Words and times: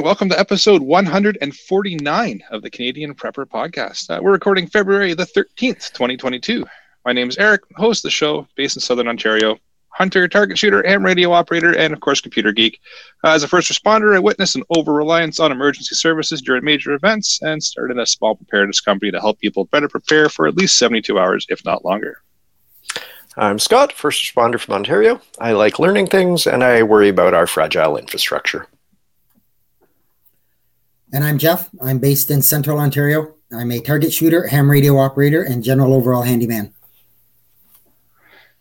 Right, 0.00 0.06
welcome 0.06 0.30
to 0.30 0.40
episode 0.40 0.80
149 0.80 2.42
of 2.50 2.62
the 2.62 2.70
Canadian 2.70 3.14
Prepper 3.14 3.44
Podcast. 3.44 4.08
Uh, 4.08 4.18
we're 4.22 4.32
recording 4.32 4.66
February 4.66 5.12
the 5.12 5.26
13th, 5.26 5.92
2022. 5.92 6.64
My 7.04 7.12
name 7.12 7.28
is 7.28 7.36
Eric, 7.36 7.60
host 7.76 7.98
of 7.98 8.04
the 8.04 8.10
show, 8.10 8.48
based 8.56 8.78
in 8.78 8.80
Southern 8.80 9.08
Ontario, 9.08 9.58
hunter, 9.90 10.26
target 10.26 10.56
shooter, 10.56 10.82
ham 10.88 11.04
radio 11.04 11.32
operator, 11.32 11.76
and 11.76 11.92
of 11.92 12.00
course, 12.00 12.22
computer 12.22 12.50
geek. 12.50 12.80
Uh, 13.24 13.32
as 13.32 13.42
a 13.42 13.48
first 13.48 13.70
responder, 13.70 14.16
I 14.16 14.20
witnessed 14.20 14.56
an 14.56 14.62
over 14.74 14.94
reliance 14.94 15.38
on 15.38 15.52
emergency 15.52 15.94
services 15.94 16.40
during 16.40 16.64
major 16.64 16.94
events 16.94 17.38
and 17.42 17.62
started 17.62 17.98
a 17.98 18.06
small 18.06 18.34
preparedness 18.34 18.80
company 18.80 19.10
to 19.10 19.20
help 19.20 19.38
people 19.38 19.66
better 19.66 19.88
prepare 19.88 20.30
for 20.30 20.46
at 20.46 20.56
least 20.56 20.78
72 20.78 21.18
hours, 21.18 21.44
if 21.50 21.62
not 21.66 21.84
longer. 21.84 22.22
I'm 23.36 23.58
Scott, 23.58 23.92
first 23.92 24.24
responder 24.24 24.58
from 24.58 24.76
Ontario. 24.76 25.20
I 25.38 25.52
like 25.52 25.78
learning 25.78 26.06
things 26.06 26.46
and 26.46 26.64
I 26.64 26.84
worry 26.84 27.10
about 27.10 27.34
our 27.34 27.46
fragile 27.46 27.98
infrastructure. 27.98 28.66
And 31.12 31.24
I'm 31.24 31.38
Jeff. 31.38 31.68
I'm 31.82 31.98
based 31.98 32.30
in 32.30 32.40
Central 32.40 32.78
Ontario. 32.78 33.34
I'm 33.52 33.72
a 33.72 33.80
target 33.80 34.12
shooter, 34.12 34.46
ham 34.46 34.70
radio 34.70 34.96
operator, 34.96 35.42
and 35.42 35.64
general 35.64 35.92
overall 35.92 36.22
handyman. 36.22 36.72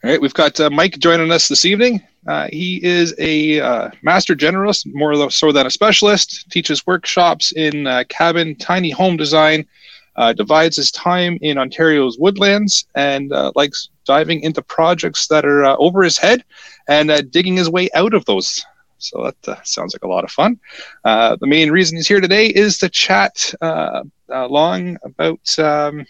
All 0.04 0.10
right, 0.10 0.20
we've 0.20 0.34
got 0.34 0.60
uh, 0.60 0.72
Mike 0.72 0.98
joining 0.98 1.32
us 1.32 1.48
this 1.48 1.64
evening. 1.64 2.02
Uh, 2.26 2.48
he 2.52 2.84
is 2.84 3.14
a 3.20 3.60
uh, 3.60 3.92
master 4.02 4.36
generalist, 4.36 4.92
more 4.94 5.30
so 5.30 5.52
than 5.52 5.68
a 5.68 5.70
specialist, 5.70 6.50
teaches 6.50 6.88
workshops 6.88 7.52
in 7.52 7.86
uh, 7.86 8.04
cabin, 8.10 8.56
tiny 8.56 8.90
home 8.90 9.16
design, 9.16 9.68
uh, 10.16 10.34
divides 10.34 10.76
his 10.76 10.92
time 10.92 11.38
in 11.42 11.60
Ontario's 11.60 12.18
woodlands, 12.18 12.86
and 12.96 13.32
uh, 13.32 13.52
likes 13.56 13.90
diving 14.06 14.42
into 14.42 14.64
projects 14.64 15.28
that 15.28 15.46
are 15.46 15.66
over 15.80 16.02
his 16.02 16.18
head 16.18 16.44
and 16.88 17.12
digging 17.30 17.58
his 17.58 17.70
way 17.70 17.90
out 17.94 18.16
of 18.16 18.26
those 18.26 18.66
so 19.00 19.24
that 19.24 19.50
uh, 19.50 19.62
sounds 19.64 19.94
like 19.94 20.04
a 20.04 20.08
lot 20.08 20.24
of 20.24 20.32
fun. 20.32 20.60
Uh, 21.04 21.36
the 21.40 21.48
main 21.48 21.72
reason 21.72 21.98
he's 21.98 22.08
here 22.08 22.22
today 22.22 22.48
is 22.48 22.78
to 22.78 22.90
chat 22.90 23.54
uh, 23.62 24.04
long 24.30 24.98
about 25.04 25.60
um, 25.60 26.06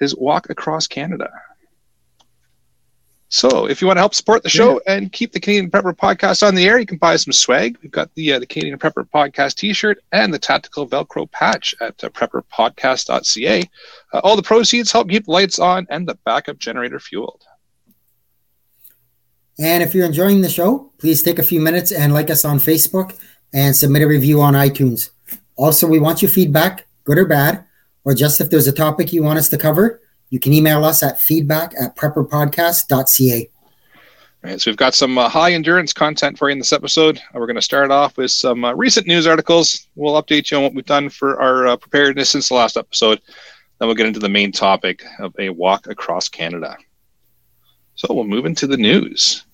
his 0.00 0.16
walk 0.16 0.48
across 0.50 0.86
Canada. 0.86 1.30
So, 3.28 3.66
if 3.66 3.80
you 3.80 3.88
want 3.88 3.96
to 3.96 4.02
help 4.02 4.14
support 4.14 4.44
the 4.44 4.48
show 4.48 4.80
yeah. 4.86 4.94
and 4.94 5.12
keep 5.12 5.32
the 5.32 5.40
Canadian 5.40 5.68
Prepper 5.68 5.96
podcast 5.96 6.46
on 6.46 6.54
the 6.54 6.64
air, 6.64 6.78
you 6.78 6.86
can 6.86 6.96
buy 6.96 7.16
some 7.16 7.32
swag. 7.32 7.76
We've 7.82 7.90
got 7.90 8.14
the 8.14 8.34
uh, 8.34 8.38
the 8.38 8.46
Canadian 8.46 8.78
Prepper 8.78 9.04
podcast 9.08 9.56
T-shirt 9.56 9.98
and 10.12 10.32
the 10.32 10.38
tactical 10.38 10.86
Velcro 10.86 11.30
patch 11.30 11.74
at 11.80 12.02
uh, 12.04 12.08
prepperpodcast.ca. 12.10 13.62
Uh, 14.12 14.20
all 14.22 14.36
the 14.36 14.42
proceeds 14.42 14.92
help 14.92 15.08
keep 15.08 15.24
the 15.24 15.32
lights 15.32 15.58
on 15.58 15.88
and 15.90 16.08
the 16.08 16.16
backup 16.24 16.58
generator 16.58 17.00
fueled. 17.00 17.42
And 19.58 19.82
if 19.82 19.94
you're 19.94 20.06
enjoying 20.06 20.42
the 20.42 20.48
show, 20.48 20.92
please 20.98 21.22
take 21.22 21.38
a 21.38 21.42
few 21.42 21.60
minutes 21.60 21.92
and 21.92 22.12
like 22.12 22.30
us 22.30 22.44
on 22.44 22.58
Facebook 22.58 23.16
and 23.54 23.74
submit 23.74 24.02
a 24.02 24.06
review 24.06 24.40
on 24.40 24.54
iTunes. 24.54 25.10
Also, 25.56 25.86
we 25.86 25.98
want 25.98 26.20
your 26.20 26.30
feedback, 26.30 26.86
good 27.04 27.16
or 27.16 27.24
bad, 27.24 27.64
or 28.04 28.14
just 28.14 28.40
if 28.40 28.50
there's 28.50 28.66
a 28.66 28.72
topic 28.72 29.12
you 29.12 29.22
want 29.22 29.38
us 29.38 29.48
to 29.48 29.56
cover, 29.56 30.02
you 30.28 30.38
can 30.38 30.52
email 30.52 30.84
us 30.84 31.02
at 31.02 31.20
feedback 31.20 31.72
at 31.80 31.96
prepperpodcast.ca. 31.96 33.50
Right, 34.42 34.60
so 34.60 34.70
we've 34.70 34.76
got 34.76 34.94
some 34.94 35.18
uh, 35.18 35.28
high 35.28 35.54
endurance 35.54 35.92
content 35.92 36.38
for 36.38 36.48
you 36.48 36.52
in 36.52 36.58
this 36.58 36.72
episode. 36.72 37.18
Uh, 37.18 37.38
we're 37.40 37.46
going 37.46 37.56
to 37.56 37.62
start 37.62 37.90
off 37.90 38.16
with 38.16 38.30
some 38.30 38.64
uh, 38.64 38.74
recent 38.74 39.06
news 39.06 39.26
articles. 39.26 39.88
We'll 39.96 40.22
update 40.22 40.50
you 40.50 40.58
on 40.58 40.62
what 40.62 40.74
we've 40.74 40.84
done 40.84 41.08
for 41.08 41.40
our 41.40 41.66
uh, 41.66 41.76
preparedness 41.76 42.30
since 42.30 42.48
the 42.48 42.54
last 42.54 42.76
episode. 42.76 43.20
Then 43.78 43.88
we'll 43.88 43.96
get 43.96 44.06
into 44.06 44.20
the 44.20 44.28
main 44.28 44.52
topic 44.52 45.02
of 45.18 45.34
a 45.38 45.48
walk 45.48 45.86
across 45.86 46.28
Canada. 46.28 46.76
So 47.96 48.12
we'll 48.12 48.24
move 48.24 48.46
into 48.46 48.66
the 48.66 48.76
news. 48.76 49.45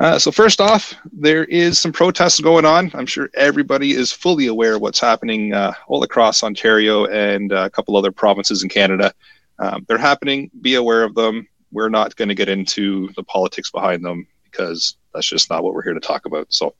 Uh, 0.00 0.18
so 0.18 0.30
first 0.32 0.60
off, 0.60 0.94
there 1.12 1.44
is 1.44 1.78
some 1.78 1.92
protests 1.92 2.40
going 2.40 2.64
on. 2.64 2.90
I'm 2.94 3.06
sure 3.06 3.30
everybody 3.34 3.92
is 3.92 4.12
fully 4.12 4.48
aware 4.48 4.74
of 4.74 4.80
what's 4.80 4.98
happening 4.98 5.54
uh, 5.54 5.72
all 5.86 6.02
across 6.02 6.42
Ontario 6.42 7.06
and 7.06 7.52
uh, 7.52 7.64
a 7.64 7.70
couple 7.70 7.96
other 7.96 8.10
provinces 8.10 8.62
in 8.62 8.68
Canada. 8.68 9.12
Um, 9.60 9.84
they're 9.88 9.98
happening. 9.98 10.50
Be 10.60 10.74
aware 10.74 11.04
of 11.04 11.14
them. 11.14 11.48
We're 11.70 11.88
not 11.88 12.16
going 12.16 12.28
to 12.28 12.34
get 12.34 12.48
into 12.48 13.12
the 13.14 13.22
politics 13.22 13.70
behind 13.70 14.04
them 14.04 14.26
because 14.50 14.96
that's 15.12 15.28
just 15.28 15.48
not 15.48 15.62
what 15.62 15.74
we're 15.74 15.82
here 15.82 15.94
to 15.94 16.00
talk 16.00 16.26
about. 16.26 16.52
So 16.52 16.74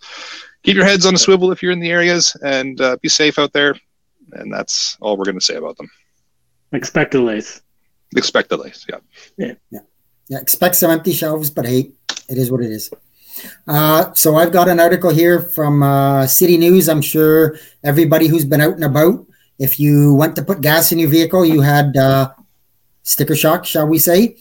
keep 0.64 0.74
your 0.74 0.84
heads 0.84 1.06
on 1.06 1.14
a 1.14 1.18
swivel 1.18 1.52
if 1.52 1.62
you're 1.62 1.72
in 1.72 1.80
the 1.80 1.90
areas 1.90 2.36
and 2.42 2.80
uh, 2.80 2.96
be 3.00 3.08
safe 3.08 3.38
out 3.38 3.52
there. 3.52 3.76
And 4.32 4.52
that's 4.52 4.96
all 5.00 5.16
we're 5.16 5.24
going 5.24 5.38
to 5.38 5.44
say 5.44 5.54
about 5.54 5.76
them. 5.76 5.88
Expect 6.72 7.12
delays. 7.12 7.62
Expect 8.16 8.48
delays. 8.48 8.84
Yeah. 8.88 8.98
Yeah. 9.36 9.54
Yeah. 9.70 9.80
Yeah. 10.28 10.38
Expect 10.40 10.76
some 10.76 10.90
empty 10.90 11.12
shelves, 11.12 11.50
but 11.50 11.66
hey, 11.66 11.90
it 12.28 12.38
is 12.38 12.50
what 12.50 12.62
it 12.62 12.70
is. 12.70 12.90
Uh, 13.66 14.12
so 14.14 14.36
I've 14.36 14.52
got 14.52 14.68
an 14.68 14.80
article 14.80 15.10
here 15.10 15.40
from 15.40 15.82
uh, 15.82 16.26
City 16.26 16.56
News. 16.56 16.88
I'm 16.88 17.02
sure 17.02 17.58
everybody 17.82 18.28
who's 18.28 18.44
been 18.44 18.60
out 18.60 18.74
and 18.74 18.84
about, 18.84 19.26
if 19.58 19.78
you 19.78 20.14
went 20.14 20.36
to 20.36 20.42
put 20.42 20.60
gas 20.60 20.92
in 20.92 20.98
your 20.98 21.10
vehicle, 21.10 21.44
you 21.44 21.60
had 21.60 21.96
uh, 21.96 22.30
sticker 23.02 23.36
shock, 23.36 23.64
shall 23.64 23.86
we 23.86 23.98
say. 23.98 24.36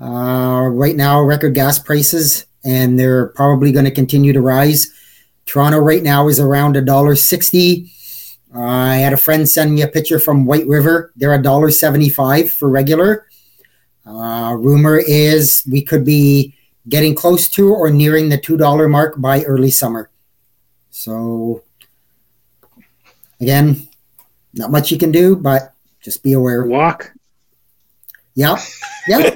Uh, 0.00 0.68
right 0.70 0.96
now, 0.96 1.22
record 1.22 1.54
gas 1.54 1.78
prices, 1.78 2.46
and 2.64 2.98
they're 2.98 3.28
probably 3.28 3.72
going 3.72 3.84
to 3.84 3.90
continue 3.90 4.32
to 4.32 4.40
rise. 4.40 4.92
Toronto 5.46 5.78
right 5.78 6.02
now 6.02 6.28
is 6.28 6.40
around 6.40 6.76
a 6.76 6.80
dollar 6.80 7.16
sixty. 7.16 7.90
I 8.54 8.96
had 8.96 9.12
a 9.12 9.16
friend 9.16 9.48
send 9.48 9.74
me 9.74 9.82
a 9.82 9.88
picture 9.88 10.18
from 10.18 10.46
White 10.46 10.66
River. 10.66 11.12
They're 11.16 11.34
a 11.34 11.42
dollar 11.42 11.70
seventy-five 11.70 12.50
for 12.50 12.68
regular. 12.68 13.26
Uh, 14.06 14.54
rumor 14.58 14.98
is 14.98 15.62
we 15.70 15.82
could 15.82 16.04
be 16.04 16.54
getting 16.88 17.14
close 17.14 17.48
to 17.48 17.72
or 17.72 17.90
nearing 17.90 18.28
the 18.28 18.38
$2 18.38 18.90
mark 18.90 19.14
by 19.18 19.42
early 19.44 19.70
summer. 19.70 20.10
So, 20.90 21.62
again, 23.40 23.88
not 24.52 24.70
much 24.70 24.90
you 24.90 24.98
can 24.98 25.10
do, 25.10 25.36
but 25.36 25.74
just 26.00 26.22
be 26.22 26.34
aware. 26.34 26.64
Walk. 26.64 27.12
Yeah. 28.34 28.58
Yeah. 29.08 29.30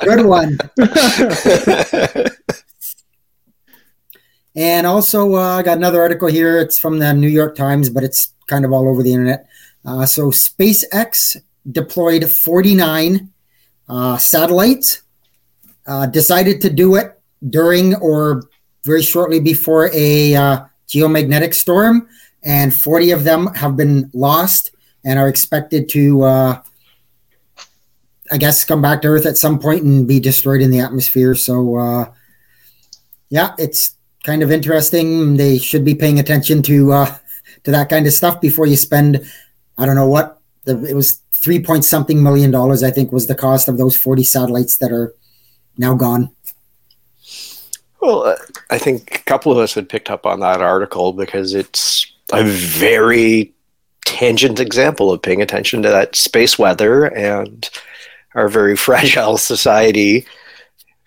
Good 0.00 0.26
one. 0.26 0.58
and 4.54 4.86
also, 4.86 5.34
uh, 5.34 5.58
I 5.58 5.62
got 5.62 5.78
another 5.78 6.00
article 6.00 6.28
here. 6.28 6.60
It's 6.60 6.78
from 6.78 6.98
the 6.98 7.12
New 7.14 7.28
York 7.28 7.56
Times, 7.56 7.90
but 7.90 8.04
it's 8.04 8.32
kind 8.46 8.64
of 8.64 8.72
all 8.72 8.88
over 8.88 9.02
the 9.02 9.12
internet. 9.12 9.48
Uh, 9.84 10.06
so, 10.06 10.30
SpaceX 10.30 11.40
deployed 11.70 12.30
49 12.30 13.30
uh, 13.88 14.16
satellites. 14.18 15.02
Uh, 15.86 16.04
decided 16.06 16.60
to 16.60 16.68
do 16.68 16.96
it 16.96 17.16
during 17.48 17.94
or 17.96 18.42
very 18.84 19.02
shortly 19.02 19.38
before 19.38 19.88
a 19.92 20.34
uh, 20.34 20.64
geomagnetic 20.88 21.54
storm, 21.54 22.08
and 22.42 22.74
40 22.74 23.12
of 23.12 23.22
them 23.22 23.46
have 23.54 23.76
been 23.76 24.10
lost 24.12 24.72
and 25.04 25.16
are 25.16 25.28
expected 25.28 25.88
to, 25.90 26.22
uh, 26.24 26.62
I 28.32 28.36
guess, 28.36 28.64
come 28.64 28.82
back 28.82 29.02
to 29.02 29.08
Earth 29.08 29.26
at 29.26 29.36
some 29.36 29.60
point 29.60 29.84
and 29.84 30.08
be 30.08 30.18
destroyed 30.18 30.60
in 30.60 30.72
the 30.72 30.80
atmosphere. 30.80 31.36
So, 31.36 31.76
uh, 31.76 32.10
yeah, 33.28 33.54
it's 33.56 33.94
kind 34.24 34.42
of 34.42 34.50
interesting. 34.50 35.36
They 35.36 35.58
should 35.58 35.84
be 35.84 35.94
paying 35.94 36.18
attention 36.18 36.62
to 36.62 36.92
uh, 36.92 37.16
to 37.66 37.70
that 37.72 37.88
kind 37.88 38.06
of 38.06 38.12
stuff 38.12 38.40
before 38.40 38.66
you 38.66 38.76
spend, 38.76 39.28
I 39.76 39.86
don't 39.86 39.96
know 39.96 40.08
what 40.08 40.40
the, 40.64 40.84
it 40.84 40.94
was 40.94 41.20
three 41.42 41.62
point 41.62 41.84
something 41.84 42.22
million 42.22 42.50
dollars, 42.50 42.82
I 42.82 42.90
think, 42.90 43.12
was 43.12 43.26
the 43.26 43.34
cost 43.34 43.68
of 43.68 43.78
those 43.78 43.96
40 43.96 44.22
satellites 44.24 44.78
that 44.78 44.92
are 44.92 45.14
now 45.78 45.94
gone. 45.94 46.30
Well, 48.00 48.24
uh, 48.24 48.36
I 48.70 48.78
think 48.78 49.14
a 49.14 49.22
couple 49.24 49.52
of 49.52 49.58
us 49.58 49.74
had 49.74 49.88
picked 49.88 50.10
up 50.10 50.26
on 50.26 50.40
that 50.40 50.60
article 50.60 51.12
because 51.12 51.54
it's 51.54 52.12
a 52.32 52.44
very 52.44 53.52
tangent 54.04 54.60
example 54.60 55.10
of 55.10 55.22
paying 55.22 55.42
attention 55.42 55.82
to 55.82 55.88
that 55.88 56.14
space 56.14 56.58
weather 56.58 57.04
and 57.04 57.68
our 58.34 58.48
very 58.48 58.76
fragile 58.86 59.38
society 59.38 60.26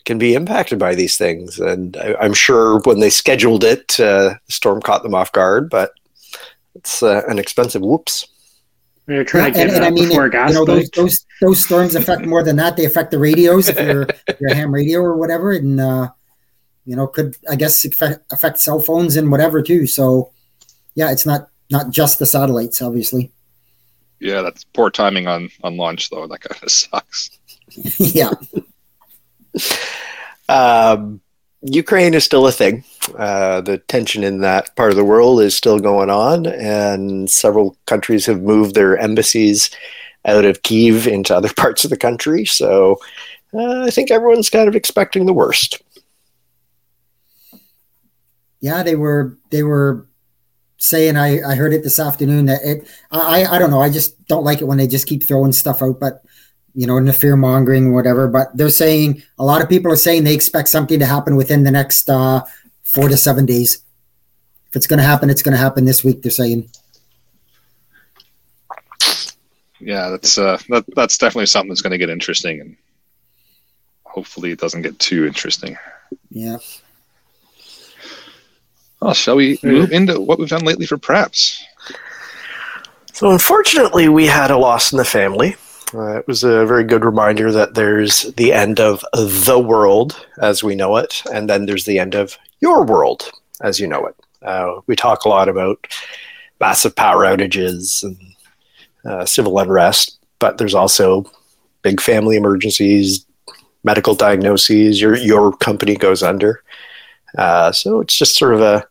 can 0.06 0.18
be 0.18 0.34
impacted 0.34 0.80
by 0.80 0.96
these 0.96 1.18
things. 1.18 1.60
And 1.60 1.96
I, 1.98 2.26
am 2.26 2.34
sure 2.34 2.80
when 2.80 3.00
they 3.00 3.10
scheduled 3.10 3.64
it, 3.64 4.00
uh, 4.00 4.36
the 4.46 4.52
storm 4.52 4.82
caught 4.82 5.04
them 5.04 5.16
off 5.16 5.32
guard, 5.32 5.70
but 5.70 5.92
it's 6.76 7.04
uh, 7.04 7.22
an 7.28 7.40
expensive 7.40 7.82
whoops. 7.82 8.28
They're 9.10 9.24
trying 9.24 9.56
yeah, 9.56 9.64
to 9.64 9.66
get 9.66 9.68
and, 9.70 9.76
and 9.78 9.86
I 9.86 9.90
mean, 9.90 10.12
you 10.12 10.54
know, 10.54 10.66
those, 10.66 10.88
those 10.92 11.26
those 11.42 11.66
storms 11.66 11.96
affect 11.96 12.28
more 12.28 12.44
than 12.44 12.58
that. 12.58 12.78
They 12.78 12.86
affect 12.86 13.10
the 13.10 13.18
radios 13.18 13.68
if 13.68 13.76
you're 13.80 14.04
if 14.28 14.40
you're 14.40 14.52
a 14.52 14.56
ham 14.56 14.72
radio 14.72 15.00
or 15.00 15.18
whatever, 15.18 15.52
and 15.52 15.82
uh, 15.82 16.12
you 16.86 16.96
know 16.96 17.08
could 17.08 17.36
I 17.50 17.56
guess 17.56 17.84
affect, 17.86 18.32
affect 18.32 18.60
cell 18.60 18.80
phones 18.80 19.16
and 19.16 19.32
whatever 19.32 19.64
too. 19.64 19.88
So 19.88 20.32
yeah, 20.94 21.12
it's 21.12 21.26
not 21.26 21.50
not 21.72 21.90
just 21.90 22.20
the 22.20 22.28
satellites, 22.28 22.84
obviously. 22.84 23.32
Yeah, 24.20 24.44
that's 24.44 24.64
poor 24.64 24.92
timing 24.92 25.26
on 25.26 25.50
on 25.64 25.76
launch 25.76 26.12
though. 26.12 26.28
That 26.28 26.42
kind 26.42 26.62
of 26.62 26.72
sucks. 26.72 27.32
yeah. 27.98 28.34
Um, 30.48 31.20
Ukraine 31.62 32.14
is 32.14 32.24
still 32.24 32.48
a 32.48 32.52
thing. 32.52 32.84
Uh, 33.18 33.62
the 33.62 33.80
tension 33.80 34.24
in 34.24 34.40
that 34.42 34.76
part 34.76 34.92
of 34.92 34.98
the 34.98 35.06
world 35.06 35.42
is 35.42 35.56
still 35.56 35.80
going 35.80 36.10
on, 36.10 36.46
and 36.46 37.30
several 37.30 37.76
countries 37.86 38.26
have 38.26 38.42
moved 38.42 38.76
their 38.76 38.98
embassies 38.98 39.70
out 40.26 40.46
of 40.46 40.64
Kiev 40.64 41.08
into 41.08 41.36
other 41.36 41.54
parts 41.58 41.84
of 41.84 41.90
the 41.90 41.98
country. 41.98 42.46
So 42.46 43.00
uh, 43.54 43.84
I 43.84 43.90
think 43.90 44.12
everyone's 44.12 44.50
kind 44.50 44.70
of 44.70 44.76
expecting 44.76 45.26
the 45.26 45.34
worst. 45.34 45.82
Yeah, 48.62 48.84
they 48.84 48.96
were 48.96 49.38
they 49.52 49.64
were 49.64 50.06
saying 50.78 51.18
I, 51.18 51.42
I 51.42 51.56
heard 51.56 51.74
it 51.74 51.84
this 51.84 52.00
afternoon 52.00 52.46
that 52.46 52.62
it 52.64 52.88
I 53.12 53.46
I 53.46 53.60
don't 53.60 53.70
know 53.70 53.82
I 53.82 53.90
just 53.90 54.26
don't 54.28 54.46
like 54.46 54.62
it 54.62 54.66
when 54.66 54.78
they 54.78 54.88
just 54.88 55.08
keep 55.08 55.28
throwing 55.28 55.52
stuff 55.52 55.82
out 55.82 56.00
but 56.00 56.24
you 56.76 56.86
know 56.88 56.98
in 56.98 57.06
the 57.06 57.14
fear 57.14 57.36
mongering 57.36 57.94
whatever 57.94 58.28
but 58.28 58.56
they're 58.56 58.70
saying 58.70 59.22
a 59.38 59.44
lot 59.44 59.62
of 59.62 59.70
people 59.70 59.92
are 59.92 59.98
saying 59.98 60.24
they 60.24 60.34
expect 60.34 60.68
something 60.68 61.00
to 61.00 61.06
happen 61.06 61.36
within 61.36 61.64
the 61.64 61.72
next 61.72 62.10
uh, 62.10 62.44
four 62.84 63.10
to 63.10 63.18
seven 63.18 63.46
days. 63.46 63.84
If 64.70 64.76
it's 64.76 64.88
going 64.88 65.00
to 65.00 65.06
happen 65.06 65.30
it's 65.30 65.42
going 65.42 65.54
to 65.54 65.62
happen 65.62 65.86
this 65.86 66.04
week 66.04 66.22
they're 66.22 66.32
saying. 66.32 66.70
Yeah 69.80 70.10
that's 70.10 70.38
uh 70.38 70.58
that, 70.70 70.86
that's 70.96 71.18
definitely 71.18 71.48
something 71.48 71.70
that's 71.70 71.82
going 71.82 71.92
to 71.92 71.98
get 71.98 72.10
interesting 72.10 72.62
and 72.62 72.76
hopefully 74.04 74.52
it 74.52 74.60
doesn't 74.60 74.82
get 74.82 75.00
too 75.00 75.26
interesting. 75.26 75.78
Yeah. 76.30 76.58
Well, 79.02 79.14
shall 79.14 79.38
we 79.38 79.60
move 79.64 79.92
into 79.92 80.20
what 80.20 80.40
we've 80.40 80.50
done 80.50 80.66
lately 80.66 80.86
for 80.86 80.98
preps? 80.98 81.58
So, 83.14 83.32
unfortunately, 83.32 84.10
we 84.10 84.26
had 84.26 84.52
a 84.52 84.58
loss 84.58 84.92
in 84.92 84.98
the 84.98 85.06
family. 85.06 85.56
Uh, 85.94 86.18
it 86.18 86.28
was 86.28 86.44
a 86.44 86.66
very 86.66 86.84
good 86.84 87.04
reminder 87.04 87.52
that 87.52 87.74
there's 87.74 88.24
the 88.34 88.54
end 88.54 88.80
of 88.80 89.04
the 89.14 89.60
world 89.60 90.26
as 90.42 90.64
we 90.64 90.76
know 90.76 90.98
it, 90.98 91.24
and 91.34 91.50
then 91.50 91.66
there's 91.66 91.86
the 91.86 92.00
end 92.00 92.16
of 92.16 92.38
your 92.62 92.84
world 92.84 93.32
as 93.62 93.80
you 93.80 93.88
know 93.88 94.06
it. 94.06 94.16
Uh, 94.42 94.80
we 94.88 94.96
talk 94.96 95.26
a 95.26 95.30
lot 95.30 95.50
about 95.50 95.88
massive 96.60 96.96
power 96.96 97.24
outages 97.24 98.04
and 98.04 98.18
uh, 99.06 99.26
civil 99.26 99.58
unrest, 99.60 100.18
but 100.40 100.58
there's 100.58 100.76
also 100.76 101.30
big 101.82 102.00
family 102.00 102.36
emergencies, 102.36 103.26
medical 103.84 104.14
diagnoses. 104.14 105.02
Your 105.02 105.16
your 105.16 105.56
company 105.58 105.96
goes 105.96 106.22
under. 106.22 106.62
Uh, 107.38 107.72
so 107.72 108.00
it's 108.00 108.16
just 108.16 108.36
sort 108.36 108.54
of 108.54 108.62
a 108.62 108.86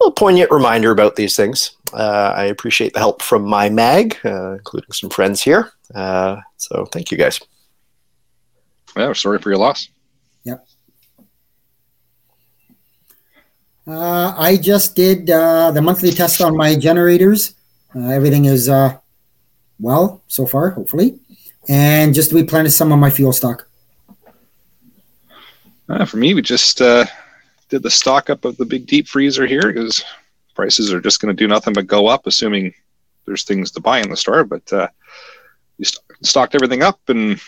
little 0.00 0.12
poignant 0.12 0.50
reminder 0.50 0.90
about 0.90 1.16
these 1.16 1.36
things. 1.36 1.72
Uh, 1.94 2.34
I 2.36 2.44
appreciate 2.46 2.92
the 2.92 2.98
help 2.98 3.22
from 3.22 3.44
my 3.44 3.70
mag, 3.70 4.18
uh, 4.24 4.54
including 4.54 4.90
some 4.90 5.10
friends 5.10 5.40
here. 5.40 5.70
Uh, 5.94 6.40
so 6.56 6.86
thank 6.86 7.12
you 7.12 7.16
guys. 7.16 7.40
Yeah, 8.96 9.12
sorry 9.12 9.38
for 9.38 9.50
your 9.50 9.58
loss. 9.58 9.88
Yep. 10.42 10.66
Uh, 13.86 14.34
I 14.36 14.56
just 14.56 14.96
did 14.96 15.30
uh, 15.30 15.70
the 15.70 15.82
monthly 15.82 16.10
test 16.10 16.40
on 16.40 16.56
my 16.56 16.74
generators. 16.74 17.54
everything 17.94 18.46
is 18.46 18.68
well 19.78 20.22
so 20.26 20.46
far, 20.46 20.70
hopefully, 20.70 21.20
and 21.68 22.12
just 22.12 22.32
replenish 22.32 22.74
some 22.74 22.90
of 22.90 22.98
my 22.98 23.10
fuel 23.10 23.32
stock. 23.32 23.68
for 26.06 26.16
me, 26.16 26.34
we 26.34 26.42
just 26.42 26.78
did 26.78 27.82
the 27.82 27.90
stock 27.90 28.30
up 28.30 28.44
of 28.44 28.56
the 28.56 28.64
big 28.64 28.86
deep 28.86 29.06
freezer 29.06 29.46
here 29.46 29.72
because 29.72 30.02
prices 30.54 30.92
are 30.92 31.00
just 31.00 31.20
going 31.20 31.34
to 31.34 31.42
do 31.42 31.48
nothing 31.48 31.74
but 31.74 31.86
go 31.86 32.06
up, 32.06 32.26
assuming 32.26 32.74
there's 33.26 33.44
things 33.44 33.70
to 33.72 33.80
buy 33.80 34.00
in 34.00 34.10
the 34.10 34.16
store. 34.16 34.44
But 34.44 34.72
uh, 34.72 34.88
you 35.78 35.84
st- 35.84 36.04
stocked 36.22 36.54
everything 36.54 36.82
up 36.82 37.00
and 37.08 37.40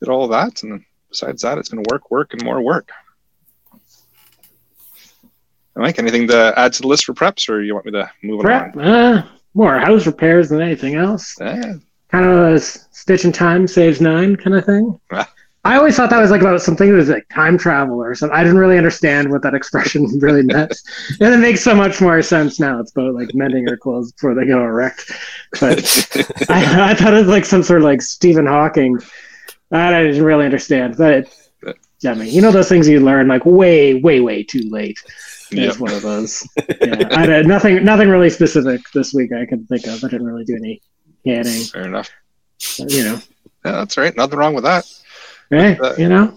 did 0.00 0.08
all 0.08 0.24
of 0.24 0.30
that, 0.30 0.62
and 0.62 0.84
besides 1.08 1.42
that, 1.42 1.58
it's 1.58 1.68
going 1.68 1.82
to 1.82 1.92
work, 1.92 2.10
work, 2.10 2.32
and 2.32 2.44
more 2.44 2.60
work. 2.60 2.90
Mike, 5.78 5.98
anything 5.98 6.26
to 6.28 6.54
add 6.56 6.72
to 6.72 6.82
the 6.82 6.88
list 6.88 7.04
for 7.04 7.12
preps, 7.12 7.50
or 7.50 7.62
you 7.62 7.74
want 7.74 7.84
me 7.84 7.92
to 7.92 8.10
move 8.22 8.40
Prep, 8.40 8.76
on? 8.76 8.82
Uh, 8.82 9.28
more 9.52 9.78
house 9.78 10.06
repairs 10.06 10.48
than 10.48 10.62
anything 10.62 10.94
else. 10.94 11.36
Yeah. 11.38 11.74
Kind 12.10 12.24
of 12.24 12.54
a 12.54 12.60
stitch 12.60 13.24
in 13.24 13.32
time 13.32 13.66
saves 13.66 14.00
nine 14.00 14.36
kind 14.36 14.56
of 14.56 14.64
thing. 14.64 14.98
I 15.66 15.76
always 15.76 15.96
thought 15.96 16.10
that 16.10 16.20
was 16.20 16.30
like 16.30 16.42
about 16.42 16.62
something 16.62 16.90
that 16.90 16.94
was 16.94 17.08
like 17.08 17.28
time 17.28 17.58
travel 17.58 18.00
or 18.00 18.14
something. 18.14 18.38
I 18.38 18.44
didn't 18.44 18.58
really 18.58 18.78
understand 18.78 19.32
what 19.32 19.42
that 19.42 19.52
expression 19.52 20.06
really 20.20 20.42
meant. 20.42 20.72
and 21.20 21.34
it 21.34 21.38
makes 21.38 21.64
so 21.64 21.74
much 21.74 22.00
more 22.00 22.22
sense 22.22 22.60
now. 22.60 22.78
It's 22.78 22.92
about 22.92 23.14
like 23.14 23.34
mending 23.34 23.66
your 23.66 23.76
clothes 23.76 24.12
before 24.12 24.36
they 24.36 24.46
go 24.46 24.62
erect. 24.62 25.10
But 25.60 25.80
I, 26.48 26.90
I, 26.90 26.94
thought 26.94 27.14
it 27.14 27.18
was 27.18 27.26
like 27.26 27.44
some 27.44 27.64
sort 27.64 27.80
of 27.80 27.84
like 27.84 28.00
Stephen 28.00 28.46
Hawking. 28.46 29.00
I 29.72 29.90
didn't 30.04 30.22
really 30.22 30.44
understand. 30.44 30.96
But 30.96 31.12
it, 31.12 31.76
yeah, 31.98 32.12
I 32.12 32.14
mean, 32.14 32.32
you 32.32 32.42
know 32.42 32.52
those 32.52 32.68
things 32.68 32.88
you 32.88 33.00
learn 33.00 33.26
like 33.26 33.44
way, 33.44 33.94
way, 33.94 34.20
way 34.20 34.44
too 34.44 34.70
late. 34.70 35.02
It's 35.50 35.80
one 35.80 35.92
of 35.92 36.02
those. 36.02 36.46
Yeah, 36.56 37.08
I 37.10 37.26
had 37.26 37.46
nothing, 37.46 37.84
nothing 37.84 38.08
really 38.08 38.30
specific 38.30 38.82
this 38.94 39.12
week 39.12 39.32
I 39.32 39.46
could 39.46 39.68
think 39.68 39.84
of. 39.88 40.04
I 40.04 40.08
didn't 40.08 40.26
really 40.26 40.44
do 40.44 40.54
any 40.54 40.80
canning. 41.24 41.64
Fair 41.64 41.86
enough. 41.86 42.08
But, 42.78 42.92
you 42.92 43.02
know. 43.02 43.20
Yeah, 43.64 43.72
that's 43.72 43.96
right. 43.96 44.16
Nothing 44.16 44.38
wrong 44.38 44.54
with 44.54 44.62
that. 44.62 44.86
Hey, 45.50 45.78
uh, 45.78 45.94
you 45.96 46.08
know, 46.08 46.36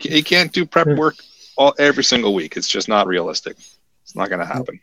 you 0.00 0.22
can't 0.24 0.52
do 0.52 0.64
prep 0.64 0.86
work 0.86 1.16
all 1.56 1.74
every 1.78 2.04
single 2.04 2.34
week. 2.34 2.56
It's 2.56 2.68
just 2.68 2.88
not 2.88 3.06
realistic. 3.06 3.56
It's 4.02 4.14
not 4.14 4.28
going 4.28 4.40
to 4.40 4.46
happen. 4.46 4.80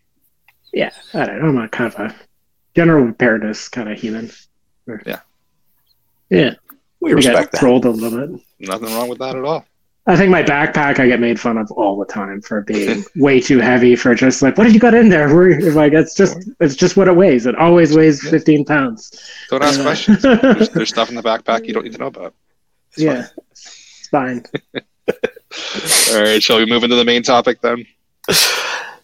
Yeah, 0.73 0.91
I 1.13 1.25
don't 1.25 1.39
know. 1.39 1.47
I'm 1.47 1.57
a 1.57 1.69
kind 1.69 1.93
of 1.93 1.99
a 1.99 2.15
general 2.75 3.05
preparedness 3.05 3.69
kind 3.69 3.89
of 3.89 3.99
human. 3.99 4.31
Yeah, 5.05 5.19
yeah. 6.29 6.55
We 6.99 7.13
respect 7.13 7.53
that. 7.53 7.61
Rolled 7.61 7.85
a 7.85 7.89
little 7.89 8.27
bit. 8.27 8.41
Nothing 8.59 8.93
wrong 8.93 9.07
with 9.09 9.19
that 9.19 9.35
at 9.35 9.43
all. 9.43 9.65
I 10.07 10.17
think 10.17 10.31
my 10.31 10.41
backpack 10.41 10.99
I 10.99 11.07
get 11.07 11.19
made 11.19 11.39
fun 11.39 11.57
of 11.57 11.69
all 11.71 11.97
the 11.97 12.05
time 12.05 12.41
for 12.41 12.61
being 12.61 13.03
way 13.15 13.39
too 13.39 13.59
heavy 13.59 13.95
for 13.95 14.15
just 14.15 14.41
like 14.41 14.57
what 14.57 14.63
did 14.63 14.73
you 14.73 14.79
got 14.79 14.95
in 14.95 15.09
there? 15.09 15.49
If 15.51 15.75
like 15.75 15.93
it's 15.93 16.15
just 16.15 16.49
it's 16.59 16.75
just 16.75 16.97
what 16.97 17.07
it 17.07 17.15
weighs. 17.15 17.45
It 17.45 17.55
always 17.55 17.95
weighs 17.95 18.27
fifteen 18.27 18.65
pounds. 18.65 19.11
Don't 19.49 19.63
ask 19.63 19.79
uh, 19.79 19.83
questions. 19.83 20.21
There's, 20.21 20.69
there's, 20.69 20.89
stuff 20.89 21.09
in 21.09 21.15
the 21.15 21.21
backpack 21.21 21.67
you 21.67 21.73
don't 21.73 21.83
need 21.83 21.93
to 21.93 21.99
know 21.99 22.07
about. 22.07 22.33
It's 22.91 23.01
yeah, 23.01 23.23
fine. 23.23 23.31
it's 23.51 24.07
fine. 24.09 24.45
All 26.13 26.21
right, 26.21 26.41
shall 26.41 26.57
we 26.57 26.65
move 26.65 26.83
into 26.83 26.95
the 26.95 27.05
main 27.05 27.23
topic 27.23 27.61
then? 27.61 27.85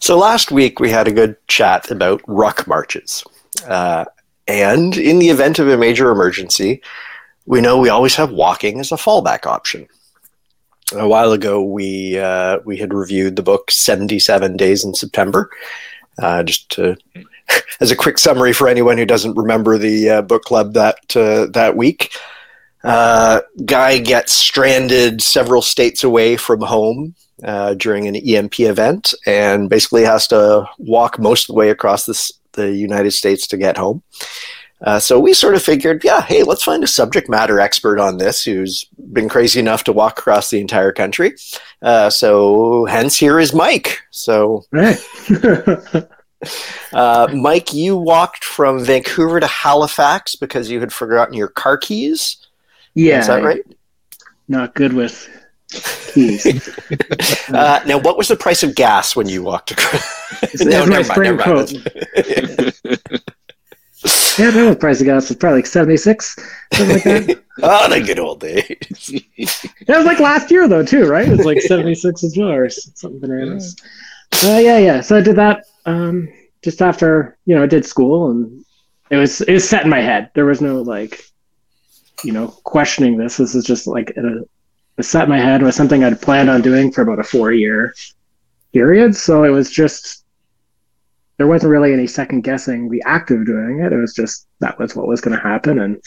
So 0.00 0.16
last 0.16 0.50
week 0.50 0.80
we 0.80 0.90
had 0.90 1.08
a 1.08 1.12
good 1.12 1.36
chat 1.48 1.90
about 1.90 2.22
ruck 2.26 2.66
marches. 2.66 3.24
Uh, 3.66 4.04
and 4.46 4.96
in 4.96 5.18
the 5.18 5.28
event 5.28 5.58
of 5.58 5.68
a 5.68 5.76
major 5.76 6.10
emergency, 6.10 6.80
we 7.46 7.60
know 7.60 7.78
we 7.78 7.88
always 7.88 8.14
have 8.14 8.30
walking 8.30 8.80
as 8.80 8.92
a 8.92 8.96
fallback 8.96 9.46
option. 9.46 9.86
A 10.92 11.06
while 11.06 11.32
ago, 11.32 11.62
we 11.62 12.18
uh, 12.18 12.60
we 12.64 12.78
had 12.78 12.94
reviewed 12.94 13.36
the 13.36 13.42
book 13.42 13.70
Seventy 13.70 14.18
Seven 14.18 14.56
Days 14.56 14.84
in 14.84 14.94
September. 14.94 15.50
Uh, 16.18 16.42
just 16.42 16.70
to, 16.70 16.96
as 17.80 17.90
a 17.90 17.96
quick 17.96 18.16
summary 18.18 18.54
for 18.54 18.68
anyone 18.68 18.96
who 18.96 19.04
doesn't 19.04 19.36
remember 19.36 19.76
the 19.76 20.08
uh, 20.08 20.22
book 20.22 20.44
club 20.44 20.72
that 20.72 20.98
uh, 21.14 21.46
that 21.52 21.76
week, 21.76 22.16
uh, 22.88 23.42
guy 23.66 23.98
gets 23.98 24.32
stranded 24.32 25.20
several 25.20 25.60
states 25.60 26.02
away 26.02 26.38
from 26.38 26.62
home 26.62 27.14
uh, 27.44 27.74
during 27.74 28.06
an 28.06 28.16
EMP 28.16 28.60
event 28.60 29.12
and 29.26 29.68
basically 29.68 30.04
has 30.04 30.26
to 30.28 30.66
walk 30.78 31.18
most 31.18 31.42
of 31.42 31.48
the 31.48 31.58
way 31.58 31.68
across 31.68 32.06
this, 32.06 32.32
the 32.52 32.72
United 32.72 33.10
States 33.10 33.46
to 33.46 33.58
get 33.58 33.76
home. 33.76 34.02
Uh, 34.80 34.98
so 34.98 35.20
we 35.20 35.34
sort 35.34 35.54
of 35.54 35.62
figured, 35.62 36.02
yeah, 36.02 36.22
hey, 36.22 36.44
let's 36.44 36.62
find 36.62 36.82
a 36.82 36.86
subject 36.86 37.28
matter 37.28 37.60
expert 37.60 37.98
on 37.98 38.16
this 38.16 38.42
who's 38.42 38.86
been 39.12 39.28
crazy 39.28 39.60
enough 39.60 39.84
to 39.84 39.92
walk 39.92 40.18
across 40.18 40.48
the 40.48 40.60
entire 40.60 40.92
country. 40.92 41.34
Uh, 41.82 42.08
so 42.08 42.86
hence 42.86 43.18
here 43.18 43.38
is 43.38 43.52
Mike. 43.52 43.98
So. 44.12 44.64
uh, 46.94 47.28
Mike, 47.34 47.74
you 47.74 47.98
walked 47.98 48.44
from 48.44 48.82
Vancouver 48.82 49.40
to 49.40 49.46
Halifax 49.46 50.36
because 50.36 50.70
you 50.70 50.80
had 50.80 50.92
forgotten 50.92 51.34
your 51.34 51.48
car 51.48 51.76
keys. 51.76 52.47
Yeah, 52.98 53.20
is 53.20 53.28
that 53.28 53.44
right? 53.44 53.62
Not 54.48 54.74
good 54.74 54.92
with 54.92 55.28
keys. 56.12 56.44
uh, 57.48 57.80
now, 57.86 57.98
what 57.98 58.18
was 58.18 58.26
the 58.26 58.34
price 58.34 58.64
of 58.64 58.74
gas 58.74 59.14
when 59.14 59.28
you 59.28 59.44
walked 59.44 59.70
across? 59.70 60.60
no, 60.60 60.84
my 60.84 61.02
spring 61.02 61.38
coat. 61.38 61.72
yeah, 61.72 61.80
no, 64.50 64.70
the 64.70 64.76
price 64.78 64.98
of 64.98 65.06
gas 65.06 65.28
was 65.28 65.36
probably 65.36 65.58
like 65.58 65.66
seventy 65.66 65.96
six, 65.96 66.36
something 66.74 66.94
like 66.96 67.04
that. 67.04 67.42
oh, 67.62 67.88
the 67.88 68.00
good 68.00 68.18
old 68.18 68.40
days. 68.40 68.66
it 69.36 69.86
was 69.86 70.04
like 70.04 70.18
last 70.18 70.50
year 70.50 70.66
though, 70.66 70.84
too, 70.84 71.06
right? 71.06 71.28
It 71.28 71.36
was 71.36 71.46
like 71.46 71.60
seventy 71.60 71.94
six 71.94 72.24
as 72.24 72.36
well, 72.36 72.48
or 72.48 72.68
something 72.68 73.20
bananas. 73.20 73.76
Yeah. 74.42 74.56
Uh, 74.56 74.58
yeah, 74.58 74.78
yeah. 74.78 75.00
So 75.02 75.16
I 75.16 75.20
did 75.20 75.36
that 75.36 75.66
um, 75.86 76.28
just 76.64 76.82
after 76.82 77.38
you 77.44 77.54
know 77.54 77.62
I 77.62 77.66
did 77.66 77.86
school, 77.86 78.32
and 78.32 78.64
it 79.10 79.16
was 79.18 79.40
it 79.42 79.52
was 79.52 79.68
set 79.68 79.84
in 79.84 79.90
my 79.90 80.00
head. 80.00 80.32
There 80.34 80.46
was 80.46 80.60
no 80.60 80.82
like 80.82 81.27
you 82.24 82.32
know, 82.32 82.48
questioning 82.64 83.16
this. 83.16 83.36
This 83.36 83.54
is 83.54 83.64
just 83.64 83.86
like 83.86 84.10
a, 84.16 84.44
a 84.98 85.02
set 85.02 85.24
in 85.24 85.30
my 85.30 85.38
head 85.38 85.62
was 85.62 85.76
something 85.76 86.04
I'd 86.04 86.20
planned 86.20 86.50
on 86.50 86.62
doing 86.62 86.90
for 86.92 87.02
about 87.02 87.20
a 87.20 87.24
four 87.24 87.52
year 87.52 87.94
period. 88.72 89.16
So 89.16 89.44
it 89.44 89.50
was 89.50 89.70
just 89.70 90.24
there 91.36 91.46
wasn't 91.46 91.70
really 91.70 91.92
any 91.92 92.06
second 92.06 92.42
guessing 92.42 92.90
the 92.90 93.02
act 93.06 93.30
of 93.30 93.46
doing 93.46 93.80
it. 93.80 93.92
It 93.92 93.96
was 93.96 94.12
just 94.12 94.46
that 94.60 94.78
was 94.78 94.94
what 94.94 95.06
was 95.06 95.20
going 95.20 95.36
to 95.36 95.42
happen, 95.42 95.78
and 95.78 96.02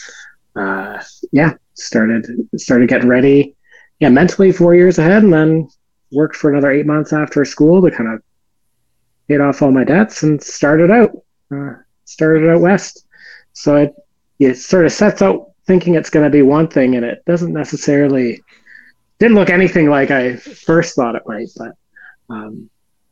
uh, 0.54 1.02
yeah, 1.32 1.54
started 1.74 2.26
started 2.56 2.88
getting 2.88 3.08
ready. 3.08 3.56
Yeah, 3.98 4.10
mentally 4.10 4.52
four 4.52 4.74
years 4.74 4.98
ahead, 4.98 5.22
and 5.22 5.32
then 5.32 5.68
worked 6.12 6.36
for 6.36 6.50
another 6.50 6.70
eight 6.70 6.86
months 6.86 7.12
after 7.12 7.44
school 7.44 7.80
to 7.82 7.90
kind 7.90 8.12
of 8.12 8.22
paid 9.28 9.40
off 9.40 9.62
all 9.62 9.70
my 9.70 9.84
debts 9.84 10.22
and 10.22 10.42
started 10.42 10.90
out 10.90 11.10
uh, 11.54 11.74
started 12.04 12.48
out 12.50 12.60
west. 12.60 13.06
So 13.54 13.76
it 13.76 13.94
it 14.38 14.56
sort 14.56 14.84
of 14.84 14.92
sets 14.92 15.22
out 15.22 15.51
thinking 15.66 15.94
it's 15.94 16.10
going 16.10 16.24
to 16.24 16.30
be 16.30 16.42
one 16.42 16.68
thing 16.68 16.96
and 16.96 17.04
it 17.04 17.22
doesn't 17.26 17.52
necessarily 17.52 18.42
didn't 19.18 19.36
look 19.36 19.50
anything 19.50 19.88
like 19.88 20.10
I 20.10 20.36
first 20.36 20.96
thought 20.96 21.14
it 21.14 21.22
might, 21.26 21.48
but 21.56 21.72
um, 22.28 22.68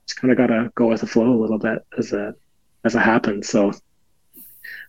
just 0.07 0.21
kind 0.21 0.33
of 0.33 0.39
got 0.39 0.49
to 0.49 0.73
go 0.75 0.89
with 0.89 1.03
the 1.03 1.07
flow 1.07 1.33
a 1.33 1.41
little 1.41 1.59
bit 1.59 1.85
as 1.97 2.13
it 2.13 2.35
as 2.85 2.95
it 2.95 3.01
happens. 3.01 3.49
So, 3.49 3.73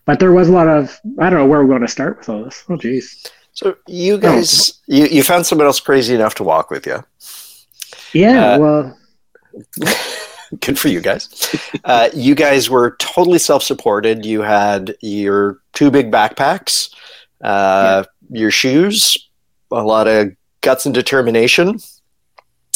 but 0.05 0.19
there 0.19 0.31
was 0.31 0.49
a 0.49 0.51
lot 0.51 0.67
of 0.67 0.99
I 1.19 1.29
don't 1.29 1.39
know 1.39 1.45
where 1.45 1.61
we're 1.61 1.67
going 1.67 1.81
to 1.81 1.87
start 1.87 2.17
with 2.17 2.29
all 2.29 2.43
this. 2.43 2.63
Oh, 2.69 2.77
geez. 2.77 3.23
So 3.53 3.75
you 3.87 4.17
guys, 4.17 4.71
oh. 4.71 4.95
you, 4.95 5.05
you 5.07 5.23
found 5.23 5.45
someone 5.45 5.67
else 5.67 5.79
crazy 5.79 6.15
enough 6.15 6.35
to 6.35 6.43
walk 6.43 6.71
with 6.71 6.87
you. 6.87 7.03
Yeah, 8.13 8.53
uh, 8.53 8.59
well, 8.59 8.97
good 10.59 10.79
for 10.79 10.87
you 10.87 11.01
guys. 11.01 11.55
Uh, 11.83 12.09
you 12.13 12.33
guys 12.33 12.69
were 12.69 12.95
totally 12.97 13.39
self-supported. 13.39 14.25
You 14.25 14.41
had 14.41 14.95
your 15.01 15.59
two 15.73 15.91
big 15.91 16.11
backpacks, 16.11 16.93
uh, 17.43 18.03
yeah. 18.29 18.39
your 18.39 18.51
shoes, 18.51 19.29
a 19.71 19.83
lot 19.83 20.07
of 20.07 20.31
guts 20.61 20.85
and 20.85 20.93
determination, 20.93 21.79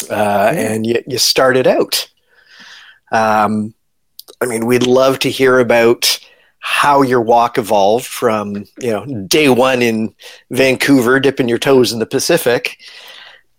uh, 0.10 0.52
and 0.56 0.86
you, 0.86 1.04
you 1.08 1.18
started 1.18 1.68
out. 1.68 2.10
Um, 3.12 3.74
I 4.42 4.46
mean, 4.46 4.66
we'd 4.66 4.88
love 4.88 5.20
to 5.20 5.30
hear 5.30 5.60
about 5.60 6.20
how 6.60 7.04
your 7.04 7.22
walk 7.22 7.60
evolved 7.60 8.08
from 8.08 8.66
you 8.82 8.92
know 8.92 9.06
day 9.28 9.50
one 9.50 9.82
in 9.82 10.14
Vancouver, 10.52 11.20
dipping 11.20 11.48
your 11.48 11.60
toes 11.60 11.94
in 11.94 12.00
the 12.00 12.06
Pacific, 12.06 12.80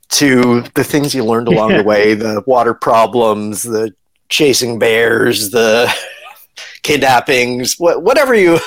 to 0.09 0.63
the 0.75 0.85
things 0.85 1.15
you 1.15 1.25
learned 1.25 1.49
along 1.49 1.77
the 1.77 1.83
way, 1.85 2.15
the 2.15 2.43
water 2.47 2.75
problems, 2.75 3.63
the 3.63 3.95
chasing 4.29 4.79
bears, 4.79 5.51
the 5.51 5.93
kidnappings, 6.83 7.75
wh- 7.75 8.03
whatever 8.03 8.35
you. 8.35 8.59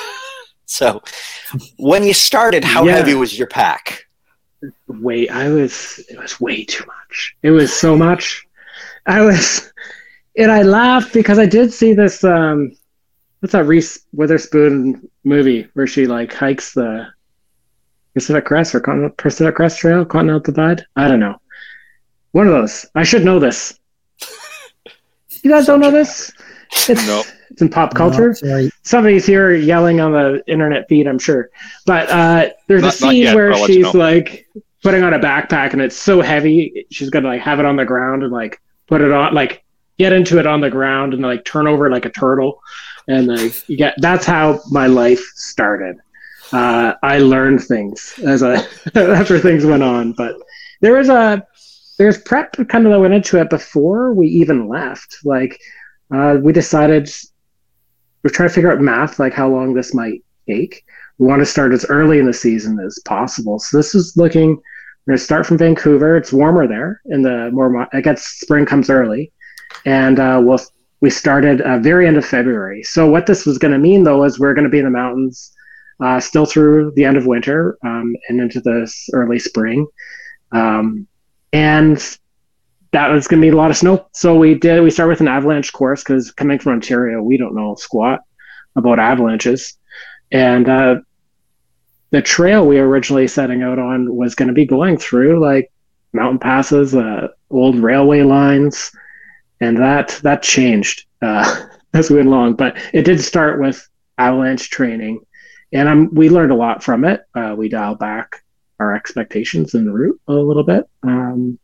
So, 0.70 1.02
when 1.78 2.04
you 2.04 2.14
started, 2.14 2.62
how 2.62 2.84
yeah. 2.84 2.92
heavy 2.92 3.14
was 3.14 3.36
your 3.36 3.48
pack? 3.48 4.06
Way 4.86 5.28
I 5.28 5.48
was. 5.48 5.98
It 6.08 6.16
was 6.16 6.40
way 6.40 6.64
too 6.64 6.84
much. 6.86 7.36
It 7.42 7.50
was 7.50 7.74
so 7.74 7.96
much. 7.96 8.46
I 9.04 9.20
was, 9.20 9.72
and 10.36 10.52
I 10.52 10.62
laughed 10.62 11.12
because 11.12 11.40
I 11.40 11.46
did 11.46 11.72
see 11.72 11.92
this. 11.92 12.22
um 12.22 12.70
what's 13.40 13.52
that 13.52 13.64
Reese 13.64 14.06
Witherspoon 14.12 15.10
movie 15.24 15.66
where 15.74 15.88
she 15.88 16.06
like 16.06 16.32
hikes 16.32 16.72
the 16.72 17.08
Pacific 18.14 18.44
Crest 18.44 18.72
or 18.72 18.80
Continental, 18.80 19.16
Pacific 19.16 19.56
Crest 19.56 19.80
Trail, 19.80 20.04
Continental 20.04 20.40
Divide? 20.40 20.86
I 20.94 21.08
don't 21.08 21.20
know. 21.20 21.40
One 22.30 22.46
of 22.46 22.52
those. 22.52 22.86
I 22.94 23.02
should 23.02 23.24
know 23.24 23.40
this. 23.40 23.76
You 25.42 25.50
guys 25.50 25.66
don't 25.66 25.80
know 25.80 25.90
this? 25.90 26.30
It's, 26.88 27.06
no. 27.08 27.24
It's 27.50 27.62
in 27.62 27.68
pop 27.68 27.94
culture. 27.94 28.34
No, 28.42 28.68
Somebody's 28.82 29.26
here 29.26 29.54
yelling 29.54 30.00
on 30.00 30.12
the 30.12 30.42
internet 30.46 30.88
feed, 30.88 31.06
I'm 31.06 31.18
sure. 31.18 31.50
But 31.84 32.08
uh, 32.08 32.50
there's 32.68 32.82
not, 32.82 32.94
a 32.94 32.96
scene 32.96 33.22
yet, 33.22 33.34
where 33.34 33.54
she's 33.66 33.92
like 33.92 34.48
putting 34.82 35.02
on 35.02 35.12
a 35.12 35.18
backpack 35.18 35.72
and 35.72 35.82
it's 35.82 35.96
so 35.96 36.20
heavy, 36.20 36.86
she's 36.90 37.10
gonna 37.10 37.28
like 37.28 37.40
have 37.40 37.58
it 37.58 37.66
on 37.66 37.76
the 37.76 37.84
ground 37.84 38.22
and 38.22 38.32
like 38.32 38.60
put 38.86 39.00
it 39.00 39.12
on, 39.12 39.34
like 39.34 39.64
get 39.98 40.12
into 40.12 40.38
it 40.38 40.46
on 40.46 40.60
the 40.60 40.70
ground 40.70 41.12
and 41.12 41.22
like 41.22 41.44
turn 41.44 41.66
over 41.66 41.90
like 41.90 42.06
a 42.06 42.10
turtle 42.10 42.62
and 43.08 43.26
like 43.26 43.68
you 43.68 43.76
get 43.76 43.94
that's 43.98 44.24
how 44.24 44.60
my 44.70 44.86
life 44.86 45.22
started. 45.34 45.96
Uh, 46.52 46.94
I 47.02 47.18
learned 47.18 47.62
things 47.62 48.18
as 48.24 48.42
I 48.42 48.54
after 48.94 49.38
things 49.38 49.64
went 49.64 49.82
on, 49.82 50.12
but 50.12 50.36
there 50.80 50.94
was 50.94 51.08
a 51.08 51.46
there's 51.98 52.18
prep 52.22 52.56
kind 52.68 52.86
of 52.86 52.92
that 52.92 53.00
went 53.00 53.14
into 53.14 53.38
it 53.38 53.50
before 53.50 54.14
we 54.14 54.26
even 54.28 54.68
left. 54.68 55.18
Like 55.24 55.60
uh, 56.10 56.38
we 56.40 56.52
decided 56.52 57.10
we're 58.22 58.30
trying 58.30 58.48
to 58.48 58.54
figure 58.54 58.72
out 58.72 58.80
math, 58.80 59.18
like 59.18 59.32
how 59.32 59.48
long 59.48 59.74
this 59.74 59.94
might 59.94 60.22
take. 60.46 60.84
We 61.18 61.26
want 61.26 61.40
to 61.40 61.46
start 61.46 61.72
as 61.72 61.84
early 61.86 62.18
in 62.18 62.26
the 62.26 62.32
season 62.32 62.78
as 62.80 62.98
possible. 63.04 63.58
So 63.58 63.76
this 63.76 63.94
is 63.94 64.16
looking. 64.16 64.50
We're 65.06 65.12
going 65.12 65.18
to 65.18 65.24
start 65.24 65.46
from 65.46 65.58
Vancouver. 65.58 66.16
It's 66.16 66.32
warmer 66.32 66.66
there, 66.66 67.00
in 67.06 67.22
the 67.22 67.50
more 67.52 67.88
I 67.92 68.00
guess 68.00 68.24
spring 68.24 68.66
comes 68.66 68.90
early, 68.90 69.32
and 69.84 70.18
uh, 70.18 70.40
we'll 70.42 70.60
we 71.00 71.08
started 71.08 71.62
uh, 71.62 71.78
very 71.78 72.06
end 72.06 72.18
of 72.18 72.26
February. 72.26 72.82
So 72.82 73.08
what 73.08 73.26
this 73.26 73.46
was 73.46 73.56
going 73.56 73.72
to 73.72 73.78
mean 73.78 74.04
though 74.04 74.24
is 74.24 74.38
we're 74.38 74.54
going 74.54 74.64
to 74.64 74.70
be 74.70 74.78
in 74.78 74.84
the 74.84 74.90
mountains 74.90 75.52
uh, 76.02 76.20
still 76.20 76.44
through 76.44 76.92
the 76.96 77.04
end 77.04 77.16
of 77.16 77.26
winter 77.26 77.78
um, 77.84 78.14
and 78.28 78.40
into 78.40 78.60
the 78.60 78.92
early 79.14 79.38
spring, 79.38 79.86
um, 80.52 81.06
and 81.52 82.18
that 82.92 83.08
was 83.08 83.28
going 83.28 83.40
to 83.40 83.44
be 83.44 83.52
a 83.52 83.56
lot 83.56 83.70
of 83.70 83.76
snow. 83.76 84.06
So 84.12 84.34
we 84.34 84.54
did. 84.54 84.82
We 84.82 84.90
started 84.90 85.10
with 85.10 85.20
an 85.20 85.28
avalanche 85.28 85.72
course 85.72 86.02
because 86.02 86.32
coming 86.32 86.58
from 86.58 86.74
Ontario, 86.74 87.22
we 87.22 87.36
don't 87.36 87.54
know 87.54 87.74
squat 87.76 88.20
about 88.76 88.98
avalanches, 88.98 89.76
and 90.32 90.68
uh, 90.68 90.96
the 92.10 92.22
trail 92.22 92.66
we 92.66 92.76
were 92.80 92.88
originally 92.88 93.28
setting 93.28 93.62
out 93.62 93.78
on 93.78 94.14
was 94.14 94.34
going 94.34 94.48
to 94.48 94.54
be 94.54 94.66
going 94.66 94.96
through 94.96 95.40
like 95.40 95.70
mountain 96.12 96.38
passes, 96.38 96.94
uh, 96.94 97.28
old 97.50 97.76
railway 97.76 98.22
lines 98.22 98.90
and 99.60 99.76
that 99.78 100.20
that 100.22 100.42
changed 100.42 101.06
uh, 101.22 101.66
as 101.94 102.10
we 102.10 102.16
went 102.16 102.28
along. 102.28 102.54
But 102.54 102.76
it 102.92 103.02
did 103.02 103.20
start 103.20 103.60
with 103.60 103.86
avalanche 104.18 104.70
training, 104.70 105.20
and 105.72 105.88
um, 105.88 106.14
we 106.14 106.28
learned 106.28 106.52
a 106.52 106.56
lot 106.56 106.82
from 106.82 107.04
it. 107.04 107.22
Uh, 107.34 107.54
we 107.56 107.68
dialed 107.68 107.98
back 107.98 108.42
our 108.78 108.94
expectations 108.94 109.74
in 109.74 109.84
the 109.84 109.92
route 109.92 110.20
a 110.26 110.32
little 110.32 110.64
bit. 110.64 110.88
Um, 111.02 111.58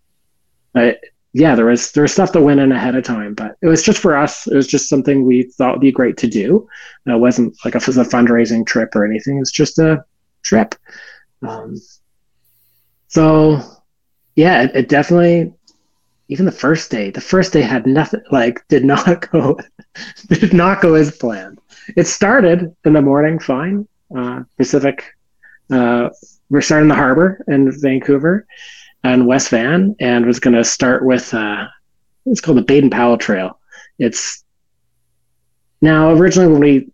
yeah, 1.39 1.55
there 1.55 1.67
was 1.67 1.93
there 1.93 2.03
was 2.03 2.15
stuff 2.15 2.33
that 2.33 2.41
went 2.41 2.61
in 2.61 2.73
ahead 2.73 2.95
of 2.95 3.05
time, 3.05 3.35
but 3.35 3.57
it 3.61 3.67
was 3.67 3.83
just 3.83 3.99
for 3.99 4.17
us. 4.17 4.47
It 4.47 4.57
was 4.57 4.67
just 4.67 4.89
something 4.89 5.27
we 5.27 5.43
thought 5.43 5.75
would 5.75 5.83
be 5.83 5.93
great 5.93 6.17
to 6.19 6.27
do. 6.27 6.67
it 7.05 7.21
wasn't 7.21 7.55
like 7.63 7.75
a, 7.75 7.79
a 7.79 8.05
fundraising 8.05 8.67
trip 8.67 8.97
or 8.97 9.05
anything. 9.05 9.39
It's 9.39 9.53
just 9.53 9.79
a 9.79 10.03
trip. 10.43 10.75
Um, 11.47 11.77
so 13.09 13.61
yeah, 14.35 14.63
it, 14.63 14.71
it 14.75 14.89
definitely 14.89 15.53
even 16.29 16.47
the 16.47 16.53
first 16.53 16.91
day, 16.91 17.11
the 17.11 17.21
first 17.21 17.53
day 17.53 17.61
had 17.61 17.87
nothing 17.87 18.23
like 18.31 18.67
did 18.69 18.87
not 18.87 19.31
go 19.31 19.59
did 20.29 20.55
not 20.55 20.81
go 20.81 20.95
as 20.95 21.15
planned. 21.15 21.59
It 21.97 22.07
started 22.07 22.75
in 22.87 22.95
the 22.95 23.03
morning 23.03 23.41
fine. 23.41 23.87
Uh, 24.17 24.45
Pacific 24.57 25.05
uh, 25.71 26.09
we're 26.49 26.63
starting 26.63 26.89
the 26.89 26.95
harbor 26.95 27.45
in 27.47 27.71
Vancouver 27.81 28.47
and 29.07 29.27
West 29.27 29.51
Van 29.51 29.95
and 30.01 30.27
was 30.27 30.41
going 30.41 30.55
to 30.55 30.65
start 30.65 31.05
with 31.05 31.33
uh, 31.33 31.67
it's 32.27 32.41
called 32.41 32.59
the 32.59 32.63
Baden 32.63 32.91
Powell 32.91 33.17
Trail. 33.17 33.59
It's 33.99 34.45
now 35.81 36.11
originally 36.11 36.53
when 36.53 36.61
we 36.61 36.91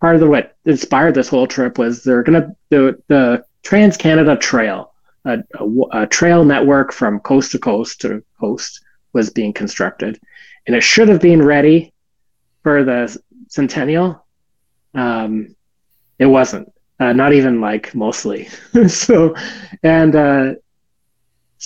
part 0.00 0.14
of 0.14 0.20
the 0.20 0.26
what 0.26 0.56
inspired 0.66 1.14
this 1.14 1.28
whole 1.28 1.46
trip 1.46 1.78
was 1.78 2.02
they're 2.02 2.22
going 2.22 2.42
to 2.42 2.56
the 2.68 3.02
the 3.08 3.44
Trans 3.62 3.96
Canada 3.96 4.36
Trail 4.36 4.92
a, 5.24 5.38
a, 5.54 6.02
a 6.02 6.06
trail 6.06 6.44
network 6.44 6.92
from 6.92 7.20
coast 7.20 7.52
to 7.52 7.58
coast 7.58 8.00
to 8.02 8.22
coast 8.38 8.82
was 9.12 9.30
being 9.30 9.52
constructed, 9.52 10.20
and 10.66 10.76
it 10.76 10.82
should 10.82 11.08
have 11.08 11.22
been 11.22 11.42
ready 11.42 11.94
for 12.62 12.84
the 12.84 13.16
centennial. 13.48 14.24
Um, 14.94 15.56
it 16.18 16.26
wasn't, 16.26 16.72
uh, 17.00 17.12
not 17.12 17.32
even 17.32 17.60
like 17.60 17.94
mostly. 17.94 18.48
so, 18.88 19.34
and 19.82 20.14
uh, 20.14 20.54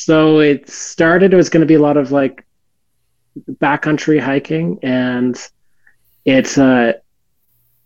so 0.04 0.40
it 0.40 0.68
started. 0.70 1.32
It 1.32 1.36
was 1.36 1.50
going 1.50 1.60
to 1.60 1.66
be 1.66 1.74
a 1.74 1.80
lot 1.80 1.96
of 1.96 2.10
like 2.10 2.46
backcountry 3.60 4.18
hiking, 4.18 4.78
and 4.82 5.36
it's 6.24 6.56
uh, 6.56 6.94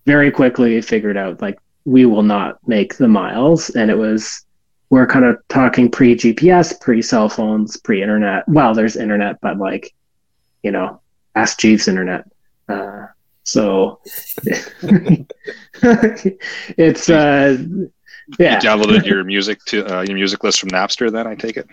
very 0.07 0.31
quickly 0.31 0.81
figured 0.81 1.17
out 1.17 1.43
like 1.43 1.59
we 1.85 2.07
will 2.07 2.23
not 2.23 2.59
make 2.69 2.97
the 2.97 3.09
miles, 3.09 3.71
and 3.71 3.91
it 3.91 3.99
was 3.99 4.45
we're 4.91 5.09
kind 5.09 5.25
of 5.25 5.37
talking 5.49 5.91
pre 5.91 6.15
GPS, 6.15 6.81
pre 6.81 7.03
cell 7.03 7.29
phones, 7.29 7.77
pre 7.77 8.01
internet. 8.01 8.49
Well, 8.49 8.75
there's 8.75 8.95
internet, 8.95 9.41
but 9.41 9.59
like, 9.59 9.93
you 10.63 10.71
know, 10.71 11.01
Ask 11.35 11.59
Jeeves 11.59 11.89
internet. 11.89 12.27
Uh, 12.69 13.07
so 13.43 14.01
it's 16.79 17.11
uh, 17.11 17.57
yeah. 18.39 18.55
You 18.55 18.61
downloaded 18.61 19.05
your 19.05 19.25
music 19.25 19.65
to 19.67 19.85
uh, 19.85 20.03
your 20.03 20.15
music 20.15 20.45
list 20.45 20.61
from 20.61 20.71
Napster. 20.71 21.11
Then 21.11 21.27
I 21.27 21.35
take 21.35 21.57
it. 21.57 21.69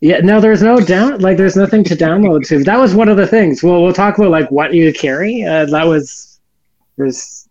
Yeah, 0.00 0.18
no, 0.20 0.40
there's 0.40 0.62
no 0.62 0.78
down 0.78 1.20
like 1.20 1.36
there's 1.36 1.56
nothing 1.56 1.82
to 1.84 1.96
download 1.96 2.46
to. 2.48 2.62
That 2.64 2.78
was 2.78 2.94
one 2.94 3.08
of 3.08 3.16
the 3.16 3.26
things. 3.26 3.62
Well, 3.62 3.82
we'll 3.82 3.94
talk 3.94 4.18
about 4.18 4.30
like 4.30 4.50
what 4.50 4.74
you 4.74 4.92
carry. 4.92 5.42
Uh, 5.42 5.64
that 5.66 5.86
was 5.86 6.38
there's 6.96 7.48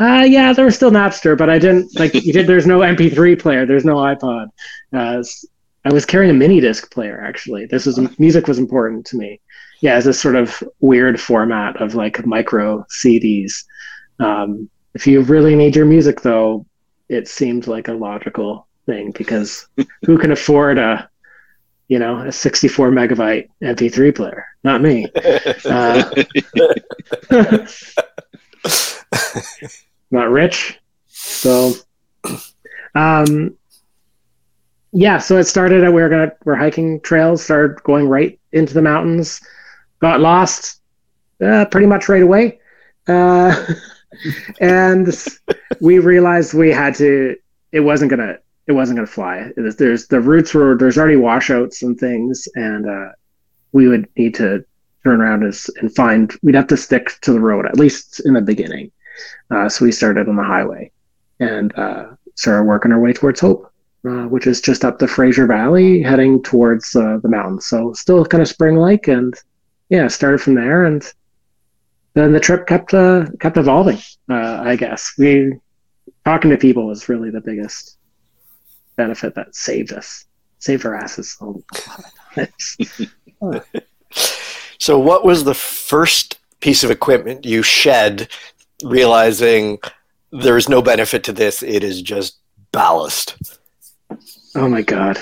uh, 0.00 0.24
yeah, 0.26 0.52
there 0.52 0.64
was 0.64 0.74
still 0.74 0.90
Napster, 0.90 1.36
but 1.36 1.50
I 1.50 1.58
didn't 1.58 1.98
like. 1.98 2.14
you 2.14 2.32
did. 2.32 2.46
There's 2.46 2.66
no 2.66 2.80
MP3 2.80 3.38
player. 3.38 3.66
There's 3.66 3.84
no 3.84 3.96
iPod. 3.96 4.48
Uh, 4.92 5.22
I 5.84 5.92
was 5.92 6.06
carrying 6.06 6.30
a 6.30 6.34
mini 6.34 6.60
disc 6.60 6.90
player. 6.90 7.20
Actually, 7.20 7.66
this 7.66 7.86
was 7.86 8.00
music 8.18 8.48
was 8.48 8.58
important 8.58 9.06
to 9.06 9.16
me. 9.16 9.40
Yeah, 9.80 9.94
as 9.94 10.06
a 10.06 10.12
sort 10.14 10.36
of 10.36 10.62
weird 10.80 11.20
format 11.20 11.80
of 11.80 11.94
like 11.94 12.24
micro 12.26 12.84
CDs. 12.90 13.64
Um, 14.18 14.68
if 14.94 15.06
you 15.06 15.20
really 15.22 15.54
need 15.54 15.76
your 15.76 15.86
music, 15.86 16.22
though, 16.22 16.66
it 17.08 17.28
seemed 17.28 17.66
like 17.66 17.88
a 17.88 17.92
logical 17.92 18.66
thing 18.86 19.12
because 19.12 19.66
who 20.06 20.18
can 20.18 20.32
afford 20.32 20.78
a 20.78 21.08
you 21.88 21.98
know 21.98 22.20
a 22.20 22.32
64 22.32 22.90
megabyte 22.90 23.48
MP3 23.62 24.14
player? 24.14 24.46
Not 24.62 24.80
me. 24.80 25.06
Uh, 25.66 26.24
not 30.10 30.30
rich. 30.30 30.78
So, 31.08 31.72
um, 32.94 33.56
yeah. 34.92 35.18
So 35.18 35.38
it 35.38 35.44
started. 35.44 35.88
We 35.92 36.02
are 36.02 36.08
gonna 36.08 36.32
we're 36.44 36.54
hiking 36.56 37.00
trails. 37.00 37.42
Started 37.42 37.82
going 37.82 38.08
right 38.08 38.38
into 38.52 38.74
the 38.74 38.82
mountains. 38.82 39.40
got 40.00 40.20
lost 40.20 40.80
uh, 41.42 41.64
pretty 41.66 41.86
much 41.86 42.08
right 42.08 42.22
away. 42.22 42.60
Uh, 43.06 43.54
and 44.60 45.14
we 45.80 45.98
realized 45.98 46.54
we 46.54 46.70
had 46.70 46.94
to, 46.96 47.36
it 47.72 47.80
wasn't 47.80 48.10
going 48.10 48.20
to, 48.20 48.38
it 48.66 48.72
wasn't 48.72 48.96
going 48.96 49.06
to 49.06 49.12
fly. 49.12 49.50
Was, 49.56 49.76
there's 49.76 50.06
the 50.06 50.20
routes 50.20 50.54
were, 50.54 50.76
there's 50.76 50.98
already 50.98 51.16
washouts 51.16 51.82
and 51.82 51.98
things. 51.98 52.48
And 52.54 52.88
uh, 52.88 53.08
we 53.72 53.88
would 53.88 54.08
need 54.16 54.34
to 54.36 54.64
turn 55.04 55.20
around 55.20 55.42
and, 55.42 55.54
and 55.80 55.94
find, 55.94 56.32
we'd 56.42 56.54
have 56.54 56.68
to 56.68 56.76
stick 56.76 57.12
to 57.22 57.32
the 57.32 57.40
road, 57.40 57.66
at 57.66 57.78
least 57.78 58.20
in 58.24 58.34
the 58.34 58.40
beginning. 58.40 58.90
Uh, 59.50 59.68
so 59.68 59.84
we 59.84 59.92
started 59.92 60.28
on 60.28 60.36
the 60.36 60.42
highway 60.42 60.90
and 61.40 61.76
uh, 61.78 62.06
started 62.34 62.64
working 62.64 62.92
our 62.92 63.00
way 63.00 63.12
towards 63.12 63.40
Hope. 63.40 63.70
Uh, 64.06 64.26
which 64.28 64.46
is 64.46 64.60
just 64.60 64.84
up 64.84 64.98
the 64.98 65.08
Fraser 65.08 65.46
Valley, 65.46 66.02
heading 66.02 66.42
towards 66.42 66.94
uh, 66.94 67.18
the 67.22 67.28
mountains. 67.30 67.64
So 67.64 67.94
still 67.94 68.22
kind 68.26 68.42
of 68.42 68.48
spring-like, 68.48 69.08
and 69.08 69.34
yeah, 69.88 70.08
started 70.08 70.42
from 70.42 70.56
there, 70.56 70.84
and 70.84 71.02
then 72.12 72.30
the 72.30 72.38
trip 72.38 72.66
kept 72.66 72.92
uh, 72.92 73.24
kept 73.40 73.56
evolving. 73.56 73.96
I 74.28 74.76
guess 74.76 75.14
we 75.16 75.54
talking 76.26 76.50
to 76.50 76.58
people 76.58 76.86
was 76.86 77.08
really 77.08 77.30
the 77.30 77.40
biggest 77.40 77.96
benefit 78.96 79.34
that 79.34 79.54
saved 79.54 79.92
us, 79.92 80.24
saved 80.58 80.84
our 80.86 80.94
asses. 80.94 81.36
so, 84.78 84.98
what 84.98 85.24
was 85.24 85.44
the 85.44 85.54
first 85.54 86.38
piece 86.60 86.84
of 86.84 86.90
equipment 86.90 87.44
you 87.44 87.62
shed, 87.62 88.28
realizing 88.82 89.78
there 90.32 90.56
is 90.56 90.68
no 90.68 90.82
benefit 90.82 91.24
to 91.24 91.32
this? 91.32 91.62
It 91.62 91.84
is 91.84 92.02
just 92.02 92.38
ballast. 92.72 93.36
Oh 94.54 94.68
my 94.68 94.82
god. 94.82 95.18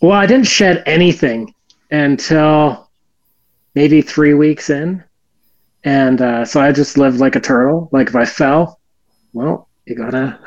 Well, 0.00 0.12
I 0.12 0.26
didn't 0.26 0.46
shed 0.46 0.82
anything 0.86 1.54
until 1.90 2.90
maybe 3.74 4.02
three 4.02 4.34
weeks 4.34 4.70
in. 4.70 5.02
And 5.84 6.20
uh, 6.20 6.44
so 6.44 6.60
I 6.60 6.72
just 6.72 6.98
lived 6.98 7.18
like 7.18 7.36
a 7.36 7.40
turtle. 7.40 7.88
Like 7.92 8.08
if 8.08 8.16
I 8.16 8.24
fell, 8.24 8.80
well, 9.32 9.68
you 9.86 9.94
gotta 9.94 10.38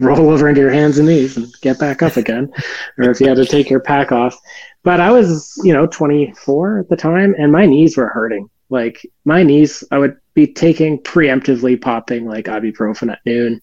roll 0.00 0.30
over 0.30 0.48
into 0.48 0.60
your 0.60 0.70
hands 0.70 0.98
and 0.98 1.08
knees 1.08 1.36
and 1.36 1.52
get 1.60 1.78
back 1.78 2.02
up 2.02 2.16
again. 2.16 2.50
or 2.98 3.10
if 3.10 3.20
you 3.20 3.28
had 3.28 3.36
to 3.36 3.44
take 3.44 3.70
your 3.70 3.80
pack 3.80 4.12
off. 4.12 4.36
But 4.82 5.00
I 5.00 5.10
was, 5.10 5.60
you 5.62 5.72
know, 5.72 5.86
24 5.86 6.80
at 6.80 6.88
the 6.88 6.96
time 6.96 7.34
and 7.38 7.52
my 7.52 7.66
knees 7.66 7.96
were 7.96 8.08
hurting. 8.08 8.48
Like 8.70 9.04
my 9.24 9.42
knees, 9.42 9.84
I 9.90 9.98
would 9.98 10.16
be 10.34 10.46
taking 10.46 10.98
preemptively 11.02 11.80
popping 11.80 12.24
like 12.26 12.46
ibuprofen 12.46 13.12
at 13.12 13.20
noon, 13.26 13.60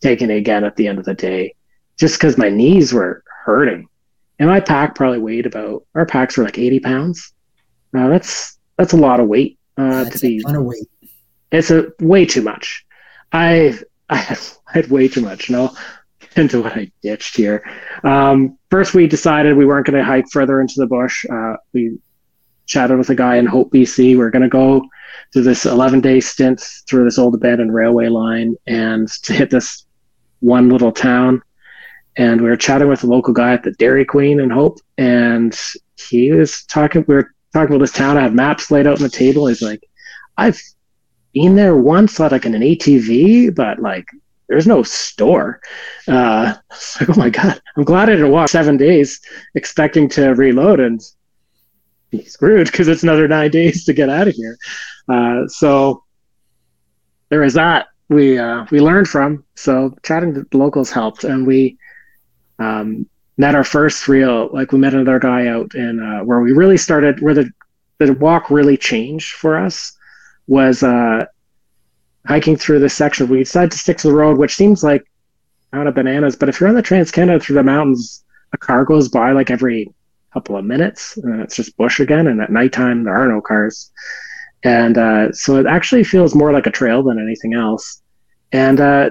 taking 0.00 0.30
it 0.30 0.36
again 0.36 0.64
at 0.64 0.76
the 0.76 0.88
end 0.88 0.98
of 0.98 1.04
the 1.04 1.14
day, 1.14 1.54
just 1.98 2.18
because 2.18 2.38
my 2.38 2.48
knees 2.48 2.92
were 2.92 3.22
hurting. 3.44 3.88
And 4.38 4.48
my 4.48 4.60
pack 4.60 4.94
probably 4.94 5.18
weighed 5.18 5.46
about 5.46 5.84
our 5.94 6.06
packs 6.06 6.36
were 6.36 6.44
like 6.44 6.58
80 6.58 6.80
pounds. 6.80 7.32
Uh, 7.96 8.08
that's 8.08 8.58
that's 8.76 8.92
a 8.92 8.96
lot 8.96 9.20
of 9.20 9.28
weight 9.28 9.58
uh, 9.76 10.04
to 10.04 10.18
be. 10.18 10.38
A 10.38 10.42
ton 10.42 10.56
of 10.56 10.64
weight. 10.64 10.88
It's 11.50 11.70
a 11.70 11.92
way 12.00 12.24
too 12.24 12.42
much. 12.42 12.84
I 13.32 13.78
I 14.08 14.36
I 14.68 14.72
had 14.72 14.90
way 14.90 15.08
too 15.08 15.22
much. 15.22 15.50
No, 15.50 15.74
into 16.36 16.62
what 16.62 16.76
I 16.76 16.90
ditched 17.02 17.36
here. 17.36 17.68
Um, 18.04 18.58
first, 18.70 18.94
we 18.94 19.06
decided 19.06 19.56
we 19.56 19.66
weren't 19.66 19.86
going 19.86 19.98
to 19.98 20.04
hike 20.04 20.30
further 20.30 20.60
into 20.60 20.74
the 20.76 20.86
bush. 20.86 21.24
Uh, 21.30 21.54
we 21.72 21.98
chatted 22.66 22.98
with 22.98 23.10
a 23.10 23.14
guy 23.14 23.36
in 23.36 23.46
Hope, 23.46 23.72
BC. 23.72 24.16
We 24.16 24.20
are 24.20 24.30
going 24.30 24.42
to 24.42 24.48
go 24.48 24.82
to 25.32 25.42
this 25.42 25.66
11 25.66 26.00
day 26.00 26.20
stint 26.20 26.60
through 26.88 27.04
this 27.04 27.18
old 27.18 27.34
abandoned 27.34 27.74
railway 27.74 28.08
line 28.08 28.56
and 28.66 29.08
to 29.08 29.32
hit 29.32 29.50
this 29.50 29.84
one 30.40 30.68
little 30.68 30.92
town 30.92 31.42
and 32.18 32.40
we 32.40 32.48
were 32.48 32.56
chatting 32.56 32.88
with 32.88 33.04
a 33.04 33.06
local 33.06 33.32
guy 33.32 33.52
at 33.52 33.62
the 33.62 33.70
Dairy 33.70 34.04
Queen 34.04 34.40
in 34.40 34.50
Hope, 34.50 34.80
and 34.98 35.58
he 35.96 36.32
was 36.32 36.64
talking. 36.64 37.04
We 37.06 37.14
were 37.14 37.32
talking 37.52 37.74
about 37.74 37.84
this 37.84 37.92
town. 37.92 38.18
I 38.18 38.22
had 38.22 38.34
maps 38.34 38.70
laid 38.72 38.88
out 38.88 38.96
on 38.96 39.04
the 39.04 39.08
table. 39.08 39.46
He's 39.46 39.62
like, 39.62 39.88
"I've 40.36 40.60
been 41.32 41.54
there 41.54 41.76
once, 41.76 42.18
like 42.18 42.44
in 42.44 42.56
an 42.56 42.62
ATV, 42.62 43.54
but 43.54 43.78
like 43.78 44.08
there's 44.48 44.66
no 44.66 44.82
store." 44.82 45.60
Uh, 46.06 46.54
like, 47.00 47.08
oh 47.10 47.18
my 47.18 47.30
god, 47.30 47.60
I'm 47.76 47.84
glad 47.84 48.08
I 48.08 48.12
didn't 48.12 48.30
walk 48.30 48.48
seven 48.48 48.76
days 48.76 49.20
expecting 49.54 50.08
to 50.10 50.30
reload 50.30 50.80
and 50.80 51.00
be 52.10 52.24
screwed 52.24 52.66
because 52.66 52.88
it's 52.88 53.02
another 53.02 53.28
nine 53.28 53.50
days 53.50 53.84
to 53.84 53.92
get 53.92 54.08
out 54.08 54.28
of 54.28 54.34
here. 54.34 54.58
Uh, 55.08 55.46
so 55.46 56.04
there 57.28 57.40
was 57.40 57.54
that 57.54 57.88
we 58.08 58.38
uh, 58.38 58.64
we 58.70 58.80
learned 58.80 59.08
from. 59.08 59.44
So 59.54 59.94
chatting 60.02 60.34
to 60.34 60.46
locals 60.56 60.90
helped, 60.90 61.24
and 61.24 61.46
we 61.46 61.78
um, 62.58 63.06
met 63.36 63.54
our 63.54 63.64
first 63.64 64.08
real 64.08 64.48
like 64.52 64.72
we 64.72 64.78
met 64.78 64.94
another 64.94 65.18
guy 65.18 65.46
out 65.46 65.74
in 65.74 66.00
uh, 66.00 66.24
where 66.24 66.40
we 66.40 66.52
really 66.52 66.76
started 66.76 67.20
where 67.20 67.34
the 67.34 67.50
the 67.98 68.12
walk 68.14 68.50
really 68.50 68.76
changed 68.76 69.34
for 69.34 69.56
us 69.56 69.96
was 70.46 70.82
uh, 70.82 71.24
hiking 72.28 72.56
through 72.56 72.78
this 72.78 72.94
section. 72.94 73.28
We 73.28 73.38
decided 73.38 73.72
to 73.72 73.78
stick 73.78 73.96
to 73.98 74.08
the 74.08 74.14
road, 74.14 74.36
which 74.36 74.54
seems 74.54 74.84
like 74.84 75.10
out 75.72 75.86
of 75.86 75.94
bananas, 75.94 76.36
but 76.36 76.48
if 76.48 76.60
you're 76.60 76.68
on 76.68 76.74
the 76.74 76.82
Trans 76.82 77.10
Canada 77.10 77.40
through 77.40 77.56
the 77.56 77.62
mountains, 77.62 78.22
a 78.52 78.58
car 78.58 78.84
goes 78.84 79.08
by 79.08 79.32
like 79.32 79.50
every 79.50 79.92
couple 80.32 80.56
of 80.56 80.64
minutes, 80.64 81.16
and 81.16 81.40
it's 81.40 81.56
just 81.56 81.76
bush 81.78 82.00
again. 82.00 82.26
And 82.26 82.40
at 82.40 82.52
nighttime, 82.52 83.04
there 83.04 83.16
are 83.16 83.28
no 83.28 83.40
cars, 83.40 83.90
and 84.62 84.98
uh, 84.98 85.32
so 85.32 85.56
it 85.56 85.66
actually 85.66 86.04
feels 86.04 86.34
more 86.34 86.52
like 86.52 86.66
a 86.66 86.70
trail 86.70 87.02
than 87.02 87.18
anything 87.18 87.54
else. 87.54 88.02
And 88.52 88.80
uh, 88.80 89.10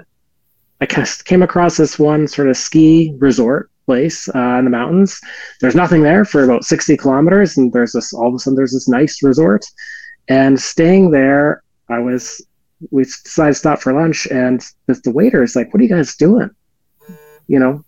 I 0.79 0.85
came 0.85 1.41
across 1.41 1.77
this 1.77 1.97
one 1.97 2.27
sort 2.27 2.49
of 2.49 2.57
ski 2.57 3.15
resort 3.17 3.71
place 3.87 4.29
uh, 4.35 4.57
in 4.59 4.65
the 4.65 4.71
mountains. 4.71 5.19
There's 5.61 5.75
nothing 5.75 6.01
there 6.03 6.25
for 6.25 6.43
about 6.43 6.65
60 6.65 6.97
kilometers, 6.97 7.57
and 7.57 7.73
there's 7.73 7.93
this 7.93 8.13
all 8.13 8.27
of 8.27 8.35
a 8.35 8.39
sudden 8.39 8.55
there's 8.55 8.73
this 8.73 8.87
nice 8.87 9.23
resort. 9.23 9.65
And 10.27 10.59
staying 10.59 11.11
there, 11.11 11.63
I 11.89 11.99
was 11.99 12.45
we 12.91 13.03
decided 13.03 13.53
to 13.53 13.59
stop 13.59 13.79
for 13.79 13.93
lunch, 13.93 14.27
and 14.27 14.63
the, 14.85 14.93
the 15.03 15.11
waiter 15.11 15.43
is 15.43 15.55
like, 15.55 15.73
"What 15.73 15.79
are 15.79 15.83
you 15.83 15.89
guys 15.89 16.15
doing?" 16.15 16.49
You 17.47 17.59
know, 17.59 17.83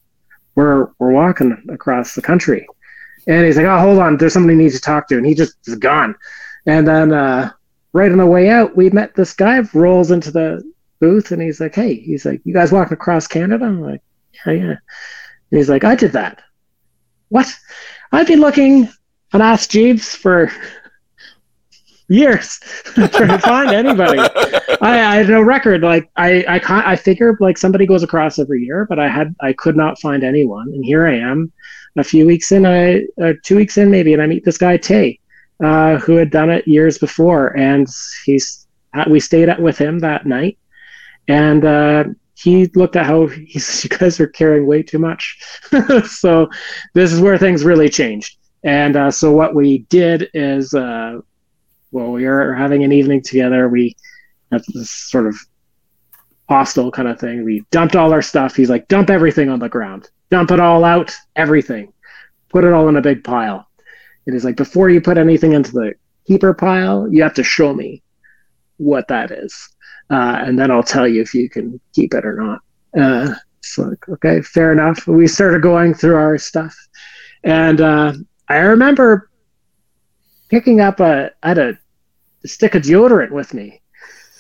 we're 0.56 0.90
we're 1.00 1.12
walking 1.12 1.62
across 1.70 2.16
the 2.16 2.22
country, 2.22 2.68
and 3.28 3.46
he's 3.46 3.58
like, 3.58 3.66
"Oh, 3.66 3.80
hold 3.80 4.00
on, 4.00 4.18
there's 4.18 4.34
somebody 4.34 4.58
needs 4.58 4.76
to 4.76 4.82
talk 4.82 5.08
to," 5.10 5.18
and 5.18 5.26
he 5.26 5.36
just 5.36 5.56
is 5.68 5.76
gone. 5.76 6.16
And 6.66 6.88
then 6.88 7.14
uh, 7.14 7.52
right 7.94 8.12
on 8.12 8.18
the 8.18 8.26
way 8.26 8.50
out, 8.50 8.76
we 8.76 8.90
met 8.90 9.16
this 9.16 9.34
guy 9.34 9.60
rolls 9.74 10.12
into 10.12 10.32
the 10.32 10.64
booth 11.00 11.32
and 11.32 11.42
he's 11.42 11.60
like, 11.60 11.76
Hey, 11.76 11.96
he's 11.96 12.26
like, 12.26 12.42
You 12.44 12.54
guys 12.54 12.72
walking 12.72 12.94
across 12.94 13.28
Canada? 13.28 13.66
I'm 13.66 13.82
like, 13.82 14.02
Yeah, 14.46 14.54
yeah. 14.54 14.76
And 15.52 15.58
he's 15.58 15.70
like, 15.70 15.84
I 15.84 15.96
did 15.96 16.12
that. 16.14 16.42
What? 17.30 17.48
I've 18.12 18.28
been 18.28 18.42
looking 18.42 18.90
and 19.34 19.44
asked 19.44 19.72
Jeeves 19.72 20.16
for 20.16 20.52
years 22.10 22.60
trying 22.84 23.30
to 23.30 23.40
find 23.40 23.70
anybody. 23.72 24.20
I, 24.20 24.78
I, 24.82 25.16
had 25.18 25.30
no 25.30 25.42
record. 25.42 25.82
Like 25.82 26.10
I, 26.16 26.44
I 26.48 26.60
can't, 26.60 26.86
I 26.86 26.96
figured 26.96 27.38
like 27.40 27.58
somebody 27.58 27.86
goes 27.86 28.04
across 28.04 28.40
every 28.40 28.64
year, 28.64 28.86
but 28.86 29.00
I 29.00 29.08
had, 29.08 29.36
I 29.42 29.54
could 29.54 29.78
not 29.78 30.00
find 30.00 30.24
anyone. 30.24 30.70
And 30.70 30.84
here 30.84 31.08
I 31.08 31.18
am 31.18 31.52
a 31.98 32.04
few 32.04 32.26
weeks 32.26 32.52
in, 32.52 32.66
I, 32.66 33.04
uh, 33.22 33.34
two 33.44 33.56
weeks 33.56 33.78
in 33.78 33.92
maybe, 33.92 34.14
and 34.14 34.22
I 34.22 34.28
meet 34.28 34.44
this 34.44 34.58
guy, 34.58 34.78
Tay, 34.78 35.20
uh, 35.64 35.98
who 35.98 36.16
had 36.16 36.32
done 36.32 36.50
it 36.50 36.68
years 36.68 36.98
before. 36.98 37.56
And 37.58 37.88
he's, 38.26 38.68
we 39.08 39.20
stayed 39.20 39.50
at, 39.50 39.62
with 39.62 39.78
him 39.78 40.00
that 40.00 40.26
night 40.26 40.58
and 41.30 41.64
uh, 41.64 42.04
he 42.34 42.66
looked 42.76 42.96
at 42.96 43.06
how 43.06 43.28
you 43.38 43.90
guys 43.90 44.20
are 44.20 44.28
carrying 44.28 44.66
way 44.66 44.84
too 44.84 45.00
much. 45.00 45.40
so 46.08 46.50
this 46.94 47.14
is 47.14 47.22
where 47.22 47.38
things 47.38 47.64
really 47.64 47.88
changed. 47.88 48.38
And 48.64 48.98
uh, 48.98 49.12
so 49.12 49.32
what 49.32 49.56
we 49.56 49.80
did 49.90 50.30
is, 50.34 50.74
uh, 50.74 51.20
well, 51.92 52.12
we 52.12 52.26
are 52.26 52.54
having 52.54 52.84
an 52.84 52.92
evening 52.92 53.22
together. 53.22 53.68
We 53.68 53.96
had 54.52 54.64
this 54.74 54.90
sort 54.90 55.28
of 55.28 55.36
hostile 56.48 56.92
kind 56.92 57.08
of 57.08 57.20
thing. 57.20 57.44
We 57.44 57.64
dumped 57.72 57.96
all 57.96 58.12
our 58.14 58.22
stuff. 58.22 58.56
He's 58.56 58.70
like, 58.70 58.88
dump 58.88 59.10
everything 59.10 59.50
on 59.50 59.60
the 59.60 59.70
ground, 59.70 60.10
dump 60.32 60.52
it 60.52 60.60
all 60.60 60.84
out, 60.84 61.16
everything, 61.36 61.94
put 62.50 62.64
it 62.64 62.74
all 62.74 62.90
in 62.90 62.98
a 62.98 63.02
big 63.02 63.24
pile. 63.24 63.68
It 64.26 64.34
is 64.34 64.44
like 64.44 64.56
before 64.56 64.90
you 64.90 65.02
put 65.02 65.18
anything 65.18 65.54
into 65.54 65.72
the 65.72 65.94
keeper 66.26 66.54
pile, 66.54 67.08
you 67.12 67.24
have 67.24 67.34
to 67.36 67.44
show 67.44 67.74
me 67.74 68.04
what 68.78 69.08
that 69.08 69.32
is 69.32 69.70
uh, 70.10 70.42
and 70.42 70.58
then 70.58 70.72
I'll 70.72 70.84
tell 70.84 71.08
you 71.08 71.22
if 71.22 71.34
you 71.34 71.50
can 71.50 71.80
keep 71.94 72.14
it 72.14 72.26
or 72.26 72.36
not. 72.36 72.62
Uh, 73.00 73.36
so 73.62 73.84
like, 73.84 74.10
okay, 74.10 74.42
fair 74.42 74.72
enough. 74.72 75.06
We 75.08 75.28
started 75.28 75.62
going 75.62 75.94
through 75.94 76.16
our 76.16 76.38
stuff, 76.38 76.76
and 77.44 77.80
uh, 77.80 78.14
I 78.48 78.58
remember 78.58 79.29
picking 80.50 80.82
up 80.82 81.00
a 81.00 81.32
I 81.44 81.50
had 81.50 81.58
a, 81.58 81.78
stick 82.46 82.74
of 82.74 82.84
deodorant 82.84 83.32
with 83.32 83.54
me, 83.54 83.82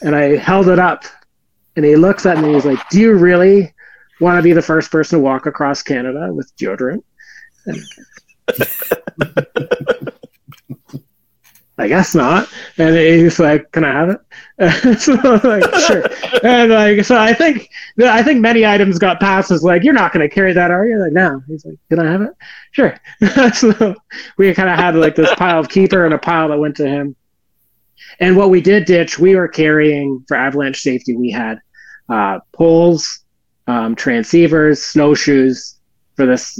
and 0.01 0.15
I 0.15 0.37
held 0.37 0.69
it 0.69 0.79
up, 0.79 1.03
and 1.75 1.83
he 1.83 1.95
looks 1.95 2.25
at 2.25 2.37
me. 2.37 2.45
And 2.45 2.55
he's 2.55 2.65
like, 2.65 2.87
"Do 2.89 2.99
you 2.99 3.13
really 3.13 3.73
want 4.19 4.37
to 4.37 4.43
be 4.43 4.53
the 4.53 4.61
first 4.61 4.91
person 4.91 5.19
to 5.19 5.23
walk 5.23 5.45
across 5.45 5.81
Canada 5.81 6.31
with 6.33 6.55
deodorant?" 6.57 7.03
And, 7.65 7.81
I 11.77 11.87
guess 11.87 12.15
not. 12.15 12.49
And 12.77 12.95
he's 12.95 13.39
like, 13.39 13.71
"Can 13.71 13.83
I 13.83 13.91
have 13.91 14.09
it?" 14.09 14.19
so 14.99 15.13
like, 15.43 15.63
sure. 15.75 16.03
And 16.43 16.71
like, 16.71 17.05
so 17.05 17.17
I 17.17 17.33
think 17.33 17.69
I 18.03 18.21
think 18.21 18.41
many 18.41 18.65
items 18.65 18.99
got 18.99 19.21
passed 19.21 19.51
as 19.51 19.63
like, 19.63 19.83
"You're 19.83 19.93
not 19.93 20.11
going 20.11 20.27
to 20.27 20.33
carry 20.33 20.51
that, 20.51 20.69
are 20.69 20.85
you?" 20.85 20.99
Like, 20.99 21.13
no. 21.13 21.41
He's 21.47 21.63
like, 21.63 21.75
"Can 21.89 21.99
I 21.99 22.11
have 22.11 22.21
it?" 22.21 22.33
Sure. 22.71 22.99
so 23.53 23.95
we 24.37 24.53
kind 24.53 24.69
of 24.69 24.77
had 24.77 24.95
like 24.95 25.15
this 25.15 25.33
pile 25.35 25.59
of 25.59 25.69
keeper 25.69 26.03
and 26.03 26.13
a 26.13 26.17
pile 26.17 26.49
that 26.49 26.59
went 26.59 26.75
to 26.77 26.87
him. 26.87 27.15
And 28.19 28.35
what 28.35 28.49
we 28.49 28.59
did 28.59 28.83
ditch, 28.83 29.17
we 29.17 29.35
were 29.35 29.47
carrying 29.47 30.25
for 30.27 30.35
avalanche 30.35 30.81
safety. 30.81 31.15
We 31.15 31.31
had 31.31 31.61
uh, 32.09 32.39
poles, 32.51 33.23
um, 33.67 33.95
transceivers, 33.95 34.79
snowshoes 34.79 35.77
for 36.17 36.25
this 36.25 36.59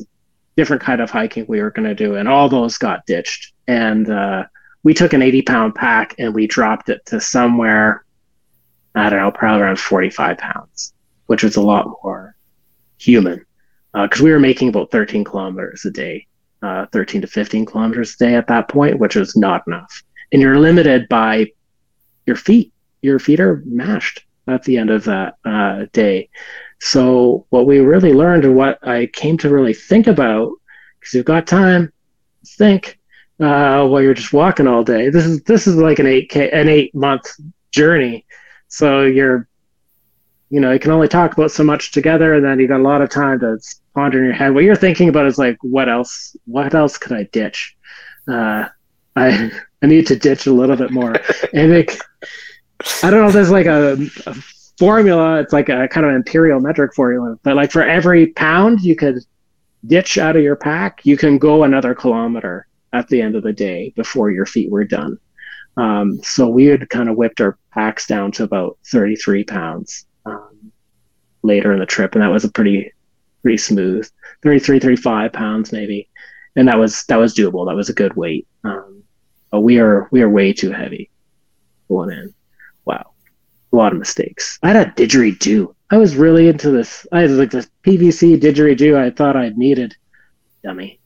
different 0.56 0.82
kind 0.82 1.02
of 1.02 1.10
hiking 1.10 1.46
we 1.50 1.62
were 1.62 1.72
going 1.72 1.88
to 1.88 1.96
do, 1.96 2.16
and 2.16 2.30
all 2.30 2.48
those 2.48 2.78
got 2.78 3.06
ditched. 3.06 3.52
And 3.68 4.10
uh, 4.10 4.46
we 4.84 4.94
took 4.94 5.14
an 5.14 5.22
80 5.22 5.42
pound 5.44 5.76
pack 5.76 6.16
and 6.20 6.34
we 6.34 6.48
dropped 6.48 6.90
it 6.90 7.06
to 7.08 7.20
somewhere, 7.20 8.06
I 8.96 9.10
don't 9.10 9.20
know, 9.20 9.32
probably 9.32 9.62
around 9.62 9.80
45 9.80 10.38
pounds, 10.38 10.94
which 11.28 11.44
was 11.44 11.56
a 11.56 11.62
lot 11.62 11.88
more 12.04 12.36
human 12.98 13.46
because 13.94 14.22
uh, 14.22 14.24
we 14.24 14.32
were 14.32 14.40
making 14.40 14.70
about 14.70 14.92
13 14.92 15.24
kilometers 15.24 15.84
a 15.86 15.92
day, 15.92 16.28
uh, 16.62 16.86
13 16.92 17.22
to 17.22 17.28
15 17.28 17.66
kilometers 17.66 18.16
a 18.16 18.18
day 18.18 18.36
at 18.36 18.48
that 18.48 18.68
point, 18.70 19.00
which 19.00 19.16
was 19.16 19.36
not 19.36 19.64
enough. 19.68 20.04
And 20.32 20.42
you're 20.42 20.60
limited 20.60 21.10
by 21.10 21.48
your 22.26 22.36
feet. 22.36 22.72
Your 23.02 23.18
feet 23.18 23.40
are 23.40 23.64
mashed 23.66 24.24
at 24.48 24.64
the 24.64 24.78
end 24.78 24.92
of 24.92 25.06
that 25.06 25.36
uh, 25.44 25.86
day. 25.92 26.30
So 26.80 27.46
what 27.50 27.66
we 27.66 27.80
really 27.80 28.14
learned 28.14 28.46
and 28.46 28.56
what 28.56 28.86
I 28.88 29.08
came 29.08 29.38
to 29.40 29.50
really 29.50 29.74
think 29.74 30.08
about, 30.08 30.52
because 31.00 31.14
you've 31.14 31.26
got 31.26 31.48
time, 31.48 31.92
think 32.46 32.99
uh, 33.40 33.88
while 33.88 34.02
you're 34.02 34.14
just 34.14 34.34
walking 34.34 34.68
all 34.68 34.84
day. 34.84 35.10
This 35.10 35.26
is 35.26 35.42
this 35.44 35.68
is 35.68 35.76
like 35.76 36.00
an 36.00 36.08
eight 36.08 36.30
k 36.30 36.50
an 36.52 36.68
eight 36.68 36.94
month 36.94 37.26
journey. 37.72 38.26
So 38.68 39.04
you're, 39.04 39.48
you 40.50 40.60
know, 40.60 40.72
you 40.72 40.80
can 40.80 40.92
only 40.92 41.08
talk 41.08 41.34
about 41.34 41.52
so 41.52 41.64
much 41.64 41.92
together, 41.92 42.36
and 42.36 42.46
then 42.46 42.60
you 42.60 42.68
got 42.68 42.80
a 42.80 42.84
lot 42.84 43.02
of 43.02 43.10
time 43.10 43.40
to 43.40 43.58
ponder 43.96 44.20
in 44.20 44.26
your 44.26 44.34
head. 44.34 44.54
What 44.54 44.64
you're 44.64 44.76
thinking 44.76 45.10
about 45.10 45.26
is 45.26 45.38
like, 45.38 45.58
what 45.62 45.90
else? 45.90 46.36
What 46.46 46.74
else 46.74 46.98
could 46.98 47.14
I 47.14 47.24
ditch? 47.32 47.76
Uh, 48.28 48.66
I 49.16 49.52
I 49.82 49.88
need 49.88 50.08
to 50.08 50.16
ditch 50.16 50.46
a 50.46 50.54
little 50.54 50.76
bit 50.76 50.92
more, 50.92 51.16
and 51.54 51.72
it, 51.72 51.98
I 53.04 53.10
don't 53.10 53.22
know. 53.22 53.28
If 53.28 53.34
there's 53.34 53.52
like 53.52 53.68
a, 53.68 53.94
a 54.26 54.36
formula. 54.80 55.42
It's 55.42 55.54
like 55.54 55.70
a 55.70 55.88
kind 55.90 56.06
of 56.06 56.16
imperial 56.16 56.60
metric 56.62 56.94
formula. 56.96 57.38
But 57.44 57.58
like 57.58 57.72
for 57.72 57.84
every 57.84 58.28
pound 58.28 58.80
you 58.80 58.96
could 58.96 59.20
ditch 59.86 60.18
out 60.18 60.38
of 60.38 60.42
your 60.42 60.56
pack, 60.56 61.06
you 61.06 61.18
can 61.18 61.38
go 61.38 61.64
another 61.64 61.94
kilometer 61.94 62.66
at 62.94 63.08
the 63.08 63.22
end 63.22 63.36
of 63.36 63.44
the 63.44 63.54
day 63.54 63.94
before 63.96 64.32
your 64.32 64.46
feet 64.46 64.72
were 64.72 64.84
done. 64.84 65.18
Um, 65.78 66.20
so 66.24 66.48
we 66.50 66.66
had 66.66 66.90
kind 66.90 67.10
of 67.10 67.16
whipped 67.16 67.42
our 67.42 67.58
packs 67.72 68.08
down 68.08 68.32
to 68.34 68.44
about 68.44 68.78
33 68.88 69.44
pounds 69.44 70.06
um, 70.26 70.72
later 71.44 71.72
in 71.72 71.80
the 71.80 71.86
trip, 71.86 72.16
and 72.16 72.24
that 72.24 72.32
was 72.32 72.44
a 72.44 72.52
pretty 72.52 72.92
pretty 73.42 73.58
smooth 73.58 74.06
33 74.44 74.82
35 74.82 75.32
pounds 75.32 75.72
maybe 75.72 76.10
and 76.58 76.68
that 76.68 76.78
was 76.78 77.06
that 77.06 77.16
was 77.16 77.34
doable 77.34 77.66
that 77.66 77.76
was 77.76 77.88
a 77.88 77.94
good 77.94 78.14
weight 78.18 78.46
um, 78.66 79.02
but 79.50 79.62
we 79.62 79.80
are 79.80 80.10
we 80.12 80.22
are 80.22 80.30
way 80.30 80.52
too 80.52 80.74
heavy 80.74 81.10
going 81.88 82.12
in 82.12 82.34
wow 82.84 83.14
a 83.72 83.76
lot 83.76 83.92
of 83.92 84.00
mistakes. 84.00 84.58
I 84.64 84.70
had 84.70 84.88
a 84.88 84.92
didgeridoo. 84.92 85.74
I 85.92 85.98
was 85.98 86.16
really 86.16 86.48
into 86.48 86.72
this. 86.72 87.06
I 87.12 87.22
had 87.22 87.32
like 87.32 87.52
this 87.52 87.70
PVC 87.84 88.40
didgeridoo 88.40 88.98
I 88.98 89.12
thought 89.12 89.36
I'd 89.36 89.58
needed. 89.58 89.96
Dummy. 90.64 90.99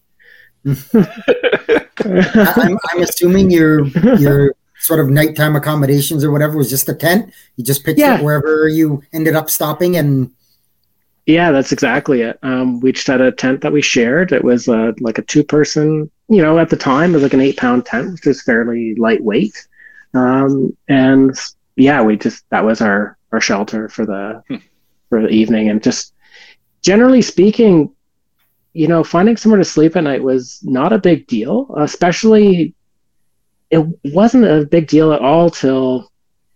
I'm, 0.66 0.78
I'm 2.90 3.02
assuming 3.02 3.52
your 3.52 3.86
your 4.18 4.56
sort 4.80 5.00
of 5.00 5.10
nighttime 5.10 5.56
accommodations 5.56 6.24
or 6.24 6.32
whatever 6.32 6.58
was 6.58 6.70
just 6.70 6.90
a 6.90 6.94
tent. 6.94 7.34
You 7.56 7.64
just 7.64 7.84
picked 7.84 8.00
yeah. 8.00 8.20
it 8.20 8.24
wherever 8.24 8.68
you 8.68 9.04
ended 9.14 9.36
up 9.36 9.50
stopping 9.50 9.98
and. 9.98 10.32
Yeah, 11.26 11.52
that's 11.52 11.72
exactly 11.72 12.22
it. 12.22 12.38
Um, 12.44 12.82
we 12.82 12.92
just 12.92 13.08
had 13.08 13.22
a 13.22 13.32
tent 13.32 13.62
that 13.62 13.72
we 13.72 13.82
shared. 13.82 14.34
It 14.34 14.44
was 14.44 14.68
uh, 14.68 14.92
like 15.00 15.18
a 15.18 15.22
two 15.22 15.42
person, 15.42 16.12
you 16.28 16.42
know, 16.42 16.60
at 16.60 16.70
the 16.70 16.76
time, 16.76 17.12
it 17.12 17.14
was 17.14 17.24
like 17.24 17.34
an 17.34 17.40
eight 17.40 17.56
pound 17.56 17.86
tent, 17.86 18.12
which 18.12 18.28
is 18.28 18.42
fairly 18.42 18.94
lightweight. 18.96 19.66
Um, 20.14 20.76
and 20.90 21.34
yeah, 21.78 22.02
we 22.02 22.18
just 22.18 22.44
that 22.50 22.66
was 22.66 22.82
our 22.82 23.18
our 23.32 23.40
shelter 23.40 23.88
for 23.88 24.06
the 24.06 24.44
hmm. 24.50 24.58
for 25.10 25.22
the 25.22 25.30
evening, 25.30 25.70
and 25.70 25.82
just 25.82 26.14
generally 26.82 27.22
speaking, 27.22 27.90
you 28.74 28.88
know, 28.88 29.04
finding 29.04 29.38
somewhere 29.38 29.60
to 29.60 29.66
sleep 29.66 29.96
at 29.96 30.04
night 30.04 30.24
was 30.24 30.60
not 30.64 30.94
a 30.94 31.00
big 31.00 31.28
deal. 31.28 31.74
Especially, 31.78 32.74
it 33.70 33.86
wasn't 34.06 34.46
a 34.46 34.66
big 34.66 34.88
deal 34.88 35.14
at 35.14 35.22
all 35.22 35.50
till 35.50 36.12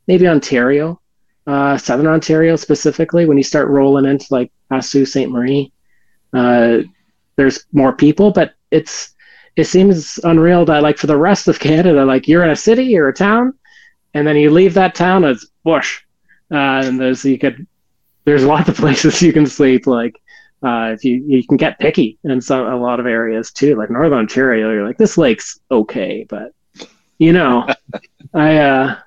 maybe 0.07 0.27
Ontario, 0.27 0.99
uh, 1.45 1.77
Southern 1.77 2.07
Ontario 2.07 2.55
specifically. 2.55 3.25
When 3.25 3.37
you 3.37 3.43
start 3.43 3.69
rolling 3.69 4.05
into 4.05 4.25
like 4.31 4.51
Sault 4.81 5.07
Ste. 5.07 5.27
Marie, 5.29 5.71
uh, 6.33 6.79
there's 7.35 7.65
more 7.71 7.93
people, 7.93 8.31
but 8.31 8.55
it's 8.71 9.13
it 9.55 9.65
seems 9.65 10.19
unreal 10.23 10.65
that 10.65 10.83
like 10.83 10.97
for 10.97 11.07
the 11.07 11.17
rest 11.17 11.47
of 11.47 11.59
Canada, 11.59 12.03
like 12.05 12.27
you're 12.27 12.43
in 12.43 12.49
a 12.49 12.55
city 12.55 12.97
or 12.97 13.07
a 13.07 13.13
town, 13.13 13.53
and 14.13 14.27
then 14.27 14.35
you 14.35 14.49
leave 14.49 14.73
that 14.73 14.95
town, 14.95 15.23
it's 15.23 15.47
bush, 15.63 16.01
uh, 16.51 16.81
and 16.83 16.99
there's 16.99 17.23
you 17.23 17.37
could 17.37 17.65
there's 18.25 18.43
lots 18.43 18.69
of 18.69 18.75
places 18.75 19.21
you 19.21 19.33
can 19.33 19.45
sleep. 19.45 19.87
Like 19.87 20.19
uh, 20.63 20.91
if 20.93 21.03
you 21.03 21.23
you 21.27 21.45
can 21.45 21.57
get 21.57 21.79
picky 21.79 22.17
in 22.23 22.41
some 22.41 22.67
a 22.67 22.77
lot 22.77 22.99
of 22.99 23.05
areas 23.05 23.51
too, 23.51 23.75
like 23.75 23.89
Northern 23.89 24.19
Ontario, 24.19 24.71
you're 24.71 24.85
like 24.85 24.97
this 24.97 25.17
lake's 25.17 25.59
okay, 25.69 26.25
but 26.27 26.53
you 27.17 27.33
know, 27.33 27.67
I 28.33 28.57
uh, 28.57 28.97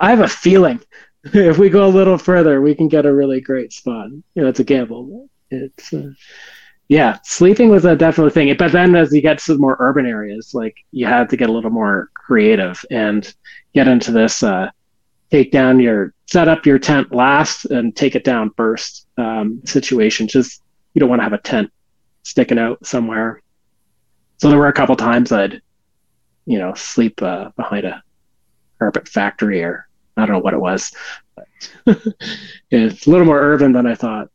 I 0.00 0.10
have 0.10 0.20
a 0.20 0.28
feeling 0.28 0.80
if 1.24 1.58
we 1.58 1.68
go 1.68 1.86
a 1.86 1.88
little 1.88 2.18
further, 2.18 2.60
we 2.60 2.74
can 2.74 2.88
get 2.88 3.06
a 3.06 3.14
really 3.14 3.40
great 3.40 3.72
spot. 3.72 4.10
You 4.10 4.42
know, 4.42 4.48
it's 4.48 4.60
a 4.60 4.64
gamble. 4.64 5.28
It's 5.50 5.92
uh, 5.92 6.10
yeah, 6.88 7.18
sleeping 7.22 7.68
was 7.68 7.84
a 7.84 7.94
definite 7.94 8.34
thing. 8.34 8.54
But 8.56 8.72
then 8.72 8.96
as 8.96 9.12
you 9.12 9.22
get 9.22 9.38
to 9.40 9.56
more 9.56 9.76
urban 9.78 10.04
areas, 10.04 10.52
like 10.52 10.76
you 10.90 11.06
had 11.06 11.30
to 11.30 11.36
get 11.36 11.48
a 11.48 11.52
little 11.52 11.70
more 11.70 12.10
creative 12.14 12.84
and 12.90 13.32
get 13.72 13.86
into 13.86 14.10
this 14.10 14.42
uh, 14.42 14.70
take 15.30 15.52
down 15.52 15.78
your 15.78 16.12
set 16.26 16.48
up 16.48 16.66
your 16.66 16.78
tent 16.78 17.14
last 17.14 17.66
and 17.66 17.94
take 17.94 18.16
it 18.16 18.24
down 18.24 18.50
first 18.56 19.06
um, 19.16 19.60
situation. 19.64 20.26
Just 20.26 20.62
you 20.94 21.00
don't 21.00 21.08
want 21.08 21.20
to 21.20 21.24
have 21.24 21.32
a 21.32 21.38
tent 21.38 21.72
sticking 22.22 22.58
out 22.58 22.84
somewhere. 22.86 23.42
So 24.38 24.48
there 24.48 24.58
were 24.58 24.68
a 24.68 24.72
couple 24.72 24.96
times 24.96 25.32
I'd 25.32 25.62
you 26.46 26.58
know 26.58 26.74
sleep 26.74 27.22
uh, 27.22 27.50
behind 27.56 27.84
a 27.84 28.02
carpet 28.78 29.08
factory 29.08 29.62
or 29.62 29.86
I 30.16 30.26
don't 30.26 30.36
know 30.36 30.42
what 30.42 30.54
it 30.54 30.60
was. 30.60 30.92
It's 32.70 33.06
a 33.06 33.10
little 33.10 33.26
more 33.26 33.40
urban 33.40 33.72
than 33.72 33.86
I 33.86 33.94
thought. 33.94 34.28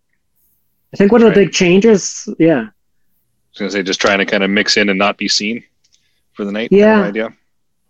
I 0.93 0.97
think 0.97 1.11
one 1.11 1.23
of 1.23 1.29
the 1.29 1.33
big 1.33 1.51
changes, 1.51 2.29
yeah. 2.39 2.61
I 2.61 2.69
was 3.51 3.59
gonna 3.59 3.71
say 3.71 3.83
just 3.83 3.99
trying 3.99 4.19
to 4.19 4.25
kind 4.25 4.43
of 4.43 4.49
mix 4.49 4.77
in 4.77 4.89
and 4.89 4.97
not 4.97 5.17
be 5.17 5.27
seen 5.27 5.63
for 6.33 6.45
the 6.45 6.51
night. 6.51 6.71
Yeah. 6.71 7.01
idea. 7.01 7.33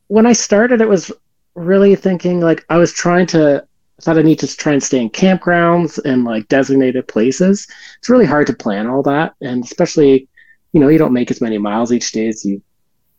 When 0.07 0.25
I 0.25 0.33
started, 0.33 0.81
it 0.81 0.87
was 0.87 1.11
really 1.53 1.95
thinking 1.95 2.39
like 2.39 2.65
I 2.69 2.77
was 2.77 2.93
trying 2.93 3.27
to 3.27 3.66
I 3.99 4.03
thought 4.03 4.17
I 4.17 4.21
need 4.21 4.39
to 4.39 4.57
try 4.57 4.73
and 4.73 4.83
stay 4.83 5.01
in 5.01 5.09
campgrounds 5.09 5.99
and 6.05 6.23
like 6.23 6.47
designated 6.49 7.07
places. 7.07 7.67
It's 7.97 8.09
really 8.09 8.25
hard 8.25 8.45
to 8.47 8.53
plan 8.53 8.87
all 8.87 9.01
that, 9.03 9.33
and 9.41 9.63
especially, 9.63 10.27
you 10.73 10.79
know, 10.79 10.87
you 10.87 10.99
don't 10.99 11.13
make 11.13 11.31
as 11.31 11.41
many 11.41 11.57
miles 11.57 11.91
each 11.91 12.11
day 12.11 12.27
as 12.27 12.45
you 12.45 12.61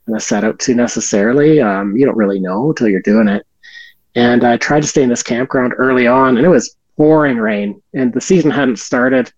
kind 0.07 0.17
of 0.17 0.23
set 0.23 0.45
out 0.45 0.59
to 0.61 0.75
necessarily. 0.75 1.61
Um, 1.61 1.97
you 1.97 2.07
don't 2.07 2.17
really 2.17 2.39
know 2.39 2.69
until 2.69 2.89
you're 2.89 3.03
doing 3.03 3.29
it. 3.29 3.45
And 4.15 4.45
I 4.45 4.57
tried 4.57 4.83
to 4.83 4.89
stay 4.89 5.03
in 5.03 5.09
this 5.09 5.23
campground 5.23 5.75
early 5.77 6.07
on, 6.07 6.37
and 6.37 6.47
it 6.47 6.51
was 6.51 6.77
pouring 6.97 7.39
rain, 7.39 7.83
and 7.95 8.13
the 8.13 8.21
season 8.21 8.51
hadn't 8.51 8.79
started. 8.79 9.33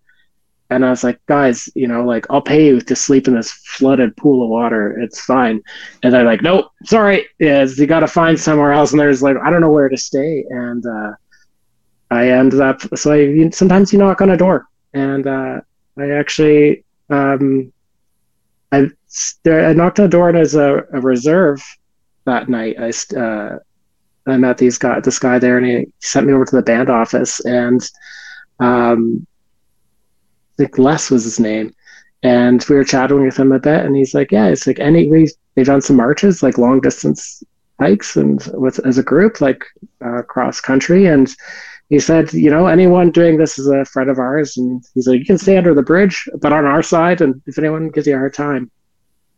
And 0.70 0.84
I 0.84 0.90
was 0.90 1.02
like, 1.02 1.20
guys, 1.26 1.68
you 1.74 1.88
know, 1.88 2.04
like 2.04 2.26
I'll 2.30 2.40
pay 2.40 2.66
you 2.66 2.80
to 2.80 2.96
sleep 2.96 3.26
in 3.26 3.34
this 3.34 3.50
flooded 3.50 4.16
pool 4.16 4.44
of 4.44 4.50
water. 4.50 5.00
It's 5.00 5.20
fine. 5.20 5.60
And 6.02 6.14
they're 6.14 6.24
like, 6.24 6.42
nope, 6.42 6.70
sorry. 6.84 7.26
Is 7.40 7.76
you 7.76 7.86
got 7.86 8.00
to 8.00 8.06
find 8.06 8.38
somewhere 8.38 8.72
else. 8.72 8.92
And 8.92 9.00
there's 9.00 9.22
like, 9.22 9.36
I 9.42 9.50
don't 9.50 9.62
know 9.62 9.70
where 9.70 9.88
to 9.88 9.96
stay. 9.96 10.44
And 10.48 10.86
uh, 10.86 11.12
I 12.10 12.30
ended 12.30 12.60
up, 12.60 12.80
so 12.96 13.12
I, 13.12 13.50
sometimes 13.50 13.92
you 13.92 13.98
knock 13.98 14.20
on 14.20 14.30
a 14.30 14.36
door. 14.36 14.66
And 14.94 15.26
uh, 15.26 15.60
I 15.98 16.10
actually, 16.10 16.84
um, 17.08 17.72
I, 18.72 18.88
I 19.46 19.72
knocked 19.72 20.00
on 20.00 20.06
a 20.06 20.08
door 20.08 20.34
as 20.34 20.54
a, 20.54 20.84
a 20.92 21.00
reserve 21.00 21.62
that 22.24 22.48
night. 22.48 22.76
I, 22.78 22.90
uh, 23.16 23.58
I 24.26 24.36
met 24.36 24.58
these 24.58 24.78
guy, 24.78 25.00
this 25.00 25.18
guy 25.18 25.38
there, 25.38 25.58
and 25.58 25.66
he 25.66 25.92
sent 26.00 26.26
me 26.26 26.32
over 26.32 26.44
to 26.44 26.56
the 26.56 26.62
band 26.62 26.90
office. 26.90 27.40
And 27.40 27.80
um, 28.58 29.26
think 30.60 30.78
Les 30.78 31.10
was 31.10 31.24
his 31.24 31.40
name. 31.40 31.74
And 32.22 32.64
we 32.68 32.76
were 32.76 32.84
chatting 32.84 33.24
with 33.24 33.38
him 33.38 33.52
a 33.52 33.58
bit, 33.58 33.84
and 33.86 33.96
he's 33.96 34.12
like, 34.12 34.30
"Yeah, 34.30 34.48
it's 34.48 34.66
like 34.66 34.78
any 34.78 35.08
we 35.08 35.30
they've 35.54 35.64
done 35.64 35.80
some 35.80 35.96
marches, 35.96 36.42
like 36.42 36.58
long 36.58 36.80
distance 36.80 37.42
hikes, 37.78 38.16
and 38.16 38.46
with 38.52 38.78
as 38.86 38.98
a 38.98 39.02
group, 39.02 39.40
like 39.40 39.64
uh, 40.04 40.20
cross 40.20 40.60
country." 40.60 41.06
And 41.06 41.30
he 41.90 41.98
said, 41.98 42.32
"You 42.32 42.50
know, 42.50 42.68
anyone 42.68 43.10
doing 43.10 43.36
this 43.36 43.58
is 43.58 43.66
a 43.66 43.84
friend 43.84 44.08
of 44.08 44.18
ours." 44.18 44.56
And 44.56 44.82
he's 44.94 45.06
like, 45.06 45.18
"You 45.18 45.26
can 45.26 45.38
stay 45.38 45.58
under 45.58 45.74
the 45.74 45.82
bridge, 45.82 46.28
but 46.40 46.52
on 46.52 46.64
our 46.64 46.82
side, 46.82 47.20
and 47.20 47.42
if 47.46 47.58
anyone 47.58 47.90
gives 47.90 48.06
you 48.06 48.14
a 48.14 48.18
hard 48.18 48.32
time, 48.32 48.70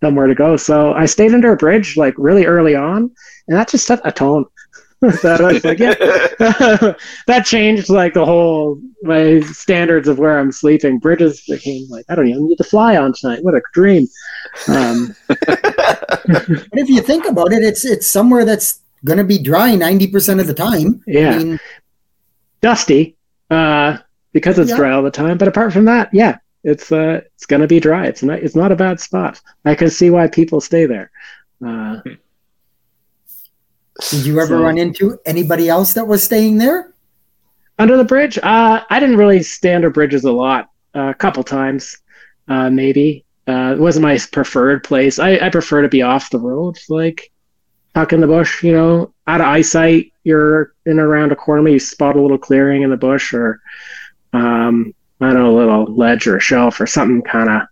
somewhere 0.03 0.27
to 0.27 0.35
go." 0.35 0.57
So 0.57 0.93
I 0.93 1.07
stayed 1.07 1.35
under 1.35 1.53
a 1.53 1.57
bridge 1.57 1.97
like 1.97 2.15
really 2.19 2.45
early 2.47 2.77
on, 2.77 3.11
and 3.49 3.57
that 3.57 3.71
just 3.71 3.87
set 3.87 4.01
a 4.05 4.13
tone. 4.13 4.45
that 5.03 5.41
was 5.41 5.65
like, 5.65 5.81
yeah, 5.81 5.95
that 7.27 7.45
changed 7.45 7.89
like 7.89 8.15
the 8.15 8.25
whole 8.25 8.81
my 9.03 9.41
standards 9.41 10.07
of 10.07 10.21
where 10.21 10.39
I'm 10.39 10.53
sleeping. 10.53 11.01
Bridges 11.01 11.43
became 11.49 11.89
like, 11.89 12.05
I 12.09 12.15
don't 12.15 12.29
even 12.29 12.47
need 12.47 12.59
to 12.59 12.65
fly 12.65 12.97
on 12.97 13.13
tonight. 13.13 13.43
What 13.43 13.55
a 13.55 13.63
dream! 13.73 14.07
Um, 14.69 15.17
but 15.27 15.39
if 16.75 16.89
you 16.89 17.01
think 17.01 17.27
about 17.27 17.53
it, 17.53 17.65
it's 17.65 17.85
it's 17.85 18.07
somewhere 18.07 18.45
that's 18.45 18.81
going 19.05 19.19
to 19.19 19.25
be 19.25 19.39
dry 19.39 19.71
90% 19.71 20.41
of 20.41 20.47
the 20.47 20.55
time. 20.55 21.03
Yeah. 21.07 21.31
I 21.31 21.39
mean, 21.39 21.61
Dusty, 22.63 23.17
uh, 23.51 23.99
because 24.33 24.59
it's 24.59 24.71
Yeah. 24.71 24.77
dry 24.77 24.93
all 24.93 25.03
the 25.03 25.11
time. 25.11 25.37
But 25.37 25.49
apart 25.49 25.73
from 25.73 25.85
that, 25.87 26.09
yeah, 26.13 26.39
it's 26.65 26.91
uh, 26.93 27.21
it's 27.35 27.45
gonna 27.47 27.67
be 27.67 27.81
dry. 27.81 28.07
It's 28.07 28.23
not 28.23 28.39
it's 28.39 28.57
not 28.57 28.73
a 28.73 28.77
bad 28.77 29.01
spot. 29.01 29.41
I 29.65 29.75
can 29.75 29.91
see 29.91 30.11
why 30.11 30.29
people 30.29 30.61
stay 30.61 30.87
there. 30.87 31.11
Uh, 31.65 32.01
did 34.11 34.27
you 34.27 34.39
ever 34.41 34.57
So- 34.57 34.63
run 34.63 34.79
into 34.79 35.19
anybody 35.27 35.69
else 35.69 35.93
that 35.95 36.07
was 36.07 36.23
staying 36.23 36.59
there? 36.59 36.89
under 37.79 37.97
the 37.97 38.05
bridge, 38.05 38.39
uh, 38.39 38.81
I 38.91 39.01
didn't 39.01 39.17
really 39.17 39.43
stay 39.43 39.75
under 39.75 39.91
bridges 39.91 40.25
a 40.25 40.31
lot. 40.33 40.69
a 40.95 41.15
couple 41.15 41.43
times, 41.43 41.97
uh, 42.49 42.69
maybe. 42.69 43.25
Uh, 43.49 43.73
it 43.75 43.79
wasn't 43.81 44.03
my 44.03 44.19
preferred 44.31 44.85
place. 44.85 45.19
I, 45.19 45.39
I 45.39 45.49
prefer 45.49 45.81
to 45.81 45.89
be 45.89 46.03
off 46.03 46.29
the 46.29 46.39
road, 46.39 46.77
like 46.91 47.32
tuck 47.95 48.13
in 48.13 48.21
the 48.21 48.27
bush, 48.27 48.63
you 48.63 48.73
know, 48.73 49.13
out 49.27 49.41
of 49.41 49.47
eyesight. 49.47 50.13
You're 50.25 50.75
in 50.87 50.99
around 50.99 51.33
a 51.33 51.37
corner, 51.37 51.69
you 51.69 51.79
spot 51.79 52.17
a 52.17 52.21
little 52.21 52.39
clearing 52.39 52.83
in 52.83 52.91
the 52.91 52.97
bush, 52.97 53.33
or 53.33 53.61
um, 54.33 54.95
I 55.21 55.33
don't 55.33 55.43
know, 55.43 55.57
a 55.57 55.59
little 55.59 55.85
ledge 55.85 56.27
or 56.27 56.37
a 56.37 56.41
shelf 56.41 56.81
or 56.81 56.87
something 56.87 57.23
kind 57.23 57.51
of 57.51 57.63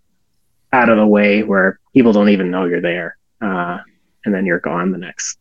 out 0.73 0.89
of 0.89 0.97
the 0.97 1.05
way 1.05 1.43
where 1.43 1.79
people 1.93 2.13
don't 2.13 2.29
even 2.29 2.51
know 2.51 2.65
you're 2.65 2.81
there. 2.81 3.17
Uh, 3.41 3.79
and 4.25 4.33
then 4.33 4.45
you're 4.45 4.59
gone 4.59 4.91
the 4.91 4.97
next 4.97 5.39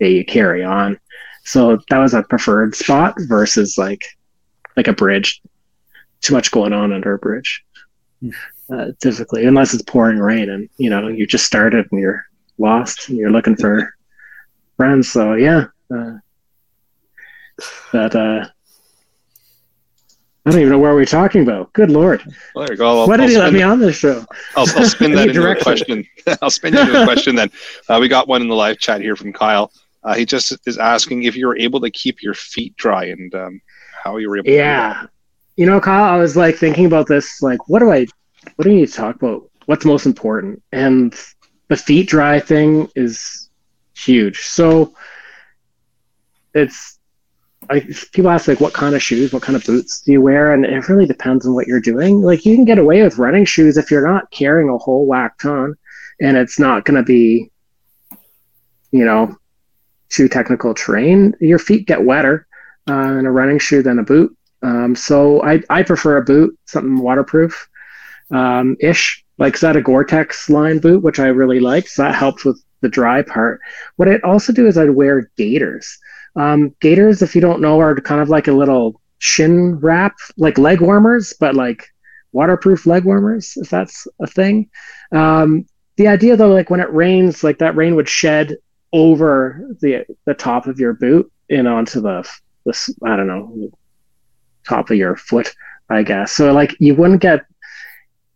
day. 0.00 0.10
You 0.10 0.24
carry 0.24 0.64
on. 0.64 0.98
So 1.44 1.78
that 1.90 1.98
was 1.98 2.12
a 2.12 2.24
preferred 2.24 2.74
spot 2.74 3.14
versus 3.28 3.78
like 3.78 4.04
like 4.76 4.88
a 4.88 4.92
bridge. 4.92 5.40
Too 6.20 6.34
much 6.34 6.50
going 6.50 6.72
on 6.72 6.92
under 6.92 7.14
a 7.14 7.18
bridge. 7.18 7.64
Hmm. 8.20 8.30
Uh, 8.68 8.86
typically, 9.00 9.46
unless 9.46 9.72
it's 9.72 9.84
pouring 9.84 10.18
rain 10.18 10.50
and 10.50 10.68
you 10.76 10.90
know 10.90 11.06
you 11.06 11.24
just 11.24 11.44
started 11.44 11.86
and 11.92 12.00
you're 12.00 12.26
lost 12.58 13.08
and 13.08 13.16
you're 13.16 13.30
looking 13.30 13.54
for 13.54 13.95
friends. 14.76 15.10
So 15.10 15.34
yeah, 15.34 15.66
uh, 15.94 16.18
that 17.92 18.14
uh, 18.14 18.48
I 20.46 20.50
don't 20.50 20.60
even 20.60 20.72
know 20.72 20.78
where 20.78 20.94
we're 20.94 21.04
talking 21.04 21.42
about. 21.42 21.72
Good 21.72 21.90
lord, 21.90 22.22
Well, 22.54 22.66
there 22.66 22.74
you 22.74 22.78
go. 22.78 23.00
I'll, 23.00 23.08
why 23.08 23.16
did 23.16 23.24
I'll 23.24 23.32
you 23.32 23.38
let 23.40 23.52
me 23.52 23.62
on 23.62 23.80
this 23.80 23.96
show? 23.96 24.24
I'll, 24.56 24.66
I'll 24.76 24.86
spin 24.86 25.10
that 25.16 25.28
into 25.28 25.50
a 25.50 25.60
question. 25.60 26.06
I'll 26.42 26.50
spin 26.50 26.74
you 26.74 26.80
into 26.80 27.02
a 27.02 27.04
question 27.04 27.34
then. 27.34 27.50
Uh, 27.88 27.98
we 28.00 28.06
got 28.06 28.28
one 28.28 28.42
in 28.42 28.48
the 28.48 28.54
live 28.54 28.78
chat 28.78 29.00
here 29.00 29.16
from 29.16 29.32
Kyle. 29.32 29.72
Uh, 30.04 30.14
he 30.14 30.24
just 30.24 30.56
is 30.64 30.78
asking 30.78 31.24
if 31.24 31.34
you 31.34 31.48
were 31.48 31.58
able 31.58 31.80
to 31.80 31.90
keep 31.90 32.22
your 32.22 32.34
feet 32.34 32.76
dry 32.76 33.06
and 33.06 33.34
um, 33.34 33.60
how 34.04 34.18
you 34.18 34.30
were 34.30 34.36
able 34.36 34.44
to. 34.44 34.52
Yeah. 34.52 35.06
You 35.56 35.66
know, 35.66 35.80
Kyle, 35.80 36.14
I 36.14 36.16
was 36.16 36.36
like 36.36 36.54
thinking 36.54 36.86
about 36.86 37.08
this, 37.08 37.42
like, 37.42 37.68
what 37.68 37.80
do 37.80 37.90
I, 37.90 38.06
what 38.54 38.62
do 38.62 38.70
we 38.70 38.76
need 38.76 38.86
to 38.86 38.94
talk 38.94 39.16
about? 39.16 39.50
What's 39.64 39.84
most 39.84 40.06
important? 40.06 40.62
And 40.70 41.12
the 41.66 41.76
feet 41.76 42.08
dry 42.08 42.38
thing 42.38 42.88
is 42.94 43.45
huge. 43.96 44.40
So 44.40 44.94
it's, 46.54 46.98
like, 47.68 47.88
people 48.12 48.30
ask, 48.30 48.46
like, 48.46 48.60
what 48.60 48.74
kind 48.74 48.94
of 48.94 49.02
shoes, 49.02 49.32
what 49.32 49.42
kind 49.42 49.56
of 49.56 49.64
boots 49.64 50.02
do 50.02 50.12
you 50.12 50.20
wear? 50.20 50.52
And 50.52 50.64
it 50.64 50.88
really 50.88 51.06
depends 51.06 51.46
on 51.46 51.54
what 51.54 51.66
you're 51.66 51.80
doing. 51.80 52.20
Like, 52.20 52.44
you 52.44 52.54
can 52.54 52.64
get 52.64 52.78
away 52.78 53.02
with 53.02 53.18
running 53.18 53.44
shoes 53.44 53.76
if 53.76 53.90
you're 53.90 54.06
not 54.06 54.30
carrying 54.30 54.68
a 54.68 54.78
whole 54.78 55.06
whack 55.06 55.38
ton 55.38 55.74
and 56.20 56.36
it's 56.36 56.58
not 56.58 56.84
going 56.84 56.96
to 56.96 57.02
be, 57.02 57.50
you 58.92 59.04
know, 59.04 59.36
too 60.08 60.28
technical 60.28 60.74
terrain. 60.74 61.34
Your 61.40 61.58
feet 61.58 61.86
get 61.86 62.04
wetter 62.04 62.46
uh, 62.88 63.16
in 63.18 63.26
a 63.26 63.32
running 63.32 63.58
shoe 63.58 63.82
than 63.82 63.98
a 63.98 64.04
boot. 64.04 64.36
Um, 64.62 64.94
so 64.94 65.42
I, 65.42 65.60
I 65.68 65.82
prefer 65.82 66.16
a 66.16 66.24
boot, 66.24 66.58
something 66.66 66.98
waterproof 66.98 67.68
um, 68.30 68.76
ish. 68.80 69.24
Like 69.38 69.62
I 69.62 69.66
had 69.66 69.76
a 69.76 69.82
Gore 69.82 70.04
Tex 70.04 70.48
line 70.48 70.78
boot, 70.78 71.02
which 71.02 71.18
I 71.18 71.26
really 71.26 71.60
liked. 71.60 71.88
So 71.88 72.02
that 72.02 72.14
helped 72.14 72.44
with 72.44 72.62
the 72.80 72.88
dry 72.88 73.22
part. 73.22 73.60
What 73.96 74.08
I'd 74.08 74.22
also 74.22 74.52
do 74.52 74.66
is 74.66 74.78
I'd 74.78 74.90
wear 74.90 75.30
gaiters. 75.36 75.98
Um, 76.36 76.74
gaiters, 76.80 77.22
if 77.22 77.34
you 77.34 77.40
don't 77.40 77.60
know, 77.60 77.80
are 77.80 77.94
kind 78.00 78.20
of 78.20 78.28
like 78.28 78.48
a 78.48 78.52
little 78.52 79.00
shin 79.18 79.76
wrap, 79.76 80.16
like 80.36 80.58
leg 80.58 80.80
warmers, 80.80 81.32
but 81.38 81.54
like 81.54 81.88
waterproof 82.32 82.86
leg 82.86 83.04
warmers, 83.04 83.56
if 83.56 83.70
that's 83.70 84.06
a 84.20 84.26
thing. 84.26 84.68
Um, 85.12 85.66
the 85.96 86.08
idea 86.08 86.36
though, 86.36 86.52
like 86.52 86.70
when 86.70 86.80
it 86.80 86.92
rains, 86.92 87.42
like 87.42 87.58
that 87.58 87.76
rain 87.76 87.94
would 87.94 88.08
shed 88.08 88.56
over 88.92 89.66
the 89.80 90.04
the 90.26 90.34
top 90.34 90.66
of 90.66 90.78
your 90.78 90.92
boot 90.92 91.30
and 91.50 91.66
onto 91.66 92.00
the 92.00 92.28
this 92.64 92.90
I 93.04 93.16
don't 93.16 93.26
know 93.26 93.70
top 94.66 94.90
of 94.90 94.96
your 94.96 95.16
foot, 95.16 95.54
I 95.88 96.02
guess. 96.02 96.32
So 96.32 96.52
like 96.52 96.76
you 96.78 96.94
wouldn't 96.94 97.22
get 97.22 97.46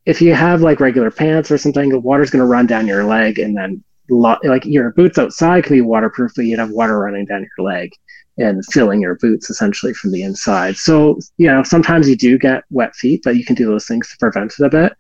if 0.07 0.23
you 0.23 0.35
have 0.35 0.63
like 0.63 0.81
regular 0.81 1.11
pants 1.11 1.51
or 1.51 1.59
something, 1.59 1.91
the 1.91 1.99
water's 1.99 2.31
going 2.31 2.41
to 2.41 2.47
run 2.47 2.67
down 2.67 2.87
your 2.87 3.05
leg, 3.05 3.39
and 3.39 3.57
then 3.57 3.85
like 4.11 4.65
your 4.65 4.93
boots 4.93 5.19
outside 5.19 5.65
can 5.65 5.77
be 5.77 5.81
waterproof, 5.81 6.33
but 6.37 6.45
you'd 6.45 6.59
have 6.59 6.71
water 6.71 6.99
running 6.99 7.27
down 7.27 7.47
your 7.57 7.67
leg 7.67 7.93
and 8.39 8.65
filling 8.67 9.01
your 9.01 9.17
boots 9.17 9.51
essentially 9.51 9.93
from 9.95 10.13
the 10.13 10.23
inside. 10.23 10.77
So 10.77 11.19
you 11.37 11.47
know 11.47 11.63
sometimes 11.63 12.09
you 12.09 12.17
do 12.17 12.39
get 12.39 12.65
wet 12.71 12.95
feet, 12.95 13.23
but 13.25 13.37
you 13.37 13.45
can 13.45 13.57
do 13.57 13.67
those 13.67 13.87
things 13.87 14.11
to 14.11 14.19
prevent 14.19 14.55
it 14.59 14.65
a 14.65 14.69
bit. 14.69 14.93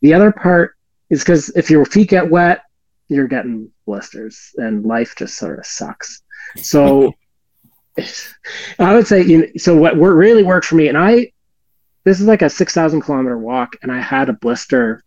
The 0.00 0.14
other 0.14 0.32
part 0.32 0.76
is 1.10 1.20
because 1.20 1.50
if 1.50 1.70
your 1.70 1.84
feet 1.84 2.10
get 2.10 2.30
wet, 2.30 2.62
you're 3.08 3.28
getting 3.28 3.70
blisters, 3.86 4.52
and 4.56 4.84
life 4.84 5.14
just 5.16 5.36
sort 5.36 5.58
of 5.58 5.66
sucks. 5.66 6.22
So 6.56 7.12
I 8.78 8.94
would 8.94 9.06
say, 9.06 9.22
you 9.22 9.38
know, 9.38 9.46
so 9.56 9.76
what 9.76 9.96
really 9.96 10.42
worked 10.42 10.66
for 10.66 10.76
me, 10.76 10.88
and 10.88 10.98
I, 10.98 11.32
this 12.04 12.20
is 12.20 12.26
like 12.26 12.42
a 12.42 12.50
6,000 12.50 13.00
kilometer 13.00 13.38
walk, 13.38 13.76
and 13.82 13.90
I 13.90 14.00
had 14.00 14.28
a 14.28 14.34
blister 14.34 15.02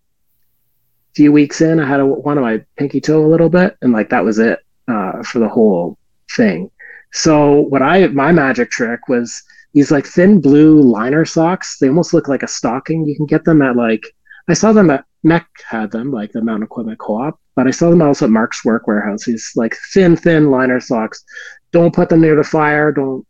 few 1.15 1.31
weeks 1.31 1.61
in. 1.61 1.79
I 1.79 1.87
had 1.87 1.99
a, 1.99 2.05
one 2.05 2.37
of 2.37 2.43
my 2.43 2.63
pinky 2.77 3.01
toe 3.01 3.25
a 3.25 3.27
little 3.27 3.49
bit, 3.49 3.77
and 3.81 3.91
like 3.91 4.09
that 4.09 4.23
was 4.23 4.39
it 4.39 4.59
uh, 4.87 5.23
for 5.23 5.39
the 5.39 5.49
whole 5.49 5.97
thing. 6.35 6.71
So 7.13 7.61
what 7.61 7.81
I, 7.81 8.07
my 8.07 8.31
magic 8.31 8.71
trick 8.71 9.07
was 9.07 9.43
these 9.73 9.91
like 9.91 10.05
thin 10.05 10.41
blue 10.41 10.81
liner 10.81 11.25
socks. 11.25 11.77
They 11.77 11.87
almost 11.87 12.13
look 12.13 12.27
like 12.27 12.43
a 12.43 12.47
stocking. 12.47 13.05
You 13.05 13.15
can 13.15 13.25
get 13.25 13.43
them 13.43 13.61
at 13.61 13.75
like, 13.75 14.05
I 14.47 14.53
saw 14.53 14.71
them 14.71 14.89
at 14.89 15.05
MEC 15.25 15.45
had 15.69 15.91
them, 15.91 16.11
like 16.11 16.31
the 16.31 16.41
Mountain 16.41 16.63
Equipment 16.63 16.99
Co-op, 16.99 17.39
but 17.55 17.67
I 17.67 17.71
saw 17.71 17.89
them 17.89 18.01
also 18.01 18.25
at 18.25 18.31
Mark's 18.31 18.65
Work 18.65 18.85
Wearhouse. 18.85 19.25
These 19.25 19.51
like 19.55 19.75
thin, 19.93 20.15
thin 20.15 20.49
liner 20.49 20.79
socks. 20.79 21.23
Don't 21.71 21.93
put 21.93 22.09
them 22.09 22.21
near 22.21 22.35
the 22.35 22.43
fire. 22.43 22.91
Don't 22.91 23.25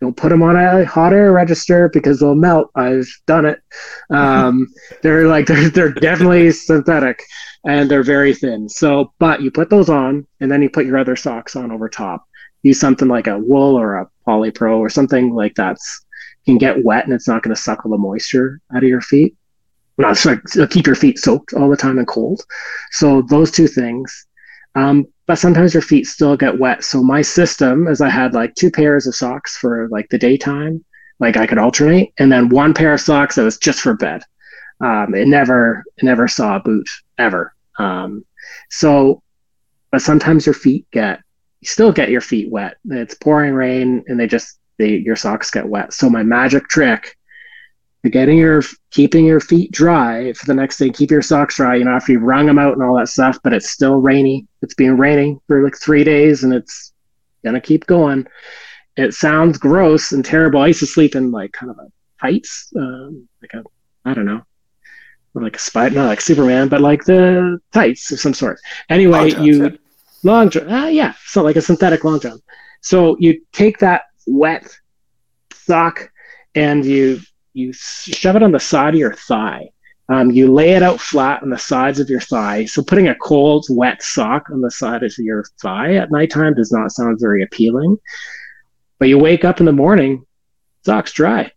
don't 0.00 0.16
put 0.16 0.28
them 0.28 0.42
on 0.42 0.56
a 0.56 0.84
hot 0.84 1.12
air 1.12 1.32
register 1.32 1.88
because 1.88 2.20
they'll 2.20 2.34
melt. 2.34 2.70
I've 2.74 3.08
done 3.26 3.46
it. 3.46 3.62
Um, 4.10 4.66
they're 5.02 5.26
like 5.26 5.46
they're 5.46 5.70
they're 5.70 5.92
definitely 5.92 6.50
synthetic 6.50 7.22
and 7.64 7.90
they're 7.90 8.02
very 8.02 8.34
thin. 8.34 8.68
So, 8.68 9.12
but 9.18 9.40
you 9.40 9.50
put 9.50 9.70
those 9.70 9.88
on 9.88 10.26
and 10.40 10.50
then 10.50 10.62
you 10.62 10.68
put 10.68 10.86
your 10.86 10.98
other 10.98 11.16
socks 11.16 11.56
on 11.56 11.72
over 11.72 11.88
top. 11.88 12.24
Use 12.62 12.80
something 12.80 13.08
like 13.08 13.26
a 13.26 13.38
wool 13.38 13.78
or 13.78 13.96
a 13.96 14.08
polypro 14.26 14.78
or 14.78 14.88
something 14.90 15.34
like 15.34 15.54
that's 15.54 16.04
can 16.44 16.58
get 16.58 16.84
wet 16.84 17.04
and 17.04 17.12
it's 17.14 17.28
not 17.28 17.42
going 17.42 17.54
to 17.54 17.60
suck 17.60 17.84
all 17.84 17.90
the 17.90 17.98
moisture 17.98 18.60
out 18.74 18.82
of 18.82 18.88
your 18.88 19.00
feet. 19.00 19.36
Not 19.96 20.24
it'll 20.26 20.66
keep 20.66 20.86
your 20.86 20.96
feet 20.96 21.18
soaked 21.18 21.54
all 21.54 21.70
the 21.70 21.76
time 21.76 21.98
and 21.98 22.06
cold. 22.06 22.42
So 22.90 23.22
those 23.22 23.50
two 23.50 23.68
things. 23.68 24.26
Um, 24.74 25.06
but 25.26 25.38
sometimes 25.38 25.72
your 25.72 25.82
feet 25.82 26.06
still 26.06 26.36
get 26.36 26.58
wet. 26.58 26.84
So 26.84 27.02
my 27.02 27.22
system 27.22 27.86
is 27.88 28.00
I 28.00 28.10
had 28.10 28.34
like 28.34 28.54
two 28.54 28.70
pairs 28.70 29.06
of 29.06 29.14
socks 29.14 29.56
for 29.56 29.88
like 29.90 30.08
the 30.10 30.18
daytime, 30.18 30.84
like 31.18 31.36
I 31.36 31.46
could 31.46 31.58
alternate, 31.58 32.12
and 32.18 32.30
then 32.30 32.48
one 32.48 32.74
pair 32.74 32.92
of 32.92 33.00
socks 33.00 33.36
that 33.36 33.44
was 33.44 33.58
just 33.58 33.80
for 33.80 33.94
bed. 33.94 34.22
Um, 34.80 35.14
it 35.14 35.28
never, 35.28 35.84
it 35.96 36.04
never 36.04 36.28
saw 36.28 36.56
a 36.56 36.60
boot 36.60 36.86
ever. 37.16 37.54
Um, 37.78 38.24
so, 38.70 39.22
but 39.90 40.02
sometimes 40.02 40.44
your 40.44 40.54
feet 40.54 40.86
get, 40.90 41.20
you 41.60 41.68
still 41.68 41.92
get 41.92 42.10
your 42.10 42.20
feet 42.20 42.50
wet. 42.50 42.76
It's 42.86 43.14
pouring 43.14 43.54
rain, 43.54 44.04
and 44.08 44.18
they 44.18 44.26
just, 44.26 44.58
they, 44.78 44.96
your 44.96 45.16
socks 45.16 45.50
get 45.50 45.68
wet. 45.68 45.92
So 45.92 46.10
my 46.10 46.22
magic 46.22 46.68
trick 46.68 47.16
getting 48.10 48.38
your 48.38 48.62
keeping 48.90 49.24
your 49.24 49.40
feet 49.40 49.72
dry 49.72 50.32
for 50.34 50.46
the 50.46 50.54
next 50.54 50.78
day. 50.78 50.90
Keep 50.90 51.10
your 51.10 51.22
socks 51.22 51.56
dry 51.56 51.76
you 51.76 51.84
know 51.84 51.92
after 51.92 52.12
you've 52.12 52.22
wrung 52.22 52.46
them 52.46 52.58
out 52.58 52.74
and 52.74 52.82
all 52.82 52.96
that 52.96 53.08
stuff 53.08 53.38
but 53.42 53.52
it's 53.52 53.70
still 53.70 53.96
rainy. 53.96 54.46
It's 54.62 54.74
been 54.74 54.96
raining 54.98 55.40
for 55.46 55.62
like 55.62 55.78
three 55.78 56.04
days 56.04 56.44
and 56.44 56.52
it's 56.52 56.92
gonna 57.44 57.60
keep 57.60 57.86
going. 57.86 58.26
It 58.96 59.14
sounds 59.14 59.58
gross 59.58 60.12
and 60.12 60.24
terrible. 60.24 60.60
I 60.60 60.68
used 60.68 60.80
to 60.80 60.86
sleep 60.86 61.16
in 61.16 61.30
like 61.30 61.52
kind 61.52 61.70
of 61.70 61.78
a 61.78 61.88
tights 62.24 62.72
um, 62.76 63.28
like 63.42 63.52
a 63.54 63.62
i 64.04 64.14
don't 64.14 64.24
know 64.24 64.42
like 65.34 65.56
a 65.56 65.58
spider 65.58 65.96
not 65.96 66.06
like 66.06 66.20
superman 66.20 66.68
but 66.68 66.80
like 66.80 67.04
the 67.04 67.58
tights 67.72 68.12
of 68.12 68.20
some 68.20 68.32
sort. 68.32 68.58
Anyway 68.88 69.32
Long 69.32 69.44
you 69.44 69.78
long 70.22 70.48
john 70.48 70.72
uh, 70.72 70.86
yeah 70.86 71.14
so 71.26 71.42
like 71.42 71.56
a 71.56 71.60
synthetic 71.60 72.04
long 72.04 72.20
john. 72.20 72.40
So 72.82 73.16
you 73.18 73.42
take 73.52 73.78
that 73.78 74.02
wet 74.26 74.72
sock 75.52 76.08
and 76.54 76.84
you 76.84 77.20
you 77.54 77.72
shove 77.72 78.36
it 78.36 78.42
on 78.42 78.52
the 78.52 78.60
side 78.60 78.94
of 78.94 79.00
your 79.00 79.14
thigh. 79.14 79.70
Um, 80.10 80.30
you 80.30 80.52
lay 80.52 80.72
it 80.72 80.82
out 80.82 81.00
flat 81.00 81.42
on 81.42 81.48
the 81.48 81.58
sides 81.58 81.98
of 81.98 82.10
your 82.10 82.20
thigh. 82.20 82.66
So 82.66 82.82
putting 82.82 83.08
a 83.08 83.14
cold, 83.14 83.64
wet 83.70 84.02
sock 84.02 84.50
on 84.50 84.60
the 84.60 84.70
side 84.70 85.02
of 85.02 85.12
your 85.16 85.44
thigh 85.62 85.94
at 85.94 86.10
nighttime 86.10 86.54
does 86.54 86.70
not 86.70 86.92
sound 86.92 87.18
very 87.20 87.42
appealing. 87.42 87.96
But 88.98 89.08
you 89.08 89.18
wake 89.18 89.44
up 89.44 89.60
in 89.60 89.66
the 89.66 89.72
morning, 89.72 90.26
socks 90.84 91.12
dry, 91.12 91.50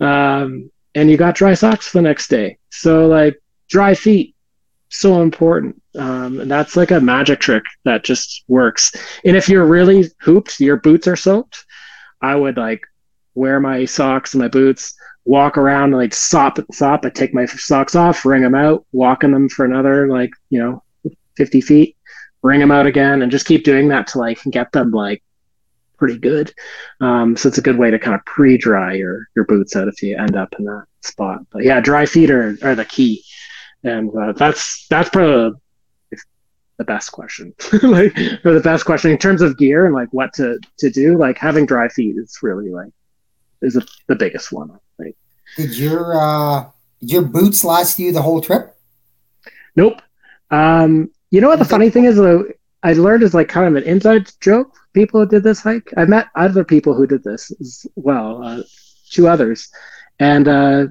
um, 0.00 0.70
and 0.94 1.10
you 1.10 1.16
got 1.16 1.34
dry 1.34 1.54
socks 1.54 1.92
the 1.92 2.00
next 2.00 2.28
day. 2.28 2.58
So 2.70 3.06
like 3.06 3.38
dry 3.68 3.94
feet, 3.94 4.34
so 4.88 5.20
important. 5.20 5.80
Um, 5.98 6.40
and 6.40 6.50
that's 6.50 6.76
like 6.76 6.90
a 6.90 7.00
magic 7.00 7.40
trick 7.40 7.64
that 7.84 8.04
just 8.04 8.44
works. 8.48 8.92
And 9.24 9.36
if 9.36 9.48
you're 9.48 9.66
really 9.66 10.04
hooped, 10.20 10.58
your 10.58 10.76
boots 10.76 11.06
are 11.06 11.16
soaked. 11.16 11.64
I 12.22 12.34
would 12.34 12.56
like 12.56 12.82
wear 13.34 13.60
my 13.60 13.84
socks 13.84 14.34
and 14.34 14.42
my 14.42 14.48
boots, 14.48 14.94
walk 15.24 15.58
around 15.58 15.92
like 15.92 16.14
sop 16.14 16.58
sop. 16.72 17.04
I 17.04 17.10
take 17.10 17.34
my 17.34 17.46
socks 17.46 17.94
off, 17.94 18.24
wring 18.24 18.42
them 18.42 18.54
out, 18.54 18.86
walk 18.92 19.24
in 19.24 19.32
them 19.32 19.48
for 19.48 19.64
another 19.64 20.08
like 20.08 20.30
you 20.50 20.58
know 20.58 20.82
fifty 21.36 21.60
feet, 21.60 21.96
bring 22.42 22.60
them 22.60 22.70
out 22.70 22.86
again, 22.86 23.22
and 23.22 23.30
just 23.30 23.46
keep 23.46 23.64
doing 23.64 23.88
that 23.88 24.06
till 24.06 24.22
I 24.22 24.34
can 24.34 24.50
get 24.50 24.72
them 24.72 24.90
like 24.90 25.22
pretty 25.96 26.18
good. 26.18 26.52
Um, 27.00 27.36
so 27.36 27.48
it's 27.48 27.58
a 27.58 27.62
good 27.62 27.78
way 27.78 27.90
to 27.90 27.98
kind 27.98 28.14
of 28.14 28.24
pre-dry 28.24 28.94
your 28.94 29.28
your 29.36 29.44
boots 29.44 29.76
out 29.76 29.88
if 29.88 30.02
you 30.02 30.16
end 30.16 30.36
up 30.36 30.54
in 30.58 30.64
that 30.64 30.86
spot. 31.02 31.40
But 31.50 31.64
yeah, 31.64 31.80
dry 31.80 32.06
feet 32.06 32.30
are, 32.30 32.56
are 32.62 32.74
the 32.74 32.84
key, 32.84 33.22
and 33.84 34.10
uh, 34.16 34.32
that's 34.32 34.86
that's 34.88 35.10
probably 35.10 35.52
the 36.78 36.84
best 36.84 37.12
question, 37.12 37.54
like 37.82 38.14
the 38.14 38.60
best 38.64 38.86
question 38.86 39.10
in 39.10 39.18
terms 39.18 39.42
of 39.42 39.58
gear 39.58 39.84
and 39.84 39.94
like 39.94 40.08
what 40.12 40.32
to 40.34 40.58
to 40.78 40.90
do. 40.90 41.16
Like 41.18 41.36
having 41.36 41.66
dry 41.66 41.88
feet 41.88 42.16
is 42.16 42.38
really 42.42 42.70
like 42.70 42.90
is 43.62 43.76
a, 43.76 43.82
the 44.08 44.16
biggest 44.16 44.50
one. 44.50 44.78
I 45.52 45.56
think. 45.56 45.70
Did 45.70 45.78
your 45.78 46.20
uh, 46.20 46.66
did 47.00 47.10
your 47.12 47.22
boots 47.22 47.64
last 47.64 47.98
you 47.98 48.12
the 48.12 48.22
whole 48.22 48.40
trip? 48.40 48.76
Nope. 49.76 50.02
Um, 50.50 51.10
you 51.30 51.40
know 51.40 51.48
what 51.48 51.58
the 51.58 51.64
funny 51.64 51.90
thing 51.90 52.04
is 52.04 52.16
though, 52.16 52.44
I 52.82 52.92
learned 52.94 53.22
is 53.22 53.34
like 53.34 53.48
kind 53.48 53.68
of 53.68 53.82
an 53.82 53.88
inside 53.88 54.30
joke. 54.40 54.76
People 54.92 55.20
who 55.20 55.26
did 55.26 55.44
this 55.44 55.60
hike. 55.60 55.92
I 55.96 56.04
met 56.04 56.28
other 56.34 56.64
people 56.64 56.94
who 56.94 57.06
did 57.06 57.22
this 57.22 57.52
as 57.60 57.86
well. 57.94 58.42
Uh, 58.42 58.62
two 59.10 59.28
others, 59.28 59.70
and 60.18 60.48
uh, 60.48 60.86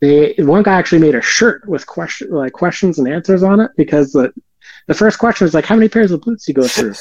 they 0.00 0.34
one 0.38 0.62
guy 0.62 0.74
actually 0.74 1.00
made 1.00 1.14
a 1.14 1.22
shirt 1.22 1.66
with 1.68 1.86
question 1.86 2.30
like 2.30 2.52
questions 2.52 2.98
and 2.98 3.08
answers 3.08 3.42
on 3.42 3.60
it 3.60 3.70
because 3.76 4.12
the 4.12 4.32
the 4.86 4.94
first 4.94 5.18
question 5.18 5.44
was 5.44 5.54
like, 5.54 5.64
"How 5.64 5.74
many 5.74 5.88
pairs 5.88 6.12
of 6.12 6.20
boots 6.20 6.44
do 6.44 6.52
you 6.52 6.54
go 6.54 6.68
through?" 6.68 6.94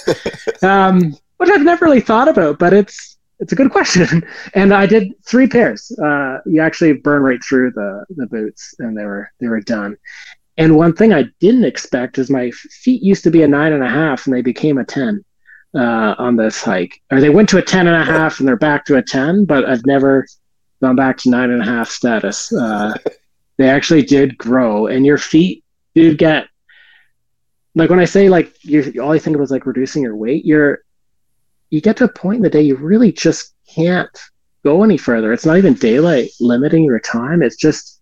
um, 0.67 1.15
which 1.37 1.49
I've 1.49 1.63
never 1.63 1.85
really 1.85 2.01
thought 2.01 2.27
about, 2.27 2.57
but 2.59 2.73
it's 2.73 3.10
it's 3.41 3.51
a 3.51 3.55
good 3.55 3.71
question. 3.71 4.23
and 4.53 4.73
I 4.73 4.85
did 4.85 5.13
three 5.25 5.47
pairs. 5.47 5.91
Uh, 5.99 6.37
you 6.45 6.61
actually 6.61 6.93
burn 6.93 7.23
right 7.23 7.43
through 7.43 7.71
the 7.71 8.05
the 8.15 8.27
boots, 8.27 8.75
and 8.79 8.97
they 8.97 9.05
were 9.05 9.29
they 9.39 9.47
were 9.47 9.61
done. 9.61 9.97
And 10.57 10.77
one 10.77 10.93
thing 10.93 11.13
I 11.13 11.25
didn't 11.39 11.65
expect 11.65 12.17
is 12.17 12.29
my 12.29 12.51
feet 12.51 13.01
used 13.01 13.23
to 13.23 13.31
be 13.31 13.41
a 13.41 13.47
nine 13.47 13.73
and 13.73 13.83
a 13.83 13.89
half, 13.89 14.25
and 14.25 14.35
they 14.35 14.41
became 14.41 14.77
a 14.77 14.85
ten 14.85 15.25
uh, 15.75 16.15
on 16.17 16.35
this 16.35 16.61
hike. 16.61 17.01
Or 17.11 17.19
they 17.19 17.29
went 17.29 17.49
to 17.49 17.57
a 17.57 17.63
ten 17.63 17.87
and 17.87 17.95
a 17.95 18.05
half, 18.05 18.39
and 18.39 18.47
they're 18.47 18.55
back 18.55 18.85
to 18.85 18.97
a 18.97 19.01
ten. 19.01 19.45
But 19.45 19.65
I've 19.65 19.85
never 19.85 20.27
gone 20.81 20.95
back 20.95 21.17
to 21.17 21.29
nine 21.29 21.49
and 21.49 21.61
a 21.61 21.65
half 21.65 21.89
status. 21.89 22.53
Uh, 22.53 22.95
they 23.57 23.69
actually 23.69 24.03
did 24.03 24.37
grow, 24.37 24.87
and 24.87 25.05
your 25.05 25.17
feet 25.17 25.63
did 25.95 26.17
get 26.17 26.47
like 27.73 27.89
when 27.89 27.99
I 27.99 28.05
say 28.05 28.29
like 28.29 28.53
you 28.63 29.01
all 29.01 29.15
you 29.15 29.19
think 29.19 29.35
of 29.35 29.41
is 29.41 29.51
like 29.51 29.65
reducing 29.65 30.03
your 30.03 30.15
weight. 30.15 30.45
You're 30.45 30.83
you 31.71 31.81
get 31.81 31.97
to 31.97 32.03
a 32.03 32.13
point 32.13 32.37
in 32.37 32.43
the 32.43 32.49
day 32.49 32.61
you 32.61 32.75
really 32.75 33.11
just 33.11 33.55
can't 33.67 34.09
go 34.63 34.83
any 34.83 34.97
further. 34.97 35.33
It's 35.33 35.45
not 35.45 35.57
even 35.57 35.73
daylight 35.73 36.29
limiting 36.39 36.83
your 36.83 36.99
time. 36.99 37.41
It's 37.41 37.55
just 37.55 37.99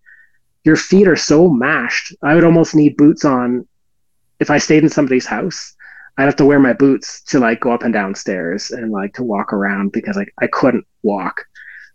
your 0.65 0.75
feet 0.75 1.08
are 1.08 1.15
so 1.15 1.49
mashed. 1.49 2.13
I 2.21 2.36
would 2.36 2.43
almost 2.43 2.75
need 2.75 2.97
boots 2.97 3.23
on 3.23 3.65
if 4.41 4.49
I 4.49 4.58
stayed 4.58 4.84
in 4.84 4.89
somebody's 4.89 5.25
house. 5.25 5.73
I'd 6.17 6.25
have 6.25 6.36
to 6.36 6.45
wear 6.45 6.60
my 6.60 6.73
boots 6.73 7.21
to 7.23 7.39
like 7.39 7.62
go 7.62 7.71
up 7.71 7.84
and 7.84 7.93
down 7.93 8.13
stairs 8.13 8.71
and 8.71 8.91
like 8.91 9.13
to 9.13 9.23
walk 9.23 9.53
around 9.53 9.93
because 9.93 10.17
like 10.17 10.34
I 10.41 10.47
couldn't 10.47 10.86
walk. 11.01 11.45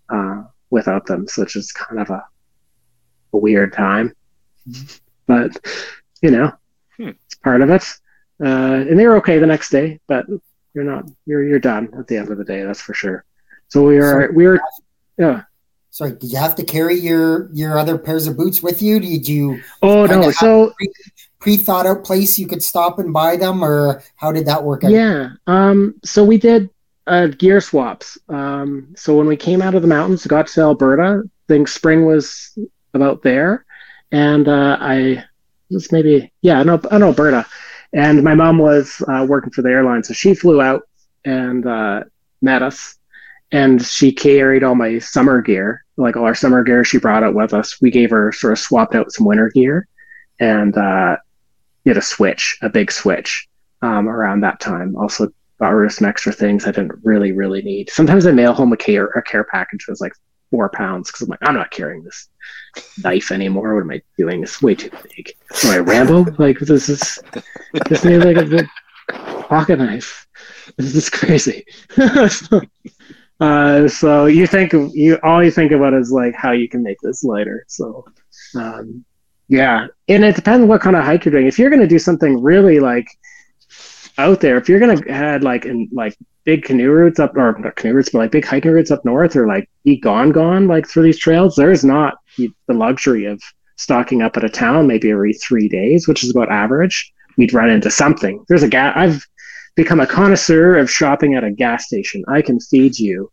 Uh, 0.09 0.45
without 0.75 1.07
them. 1.07 1.27
So 1.27 1.43
it's 1.43 1.53
just 1.53 1.75
kind 1.75 2.01
of 2.01 2.11
a, 2.11 2.23
a 3.33 3.39
weird 3.39 3.73
time. 3.73 4.13
But, 5.27 5.57
you 6.21 6.31
know, 6.31 6.53
hmm. 6.99 7.11
it's 7.25 7.37
part 7.37 7.63
of 7.63 7.71
it. 7.71 7.85
Uh, 8.45 8.85
and 8.89 8.99
they 8.99 9.07
were 9.07 9.17
okay 9.17 9.39
the 9.39 9.47
next 9.47 9.71
day, 9.71 10.01
but 10.07 10.27
you're 10.75 10.85
not, 10.85 11.05
you're, 11.27 11.45
you're 11.45 11.59
done 11.59 11.89
at 11.99 12.07
the 12.07 12.17
end 12.17 12.31
of 12.31 12.39
the 12.39 12.45
day. 12.45 12.63
That's 12.63 12.81
for 12.81 12.95
sure. 12.95 13.25
So 13.69 13.83
we 13.85 13.99
are, 13.99 14.29
so, 14.29 14.33
we 14.33 14.47
are 14.47 14.61
yeah. 15.17 15.43
Sorry, 15.91 16.13
did 16.13 16.33
you 16.33 16.39
have 16.39 16.57
to 16.57 16.65
carry 16.65 16.97
your, 16.97 17.49
your 17.53 17.79
other 17.79 17.97
pairs 17.97 18.27
of 18.27 18.37
boots 18.37 18.63
with 18.63 18.83
you? 18.83 18.99
Did 18.99 19.29
you? 19.29 19.63
Oh, 19.81 20.07
no. 20.07 20.31
So 20.33 20.73
pre 21.39 21.57
thought 21.57 21.87
out 21.87 22.05
place 22.05 22.39
you 22.39 22.47
could 22.47 22.63
stop 22.63 22.99
and 22.99 23.13
buy 23.13 23.37
them 23.37 23.63
or 23.63 24.03
how 24.17 24.33
did 24.33 24.47
that 24.47 24.65
work 24.65 24.83
out? 24.83 24.91
Yeah. 24.91 25.31
Um, 25.47 25.95
so 26.03 26.25
we 26.25 26.39
did 26.39 26.69
uh, 27.07 27.29
gear 27.29 27.61
swaps. 27.61 28.19
Um, 28.29 28.95
so 28.97 29.17
when 29.17 29.27
we 29.27 29.37
came 29.37 29.63
out 29.63 29.75
of 29.75 29.83
the 29.83 29.89
mountains, 29.89 30.27
got 30.27 30.47
to 30.49 30.61
Alberta, 30.63 31.23
I 31.25 31.29
think 31.49 31.69
spring 31.69 32.07
was 32.07 32.59
about 32.95 33.23
there, 33.23 33.65
and 34.11 34.49
uh, 34.49 34.79
I 34.81 35.25
was 35.71 35.93
maybe 35.93 36.33
yeah, 36.43 36.63
no, 36.63 36.81
in 36.91 37.03
Alberta, 37.03 37.47
and 37.95 38.23
my 38.25 38.35
mom 38.35 38.59
was 38.59 39.03
uh, 39.09 39.25
working 39.27 39.51
for 39.51 39.63
the 39.63 39.71
airline, 39.71 40.03
so 40.03 40.13
she 40.13 40.35
flew 40.35 40.61
out 40.61 40.83
and 41.25 41.67
uh, 41.67 42.03
met 42.43 42.63
us, 42.63 42.99
and 43.53 43.81
she 43.81 44.13
carried 44.13 44.65
all 44.65 44.75
my 44.75 44.99
summer 44.99 45.41
gear, 45.41 45.85
like 45.97 46.17
all 46.17 46.25
our 46.25 46.35
summer 46.35 46.65
gear. 46.65 46.85
She 46.85 46.99
brought 46.99 47.23
it 47.23 47.35
with 47.35 47.55
us. 47.55 47.81
We 47.81 47.91
gave 47.91 48.11
her 48.11 48.33
sort 48.33 48.53
of 48.53 48.59
swapped 48.59 48.95
out 48.95 49.13
some 49.13 49.27
winter 49.27 49.49
gear, 49.49 49.87
and 50.41 50.77
uh, 50.77 51.17
did 51.85 51.97
a 51.97 52.03
switch, 52.03 52.59
a 52.63 52.69
big 52.69 52.91
switch 52.91 53.49
um, 53.81 54.09
around 54.09 54.41
that 54.41 54.61
time. 54.61 54.97
Also 54.97 55.29
rid 55.61 55.87
of 55.87 55.93
some 55.93 56.09
extra 56.09 56.33
things 56.33 56.67
I 56.67 56.73
didn't 56.73 56.93
really, 57.05 57.33
really 57.33 57.63
need. 57.63 57.89
Sometimes 57.91 58.27
I 58.27 58.33
mail 58.33 58.53
home 58.53 58.73
a 58.73 58.77
care 58.77 59.07
a 59.07 59.23
care 59.23 59.45
package 59.45 59.85
that's 59.87 60.01
like 60.01 60.13
four 60.55 60.69
pounds 60.69 61.11
because 61.11 61.23
I'm 61.23 61.31
like, 61.31 61.41
I'm 61.43 61.57
not 61.57 61.73
carrying 61.73 62.05
this 62.05 62.29
knife 63.03 63.33
anymore. 63.33 63.75
What 63.75 63.81
am 63.81 63.91
I 63.91 64.01
doing? 64.17 64.45
It's 64.45 64.63
way 64.63 64.77
too 64.77 64.91
big. 65.17 65.33
Am 65.65 65.73
I 65.73 65.79
Rambo? 65.79 66.27
Like 66.39 66.61
this 66.61 66.89
is 66.89 67.19
this 67.89 68.05
need 68.05 68.19
like 68.19 68.37
a 68.37 68.45
big 68.45 68.69
pocket 69.49 69.81
knife. 69.81 70.29
This 70.77 70.95
is 70.95 71.11
crazy. 71.11 71.67
uh, 73.41 73.89
so 73.89 74.27
you 74.27 74.47
think 74.47 74.73
you 74.73 75.19
all 75.25 75.43
you 75.43 75.51
think 75.51 75.73
about 75.73 75.93
is 75.93 76.13
like 76.13 76.37
how 76.37 76.53
you 76.53 76.69
can 76.69 76.85
make 76.85 77.01
this 77.03 77.25
lighter. 77.25 77.65
So 77.67 78.05
um, 78.55 79.05
yeah, 79.49 79.89
and 80.09 80.25
it 80.25 80.37
depends 80.37 80.69
what 80.69 80.83
kind 80.83 80.95
of 80.95 81.03
hike 81.03 81.25
you're 81.25 81.33
doing. 81.33 81.49
If 81.49 81.59
you're 81.59 81.71
going 81.71 81.83
to 81.83 81.89
do 81.89 81.99
something 81.99 82.41
really 82.41 82.79
like 82.79 83.09
out 84.19 84.41
there, 84.41 84.57
if 84.57 84.69
you're 84.69 84.81
gonna 84.81 85.13
head 85.13 85.43
like 85.43 85.65
in 85.65 85.89
like 85.93 86.17
big 86.45 86.65
canoe 86.65 86.91
routes 86.91 87.19
up 87.19 87.37
or 87.37 87.57
not 87.59 87.77
canoe 87.77 87.95
routes, 87.95 88.11
but 88.11 88.19
like 88.19 88.31
big 88.31 88.45
hiking 88.45 88.71
routes 88.71 88.91
up 88.91 89.05
north 89.05 89.35
or 89.35 89.47
like 89.47 89.69
be 89.85 89.97
gone 89.97 90.31
gone 90.31 90.67
like 90.67 90.87
through 90.87 91.03
these 91.03 91.19
trails, 91.19 91.57
there's 91.57 91.85
not 91.85 92.15
the 92.37 92.53
luxury 92.69 93.25
of 93.25 93.41
stocking 93.77 94.23
up 94.23 94.37
at 94.37 94.45
a 94.45 94.49
town 94.49 94.87
maybe 94.87 95.11
every 95.11 95.33
three 95.35 95.69
days, 95.69 96.07
which 96.07 96.23
is 96.23 96.31
about 96.31 96.51
average. 96.51 97.13
We'd 97.37 97.53
run 97.53 97.71
into 97.71 97.91
something. 97.91 98.45
There's 98.49 98.63
a 98.63 98.69
gas. 98.69 98.93
I've 98.97 99.27
become 99.75 100.01
a 100.01 100.07
connoisseur 100.07 100.77
of 100.79 100.91
shopping 100.91 101.35
at 101.35 101.43
a 101.43 101.51
gas 101.51 101.87
station. 101.87 102.25
I 102.29 102.43
can 102.43 102.61
feed 102.61 102.99
you, 102.99 103.33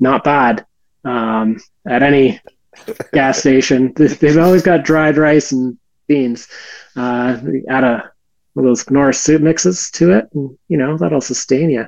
not 0.00 0.24
bad, 0.24 0.64
um, 1.04 1.58
at 1.86 2.02
any 2.02 2.40
gas 3.12 3.38
station. 3.38 3.92
They've 3.94 4.38
always 4.38 4.62
got 4.62 4.84
dried 4.84 5.18
rice 5.18 5.52
and 5.52 5.76
beans 6.06 6.48
uh, 6.96 7.38
at 7.68 7.84
a 7.84 8.10
those 8.64 8.90
Knorr's 8.90 9.18
soup 9.18 9.42
mixes 9.42 9.90
to 9.92 10.12
it, 10.12 10.28
and 10.34 10.56
you 10.68 10.76
know 10.76 10.96
that'll 10.96 11.20
sustain 11.20 11.70
you. 11.70 11.86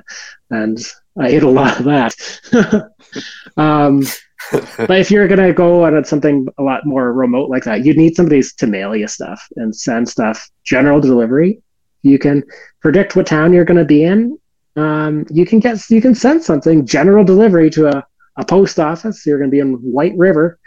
And 0.49 0.79
I 1.19 1.27
ate 1.29 1.43
a 1.43 1.49
lot 1.49 1.79
of 1.79 1.85
that. 1.85 2.91
um, 3.57 4.03
but 4.51 4.99
if 4.99 5.11
you're 5.11 5.27
gonna 5.27 5.53
go 5.53 5.85
on 5.85 6.03
something 6.05 6.47
a 6.57 6.63
lot 6.63 6.85
more 6.85 7.13
remote 7.13 7.49
like 7.49 7.63
that, 7.65 7.85
you'd 7.85 7.97
need 7.97 8.15
somebody 8.15 8.41
to 8.57 8.67
mail 8.67 8.95
you 8.95 9.07
stuff 9.07 9.45
and 9.55 9.75
send 9.75 10.07
stuff. 10.07 10.49
General 10.63 11.01
delivery, 11.01 11.61
you 12.03 12.17
can 12.17 12.43
predict 12.81 13.15
what 13.15 13.27
town 13.27 13.53
you're 13.53 13.65
gonna 13.65 13.85
be 13.85 14.03
in. 14.03 14.37
Um, 14.75 15.25
you 15.29 15.45
can 15.45 15.59
get 15.59 15.89
you 15.89 16.01
can 16.01 16.15
send 16.15 16.43
something 16.43 16.85
general 16.85 17.23
delivery 17.23 17.69
to 17.71 17.87
a, 17.87 18.03
a 18.37 18.45
post 18.45 18.79
office. 18.79 19.25
You're 19.25 19.39
gonna 19.39 19.51
be 19.51 19.59
in 19.59 19.73
White 19.75 20.17
River, 20.17 20.59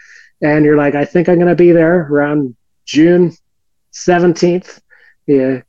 and 0.43 0.65
you're 0.65 0.77
like, 0.77 0.95
I 0.95 1.05
think 1.05 1.29
I'm 1.29 1.39
gonna 1.39 1.55
be 1.55 1.73
there 1.73 2.09
around 2.11 2.57
June 2.85 3.33
seventeenth. 3.91 4.81
Yeah, 5.27 5.63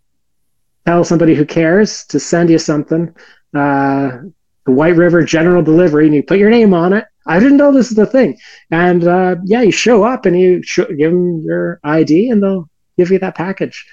tell 0.86 1.04
somebody 1.04 1.36
who 1.36 1.46
cares 1.46 2.06
to 2.06 2.20
send 2.20 2.50
you 2.50 2.60
something. 2.60 3.14
Uh, 3.54 4.20
the 4.66 4.72
White 4.72 4.96
River 4.96 5.24
General 5.24 5.62
Delivery, 5.62 6.06
and 6.06 6.16
you 6.16 6.24
put 6.24 6.40
your 6.40 6.50
name 6.50 6.74
on 6.74 6.94
it. 6.94 7.06
I 7.26 7.40
didn't 7.40 7.58
know 7.58 7.72
this 7.72 7.90
is 7.90 7.98
the 7.98 8.06
thing. 8.06 8.38
And 8.72 9.08
uh, 9.08 9.36
yeah, 9.44 9.62
you 9.62 9.72
show 9.72 10.04
up 10.04 10.26
and 10.26 10.40
you 10.40 10.64
show, 10.64 10.86
give 10.86 11.12
them 11.12 11.42
your 11.42 11.80
ID, 11.84 12.30
and 12.30 12.42
they'll 12.42 12.70
give 12.98 13.12
you 13.12 13.20
that 13.20 13.36
package, 13.36 13.86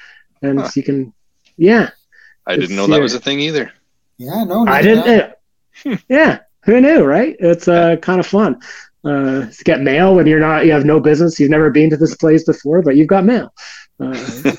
and 0.43 0.61
huh. 0.61 0.70
you 0.74 0.82
can, 0.82 1.12
yeah. 1.57 1.91
I 2.47 2.57
didn't 2.57 2.76
know 2.76 2.86
that 2.86 3.01
was 3.01 3.14
a 3.14 3.20
thing 3.20 3.41
either. 3.41 3.72
Yeah, 4.18 4.45
no, 4.45 4.66
I 4.66 4.82
didn't. 4.82 5.34
Yeah, 6.09 6.41
who 6.64 6.80
knew, 6.80 7.05
right? 7.05 7.36
It's 7.38 7.66
uh, 7.66 7.97
kind 7.97 8.20
of 8.20 8.26
fun 8.26 8.61
uh, 9.05 9.47
to 9.47 9.64
get 9.64 9.80
mail 9.80 10.14
when 10.14 10.26
you're 10.26 10.41
not, 10.41 10.66
you 10.66 10.72
have 10.72 10.84
no 10.84 11.01
business, 11.01 11.41
you've 11.41 11.51
never 11.51 11.70
been 11.70 11.91
to 11.91 11.97
this 11.97 12.14
place 12.16 12.45
before, 12.45 12.82
but 12.82 12.97
you've 12.97 13.09
got 13.09 13.24
mail. 13.24 13.53
Uh, 14.01 14.14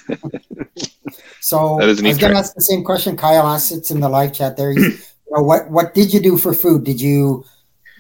so 1.40 1.82
I 1.82 1.86
was 1.86 2.02
going 2.02 2.16
to 2.16 2.38
ask 2.38 2.54
the 2.54 2.62
same 2.62 2.84
question 2.84 3.18
Kyle 3.18 3.48
asked. 3.48 3.72
It's 3.72 3.92
in 3.92 4.00
the 4.00 4.10
live 4.10 4.34
chat 4.34 4.58
there. 4.58 4.72
you 4.72 4.98
know, 5.30 5.44
what 5.44 5.70
what 5.70 5.94
did 5.94 6.14
you 6.14 6.20
do 6.20 6.38
for 6.38 6.54
food? 6.54 6.84
Did 6.84 7.02
you 7.02 7.44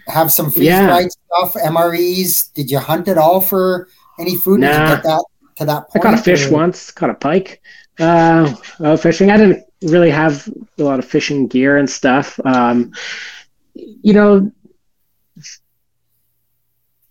have 0.08 0.32
some 0.32 0.52
freeze 0.52 0.70
dried 0.70 1.04
yeah. 1.04 1.48
stuff, 1.48 1.54
MREs? 1.64 2.54
Did 2.54 2.70
you 2.70 2.80
hunt 2.80 3.08
at 3.08 3.18
all 3.18 3.42
for 3.42 3.88
any 4.20 4.38
food? 4.38 4.60
Nah. 4.60 4.68
Did 4.68 4.80
you 4.80 4.96
get 4.96 5.04
that 5.04 5.26
to 5.58 5.66
that 5.66 5.90
point? 5.90 5.90
I 5.90 5.92
point? 5.92 6.04
caught 6.04 6.14
a 6.14 6.24
fish 6.24 6.46
or- 6.46 6.52
once, 6.52 6.92
caught 6.92 7.10
a 7.10 7.16
pike. 7.16 7.62
Uh, 8.00 8.56
uh, 8.80 8.98
fishing. 8.98 9.30
I 9.30 9.38
didn't 9.38 9.64
really 9.84 10.10
have 10.10 10.48
a 10.78 10.84
lot 10.84 11.00
of 11.00 11.06
fishing 11.06 11.48
gear 11.48 11.78
and 11.78 11.90
stuff. 11.90 12.40
Um, 12.46 12.94
you 13.74 14.14
know, 14.14 14.52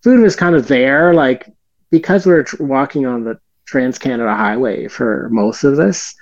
food 0.02 0.20
was 0.20 0.36
kind 0.36 0.54
of 0.54 0.68
there, 0.68 1.14
like 1.14 1.48
because 1.90 2.26
we 2.26 2.32
were 2.32 2.44
tr- 2.44 2.62
walking 2.62 3.06
on 3.06 3.24
the 3.24 3.38
Trans 3.70 3.98
Canada 3.98 4.34
Highway 4.34 4.88
for 4.88 5.28
most 5.30 5.64
of 5.64 5.76
this. 5.76 6.14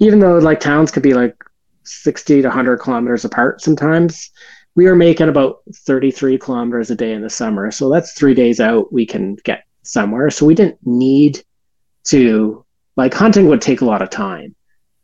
Even 0.00 0.18
though 0.18 0.38
like 0.38 0.60
towns 0.60 0.90
could 0.90 1.02
be 1.02 1.14
like 1.14 1.36
sixty 1.84 2.42
to 2.42 2.50
hundred 2.50 2.78
kilometers 2.78 3.24
apart, 3.24 3.60
sometimes 3.60 4.30
we 4.74 4.86
were 4.86 4.96
making 4.96 5.28
about 5.28 5.58
thirty-three 5.86 6.38
kilometers 6.38 6.90
a 6.90 6.94
day 6.94 7.12
in 7.12 7.22
the 7.22 7.30
summer. 7.30 7.70
So 7.70 7.90
that's 7.90 8.12
three 8.12 8.34
days 8.34 8.60
out. 8.60 8.92
We 8.92 9.06
can 9.06 9.36
get 9.44 9.64
somewhere. 9.82 10.30
So 10.30 10.46
we 10.46 10.54
didn't 10.54 10.78
need 10.84 11.42
to 12.04 12.64
like 12.96 13.14
hunting 13.14 13.46
would 13.46 13.62
take 13.62 13.80
a 13.80 13.84
lot 13.84 14.02
of 14.02 14.10
time 14.10 14.54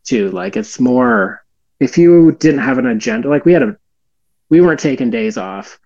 too 0.03 0.29
like 0.31 0.55
it's 0.55 0.79
more 0.79 1.43
if 1.79 1.97
you 1.97 2.31
didn't 2.33 2.59
have 2.59 2.77
an 2.77 2.87
agenda 2.87 3.29
like 3.29 3.45
we 3.45 3.53
had 3.53 3.63
a 3.63 3.75
we 4.49 4.61
weren't 4.61 4.79
taking 4.79 5.09
days 5.09 5.37
off 5.37 5.79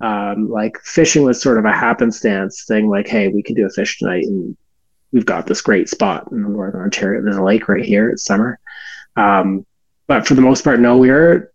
um 0.00 0.48
like 0.48 0.78
fishing 0.82 1.22
was 1.22 1.40
sort 1.40 1.58
of 1.58 1.64
a 1.64 1.72
happenstance 1.72 2.64
thing 2.66 2.88
like 2.88 3.06
hey 3.06 3.28
we 3.28 3.42
can 3.42 3.54
do 3.54 3.66
a 3.66 3.70
fish 3.70 3.98
tonight 3.98 4.24
and 4.24 4.56
we've 5.14 5.24
got 5.24 5.46
this 5.46 5.62
great 5.62 5.88
spot 5.88 6.28
in 6.32 6.42
northern 6.42 6.82
ontario 6.82 7.22
there's 7.22 7.36
a 7.36 7.42
lake 7.42 7.68
right 7.68 7.84
here 7.84 8.10
it's 8.10 8.24
summer. 8.24 8.58
Um 9.16 9.64
but 10.06 10.26
for 10.26 10.34
the 10.34 10.42
most 10.42 10.62
part 10.64 10.80
no 10.80 10.98
We 10.98 11.10
are 11.10 11.52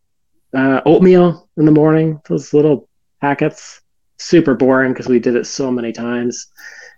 uh, 0.55 0.81
oatmeal 0.85 1.47
in 1.57 1.65
the 1.65 1.71
morning 1.71 2.19
those 2.27 2.53
little 2.53 2.89
packets. 3.21 3.81
Super 4.17 4.55
boring 4.55 4.93
because 4.93 5.07
we 5.07 5.19
did 5.19 5.35
it 5.35 5.45
so 5.45 5.71
many 5.71 5.91
times. 5.91 6.47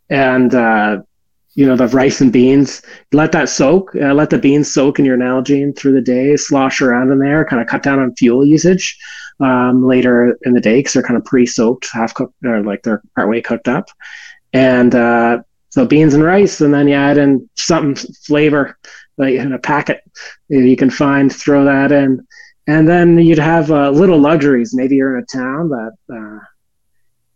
And 0.10 0.56
uh 0.56 1.02
you 1.54 1.68
know 1.68 1.76
the 1.76 1.88
rice 1.90 2.22
and 2.22 2.32
beans 2.32 2.82
let 3.12 3.34
that 3.34 3.50
soak 3.50 3.94
uh, 3.96 4.14
let 4.14 4.30
the 4.30 4.38
beans 4.38 4.74
soak 4.74 5.00
in 5.00 5.04
your 5.04 5.18
nalgene 5.18 5.78
through 5.78 5.92
the 5.92 6.00
day 6.00 6.38
slosh 6.38 6.82
around 6.82 7.12
in 7.12 7.20
there 7.20 7.44
kind 7.44 7.62
of 7.62 7.68
cut 7.68 7.84
down 7.84 8.00
on 8.00 8.16
fuel 8.16 8.46
usage 8.46 8.98
um, 9.42 9.86
later 9.86 10.38
in 10.44 10.54
the 10.54 10.62
day 10.62 10.80
because 10.80 10.94
they're 10.94 11.04
kind 11.04 11.18
of 11.18 11.26
pre-soaked 11.26 11.90
half 11.92 12.14
cooked 12.14 12.34
or 12.46 12.64
like 12.64 12.84
they're 12.84 13.02
partway 13.16 13.42
cooked 13.42 13.68
up. 13.68 13.90
And 14.54 14.94
uh, 14.94 15.42
so 15.72 15.86
beans 15.86 16.14
and 16.14 16.24
rice 16.24 16.62
and 16.62 16.74
then 16.74 16.88
you 16.88 16.94
add 16.94 17.18
in 17.18 17.50
something 17.56 18.14
flavor 18.26 18.78
like 19.18 19.36
in 19.36 19.54
a 19.54 19.60
packet 19.60 20.04
you 20.50 20.76
can 20.76 20.90
find 20.90 21.34
throw 21.34 21.66
that 21.66 21.92
in. 21.92 22.26
And 22.68 22.88
then 22.88 23.18
you'd 23.18 23.40
have 23.40 23.72
uh, 23.72 23.90
little 23.90 24.20
luxuries. 24.20 24.74
Maybe 24.74 24.96
you're 24.96 25.18
in 25.18 25.24
a 25.24 25.38
town 25.38 25.70
that 25.70 25.94
uh, 26.14 26.46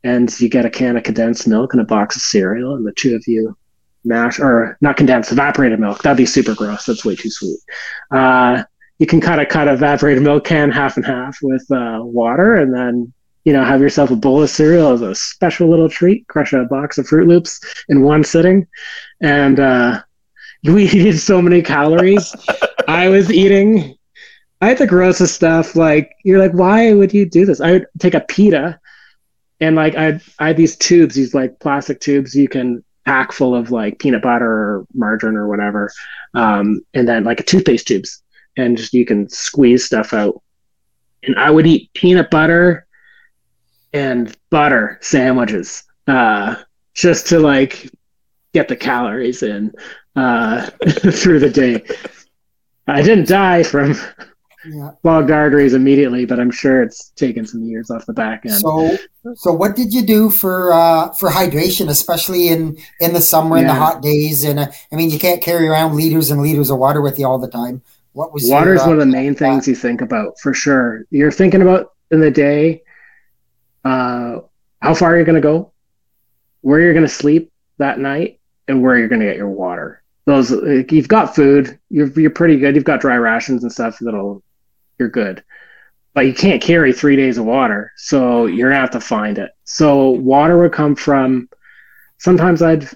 and 0.04 0.40
you 0.40 0.50
get 0.50 0.66
a 0.66 0.70
can 0.70 0.98
of 0.98 1.04
condensed 1.04 1.48
milk 1.48 1.74
and 1.74 1.82
a 1.82 1.86
box 1.86 2.16
of 2.16 2.22
cereal 2.22 2.76
and 2.76 2.86
the 2.86 2.94
two 2.94 3.16
of 3.16 3.24
you 3.26 3.58
mash 4.04 4.40
or 4.40 4.78
not 4.82 4.98
condensed 4.98 5.32
evaporated 5.32 5.80
milk. 5.80 6.04
That'd 6.04 6.18
be 6.18 6.28
super 6.28 6.54
gross. 6.54 6.86
That's 6.86 7.04
way 7.04 7.16
too 7.16 7.32
sweet. 7.32 7.60
Uh, 8.12 8.64
you 9.00 9.08
can 9.08 9.20
kind 9.20 9.42
of 9.42 9.50
cut 9.50 9.68
evaporated 9.68 10.24
milk 10.24 10.46
can 10.46 10.72
half 10.72 10.96
and 10.96 11.06
half 11.06 11.38
with 11.42 11.66
uh, 11.72 12.00
water 12.02 12.56
and 12.56 12.74
then 12.74 13.12
you 13.46 13.54
know 13.54 13.64
have 13.64 13.82
yourself 13.82 14.12
a 14.12 14.16
bowl 14.16 14.43
of 14.43 14.50
cereal 14.50 14.91
as 14.91 15.02
a 15.02 15.16
special 15.16 15.70
little 15.70 15.89
treat 15.89 16.28
crush 16.28 16.54
a 16.54 16.66
box 16.66 16.98
of 16.98 17.08
Froot 17.08 17.28
Loops 17.28 17.60
in 17.89 18.02
one 18.02 18.24
sitting. 18.24 18.68
And 19.22 19.60
uh, 19.60 20.04
we 20.64 20.86
eated 20.86 21.20
so 21.20 21.41
many 21.41 21.62
calories. 21.62 22.36
I 22.88 23.10
was 23.10 23.32
eating 23.32 23.98
i 24.62 24.70
had 24.70 24.78
the 24.78 24.88
grossest 24.88 25.36
stuff. 25.36 25.76
Like 25.76 26.12
you're 26.24 26.39
like 26.39 26.54
why 26.54 26.93
would 26.93 27.14
you 27.14 27.26
do 27.30 27.46
this? 27.46 27.62
I 27.62 27.72
would 27.74 27.88
take 28.00 28.14
a 28.14 28.22
pita 28.22 28.80
and 29.60 29.76
like 29.76 29.96
I, 29.96 30.20
I 30.39 30.48
had 30.48 30.58
these 30.58 30.76
tubes 30.76 31.16
these 31.16 31.34
like 31.34 31.60
plastic 31.60 32.00
tubes 32.00 32.36
you 32.36 32.50
can 32.50 32.84
pack 33.06 33.32
full 33.32 33.56
of 33.56 33.72
like 33.72 34.00
peanut 34.00 34.22
butter 34.22 34.52
or 34.52 34.88
margarine 34.93 35.38
or 35.38 35.48
whatever, 35.48 35.91
um, 36.34 36.82
and 36.93 37.08
then 37.08 37.24
like 37.24 37.39
a 37.39 37.43
toothpaste 37.43 37.88
tubes, 37.88 38.22
and 38.58 38.78
just 38.78 38.93
you 38.93 39.06
can 39.06 39.30
squeeze 39.30 39.86
stuff 39.86 40.14
out. 40.14 40.41
And 41.24 41.38
I 41.39 41.52
would 41.52 41.68
eat 41.68 41.93
peanut 41.93 42.30
butter 42.30 42.85
and 43.94 44.36
butter 44.50 45.00
sandwiches 45.02 45.84
uh, 46.08 46.56
just 46.94 47.28
to 47.28 47.40
like 47.40 47.90
get 48.54 48.68
the 48.68 48.76
calories 48.76 49.44
in 49.44 49.74
uh, 50.16 50.66
through 51.12 51.40
the 51.40 51.50
day. 51.50 51.84
I 52.88 53.02
didn't 53.02 53.28
die 53.28 53.64
from 53.64 53.96
Yeah. 54.68 54.92
arteries 55.04 55.74
immediately, 55.74 56.26
but 56.26 56.40
I'm 56.40 56.50
sure 56.50 56.82
it's 56.82 57.10
taken 57.12 57.46
some 57.46 57.64
years 57.64 57.92
off 57.92 58.06
the 58.06 58.14
back 58.14 58.46
end. 58.46 58.56
So, 58.56 58.98
so 59.36 59.54
what 59.54 59.76
did 59.76 59.94
you 59.94 60.02
do 60.02 60.30
for 60.30 60.74
uh, 60.74 61.12
for 61.14 61.30
hydration, 61.30 61.90
especially 61.90 62.48
in 62.48 62.78
in 63.00 63.14
the 63.14 63.22
summer 63.22 63.58
in 63.58 63.68
the 63.68 63.74
hot 63.74 64.02
days? 64.02 64.44
And 64.44 64.60
uh, 64.60 64.68
I 64.92 64.96
mean, 64.96 65.10
you 65.12 65.20
can't 65.20 65.42
carry 65.42 65.68
around 65.68 65.96
liters 65.96 66.32
and 66.32 66.42
liters 66.42 66.70
of 66.72 66.80
water 66.80 67.02
with 67.02 67.20
you 67.20 67.28
all 67.28 67.38
the 67.38 67.50
time. 67.50 67.82
What 68.14 68.34
was 68.34 68.50
Water 68.50 68.74
is 68.74 68.82
uh, 68.82 68.86
one 68.86 68.94
of 68.94 69.00
the 69.00 69.06
main 69.06 69.36
things 69.36 69.68
you 69.68 69.76
think 69.76 70.02
about 70.02 70.40
for 70.40 70.54
sure. 70.54 71.06
You're 71.12 71.32
thinking 71.32 71.62
about 71.62 71.92
in 72.12 72.22
the 72.22 72.32
day, 72.32 72.82
uh, 73.86 74.40
how 74.82 74.94
far 74.94 75.16
you're 75.16 75.26
going 75.26 75.36
to 75.36 75.42
go, 75.42 75.72
where 76.62 76.82
you're 76.82 76.94
going 76.94 77.06
to 77.06 77.10
sleep 77.10 77.52
that 77.78 78.00
night, 78.00 78.40
and 78.68 78.82
where 78.82 78.98
you're 78.98 79.08
going 79.08 79.22
to 79.22 79.28
get 79.28 79.38
your 79.38 79.50
water. 79.50 80.02
Those 80.26 80.50
like, 80.50 80.92
you've 80.92 81.08
got 81.08 81.36
food, 81.36 81.80
you're 81.90 82.08
you're 82.20 82.32
pretty 82.32 82.58
good. 82.58 82.76
You've 82.76 82.84
got 82.84 83.00
dry 83.00 83.16
rations 83.16 83.62
and 83.64 83.72
stuff 83.72 84.00
that'll 84.02 84.42
you're 84.98 85.10
good, 85.10 85.44
but 86.16 86.26
you 86.26 86.34
can't 86.34 86.62
carry 86.62 86.92
three 86.92 87.16
days 87.16 87.38
of 87.38 87.46
water, 87.46 87.92
so 87.96 88.48
you're 88.48 88.70
gonna 88.70 88.82
have 88.82 88.92
to 88.92 89.00
find 89.00 89.38
it. 89.38 89.52
So 89.66 90.10
water 90.10 90.58
would 90.58 90.74
come 90.74 90.96
from. 90.96 91.48
Sometimes 92.18 92.64
I'd 92.64 92.90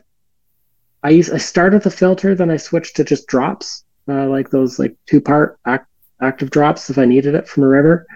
I 1.04 1.12
used 1.12 1.32
I 1.32 1.38
started 1.38 1.78
with 1.78 1.94
a 1.94 1.96
filter, 1.96 2.34
then 2.34 2.50
I 2.50 2.58
switched 2.58 2.96
to 2.96 3.04
just 3.04 3.28
drops, 3.28 3.84
uh, 4.08 4.28
like 4.28 4.50
those 4.50 4.80
like 4.80 4.96
two 5.06 5.22
part 5.22 5.60
act, 5.68 5.88
active 6.20 6.50
drops 6.50 6.90
if 6.90 6.98
I 6.98 7.06
needed 7.06 7.36
it 7.36 7.48
from 7.48 7.64
a 7.64 7.68
river. 7.68 8.08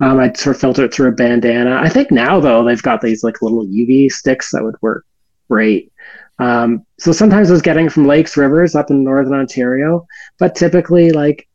Um, 0.00 0.18
I'd 0.20 0.36
sort 0.36 0.56
of 0.56 0.60
filter 0.60 0.84
it 0.84 0.92
through 0.92 1.08
a 1.08 1.12
bandana. 1.12 1.80
I 1.82 1.88
think 1.88 2.10
now 2.10 2.38
though 2.38 2.64
they've 2.64 2.82
got 2.82 3.00
these 3.00 3.24
like 3.24 3.40
little 3.42 3.66
UV 3.66 4.10
sticks 4.10 4.50
that 4.52 4.62
would 4.62 4.76
work 4.82 5.06
great. 5.48 5.92
Um, 6.38 6.84
so 6.98 7.12
sometimes 7.12 7.48
I 7.48 7.52
was 7.52 7.62
getting 7.62 7.88
from 7.88 8.06
lakes, 8.06 8.36
rivers 8.36 8.74
up 8.74 8.90
in 8.90 9.02
northern 9.02 9.32
Ontario, 9.32 10.06
but 10.38 10.54
typically 10.54 11.10
like 11.10 11.48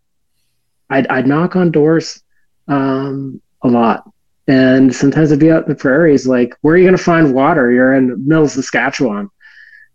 I'd 0.90 1.08
I'd 1.08 1.28
knock 1.28 1.56
on 1.56 1.72
doors 1.72 2.24
um, 2.68 3.42
a 3.62 3.68
lot. 3.68 4.10
And 4.48 4.94
sometimes 4.94 5.32
I'd 5.32 5.40
be 5.40 5.52
out 5.52 5.64
in 5.64 5.70
the 5.70 5.76
prairies, 5.76 6.28
like, 6.28 6.56
where 6.62 6.74
are 6.74 6.78
you 6.78 6.84
going 6.84 6.98
to 6.98 7.04
find 7.04 7.34
water? 7.34 7.72
You're 7.72 7.94
in 7.94 8.28
Mills, 8.28 8.54
Saskatchewan 8.54 9.30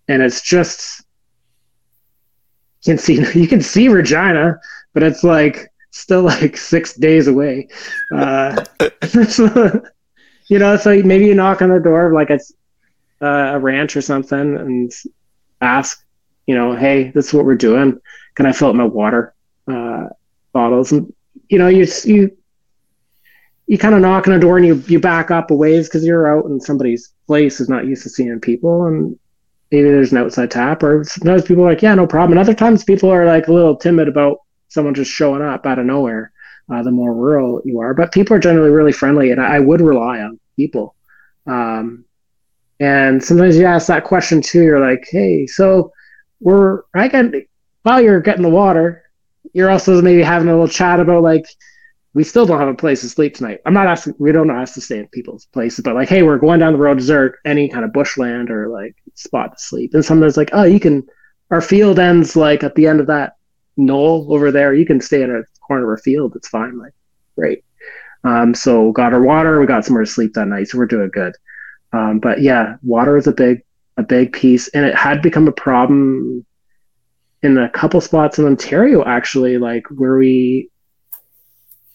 and 0.09 0.23
it's 0.23 0.41
just 0.41 1.05
you 2.83 2.93
can 2.93 2.99
see 2.99 3.15
you 3.39 3.49
can 3.49 3.61
see 3.61 3.89
Regina, 3.89 4.59
but 4.93 5.03
it's 5.03 5.25
like 5.25 5.69
still 5.97 6.23
like 6.23 6.57
six 6.57 6.95
days 6.95 7.27
away. 7.27 7.69
Uh, 8.15 8.65
you 10.49 10.59
know, 10.59 10.77
so 10.77 11.03
maybe 11.03 11.27
you 11.27 11.35
knock 11.35 11.63
on 11.63 11.71
the 11.71 11.81
door 11.81 12.07
of 12.07 12.13
like 12.13 12.31
a, 12.31 12.39
uh, 13.23 13.57
a 13.57 13.59
ranch 13.59 13.97
or 13.97 14.03
something 14.03 14.57
and 14.57 14.93
ask, 15.61 16.05
you 16.47 16.55
know, 16.55 16.77
hey, 16.77 17.11
this 17.11 17.29
is 17.29 17.35
what 17.35 17.45
we're 17.45 17.55
doing. 17.55 17.99
Can 18.35 18.47
I 18.47 18.53
fill 18.53 18.69
up 18.69 18.77
my 18.77 18.85
water 18.85 19.35
uh, 19.67 20.09
bottles? 20.53 20.93
And 20.93 21.13
you 21.49 21.59
know, 21.59 21.69
you 21.69 21.87
you 22.05 22.37
you 23.67 23.79
kind 23.79 23.95
of 23.95 24.01
knock 24.01 24.29
on 24.29 24.35
a 24.35 24.39
door 24.39 24.59
and 24.59 24.67
you 24.67 24.83
you 24.87 25.01
back 25.01 25.31
up 25.31 25.51
a 25.51 25.55
ways 25.55 25.89
because 25.89 26.05
you're 26.05 26.29
out 26.29 26.45
in 26.47 26.61
somebody's 26.61 27.13
place 27.27 27.59
is 27.61 27.69
not 27.69 27.87
used 27.87 28.03
to 28.05 28.11
seeing 28.11 28.39
people 28.39 28.87
and 28.87 29.19
maybe 29.73 29.89
there's 29.89 30.13
an 30.13 30.19
outside 30.19 30.51
tap 30.51 30.83
or 30.83 31.03
sometimes 31.05 31.43
people 31.43 31.65
are 31.65 31.71
like 31.71 31.83
yeah 31.83 31.95
no 31.95 32.07
problem 32.07 32.33
and 32.33 32.39
other 32.39 32.55
times 32.55 32.85
people 32.85 33.11
are 33.11 33.27
like 33.27 33.49
a 33.49 33.53
little 33.53 33.77
timid 33.77 34.07
about 34.07 34.39
someone 34.69 34.95
just 34.95 35.11
showing 35.11 35.43
up 35.43 35.67
out 35.67 35.79
of 35.79 35.87
nowhere 35.87 36.33
uh, 36.73 36.83
the 36.83 36.91
more 36.91 37.15
rural 37.15 37.63
you 37.65 37.81
are 37.81 37.95
but 37.95 38.13
people 38.13 38.35
are 38.35 38.41
generally 38.41 38.71
really 38.71 38.93
friendly 38.93 39.31
and 39.31 39.41
i, 39.41 39.59
would 39.59 39.81
rely 39.81 40.21
on 40.21 40.39
people 40.57 40.95
um, 41.47 42.05
and 42.81 43.23
sometimes 43.23 43.57
you 43.57 43.65
ask 43.65 43.87
that 43.87 44.05
question 44.05 44.41
too 44.41 44.63
you're 44.63 44.81
like 44.81 45.07
hey 45.11 45.47
so 45.47 45.93
we're 46.41 46.83
i 46.95 47.09
got 47.09 47.27
while 47.83 48.01
you're 48.01 48.21
getting 48.21 48.43
the 48.43 48.49
water 48.49 49.05
you're 49.53 49.71
also 49.71 50.03
maybe 50.03 50.23
having 50.23 50.49
a 50.49 50.53
little 50.53 50.69
chat 50.69 51.01
about 51.01 51.23
like 51.23 51.47
we 52.17 52.25
still 52.25 52.47
don't 52.47 52.59
have 52.59 52.69
a 52.69 52.75
place 52.75 53.03
to 53.03 53.11
sleep 53.11 53.35
tonight. 53.35 53.61
I'm 53.67 53.75
not 53.75 53.87
asking, 53.87 54.15
we 54.19 54.33
don't 54.33 54.51
ask 54.51 54.73
to 54.73 54.81
stay 54.81 55.01
in 55.01 55.09
people's 55.09 55.45
places, 55.53 55.83
but 55.85 55.95
like, 55.95 56.09
hey, 56.09 56.23
we're 56.23 56.39
going 56.39 56.61
down 56.61 56.73
the 56.73 56.79
road. 56.79 56.99
There 56.99 57.35
any 57.45 57.69
kind 57.69 57.85
of 57.85 57.93
bushland 57.93 58.51
or 58.51 58.71
like 58.71 58.97
spot 59.13 59.53
to 59.53 59.63
sleep? 59.63 59.93
And 59.93 60.03
sometimes 60.03 60.39
like, 60.39 60.49
oh, 60.55 60.63
you 60.63 60.81
can, 60.81 61.07
our 61.51 61.61
field 61.61 61.99
ends 61.99 62.35
like 62.35 62.65
at 62.65 62.75
the 62.75 62.87
end 62.87 63.01
of 63.01 63.07
that 63.09 63.36
knoll 63.77 64.33
over 64.33 64.51
there. 64.51 64.75
You 64.75 64.87
can 64.87 65.01
stay 65.01 65.23
in 65.23 65.31
a 65.31 65.43
corner 65.67 65.93
of 65.93 65.99
a 65.99 66.03
field. 66.03 66.35
It's 66.37 66.49
fine. 66.49 66.79
Like, 66.79 66.93
great. 67.37 67.65
Um, 68.25 68.55
so 68.55 68.93
got 68.93 69.13
our 69.13 69.23
water. 69.23 69.61
We 69.61 69.67
got 69.67 69.85
somewhere 69.85 70.05
to 70.05 70.11
sleep 70.11 70.35
that 70.35 70.49
night. 70.49 70.69
So 70.69 70.79
we're 70.79 70.87
doing 70.87 71.11
good. 71.13 71.35
Um, 71.93 72.19
but 72.19 72.41
yeah, 72.41 72.77
water 72.83 73.17
is 73.17 73.27
a 73.27 73.33
big, 73.33 73.63
a 73.97 74.03
big 74.03 74.33
piece. 74.33 74.69
And 74.69 74.85
it 74.85 74.95
had 74.95 75.23
become 75.23 75.49
a 75.49 75.53
problem 75.53 76.45
in 77.43 77.59
a 77.59 77.71
couple 77.71 78.01
spots 78.01 78.39
in 78.39 78.45
Ontario, 78.45 79.05
actually, 79.05 79.59
like 79.59 79.85
where 79.91 80.17
we, 80.17 80.71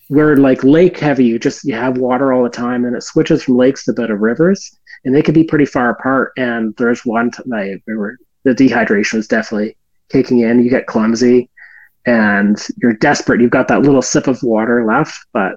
we're 0.09 0.35
like 0.35 0.63
lake 0.63 0.99
heavy. 0.99 1.25
You 1.25 1.39
just 1.39 1.63
you 1.63 1.73
have 1.73 1.97
water 1.97 2.33
all 2.33 2.43
the 2.43 2.49
time, 2.49 2.83
and 2.85 2.95
it 2.95 3.01
switches 3.01 3.43
from 3.43 3.55
lakes 3.55 3.85
to 3.85 3.93
bit 3.93 4.11
of 4.11 4.19
rivers, 4.19 4.77
and 5.05 5.15
they 5.15 5.21
can 5.21 5.33
be 5.33 5.45
pretty 5.45 5.65
far 5.65 5.89
apart. 5.89 6.33
And 6.37 6.75
there's 6.77 7.05
one 7.05 7.31
night 7.45 7.81
we 7.87 7.95
were 7.95 8.17
the 8.43 8.51
dehydration 8.51 9.13
was 9.15 9.27
definitely 9.27 9.77
kicking 10.09 10.39
in. 10.39 10.63
You 10.63 10.69
get 10.69 10.85
clumsy, 10.85 11.49
and 12.05 12.57
you're 12.81 12.93
desperate. 12.93 13.41
You've 13.41 13.51
got 13.51 13.67
that 13.67 13.81
little 13.81 14.01
sip 14.01 14.27
of 14.27 14.41
water 14.43 14.85
left, 14.85 15.17
but 15.33 15.55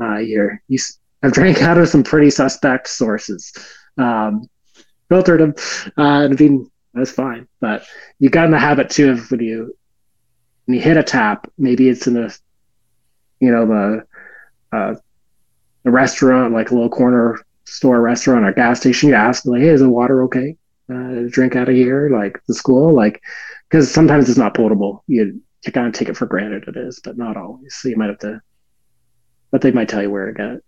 uh, 0.00 0.18
you're 0.18 0.60
you. 0.68 0.78
I've 1.22 1.32
drank 1.32 1.62
out 1.62 1.78
of 1.78 1.88
some 1.88 2.02
pretty 2.02 2.30
suspect 2.30 2.88
sources, 2.88 3.52
um, 3.96 4.48
filtered 5.08 5.40
them, 5.40 5.54
uh, 5.96 6.24
and 6.24 6.36
been 6.36 6.70
that's 6.92 7.10
fine. 7.10 7.48
But 7.60 7.86
you 8.18 8.30
got 8.30 8.44
in 8.46 8.50
the 8.50 8.58
habit 8.58 8.90
too 8.90 9.10
of 9.10 9.30
when 9.30 9.40
you 9.40 9.76
when 10.66 10.76
you 10.76 10.82
hit 10.82 10.96
a 10.96 11.02
tap, 11.02 11.50
maybe 11.58 11.88
it's 11.88 12.06
in 12.06 12.16
a 12.16 12.30
you 13.40 13.50
know 13.50 13.66
the 13.66 14.06
uh, 14.76 14.94
restaurant, 15.84 16.52
like 16.52 16.70
a 16.70 16.74
little 16.74 16.90
corner 16.90 17.38
store 17.64 18.00
restaurant 18.00 18.44
or 18.44 18.52
gas 18.52 18.80
station, 18.80 19.08
you 19.08 19.14
ask 19.14 19.44
like, 19.46 19.62
"Hey, 19.62 19.68
is 19.68 19.80
the 19.80 19.88
water 19.88 20.22
okay? 20.24 20.56
Uh, 20.90 21.22
drink 21.30 21.56
out 21.56 21.68
of 21.68 21.74
here?" 21.74 22.10
Like 22.10 22.40
the 22.46 22.54
school, 22.54 22.92
like 22.94 23.22
because 23.68 23.90
sometimes 23.90 24.28
it's 24.28 24.38
not 24.38 24.54
potable. 24.54 25.02
You 25.06 25.40
you 25.66 25.72
kind 25.72 25.86
of 25.86 25.92
take 25.94 26.08
it 26.08 26.16
for 26.16 26.26
granted 26.26 26.68
it 26.68 26.76
is, 26.76 27.00
but 27.02 27.16
not 27.16 27.36
always. 27.36 27.74
So 27.74 27.88
you 27.88 27.96
might 27.96 28.08
have 28.08 28.18
to, 28.20 28.40
but 29.50 29.60
they 29.60 29.72
might 29.72 29.88
tell 29.88 30.02
you 30.02 30.10
where 30.10 30.26
to 30.26 30.32
get 30.32 30.50
it. 30.50 30.64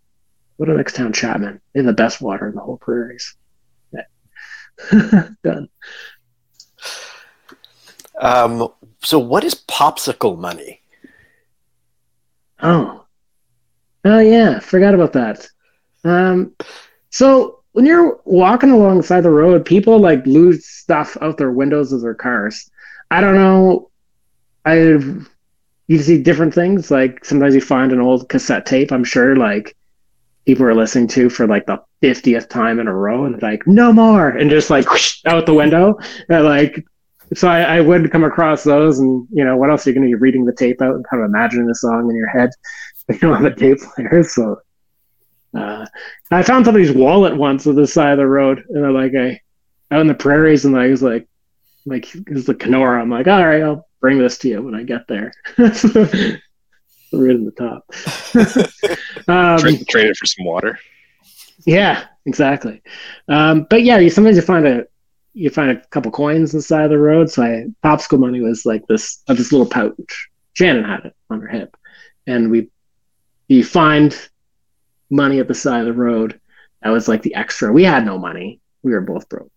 Go 0.59 0.64
to 0.64 0.74
next 0.74 0.97
town, 0.97 1.12
Chapman. 1.12 1.61
They 1.74 1.80
have 1.80 1.86
the 1.86 1.92
best 1.92 2.22
water 2.22 2.49
in 2.49 2.55
the 2.55 2.62
whole 2.62 2.78
prairies. 2.78 3.36
Yeah. 3.92 5.28
Done. 5.44 5.68
Um, 8.18 8.68
so, 9.03 9.18
what 9.18 9.44
is 9.44 9.55
popsicle 9.55 10.38
money? 10.38 10.80
Oh, 12.62 13.05
oh 14.05 14.18
yeah, 14.20 14.59
forgot 14.61 14.94
about 14.94 15.12
that. 15.12 15.47
Um, 16.05 16.55
so 17.11 17.62
when 17.72 17.84
you're 17.84 18.20
walking 18.24 18.70
alongside 18.70 19.20
the 19.20 19.30
road, 19.30 19.64
people 19.64 19.99
like 19.99 20.24
lose 20.26 20.66
stuff 20.66 21.16
out 21.20 21.36
their 21.36 21.53
windows 21.53 21.92
of 21.92 22.01
their 22.01 22.14
cars. 22.14 22.70
I 23.11 23.20
don't 23.20 23.34
know. 23.34 23.90
I 24.66 24.98
you 25.88 25.98
see 25.98 26.22
different 26.22 26.52
things. 26.52 26.90
Like 26.90 27.24
sometimes 27.24 27.54
you 27.54 27.60
find 27.60 27.92
an 27.92 28.00
old 28.00 28.28
cassette 28.28 28.66
tape. 28.66 28.92
I'm 28.92 29.04
sure 29.04 29.36
like 29.36 29.76
people 30.44 30.66
are 30.66 30.74
listening 30.74 31.08
to 31.08 31.30
for 31.30 31.46
like 31.46 31.66
the 31.66 31.80
fiftieth 32.00 32.48
time 32.48 32.80
in 32.80 32.88
a 32.88 32.94
row, 32.94 33.24
and 33.24 33.40
like 33.40 33.66
no 33.66 33.92
more, 33.92 34.28
and 34.28 34.50
just 34.50 34.68
like 34.68 34.90
whoosh, 34.90 35.20
out 35.26 35.46
the 35.46 35.54
window. 35.54 35.98
And, 36.28 36.44
like 36.44 36.84
so, 37.34 37.48
I, 37.48 37.78
I, 37.78 37.80
would 37.80 38.12
come 38.12 38.24
across 38.24 38.62
those, 38.62 38.98
and 38.98 39.26
you 39.30 39.44
know 39.44 39.56
what 39.56 39.70
else 39.70 39.86
are 39.86 39.90
you 39.90 39.94
going 39.94 40.08
to 40.08 40.16
be 40.16 40.20
reading 40.20 40.44
the 40.44 40.52
tape 40.52 40.82
out 40.82 40.94
and 40.94 41.06
kind 41.08 41.22
of 41.22 41.28
imagining 41.28 41.66
the 41.66 41.74
song 41.74 42.08
in 42.10 42.16
your 42.16 42.28
head, 42.28 42.50
you 43.08 43.18
know, 43.22 43.34
on 43.34 43.42
the 43.42 43.54
tape 43.54 43.78
player. 43.94 44.22
So 44.22 44.60
uh, 45.54 45.86
I 46.30 46.42
found 46.42 46.64
somebody's 46.64 46.92
wallet 46.92 47.36
once 47.36 47.66
on 47.66 47.76
the 47.76 47.86
side 47.86 48.12
of 48.12 48.18
the 48.18 48.26
road, 48.26 48.64
and 48.68 48.84
I 48.84 48.90
like 48.90 49.12
I 49.14 49.40
out 49.92 50.00
in 50.00 50.08
the 50.08 50.14
prairies, 50.14 50.64
and 50.64 50.76
I 50.76 50.88
was 50.88 51.02
like, 51.02 51.28
like 51.87 52.09
was 52.28 52.45
the 52.45 52.55
Kenora. 52.55 53.01
I'm 53.01 53.11
like, 53.11 53.28
all 53.28 53.47
right, 53.47 53.62
I'll 53.62 53.87
bring 54.01 54.18
this 54.18 54.39
to 54.39 54.49
you 54.49 54.62
when 54.62 54.74
I 54.74 54.82
get 54.82 55.07
there. 55.09 55.32
right 55.59 56.41
in 57.12 57.45
the 57.45 57.53
top. 57.53 57.84
um, 59.28 59.59
trade, 59.59 59.87
trade, 59.89 60.11
it 60.11 60.16
for 60.16 60.26
some 60.26 60.45
water. 60.45 60.78
Yeah, 61.64 62.05
exactly. 62.26 62.82
Um, 63.28 63.66
but 63.70 63.82
yeah, 63.82 63.99
you 63.99 64.11
sometimes 64.11 64.37
you 64.37 64.43
find 64.43 64.66
a 64.66 64.84
you 65.32 65.51
find 65.51 65.70
a 65.70 65.80
couple 65.89 66.11
coins 66.11 66.55
on 66.55 66.59
the 66.59 66.62
side 66.62 66.84
of 66.84 66.91
the 66.91 66.99
road. 66.99 67.30
So 67.30 67.43
I 67.43 67.66
popsicle 67.84 68.18
money 68.18 68.41
was 68.41 68.66
like 68.66 68.87
this 68.87 69.22
uh, 69.28 69.34
this 69.34 69.53
little 69.53 69.68
pouch. 69.68 70.28
Shannon 70.55 70.84
had 70.84 71.05
it 71.05 71.14
on 71.30 71.41
her 71.41 71.49
hip, 71.49 71.76
and 72.26 72.51
we 72.51 72.68
you 73.49 73.64
find 73.64 74.16
money 75.11 75.39
at 75.39 75.49
the 75.49 75.55
side 75.55 75.80
of 75.80 75.87
the 75.87 75.93
road. 75.93 76.41
That 76.82 76.91
was 76.91 77.09
like 77.09 77.22
the 77.22 77.34
extra. 77.34 77.72
We 77.72 77.84
had 77.84 78.05
no 78.05 78.18
money. 78.18 78.61
We 78.82 78.93
were 78.93 79.01
both 79.01 79.28
broke. 79.28 79.51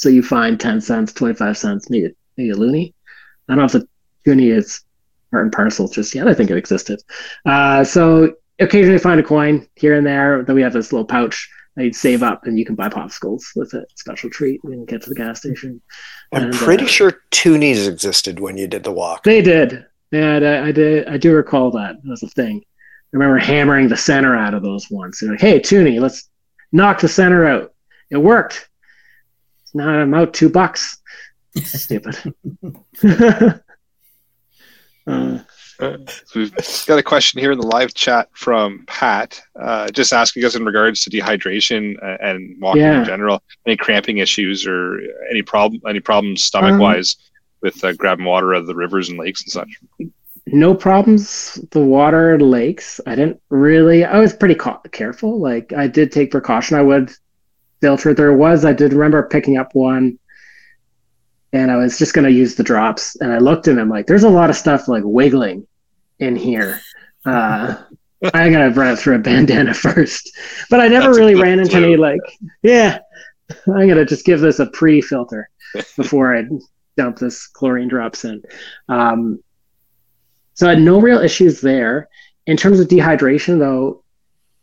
Uh, 0.00 0.06
so 0.06 0.08
you 0.08 0.22
find 0.22 0.58
10 0.58 0.80
cents, 0.80 1.12
25 1.12 1.58
cents, 1.58 1.90
maybe, 1.90 2.14
maybe 2.36 2.50
a 2.50 2.54
loonie. 2.54 2.94
I 3.48 3.54
don't 3.54 3.58
know 3.58 3.64
if 3.64 3.72
the 3.72 3.88
loonie 4.26 4.50
is 4.50 4.82
part 5.30 5.44
and 5.44 5.52
parcel 5.52 5.88
just 5.88 6.14
yet. 6.14 6.28
I 6.28 6.34
think 6.34 6.50
it 6.50 6.56
existed. 6.56 7.02
Uh, 7.44 7.84
so 7.84 8.34
occasionally 8.60 8.98
find 8.98 9.20
a 9.20 9.22
coin 9.22 9.66
here 9.76 9.96
and 9.96 10.06
there. 10.06 10.42
Then 10.42 10.56
we 10.56 10.62
have 10.62 10.72
this 10.72 10.92
little 10.92 11.06
pouch 11.06 11.48
that 11.76 11.84
you'd 11.84 11.96
save 11.96 12.22
up 12.22 12.46
and 12.46 12.58
you 12.58 12.64
can 12.64 12.74
buy 12.74 12.88
popsicles 12.88 13.42
with 13.56 13.74
it. 13.74 13.86
Special 13.94 14.30
treat 14.30 14.60
when 14.62 14.80
you 14.80 14.86
get 14.86 15.02
to 15.02 15.08
the 15.08 15.14
gas 15.14 15.40
station. 15.40 15.80
I'm 16.32 16.44
and, 16.44 16.54
pretty 16.54 16.84
uh, 16.84 16.88
sure 16.88 17.22
toonies 17.30 17.88
existed 17.88 18.40
when 18.40 18.56
you 18.56 18.66
did 18.66 18.84
the 18.84 18.92
walk. 18.92 19.24
They 19.24 19.42
did. 19.42 19.86
Yeah, 20.12 20.36
I, 20.36 20.68
I 20.68 20.72
did. 20.72 21.08
I 21.08 21.16
do 21.16 21.34
recall 21.34 21.70
that 21.72 21.96
as 22.12 22.22
a 22.22 22.28
thing. 22.28 22.62
I 23.12 23.16
remember 23.16 23.38
hammering 23.38 23.88
the 23.88 23.96
center 23.96 24.36
out 24.36 24.54
of 24.54 24.62
those 24.62 24.90
once. 24.90 25.20
They're 25.20 25.30
like, 25.30 25.40
hey, 25.40 25.60
Toonie, 25.60 26.00
let's 26.00 26.28
knock 26.72 27.00
the 27.00 27.08
center 27.08 27.46
out. 27.46 27.74
It 28.10 28.18
worked. 28.18 28.69
Now 29.74 29.88
I'm 29.88 30.14
out 30.14 30.34
two 30.34 30.48
bucks. 30.48 30.98
Stupid. 31.64 32.34
uh, 35.06 35.38
so 35.76 36.36
we've 36.36 36.54
got 36.86 36.98
a 36.98 37.02
question 37.02 37.40
here 37.40 37.52
in 37.52 37.58
the 37.58 37.66
live 37.66 37.94
chat 37.94 38.28
from 38.34 38.84
Pat, 38.86 39.40
uh, 39.60 39.88
just 39.88 40.12
asking 40.12 40.44
us 40.44 40.54
in 40.54 40.64
regards 40.64 41.02
to 41.04 41.10
dehydration 41.10 41.96
and 42.22 42.60
walking 42.60 42.82
yeah. 42.82 43.00
in 43.00 43.04
general, 43.04 43.42
any 43.66 43.76
cramping 43.76 44.18
issues 44.18 44.66
or 44.66 45.00
any 45.30 45.42
problem, 45.42 45.80
any 45.88 46.00
problems 46.00 46.44
stomach 46.44 46.80
wise 46.80 47.16
um, 47.18 47.24
with 47.62 47.84
uh, 47.84 47.92
grabbing 47.94 48.24
water 48.24 48.54
out 48.54 48.60
of 48.60 48.66
the 48.66 48.74
rivers 48.74 49.08
and 49.08 49.18
lakes 49.18 49.42
and 49.42 49.50
such 49.50 49.68
no 50.52 50.74
problems. 50.74 51.54
The 51.70 51.80
water 51.80 52.38
lakes. 52.38 53.00
I 53.06 53.14
didn't 53.14 53.40
really. 53.50 54.04
I 54.04 54.18
was 54.18 54.32
pretty 54.32 54.54
ca- 54.54 54.80
careful. 54.92 55.38
Like 55.38 55.72
I 55.72 55.86
did 55.86 56.12
take 56.12 56.30
precaution. 56.30 56.76
I 56.76 56.82
would 56.82 57.12
filter. 57.80 58.14
There 58.14 58.32
was. 58.32 58.64
I 58.64 58.72
did 58.72 58.92
remember 58.92 59.22
picking 59.24 59.56
up 59.56 59.74
one, 59.74 60.18
and 61.52 61.70
I 61.70 61.76
was 61.76 61.98
just 61.98 62.14
gonna 62.14 62.28
use 62.28 62.54
the 62.54 62.62
drops. 62.62 63.16
And 63.16 63.32
I 63.32 63.38
looked 63.38 63.68
and 63.68 63.80
I'm 63.80 63.88
like, 63.88 64.06
there's 64.06 64.24
a 64.24 64.28
lot 64.28 64.50
of 64.50 64.56
stuff 64.56 64.88
like 64.88 65.02
wiggling 65.04 65.66
in 66.18 66.36
here. 66.36 66.80
Uh, 67.24 67.76
I 68.34 68.50
gotta 68.50 68.70
run 68.70 68.92
it 68.92 68.98
through 68.98 69.16
a 69.16 69.20
bandana 69.20 69.74
first. 69.74 70.30
But 70.68 70.80
I 70.80 70.88
never 70.88 71.08
That's 71.08 71.18
really 71.18 71.34
ran 71.34 71.60
into 71.60 71.76
any 71.76 71.96
like. 71.96 72.20
Yeah, 72.62 72.98
I'm 73.66 73.88
gonna 73.88 74.04
just 74.04 74.24
give 74.24 74.40
this 74.40 74.58
a 74.58 74.66
pre-filter 74.66 75.48
before 75.96 76.36
I 76.36 76.44
dump 76.96 77.18
this 77.18 77.46
chlorine 77.46 77.88
drops 77.88 78.24
in. 78.24 78.42
Um, 78.88 79.42
so 80.54 80.66
I 80.66 80.70
had 80.70 80.82
no 80.82 81.00
real 81.00 81.20
issues 81.20 81.60
there. 81.60 82.08
In 82.46 82.56
terms 82.56 82.80
of 82.80 82.88
dehydration, 82.88 83.58
though, 83.58 84.02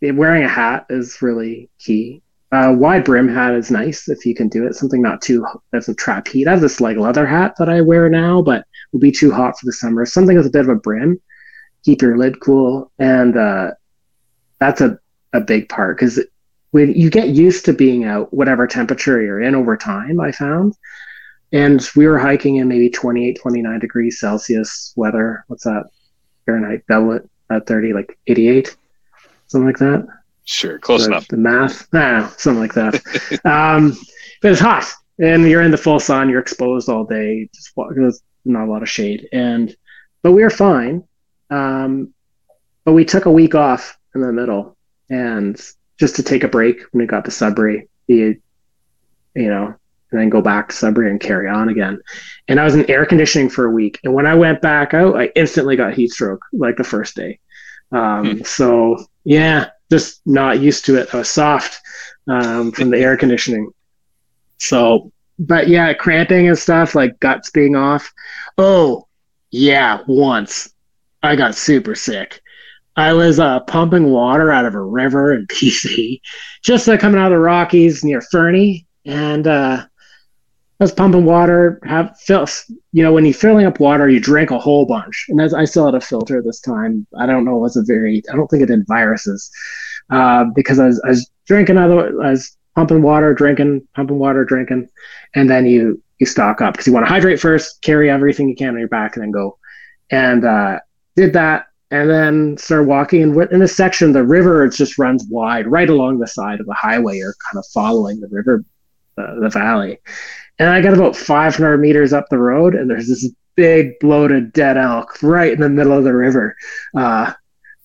wearing 0.01 0.43
a 0.43 0.47
hat 0.47 0.85
is 0.89 1.21
really 1.21 1.69
key. 1.79 2.21
Uh, 2.51 2.73
wide 2.77 3.03
brim 3.03 3.27
hat 3.27 3.53
is 3.53 3.69
nice 3.69 4.07
if 4.07 4.25
you 4.25 4.33
can 4.33 4.47
do 4.47 4.65
it. 4.65 4.75
Something 4.75 5.01
not 5.01 5.21
too 5.21 5.45
doesn't 5.73 5.97
trap 5.97 6.27
heat. 6.27 6.47
I 6.47 6.51
have 6.51 6.61
this 6.61 6.79
like 6.79 6.97
leather 6.97 7.25
hat 7.25 7.55
that 7.59 7.69
I 7.69 7.81
wear 7.81 8.09
now, 8.09 8.41
but 8.41 8.65
will 8.91 9.01
be 9.01 9.11
too 9.11 9.31
hot 9.31 9.59
for 9.59 9.65
the 9.65 9.73
summer. 9.73 10.05
Something 10.05 10.37
with 10.37 10.45
a 10.45 10.51
bit 10.51 10.61
of 10.61 10.69
a 10.69 10.75
brim, 10.75 11.19
keep 11.83 12.01
your 12.01 12.17
lid 12.17 12.39
cool, 12.39 12.91
and 12.99 13.37
uh, 13.37 13.71
that's 14.59 14.81
a 14.81 14.97
a 15.33 15.41
big 15.41 15.67
part 15.67 15.97
because 15.97 16.23
when 16.71 16.93
you 16.93 17.09
get 17.09 17.29
used 17.29 17.65
to 17.65 17.73
being 17.73 18.05
out, 18.05 18.33
whatever 18.33 18.65
temperature 18.65 19.21
you're 19.21 19.41
in 19.41 19.55
over 19.55 19.75
time, 19.75 20.21
I 20.21 20.31
found 20.31 20.73
and 21.51 21.87
we 21.95 22.07
were 22.07 22.19
hiking 22.19 22.57
in 22.57 22.67
maybe 22.67 22.89
28 22.89 23.39
29 23.41 23.79
degrees 23.79 24.19
celsius 24.19 24.93
weather 24.95 25.43
what's 25.47 25.63
that 25.63 25.85
fahrenheit 26.45 26.83
double 26.87 27.13
it 27.13 27.29
at 27.49 27.65
30 27.65 27.93
like 27.93 28.17
88 28.27 28.75
something 29.47 29.67
like 29.67 29.77
that 29.77 30.05
sure 30.47 30.79
close 30.79 31.05
the, 31.05 31.11
enough 31.11 31.27
the 31.27 31.37
math 31.37 31.87
ah, 31.93 32.33
something 32.37 32.61
like 32.61 32.73
that 32.73 32.95
um, 33.45 33.97
but 34.41 34.51
it's 34.51 34.61
hot 34.61 34.91
and 35.19 35.47
you're 35.47 35.61
in 35.61 35.71
the 35.71 35.77
full 35.77 35.99
sun 35.99 36.29
you're 36.29 36.39
exposed 36.39 36.89
all 36.89 37.03
day 37.03 37.47
just 37.53 37.73
there's 37.95 38.21
not 38.45 38.67
a 38.67 38.71
lot 38.71 38.81
of 38.81 38.89
shade 38.89 39.27
and 39.31 39.75
but 40.23 40.31
we 40.31 40.41
were 40.41 40.49
fine 40.49 41.03
um, 41.49 42.13
but 42.85 42.93
we 42.93 43.05
took 43.05 43.25
a 43.25 43.31
week 43.31 43.55
off 43.55 43.97
in 44.15 44.21
the 44.21 44.31
middle 44.31 44.75
and 45.09 45.61
just 45.99 46.15
to 46.15 46.23
take 46.23 46.43
a 46.43 46.47
break 46.47 46.81
when 46.91 47.01
we 47.01 47.07
got 47.07 47.25
to 47.25 47.31
sudbury 47.31 47.87
you, 48.07 48.39
you 49.35 49.49
know 49.49 49.75
and 50.11 50.21
then 50.21 50.29
go 50.29 50.41
back 50.41 50.69
to 50.69 50.75
Sudbury 50.75 51.09
and 51.09 51.19
carry 51.19 51.49
on 51.49 51.69
again. 51.69 51.99
And 52.47 52.59
I 52.59 52.63
was 52.63 52.75
in 52.75 52.89
air 52.89 53.05
conditioning 53.05 53.49
for 53.49 53.65
a 53.65 53.71
week. 53.71 53.99
And 54.03 54.13
when 54.13 54.25
I 54.25 54.35
went 54.35 54.61
back 54.61 54.93
out, 54.93 55.17
I 55.17 55.31
instantly 55.35 55.75
got 55.75 55.93
heat 55.93 56.11
stroke 56.11 56.41
like 56.53 56.77
the 56.77 56.83
first 56.83 57.15
day. 57.15 57.39
Um, 57.91 58.37
hmm. 58.37 58.43
So 58.43 59.05
yeah, 59.23 59.67
just 59.91 60.21
not 60.25 60.59
used 60.59 60.85
to 60.85 60.97
it. 60.97 61.13
I 61.13 61.17
was 61.17 61.29
soft 61.29 61.79
um, 62.27 62.71
from 62.71 62.89
the 62.89 62.99
air 62.99 63.17
conditioning. 63.17 63.71
So, 64.57 65.11
but 65.39 65.67
yeah, 65.67 65.93
cramping 65.93 66.47
and 66.47 66.57
stuff 66.57 66.95
like 66.95 67.19
guts 67.19 67.49
being 67.51 67.75
off. 67.75 68.11
Oh 68.57 69.07
yeah, 69.51 69.99
once 70.07 70.73
I 71.23 71.35
got 71.35 71.55
super 71.55 71.95
sick. 71.95 72.41
I 72.95 73.13
was 73.13 73.39
uh, 73.39 73.59
pumping 73.61 74.09
water 74.09 74.51
out 74.51 74.65
of 74.65 74.73
a 74.73 74.81
river 74.81 75.33
in 75.33 75.45
BC, 75.51 76.19
just 76.63 76.87
like 76.87 76.99
coming 76.99 77.19
out 77.19 77.31
of 77.31 77.35
the 77.35 77.39
Rockies 77.39 78.03
near 78.03 78.21
Fernie, 78.21 78.87
and 79.05 79.45
uh, 79.45 79.85
I 80.79 80.83
was 80.83 80.91
pumping 80.91 81.25
water, 81.25 81.79
have 81.85 82.15
fill, 82.19 82.47
you 82.91 83.01
know, 83.01 83.11
when 83.11 83.25
you're 83.25 83.33
filling 83.33 83.65
up 83.65 83.79
water, 83.79 84.07
you 84.07 84.19
drink 84.19 84.51
a 84.51 84.59
whole 84.59 84.85
bunch. 84.85 85.25
And 85.29 85.41
as 85.41 85.53
I 85.53 85.65
still 85.65 85.85
had 85.85 85.95
a 85.95 86.01
filter 86.01 86.41
this 86.41 86.59
time, 86.59 87.07
I 87.17 87.25
don't 87.25 87.45
know, 87.45 87.57
it 87.57 87.61
was 87.61 87.77
a 87.77 87.83
very, 87.83 88.21
I 88.31 88.35
don't 88.35 88.47
think 88.47 88.61
it 88.61 88.67
did 88.67 88.85
viruses, 88.87 89.49
uh, 90.11 90.45
because 90.55 90.77
I 90.77 90.85
was, 90.85 91.01
I 91.03 91.09
was 91.09 91.31
drinking 91.47 91.77
other, 91.77 92.21
I 92.21 92.31
was 92.31 92.55
pumping 92.75 93.01
water, 93.01 93.33
drinking, 93.33 93.87
pumping 93.95 94.19
water, 94.19 94.45
drinking, 94.45 94.87
and 95.33 95.49
then 95.49 95.65
you 95.65 96.01
you 96.19 96.25
stock 96.25 96.61
up 96.61 96.73
because 96.73 96.87
you 96.87 96.93
want 96.93 97.05
to 97.05 97.11
hydrate 97.11 97.39
first, 97.39 97.81
carry 97.81 98.09
everything 98.09 98.49
you 98.49 98.55
can 98.55 98.69
on 98.69 98.79
your 98.79 98.87
back, 98.87 99.15
and 99.15 99.23
then 99.23 99.31
go. 99.31 99.57
And 100.11 100.45
uh, 100.45 100.79
did 101.15 101.33
that, 101.33 101.67
and 101.91 102.09
then 102.09 102.57
started 102.57 102.87
walking. 102.87 103.23
And 103.23 103.51
in 103.51 103.59
this 103.59 103.75
section, 103.75 104.13
the 104.13 104.23
river 104.23 104.63
it 104.65 104.73
just 104.73 104.97
runs 104.97 105.25
wide 105.29 105.67
right 105.67 105.89
along 105.89 106.19
the 106.19 106.27
side 106.27 106.59
of 106.59 106.65
the 106.65 106.73
highway. 106.73 107.17
You're 107.17 107.35
kind 107.51 107.59
of 107.59 107.65
following 107.73 108.19
the 108.19 108.29
river, 108.29 108.63
uh, 109.17 109.39
the 109.39 109.49
valley. 109.49 109.99
And 110.59 110.69
I 110.69 110.81
got 110.81 110.93
about 110.93 111.15
500 111.15 111.77
meters 111.77 112.13
up 112.13 112.25
the 112.29 112.37
road, 112.39 112.73
and 112.75 112.89
there's 112.89 113.07
this 113.07 113.29
big 113.55 113.97
bloated 113.99 114.53
dead 114.53 114.77
elk 114.77 115.21
right 115.21 115.51
in 115.53 115.59
the 115.59 115.69
middle 115.69 115.93
of 115.93 116.03
the 116.03 116.13
river, 116.15 116.55
uh, 116.95 117.33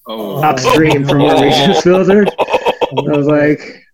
Oh. 0.08 0.42
upstream 0.42 1.06
from 1.06 1.22
where 1.22 1.40
we 1.40 1.48
just 1.50 1.84
filtered. 1.84 2.28
I 2.38 3.16
was 3.16 3.26
like, 3.26 3.84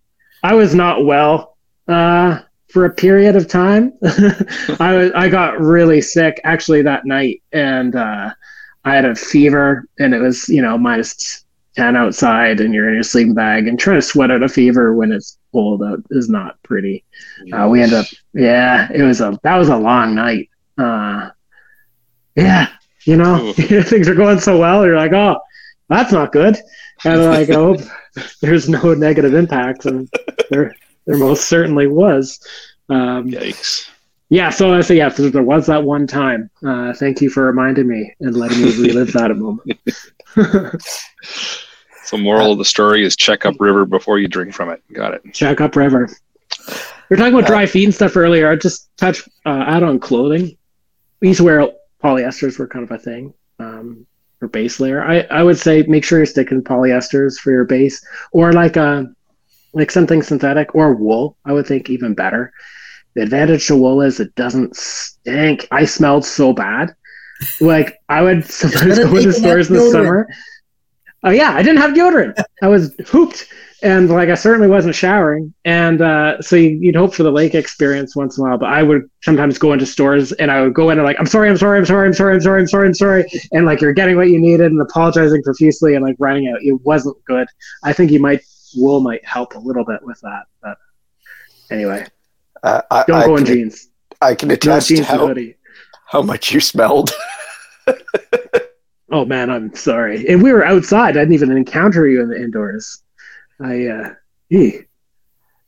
I 0.43 0.55
was 0.55 0.73
not 0.73 1.05
well 1.05 1.55
uh, 1.87 2.39
for 2.69 2.85
a 2.85 2.89
period 2.89 3.35
of 3.35 3.47
time. 3.47 3.93
I 4.79 4.95
was, 4.95 5.11
I 5.13 5.29
got 5.29 5.59
really 5.59 6.01
sick 6.01 6.39
actually 6.43 6.81
that 6.83 7.05
night, 7.05 7.43
and 7.51 7.95
uh, 7.95 8.31
I 8.85 8.95
had 8.95 9.05
a 9.05 9.13
fever, 9.15 9.85
and 9.99 10.13
it 10.15 10.19
was 10.19 10.49
you 10.49 10.61
know 10.63 10.77
minus 10.79 11.45
ten 11.75 11.95
outside, 11.95 12.59
and 12.59 12.73
you're 12.73 12.87
in 12.89 12.95
your 12.95 13.03
sleeping 13.03 13.35
bag, 13.35 13.67
and 13.67 13.79
trying 13.79 13.97
to 13.97 14.01
sweat 14.01 14.31
out 14.31 14.41
a 14.43 14.49
fever 14.49 14.93
when 14.95 15.11
it's 15.11 15.37
cold 15.51 15.83
out 15.83 16.03
is 16.11 16.29
not 16.29 16.61
pretty. 16.63 17.03
Uh, 17.51 17.67
we 17.69 17.81
ended 17.81 17.99
up, 17.99 18.05
yeah, 18.33 18.89
it 18.93 19.03
was 19.03 19.21
a 19.21 19.39
that 19.43 19.57
was 19.57 19.69
a 19.69 19.77
long 19.77 20.15
night. 20.15 20.49
Uh, 20.77 21.29
yeah, 22.35 22.69
you 23.03 23.17
know, 23.17 23.53
things 23.57 24.07
are 24.07 24.15
going 24.15 24.39
so 24.39 24.57
well. 24.57 24.85
You're 24.85 24.97
like, 24.97 25.13
oh, 25.13 25.39
that's 25.87 26.11
not 26.11 26.31
good, 26.31 26.57
and 27.05 27.25
like, 27.25 27.49
I 27.49 27.53
hope 27.53 27.79
there's 28.41 28.69
no 28.69 28.93
negative 28.93 29.33
impacts, 29.33 29.85
and 29.85 30.09
there 30.49 30.75
there 31.05 31.17
most 31.17 31.47
certainly 31.49 31.87
was. 31.87 32.39
Um, 32.89 33.29
Yikes. 33.29 33.89
yeah, 34.29 34.49
so 34.49 34.73
I 34.73 34.81
say 34.81 34.97
yeah, 34.97 35.09
so 35.09 35.29
there 35.29 35.43
was 35.43 35.67
that 35.67 35.83
one 35.83 36.07
time. 36.07 36.49
Uh, 36.65 36.93
thank 36.93 37.21
you 37.21 37.29
for 37.29 37.45
reminding 37.45 37.87
me 37.87 38.15
and 38.19 38.35
letting 38.35 38.61
me 38.61 38.75
relive 38.77 39.13
that 39.13 39.31
a 39.31 39.35
moment. 39.35 39.79
So, 42.09 42.17
moral 42.17 42.51
of 42.51 42.57
the 42.57 42.65
story 42.65 43.05
is 43.05 43.15
check 43.15 43.45
up 43.45 43.53
river 43.59 43.85
before 43.85 44.17
you 44.17 44.27
drink 44.27 44.51
from 44.51 44.71
it. 44.71 44.81
Got 44.93 45.13
it. 45.13 45.21
Check 45.31 45.61
up 45.61 45.75
river. 45.75 46.09
We 46.67 46.73
were 47.11 47.17
talking 47.17 47.35
about 47.35 47.45
dry 47.45 47.67
feet 47.67 47.83
and 47.83 47.93
stuff 47.93 48.17
earlier. 48.17 48.49
I 48.49 48.55
just 48.55 48.89
touch 48.97 49.29
uh, 49.45 49.49
out 49.49 49.83
on 49.83 49.99
clothing. 49.99 50.57
We 51.21 51.27
used 51.27 51.37
to 51.37 51.43
wear 51.43 51.71
polyesters 52.03 52.57
were 52.57 52.67
kind 52.67 52.83
of 52.83 52.89
a 52.89 52.97
thing 52.97 53.35
um, 53.59 54.07
for 54.39 54.47
base 54.47 54.79
layer. 54.79 55.03
I, 55.03 55.19
I 55.29 55.43
would 55.43 55.59
say 55.59 55.83
make 55.83 56.03
sure 56.03 56.17
you're 56.17 56.25
sticking 56.25 56.63
polyesters 56.63 57.37
for 57.37 57.51
your 57.51 57.65
base 57.65 58.03
or 58.31 58.53
like 58.53 58.75
a 58.75 59.05
like 59.73 59.91
something 59.91 60.23
synthetic 60.23 60.73
or 60.73 60.95
wool. 60.95 61.37
I 61.45 61.53
would 61.53 61.67
think 61.67 61.91
even 61.91 62.15
better. 62.15 62.51
The 63.13 63.21
advantage 63.21 63.67
to 63.67 63.75
wool 63.75 64.01
is 64.01 64.19
it 64.19 64.33
doesn't 64.33 64.75
stink. 64.75 65.67
I 65.69 65.85
smelled 65.85 66.25
so 66.25 66.53
bad. 66.53 66.95
Like 67.61 67.99
I 68.09 68.23
would 68.23 68.45
sometimes 68.49 68.97
go 68.97 69.15
into 69.15 69.31
take 69.31 69.33
stores 69.33 69.69
in 69.69 69.75
the 69.75 69.81
deodorant. 69.81 69.91
summer. 69.91 70.27
Oh 71.23 71.31
yeah, 71.31 71.53
I 71.53 71.61
didn't 71.63 71.79
have 71.81 71.91
deodorant. 71.91 72.41
I 72.61 72.67
was 72.67 72.95
hooped, 73.07 73.47
and 73.83 74.09
like 74.09 74.29
I 74.29 74.35
certainly 74.35 74.67
wasn't 74.69 74.95
showering. 74.95 75.53
And 75.65 76.01
uh, 76.01 76.41
so 76.41 76.55
you, 76.55 76.69
you'd 76.81 76.95
hope 76.95 77.13
for 77.13 77.23
the 77.23 77.31
lake 77.31 77.55
experience 77.55 78.15
once 78.15 78.37
in 78.37 78.45
a 78.45 78.47
while. 78.49 78.57
But 78.57 78.69
I 78.69 78.83
would 78.83 79.09
sometimes 79.23 79.57
go 79.57 79.73
into 79.73 79.85
stores 79.85 80.31
and 80.33 80.49
I 80.49 80.61
would 80.61 80.73
go 80.73 80.89
in 80.91 80.97
and 80.97 81.05
like, 81.05 81.17
I'm 81.19 81.25
sorry, 81.25 81.49
I'm 81.49 81.57
sorry, 81.57 81.77
I'm 81.77 81.85
sorry, 81.85 82.07
I'm 82.07 82.13
sorry, 82.13 82.35
I'm 82.35 82.41
sorry, 82.41 82.61
I'm 82.61 82.67
sorry, 82.67 82.87
I'm 82.87 82.93
sorry, 82.93 83.25
and 83.51 83.65
like 83.65 83.81
you're 83.81 83.91
getting 83.93 84.15
what 84.15 84.29
you 84.29 84.39
needed 84.39 84.71
and 84.71 84.79
apologizing 84.81 85.43
profusely 85.43 85.95
and 85.95 86.05
like 86.05 86.15
running 86.19 86.47
out. 86.47 86.59
It 86.61 86.79
wasn't 86.83 87.17
good. 87.25 87.47
I 87.83 87.91
think 87.91 88.11
you 88.11 88.19
might 88.19 88.41
wool 88.75 89.01
might 89.01 89.25
help 89.25 89.55
a 89.55 89.59
little 89.59 89.83
bit 89.83 89.99
with 90.03 90.19
that. 90.21 90.43
But 90.61 90.77
anyway, 91.69 92.05
Uh, 92.63 92.81
I, 92.91 93.03
don't 93.07 93.21
I 93.21 93.25
go 93.25 93.35
in 93.35 93.45
can, 93.45 93.53
jeans. 93.55 93.89
I 94.21 94.35
can 94.35 94.47
No 94.49 94.53
attest 94.53 94.87
jeans 94.87 94.99
and 94.99 95.07
how, 95.07 95.35
how 96.05 96.21
much 96.21 96.51
you 96.53 96.61
smelled. 96.61 97.11
Oh 99.11 99.25
man, 99.25 99.49
I'm 99.49 99.73
sorry. 99.73 100.27
And 100.27 100.41
we 100.41 100.51
were 100.51 100.65
outside. 100.65 101.17
I 101.17 101.21
didn't 101.21 101.33
even 101.33 101.55
encounter 101.55 102.07
you 102.07 102.21
in 102.21 102.29
the 102.29 102.41
indoors. 102.41 103.01
I 103.61 103.87
uh 103.87 104.13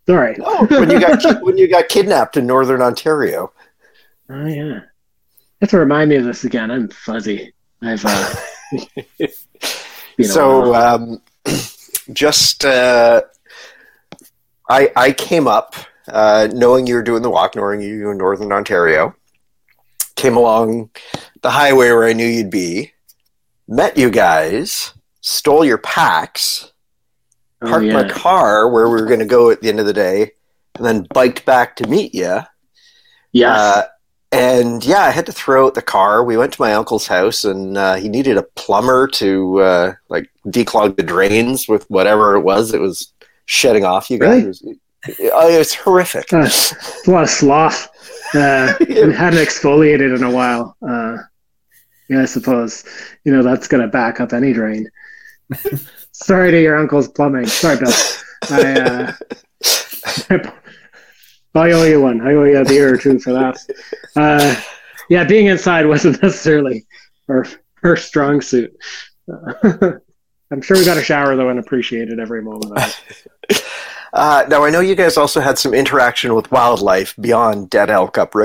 sorry. 0.07 0.37
Oh, 0.39 0.65
when 0.67 0.89
you 0.89 0.99
got 0.99 1.41
when 1.43 1.57
you 1.57 1.67
got 1.67 1.89
kidnapped 1.89 2.37
in 2.37 2.45
northern 2.45 2.81
Ontario. 2.81 3.51
Oh 4.29 4.45
yeah. 4.45 4.81
Have 5.61 5.69
to 5.71 5.79
remind 5.79 6.09
me 6.09 6.15
of 6.17 6.25
this 6.25 6.43
again. 6.43 6.71
I'm 6.71 6.89
fuzzy. 6.89 7.53
I've 7.81 8.05
uh 8.05 8.35
so 10.23 10.73
um, 10.73 11.21
just 12.13 12.65
uh, 12.65 13.21
I 14.69 14.91
I 14.95 15.11
came 15.11 15.47
up 15.47 15.75
uh, 16.07 16.47
knowing 16.53 16.87
you 16.87 16.95
were 16.95 17.03
doing 17.03 17.21
the 17.21 17.29
walk, 17.29 17.55
knowing 17.55 17.81
you 17.81 18.05
were 18.05 18.11
in 18.11 18.17
northern 18.17 18.51
Ontario. 18.51 19.15
Came 20.15 20.37
along 20.37 20.89
the 21.41 21.49
highway 21.49 21.89
where 21.89 22.03
I 22.03 22.13
knew 22.13 22.27
you'd 22.27 22.51
be. 22.51 22.91
Met 23.71 23.95
you 23.95 24.09
guys. 24.09 24.93
Stole 25.21 25.63
your 25.63 25.77
packs. 25.77 26.73
Oh, 27.61 27.69
Parked 27.69 27.85
yeah. 27.85 27.93
my 27.93 28.09
car 28.09 28.67
where 28.69 28.89
we 28.89 28.99
were 28.99 29.07
going 29.07 29.21
to 29.21 29.25
go 29.25 29.49
at 29.49 29.61
the 29.61 29.69
end 29.69 29.79
of 29.79 29.85
the 29.85 29.93
day, 29.93 30.31
and 30.75 30.85
then 30.85 31.07
biked 31.13 31.45
back 31.45 31.77
to 31.77 31.87
meet 31.87 32.13
you. 32.13 32.41
Yes. 33.31 33.57
Uh, 33.57 33.83
and 34.33 34.83
yeah, 34.83 35.03
I 35.03 35.11
had 35.11 35.25
to 35.27 35.31
throw 35.31 35.67
out 35.67 35.75
the 35.75 35.81
car. 35.81 36.21
We 36.21 36.35
went 36.35 36.51
to 36.51 36.61
my 36.61 36.73
uncle's 36.73 37.07
house, 37.07 37.45
and 37.45 37.77
uh, 37.77 37.95
he 37.95 38.09
needed 38.09 38.35
a 38.35 38.43
plumber 38.43 39.07
to 39.07 39.61
uh, 39.61 39.93
like 40.09 40.29
declog 40.47 40.97
the 40.97 41.03
drains 41.03 41.69
with 41.69 41.89
whatever 41.89 42.35
it 42.35 42.41
was 42.41 42.71
that 42.71 42.81
was 42.81 43.13
shedding 43.45 43.85
off. 43.85 44.09
You 44.11 44.19
guys, 44.19 44.61
Really? 44.63 44.79
it, 45.07 45.17
was, 45.17 45.31
oh, 45.33 45.49
it 45.49 45.57
was 45.57 45.73
horrific. 45.75 46.33
Uh, 46.33 46.49
a 47.07 47.09
lot 47.09 47.23
of 47.23 47.29
sloth. 47.29 47.87
Uh, 48.35 48.73
and 48.81 49.13
hadn't 49.13 49.39
exfoliated 49.39 50.13
in 50.13 50.23
a 50.23 50.31
while. 50.31 50.75
Uh, 50.85 51.19
yeah, 52.11 52.21
I 52.23 52.25
suppose 52.25 52.83
you 53.23 53.31
know 53.31 53.41
that's 53.41 53.69
gonna 53.69 53.87
back 53.87 54.19
up 54.19 54.33
any 54.33 54.51
drain. 54.51 54.89
Sorry 56.11 56.51
to 56.51 56.61
your 56.61 56.75
uncle's 56.75 57.07
plumbing. 57.07 57.47
Sorry, 57.47 57.77
Bill. 57.77 57.93
I, 58.49 58.81
uh, 58.81 59.13
I 61.55 61.71
owe 61.71 61.83
you 61.83 62.01
one. 62.01 62.19
I 62.21 62.33
owe 62.33 62.43
you 62.43 62.57
a 62.57 62.65
beer 62.65 62.93
or 62.93 62.97
two 62.97 63.17
for 63.19 63.31
that. 63.31 63.57
Uh, 64.15 64.61
yeah, 65.09 65.23
being 65.23 65.47
inside 65.47 65.85
wasn't 65.85 66.21
necessarily 66.21 66.85
her 67.27 67.45
her 67.75 67.95
strong 67.95 68.41
suit. 68.41 68.75
Uh, 69.31 69.93
I'm 70.51 70.61
sure 70.61 70.77
we 70.77 70.83
got 70.83 70.97
a 70.97 71.03
shower 71.03 71.37
though 71.37 71.47
and 71.47 71.59
appreciated 71.59 72.19
every 72.19 72.41
moment 72.41 72.77
of 72.77 73.01
it. 73.49 73.63
Uh, 74.13 74.43
now 74.49 74.65
I 74.65 74.69
know 74.69 74.81
you 74.81 74.95
guys 74.95 75.15
also 75.15 75.39
had 75.39 75.57
some 75.57 75.73
interaction 75.73 76.35
with 76.35 76.51
wildlife 76.51 77.15
beyond 77.15 77.69
Dead 77.69 77.89
Elk 77.89 78.17
Up 78.17 78.35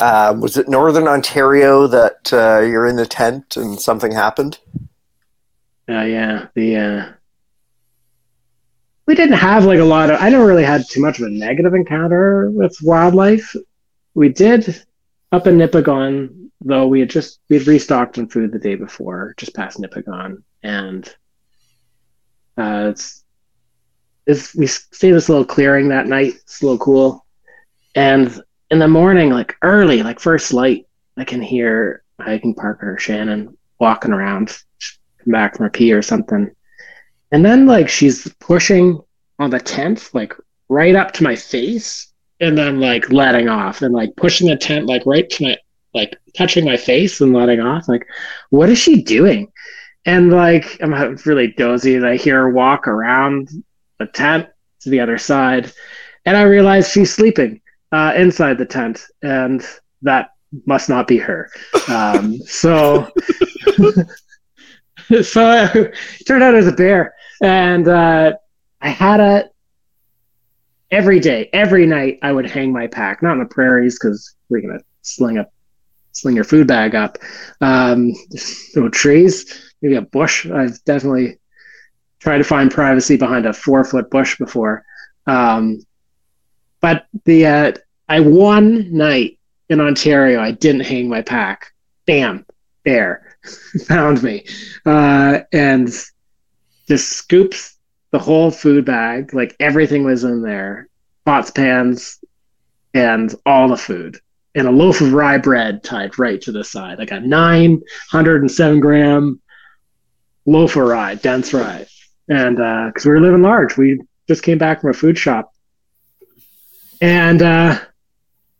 Um, 0.00 0.40
was 0.40 0.56
it 0.56 0.68
Northern 0.68 1.06
Ontario 1.06 1.86
that 1.86 2.32
uh, 2.32 2.60
you're 2.60 2.86
in 2.86 2.96
the 2.96 3.06
tent 3.06 3.56
and 3.56 3.80
something 3.80 4.12
happened? 4.12 4.58
Uh, 5.88 6.02
yeah, 6.02 6.46
the 6.54 6.76
uh, 6.76 7.12
we 9.06 9.14
didn't 9.14 9.36
have 9.36 9.64
like 9.66 9.78
a 9.78 9.84
lot 9.84 10.10
of. 10.10 10.20
I 10.20 10.30
never 10.30 10.46
really 10.46 10.64
had 10.64 10.88
too 10.88 11.00
much 11.00 11.20
of 11.20 11.26
a 11.26 11.30
negative 11.30 11.74
encounter 11.74 12.50
with 12.50 12.76
wildlife. 12.82 13.54
We 14.14 14.30
did 14.30 14.82
up 15.30 15.46
in 15.46 15.58
Nipigon, 15.58 16.48
though. 16.60 16.86
We 16.86 17.00
had 17.00 17.10
just 17.10 17.40
we 17.48 17.58
had 17.58 17.66
restocked 17.66 18.18
on 18.18 18.28
food 18.28 18.52
the 18.52 18.58
day 18.58 18.76
before, 18.76 19.34
just 19.36 19.54
past 19.54 19.78
Nipigon, 19.78 20.42
and 20.62 21.06
uh, 22.56 22.88
it's 22.90 23.24
it's 24.26 24.54
we 24.54 24.66
stayed 24.66 25.08
in 25.08 25.14
this 25.14 25.28
little 25.28 25.44
clearing 25.44 25.88
that 25.88 26.06
night. 26.06 26.34
It's 26.42 26.62
a 26.62 26.64
little 26.64 26.78
cool, 26.78 27.26
and 27.94 28.42
in 28.70 28.78
the 28.78 28.88
morning, 28.88 29.30
like 29.30 29.56
early, 29.62 30.02
like 30.02 30.20
first 30.20 30.52
light, 30.52 30.86
I 31.16 31.24
can 31.24 31.42
hear 31.42 32.02
hiking 32.20 32.54
Parker 32.54 32.94
or 32.94 32.98
Shannon 32.98 33.56
walking 33.78 34.12
around 34.12 34.56
back 35.26 35.56
from 35.56 35.66
a 35.66 35.70
pee 35.70 35.92
or 35.92 36.02
something. 36.02 36.50
And 37.32 37.44
then 37.44 37.66
like 37.66 37.88
she's 37.88 38.32
pushing 38.40 39.00
on 39.38 39.50
the 39.50 39.60
tent, 39.60 40.10
like 40.12 40.32
right 40.68 40.94
up 40.94 41.12
to 41.12 41.22
my 41.22 41.36
face, 41.36 42.12
and 42.40 42.56
then 42.56 42.80
like 42.80 43.10
letting 43.10 43.48
off 43.48 43.82
and 43.82 43.94
like 43.94 44.14
pushing 44.16 44.48
the 44.48 44.56
tent 44.56 44.86
like 44.86 45.06
right 45.06 45.28
to 45.30 45.44
my 45.44 45.56
like 45.94 46.16
touching 46.36 46.64
my 46.64 46.76
face 46.76 47.20
and 47.20 47.32
letting 47.32 47.60
off. 47.60 47.88
Like, 47.88 48.06
what 48.50 48.68
is 48.68 48.78
she 48.78 49.02
doing? 49.02 49.52
And 50.04 50.32
like 50.32 50.78
I'm 50.82 51.16
really 51.24 51.48
dozy 51.48 51.94
and 51.94 52.06
I 52.06 52.16
hear 52.16 52.42
her 52.42 52.50
walk 52.50 52.88
around 52.88 53.48
the 53.98 54.06
tent 54.06 54.48
to 54.80 54.90
the 54.90 55.00
other 55.00 55.18
side. 55.18 55.72
And 56.26 56.36
I 56.36 56.42
realize 56.42 56.90
she's 56.90 57.14
sleeping 57.14 57.60
uh, 57.94 58.12
inside 58.16 58.58
the 58.58 58.66
tent, 58.66 59.06
and 59.22 59.64
that 60.02 60.30
must 60.66 60.88
not 60.88 61.06
be 61.06 61.16
her. 61.16 61.48
Um, 61.88 62.38
so 62.44 63.08
so 65.22 65.70
it 65.74 65.94
turned 66.26 66.42
out 66.42 66.54
it 66.54 66.58
was 66.58 66.66
a 66.66 66.72
bear, 66.72 67.14
and 67.40 67.86
uh, 67.86 68.32
I 68.80 68.88
had 68.88 69.20
a 69.20 69.48
every 70.90 71.20
day, 71.20 71.48
every 71.52 71.86
night. 71.86 72.18
I 72.22 72.32
would 72.32 72.50
hang 72.50 72.72
my 72.72 72.88
pack, 72.88 73.22
not 73.22 73.34
in 73.34 73.38
the 73.38 73.46
prairies 73.46 73.96
because 73.96 74.34
we're 74.48 74.60
gonna 74.60 74.80
sling 75.02 75.38
up, 75.38 75.52
sling 76.10 76.34
your 76.34 76.44
food 76.44 76.66
bag 76.66 76.96
up. 76.96 77.18
Um, 77.60 78.12
no 78.74 78.88
trees, 78.88 79.70
maybe 79.82 79.94
a 79.94 80.02
bush. 80.02 80.46
I've 80.50 80.82
definitely 80.84 81.38
tried 82.18 82.38
to 82.38 82.44
find 82.44 82.72
privacy 82.72 83.16
behind 83.16 83.46
a 83.46 83.52
four 83.52 83.84
foot 83.84 84.10
bush 84.10 84.36
before. 84.36 84.84
Um, 85.28 85.80
but 86.84 87.06
the 87.24 87.46
uh, 87.46 87.72
I 88.08 88.20
one 88.20 88.96
night 88.96 89.38
in 89.68 89.80
Ontario, 89.80 90.40
I 90.40 90.50
didn't 90.52 90.82
hang 90.82 91.08
my 91.08 91.22
pack. 91.22 91.72
Bam, 92.06 92.44
bear 92.84 93.36
found 93.86 94.22
me, 94.22 94.44
uh, 94.84 95.40
and 95.52 95.88
just 96.86 97.12
scoops 97.12 97.78
the 98.10 98.18
whole 98.18 98.50
food 98.50 98.84
bag. 98.84 99.32
Like 99.32 99.56
everything 99.58 100.04
was 100.04 100.24
in 100.24 100.42
there, 100.42 100.88
pots, 101.24 101.50
pans, 101.50 102.22
and 102.92 103.34
all 103.46 103.68
the 103.68 103.76
food, 103.76 104.18
and 104.54 104.68
a 104.68 104.70
loaf 104.70 105.00
of 105.00 105.14
rye 105.14 105.38
bread 105.38 105.82
tied 105.82 106.18
right 106.18 106.40
to 106.42 106.52
the 106.52 106.62
side, 106.62 106.98
like 106.98 107.10
a 107.10 107.20
nine 107.20 107.80
hundred 108.10 108.42
and 108.42 108.50
seven 108.50 108.80
gram 108.80 109.40
loaf 110.44 110.76
of 110.76 110.82
rye, 110.82 111.14
dense 111.14 111.54
rye, 111.54 111.86
and 112.28 112.56
because 112.56 113.06
uh, 113.06 113.08
we 113.08 113.14
were 113.14 113.20
living 113.22 113.40
large, 113.40 113.78
we 113.78 113.98
just 114.28 114.42
came 114.42 114.58
back 114.58 114.82
from 114.82 114.90
a 114.90 114.94
food 114.94 115.16
shop, 115.16 115.54
and. 117.00 117.40
Uh, 117.40 117.78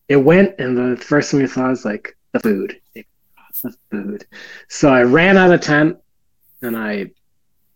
it 0.09 0.17
went, 0.17 0.55
and 0.59 0.77
the 0.77 1.01
first 1.01 1.31
thing 1.31 1.41
we 1.41 1.47
thought 1.47 1.71
was 1.71 1.85
like 1.85 2.17
the 2.33 2.41
food, 2.41 2.81
the 2.95 3.77
food. 3.91 4.27
So 4.69 4.93
I 4.93 5.03
ran 5.03 5.37
out 5.37 5.53
of 5.53 5.61
tent, 5.61 5.99
and 6.63 6.77
I 6.77 7.11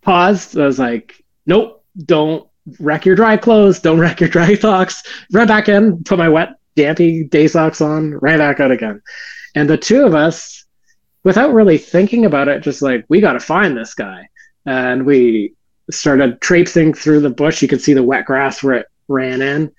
paused. 0.02 0.58
I 0.58 0.66
was 0.66 0.78
like, 0.78 1.24
"Nope, 1.46 1.84
don't 2.04 2.46
wreck 2.78 3.06
your 3.06 3.16
dry 3.16 3.36
clothes. 3.36 3.80
Don't 3.80 3.98
wreck 3.98 4.20
your 4.20 4.28
dry 4.28 4.54
socks." 4.56 5.02
Ran 5.32 5.46
back 5.46 5.68
in, 5.68 6.04
put 6.04 6.18
my 6.18 6.28
wet, 6.28 6.50
dampy 6.76 7.24
day 7.24 7.48
socks 7.48 7.80
on, 7.80 8.16
ran 8.18 8.38
back 8.38 8.60
out 8.60 8.70
again, 8.70 9.00
and 9.54 9.68
the 9.68 9.78
two 9.78 10.04
of 10.04 10.14
us, 10.14 10.66
without 11.24 11.54
really 11.54 11.78
thinking 11.78 12.26
about 12.26 12.48
it, 12.48 12.62
just 12.62 12.82
like 12.82 13.04
we 13.08 13.20
got 13.20 13.32
to 13.32 13.40
find 13.40 13.76
this 13.76 13.94
guy, 13.94 14.28
and 14.66 15.06
we 15.06 15.54
started 15.90 16.40
traipsing 16.42 16.92
through 16.92 17.20
the 17.20 17.30
bush. 17.30 17.62
You 17.62 17.68
could 17.68 17.80
see 17.80 17.94
the 17.94 18.02
wet 18.02 18.26
grass 18.26 18.62
where 18.62 18.74
it 18.74 18.86
ran 19.08 19.40
in, 19.40 19.72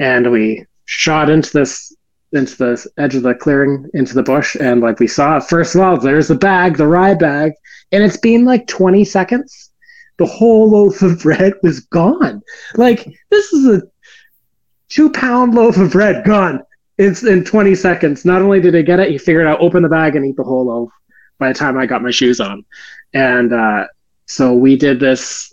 and 0.00 0.32
we 0.32 0.66
shot 0.84 1.30
into 1.30 1.52
this 1.52 1.91
into 2.32 2.56
the 2.56 2.86
edge 2.96 3.14
of 3.14 3.22
the 3.22 3.34
clearing 3.34 3.88
into 3.94 4.14
the 4.14 4.22
bush 4.22 4.56
and 4.56 4.80
like 4.80 4.98
we 4.98 5.06
saw 5.06 5.38
first 5.38 5.74
of 5.74 5.80
all 5.80 5.98
there's 5.98 6.28
the 6.28 6.34
bag 6.34 6.76
the 6.76 6.86
rye 6.86 7.14
bag 7.14 7.52
and 7.92 8.02
it's 8.02 8.16
been 8.16 8.44
like 8.44 8.66
20 8.66 9.04
seconds. 9.04 9.70
The 10.18 10.26
whole 10.26 10.70
loaf 10.70 11.02
of 11.02 11.20
bread 11.20 11.54
was 11.62 11.80
gone. 11.80 12.42
Like 12.74 13.06
this 13.30 13.52
is 13.52 13.66
a 13.66 13.82
two 14.88 15.10
pound 15.10 15.54
loaf 15.54 15.76
of 15.76 15.92
bread 15.92 16.24
gone 16.24 16.62
it's 16.98 17.22
in 17.22 17.44
20 17.44 17.74
seconds. 17.74 18.24
Not 18.24 18.42
only 18.42 18.60
did 18.60 18.76
i 18.76 18.82
get 18.82 19.00
it 19.00 19.10
he 19.10 19.18
figured 19.18 19.46
out 19.46 19.60
open 19.60 19.82
the 19.82 19.88
bag 19.88 20.16
and 20.16 20.24
eat 20.24 20.36
the 20.36 20.42
whole 20.42 20.66
loaf 20.66 20.90
by 21.38 21.48
the 21.48 21.58
time 21.58 21.76
i 21.76 21.86
got 21.86 22.02
my 22.02 22.10
shoes 22.10 22.40
on. 22.40 22.64
And 23.12 23.52
uh, 23.52 23.86
so 24.26 24.54
we 24.54 24.76
did 24.76 25.00
this 25.00 25.52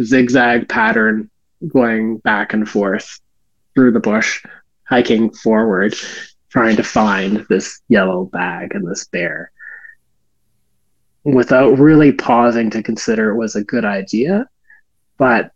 zigzag 0.00 0.68
pattern 0.68 1.30
going 1.68 2.18
back 2.18 2.52
and 2.52 2.68
forth 2.68 3.20
through 3.74 3.92
the 3.92 4.00
bush, 4.00 4.44
hiking 4.88 5.32
forward, 5.32 5.94
trying 6.48 6.76
to 6.76 6.82
find 6.82 7.44
this 7.48 7.80
yellow 7.88 8.24
bag 8.24 8.74
and 8.74 8.86
this 8.86 9.06
bear 9.08 9.50
without 11.24 11.76
really 11.76 12.12
pausing 12.12 12.70
to 12.70 12.82
consider 12.82 13.30
it 13.30 13.36
was 13.36 13.56
a 13.56 13.64
good 13.64 13.84
idea. 13.84 14.46
But 15.18 15.50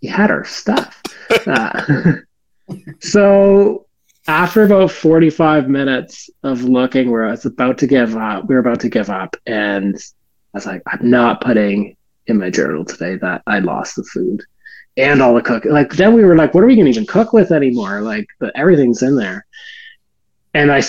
he 0.00 0.08
had 0.08 0.30
our 0.30 0.44
stuff. 0.44 1.02
uh, 1.46 2.12
so 3.00 3.86
after 4.26 4.64
about 4.64 4.90
45 4.90 5.68
minutes 5.68 6.28
of 6.42 6.64
looking 6.64 7.10
where 7.10 7.26
I 7.26 7.30
was 7.30 7.46
about 7.46 7.78
to 7.78 7.86
give 7.86 8.16
up, 8.16 8.46
we 8.46 8.54
were 8.54 8.60
about 8.60 8.80
to 8.80 8.90
give 8.90 9.08
up. 9.08 9.36
And 9.46 9.96
I 9.96 10.58
was 10.58 10.66
like, 10.66 10.82
I'm 10.86 11.08
not 11.08 11.40
putting 11.40 11.96
in 12.26 12.38
my 12.38 12.50
journal 12.50 12.84
today 12.84 13.16
that 13.16 13.42
I 13.46 13.60
lost 13.60 13.96
the 13.96 14.04
food 14.04 14.42
and 15.00 15.22
all 15.22 15.34
the 15.34 15.42
cook. 15.42 15.64
Like 15.64 15.94
then 15.94 16.14
we 16.14 16.24
were 16.24 16.36
like, 16.36 16.54
what 16.54 16.62
are 16.62 16.66
we 16.66 16.76
gonna 16.76 16.88
even 16.88 17.06
cook 17.06 17.32
with 17.32 17.50
anymore? 17.50 18.02
Like 18.02 18.26
the, 18.38 18.56
everything's 18.56 19.02
in 19.02 19.16
there. 19.16 19.46
And 20.54 20.70
I, 20.70 20.82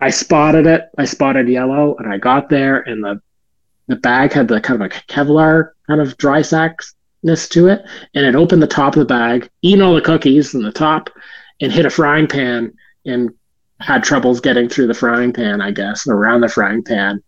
I 0.00 0.10
spotted 0.10 0.66
it. 0.66 0.88
I 0.98 1.04
spotted 1.04 1.48
yellow, 1.48 1.96
and 1.96 2.12
I 2.12 2.18
got 2.18 2.48
there, 2.48 2.80
and 2.80 3.02
the 3.02 3.20
the 3.86 3.96
bag 3.96 4.32
had 4.32 4.48
the 4.48 4.60
kind 4.60 4.82
of 4.82 4.86
a 4.86 4.94
Kevlar 5.12 5.70
kind 5.86 6.00
of 6.00 6.16
dry 6.18 6.40
sackness 6.40 7.48
to 7.50 7.68
it, 7.68 7.82
and 8.14 8.26
it 8.26 8.34
opened 8.34 8.62
the 8.62 8.66
top 8.66 8.94
of 8.94 9.00
the 9.00 9.06
bag, 9.06 9.48
eaten 9.62 9.82
all 9.82 9.94
the 9.94 10.02
cookies 10.02 10.54
in 10.54 10.62
the 10.62 10.70
top, 10.70 11.08
and 11.60 11.72
hit 11.72 11.86
a 11.86 11.90
frying 11.90 12.26
pan, 12.26 12.74
and 13.06 13.30
had 13.80 14.02
troubles 14.02 14.40
getting 14.40 14.68
through 14.68 14.88
the 14.88 14.94
frying 14.94 15.32
pan, 15.32 15.60
I 15.60 15.70
guess, 15.70 16.06
around 16.06 16.42
the 16.42 16.48
frying 16.48 16.82
pan. 16.82 17.22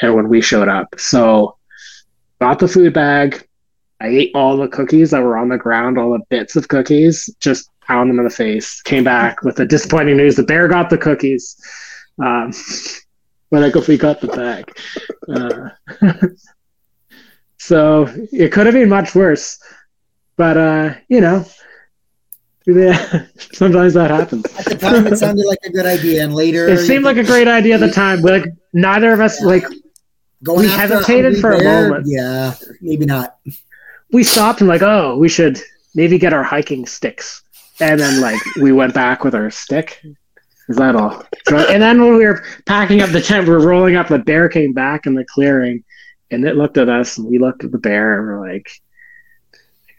And 0.00 0.14
when 0.14 0.28
we 0.28 0.40
showed 0.40 0.68
up, 0.68 0.94
so 0.98 1.56
got 2.40 2.58
the 2.58 2.68
food 2.68 2.94
bag, 2.94 3.46
I 4.00 4.08
ate 4.08 4.30
all 4.34 4.56
the 4.56 4.68
cookies 4.68 5.10
that 5.10 5.22
were 5.22 5.38
on 5.38 5.48
the 5.48 5.56
ground, 5.56 5.98
all 5.98 6.12
the 6.12 6.24
bits 6.28 6.56
of 6.56 6.68
cookies, 6.68 7.34
just 7.40 7.70
pound 7.80 8.10
them 8.10 8.18
in 8.18 8.24
the 8.24 8.30
face. 8.30 8.82
Came 8.82 9.04
back 9.04 9.42
with 9.42 9.56
the 9.56 9.64
disappointing 9.64 10.16
news: 10.16 10.36
the 10.36 10.42
bear 10.42 10.68
got 10.68 10.90
the 10.90 10.98
cookies, 10.98 11.56
um, 12.22 12.52
but 13.50 13.62
I 13.62 13.78
we 13.88 13.96
got 13.96 14.20
the 14.20 14.28
bag. 14.28 14.76
Uh, 15.28 16.28
so 17.58 18.06
it 18.32 18.52
could 18.52 18.66
have 18.66 18.74
been 18.74 18.88
much 18.88 19.14
worse, 19.14 19.58
but 20.36 20.58
uh, 20.58 20.94
you 21.08 21.22
know, 21.22 21.46
yeah, 22.66 23.26
sometimes 23.52 23.94
that 23.94 24.10
happens. 24.10 24.44
At 24.58 24.64
the 24.66 24.74
time, 24.76 25.06
it 25.06 25.16
sounded 25.16 25.46
like 25.46 25.60
a 25.64 25.70
good 25.70 25.86
idea, 25.86 26.22
and 26.22 26.34
later 26.34 26.68
it 26.68 26.86
seemed 26.86 27.04
like 27.04 27.16
a 27.16 27.24
great 27.24 27.48
idea 27.48 27.74
at 27.74 27.80
the 27.80 27.90
time. 27.90 28.20
But 28.20 28.42
Like 28.42 28.52
neither 28.74 29.12
of 29.12 29.20
us, 29.20 29.40
yeah. 29.40 29.46
like 29.46 29.64
Going 30.42 30.60
we 30.60 30.68
hesitated 30.68 31.38
for 31.38 31.52
a 31.52 31.64
moment. 31.64 32.04
Yeah, 32.06 32.54
maybe 32.82 33.06
not 33.06 33.38
we 34.12 34.24
stopped 34.24 34.60
and 34.60 34.68
like, 34.68 34.82
oh, 34.82 35.16
we 35.16 35.28
should 35.28 35.60
maybe 35.94 36.18
get 36.18 36.32
our 36.32 36.42
hiking 36.42 36.86
sticks. 36.86 37.42
And 37.80 38.00
then 38.00 38.20
like 38.20 38.40
we 38.60 38.72
went 38.72 38.94
back 38.94 39.24
with 39.24 39.34
our 39.34 39.50
stick. 39.50 40.02
Is 40.68 40.76
that 40.76 40.96
all? 40.96 41.22
and 41.48 41.82
then 41.82 42.00
when 42.00 42.16
we 42.16 42.24
were 42.24 42.44
packing 42.64 43.00
up 43.00 43.10
the 43.10 43.20
tent, 43.20 43.46
we 43.46 43.52
were 43.52 43.66
rolling 43.66 43.96
up. 43.96 44.08
The 44.08 44.18
bear 44.18 44.48
came 44.48 44.72
back 44.72 45.06
in 45.06 45.14
the 45.14 45.24
clearing, 45.24 45.84
and 46.30 46.44
it 46.44 46.56
looked 46.56 46.76
at 46.76 46.88
us, 46.88 47.18
and 47.18 47.28
we 47.28 47.38
looked 47.38 47.62
at 47.62 47.70
the 47.70 47.78
bear, 47.78 48.18
and 48.18 48.26
we're 48.26 48.52
like, 48.52 48.68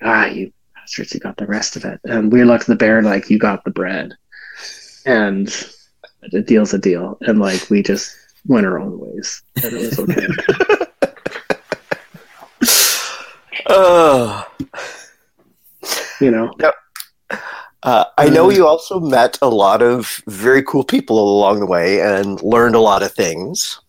"Ah, 0.02 0.26
you 0.26 0.52
bastards! 0.76 1.14
You 1.14 1.22
got 1.22 1.38
the 1.38 1.46
rest 1.46 1.78
of 1.78 1.86
it." 1.86 2.02
And 2.04 2.34
we 2.34 2.44
looked 2.44 2.64
at 2.64 2.68
the 2.68 2.76
bear 2.76 3.02
like, 3.02 3.30
"You 3.30 3.40
got 3.40 3.64
the 3.64 3.72
bread." 3.72 4.14
And 5.06 5.48
the 6.32 6.42
deal's 6.42 6.74
a 6.74 6.80
deal, 6.80 7.18
and 7.22 7.40
like 7.40 7.70
we 7.70 7.82
just 7.82 8.14
went 8.46 8.66
our 8.66 8.78
own 8.78 9.00
ways, 9.00 9.42
and 9.64 9.74
it 9.74 9.74
was 9.74 10.00
okay. 10.00 10.28
Uh, 13.68 14.44
you 16.22 16.32
know. 16.32 16.52
Uh, 17.84 18.06
I 18.18 18.30
know 18.30 18.50
you 18.50 18.66
also 18.66 19.00
met 19.00 19.38
a 19.42 19.50
lot 19.50 19.82
of 19.82 20.22
very 20.28 20.64
cool 20.64 20.84
people 20.84 21.38
along 21.38 21.60
the 21.60 21.66
way 21.66 22.02
and 22.02 22.42
learned 22.42 22.76
a 22.76 22.80
lot 22.80 23.04
of 23.04 23.14
things. 23.14 23.80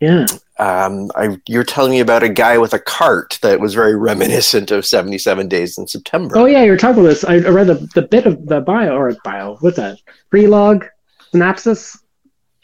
Yeah. 0.00 0.26
Um, 0.58 1.10
I, 1.14 1.38
you're 1.46 1.64
telling 1.64 1.92
me 1.92 2.00
about 2.00 2.22
a 2.22 2.28
guy 2.28 2.58
with 2.58 2.74
a 2.74 2.78
cart 2.78 3.38
that 3.42 3.60
was 3.60 3.72
very 3.72 3.96
reminiscent 3.96 4.70
of 4.70 4.84
77 4.84 5.48
Days 5.48 5.78
in 5.78 5.86
September. 5.86 6.36
Oh, 6.36 6.44
yeah, 6.44 6.62
you're 6.62 6.76
talking 6.76 7.00
about 7.00 7.08
this. 7.08 7.24
I, 7.24 7.36
I 7.36 7.50
read 7.50 7.68
the, 7.68 7.88
the 7.94 8.02
bit 8.02 8.26
of 8.26 8.46
the 8.46 8.60
bio, 8.60 8.96
or 8.96 9.16
bio, 9.24 9.56
what's 9.60 9.76
that? 9.76 9.98
Prelog 10.32 10.88
synopsis 11.30 11.96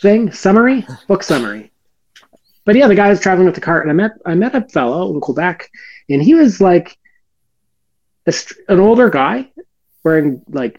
thing? 0.02 0.32
Summary? 0.32 0.86
Book 1.06 1.22
summary. 1.22 1.70
But 2.68 2.76
yeah, 2.76 2.86
the 2.86 2.94
guy 2.94 3.08
was 3.08 3.18
traveling 3.18 3.46
with 3.46 3.54
the 3.54 3.62
cart, 3.62 3.84
and 3.86 3.90
I 3.90 3.94
met 3.94 4.18
I 4.26 4.34
met 4.34 4.54
a 4.54 4.60
fellow 4.60 5.10
in 5.14 5.22
Quebec 5.22 5.70
and 6.10 6.22
he 6.22 6.34
was 6.34 6.60
like 6.60 6.98
a, 8.26 8.34
an 8.68 8.78
older 8.78 9.08
guy 9.08 9.50
wearing 10.04 10.42
like 10.50 10.78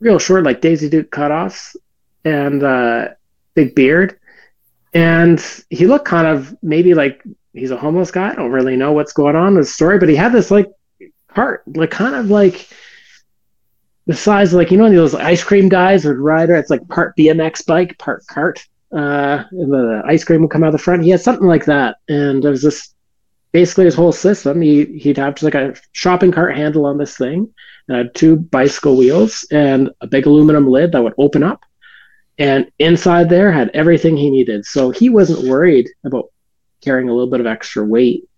real 0.00 0.18
short, 0.18 0.44
like 0.44 0.62
Daisy 0.62 0.88
Duke 0.88 1.10
cutoffs 1.10 1.76
and 2.24 2.62
uh, 2.62 3.08
big 3.52 3.74
beard, 3.74 4.18
and 4.94 5.38
he 5.68 5.86
looked 5.86 6.06
kind 6.06 6.26
of 6.26 6.56
maybe 6.62 6.94
like 6.94 7.22
he's 7.52 7.72
a 7.72 7.76
homeless 7.76 8.10
guy. 8.10 8.30
I 8.30 8.34
don't 8.34 8.50
really 8.50 8.76
know 8.76 8.92
what's 8.92 9.12
going 9.12 9.36
on 9.36 9.48
in 9.48 9.54
the 9.56 9.66
story, 9.66 9.98
but 9.98 10.08
he 10.08 10.16
had 10.16 10.32
this 10.32 10.50
like 10.50 10.70
cart, 11.28 11.62
like 11.66 11.90
kind 11.90 12.14
of 12.14 12.30
like 12.30 12.70
the 14.06 14.14
size 14.14 14.54
of 14.54 14.60
like 14.60 14.70
you 14.70 14.78
know 14.78 14.88
those 14.88 15.14
ice 15.14 15.44
cream 15.44 15.68
guys 15.68 16.06
would 16.06 16.16
ride 16.16 16.48
it's 16.48 16.70
like 16.70 16.88
part 16.88 17.14
BMX 17.18 17.66
bike, 17.66 17.98
part 17.98 18.26
cart. 18.28 18.66
Uh, 18.92 19.44
the 19.50 20.02
ice 20.06 20.24
cream 20.24 20.42
would 20.42 20.50
come 20.50 20.64
out 20.64 20.72
the 20.72 20.78
front. 20.78 21.02
He 21.02 21.10
had 21.10 21.20
something 21.20 21.46
like 21.46 21.64
that, 21.66 21.96
and 22.08 22.44
it 22.44 22.48
was 22.48 22.62
just 22.62 22.94
basically 23.52 23.86
his 23.86 23.94
whole 23.94 24.12
system. 24.12 24.60
He 24.60 24.98
he'd 24.98 25.18
have 25.18 25.34
just 25.34 25.44
like 25.44 25.54
a 25.54 25.74
shopping 25.92 26.32
cart 26.32 26.56
handle 26.56 26.86
on 26.86 26.98
this 26.98 27.16
thing, 27.16 27.52
and 27.88 27.96
had 27.96 28.14
two 28.14 28.36
bicycle 28.36 28.96
wheels 28.96 29.46
and 29.50 29.90
a 30.00 30.06
big 30.06 30.26
aluminum 30.26 30.68
lid 30.68 30.92
that 30.92 31.02
would 31.02 31.14
open 31.18 31.42
up. 31.42 31.64
And 32.38 32.70
inside 32.78 33.28
there 33.28 33.52
had 33.52 33.70
everything 33.74 34.16
he 34.16 34.30
needed. 34.30 34.64
So 34.64 34.90
he 34.90 35.08
wasn't 35.08 35.48
worried 35.48 35.88
about 36.04 36.30
carrying 36.82 37.08
a 37.08 37.12
little 37.12 37.30
bit 37.30 37.40
of 37.40 37.46
extra 37.46 37.84
weight 37.84 38.28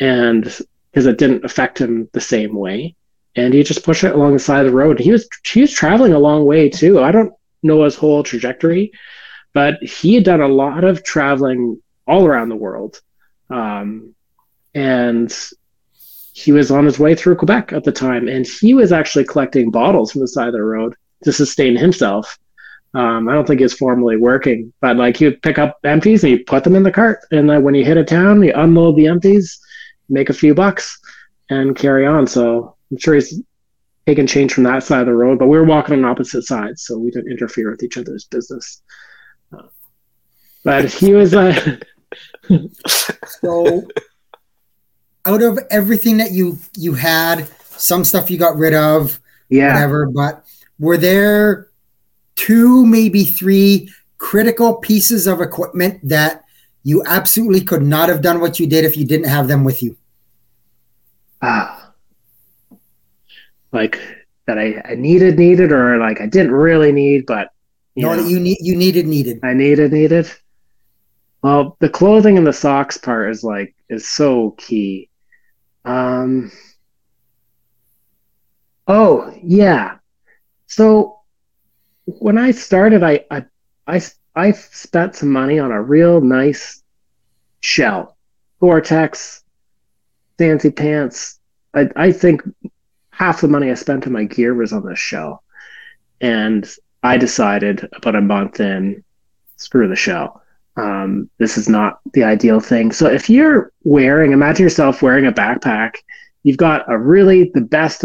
and 0.00 0.44
because 0.90 1.06
it 1.06 1.18
didn't 1.18 1.44
affect 1.44 1.78
him 1.78 2.08
the 2.12 2.20
same 2.20 2.54
way. 2.54 2.94
And 3.36 3.52
he 3.52 3.62
just 3.62 3.84
pushed 3.84 4.04
it 4.04 4.14
along 4.14 4.34
the 4.34 4.38
side 4.38 4.64
of 4.64 4.70
the 4.70 4.76
road. 4.76 4.98
He 4.98 5.10
was 5.10 5.28
he 5.44 5.60
was 5.60 5.72
traveling 5.72 6.12
a 6.12 6.18
long 6.18 6.44
way 6.44 6.68
too. 6.68 7.00
I 7.00 7.10
don't 7.10 7.32
know 7.62 7.84
his 7.84 7.96
whole 7.96 8.22
trajectory, 8.22 8.92
but 9.54 9.82
he 9.82 10.14
had 10.14 10.24
done 10.24 10.42
a 10.42 10.48
lot 10.48 10.84
of 10.84 11.02
traveling 11.02 11.80
all 12.06 12.26
around 12.26 12.50
the 12.50 12.56
world. 12.56 13.00
Um, 13.48 14.14
and 14.74 15.34
he 16.34 16.52
was 16.52 16.70
on 16.70 16.84
his 16.84 16.98
way 16.98 17.14
through 17.14 17.36
Quebec 17.36 17.72
at 17.72 17.84
the 17.84 17.92
time, 17.92 18.28
and 18.28 18.46
he 18.46 18.74
was 18.74 18.92
actually 18.92 19.24
collecting 19.24 19.70
bottles 19.70 20.12
from 20.12 20.20
the 20.20 20.28
side 20.28 20.48
of 20.48 20.54
the 20.54 20.62
road, 20.62 20.94
to 21.22 21.32
sustain 21.32 21.76
himself. 21.76 22.38
Um, 22.92 23.28
I 23.28 23.32
don't 23.32 23.46
think 23.46 23.60
he's 23.60 23.74
formally 23.74 24.16
working, 24.16 24.72
but 24.80 24.96
like 24.96 25.16
he 25.16 25.24
would 25.24 25.42
pick 25.42 25.58
up 25.58 25.78
empties 25.84 26.22
and 26.22 26.32
you 26.32 26.44
put 26.44 26.64
them 26.64 26.76
in 26.76 26.82
the 26.82 26.92
cart, 26.92 27.20
and 27.30 27.48
then 27.48 27.62
when 27.62 27.74
he 27.74 27.84
hit 27.84 27.96
a 27.96 28.04
town, 28.04 28.42
he 28.42 28.50
unload 28.50 28.96
the 28.96 29.06
empties, 29.06 29.58
make 30.08 30.28
a 30.28 30.34
few 30.34 30.54
bucks, 30.54 30.98
and 31.50 31.76
carry 31.76 32.06
on. 32.06 32.26
So 32.26 32.76
I'm 32.90 32.98
sure 32.98 33.14
he's 33.14 33.40
taking 34.06 34.26
change 34.26 34.52
from 34.52 34.64
that 34.64 34.82
side 34.82 35.00
of 35.00 35.06
the 35.06 35.14
road, 35.14 35.38
but 35.38 35.46
we 35.46 35.56
were 35.56 35.64
walking 35.64 35.94
on 35.94 36.04
opposite 36.04 36.42
sides, 36.42 36.82
so 36.82 36.98
we 36.98 37.10
didn't 37.10 37.32
interfere 37.32 37.70
with 37.70 37.82
each 37.82 37.96
other's 37.96 38.24
business. 38.24 38.82
Uh, 40.66 40.82
but 40.82 40.92
he 40.92 41.12
was 41.14 41.34
uh, 41.34 41.76
So, 43.26 43.86
out 45.26 45.42
of 45.42 45.58
everything 45.70 46.16
that 46.18 46.32
you 46.32 46.58
you 46.76 46.94
had, 46.94 47.48
some 47.70 48.04
stuff 48.04 48.30
you 48.30 48.38
got 48.38 48.56
rid 48.56 48.74
of, 48.74 49.20
yeah. 49.48 49.72
whatever. 49.72 50.06
But 50.06 50.44
were 50.78 50.96
there 50.96 51.68
two, 52.36 52.84
maybe 52.86 53.24
three 53.24 53.90
critical 54.18 54.76
pieces 54.76 55.26
of 55.26 55.40
equipment 55.40 56.00
that 56.08 56.44
you 56.82 57.02
absolutely 57.06 57.62
could 57.62 57.82
not 57.82 58.08
have 58.08 58.22
done 58.22 58.40
what 58.40 58.60
you 58.60 58.66
did 58.66 58.84
if 58.84 58.96
you 58.96 59.06
didn't 59.06 59.28
have 59.28 59.48
them 59.48 59.64
with 59.64 59.82
you? 59.82 59.96
Ah. 61.42 61.92
like 63.72 64.00
that 64.46 64.58
I, 64.58 64.80
I 64.84 64.94
needed 64.94 65.38
needed 65.38 65.72
or 65.72 65.98
like 65.98 66.20
I 66.20 66.26
didn't 66.26 66.52
really 66.52 66.92
need, 66.92 67.26
but 67.26 67.50
you 67.94 68.02
no, 68.02 68.14
know, 68.14 68.22
that 68.22 68.30
you 68.30 68.40
need 68.40 68.58
you 68.60 68.76
needed 68.76 69.06
needed. 69.06 69.40
I 69.42 69.52
needed 69.52 69.92
needed. 69.92 70.30
Well, 71.44 71.76
the 71.78 71.90
clothing 71.90 72.38
and 72.38 72.46
the 72.46 72.54
socks 72.54 72.96
part 72.96 73.30
is 73.30 73.44
like 73.44 73.74
is 73.90 74.08
so 74.08 74.52
key. 74.52 75.10
Um 75.84 76.50
Oh, 78.88 79.30
yeah. 79.42 79.98
So 80.68 81.18
when 82.06 82.38
I 82.38 82.50
started 82.50 83.02
I 83.02 83.26
I 83.30 83.44
I, 83.86 84.00
I 84.34 84.52
spent 84.52 85.16
some 85.16 85.30
money 85.30 85.58
on 85.58 85.70
a 85.70 85.82
real 85.82 86.22
nice 86.22 86.82
shell. 87.60 88.16
Gore-Tex, 88.60 89.44
fancy 90.38 90.70
pants. 90.70 91.40
I 91.74 91.90
I 91.94 92.12
think 92.12 92.40
half 93.10 93.42
the 93.42 93.48
money 93.48 93.70
I 93.70 93.74
spent 93.74 94.06
on 94.06 94.14
my 94.14 94.24
gear 94.24 94.54
was 94.54 94.72
on 94.72 94.86
this 94.86 94.98
shell. 94.98 95.44
And 96.22 96.66
I 97.02 97.18
decided 97.18 97.86
about 97.92 98.16
a 98.16 98.22
month 98.22 98.60
in, 98.60 99.04
screw 99.58 99.88
the 99.88 99.94
shell. 99.94 100.40
Um, 100.76 101.30
this 101.38 101.56
is 101.56 101.68
not 101.68 102.00
the 102.12 102.24
ideal 102.24 102.60
thing. 102.60 102.92
So 102.92 103.06
if 103.06 103.30
you're 103.30 103.72
wearing, 103.84 104.32
imagine 104.32 104.64
yourself 104.64 105.02
wearing 105.02 105.26
a 105.26 105.32
backpack, 105.32 105.96
you've 106.42 106.56
got 106.56 106.90
a 106.90 106.98
really 106.98 107.50
the 107.54 107.60
best, 107.60 108.04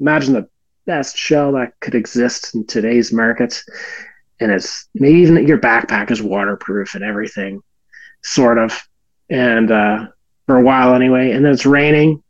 imagine 0.00 0.34
the 0.34 0.48
best 0.84 1.16
shell 1.16 1.52
that 1.52 1.78
could 1.80 1.94
exist 1.94 2.54
in 2.54 2.66
today's 2.66 3.12
market. 3.12 3.62
And 4.40 4.50
it's 4.50 4.88
maybe 4.94 5.20
even 5.20 5.46
your 5.46 5.58
backpack 5.58 6.10
is 6.10 6.22
waterproof 6.22 6.94
and 6.94 7.04
everything, 7.04 7.62
sort 8.22 8.58
of. 8.58 8.80
And 9.30 9.70
uh, 9.70 10.06
for 10.48 10.56
a 10.56 10.62
while 10.62 10.94
anyway. 10.94 11.30
And 11.32 11.44
then 11.44 11.52
it's 11.52 11.66
raining, 11.66 12.22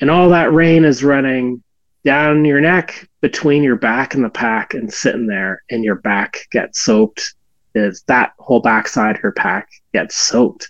and 0.00 0.10
all 0.10 0.28
that 0.30 0.52
rain 0.52 0.84
is 0.84 1.04
running 1.04 1.62
down 2.04 2.44
your 2.44 2.60
neck 2.60 3.08
between 3.20 3.62
your 3.62 3.76
back 3.76 4.14
and 4.14 4.24
the 4.24 4.30
pack 4.30 4.74
and 4.74 4.92
sitting 4.92 5.28
there, 5.28 5.62
and 5.70 5.84
your 5.84 5.94
back 5.94 6.48
gets 6.50 6.80
soaked. 6.80 7.34
Is 7.74 8.02
that 8.06 8.32
whole 8.38 8.60
backside 8.60 9.18
your 9.22 9.32
pack 9.32 9.68
gets 9.92 10.16
soaked? 10.16 10.68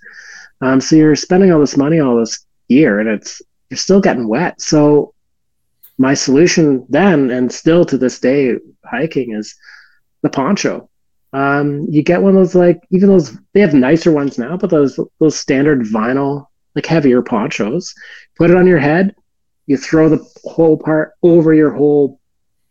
Um, 0.60 0.80
so 0.80 0.96
you're 0.96 1.16
spending 1.16 1.52
all 1.52 1.60
this 1.60 1.76
money, 1.76 2.00
all 2.00 2.16
this 2.16 2.46
gear, 2.68 3.00
and 3.00 3.08
it's 3.08 3.42
you're 3.70 3.78
still 3.78 4.00
getting 4.00 4.28
wet. 4.28 4.60
So 4.60 5.14
my 5.98 6.14
solution 6.14 6.86
then, 6.88 7.30
and 7.30 7.50
still 7.50 7.84
to 7.86 7.98
this 7.98 8.20
day, 8.20 8.56
hiking 8.84 9.32
is 9.32 9.54
the 10.22 10.30
poncho. 10.30 10.88
Um, 11.32 11.86
you 11.88 12.02
get 12.02 12.20
one 12.20 12.30
of 12.30 12.36
those 12.36 12.54
like 12.54 12.80
even 12.90 13.08
those 13.08 13.36
they 13.54 13.60
have 13.60 13.74
nicer 13.74 14.12
ones 14.12 14.38
now, 14.38 14.56
but 14.56 14.70
those 14.70 14.98
those 15.18 15.38
standard 15.38 15.80
vinyl 15.82 16.46
like 16.74 16.86
heavier 16.86 17.22
ponchos. 17.22 17.94
Put 18.36 18.50
it 18.50 18.56
on 18.56 18.66
your 18.66 18.78
head. 18.78 19.14
You 19.66 19.76
throw 19.76 20.08
the 20.08 20.24
whole 20.44 20.76
part 20.76 21.12
over 21.22 21.54
your 21.54 21.72
whole 21.72 22.20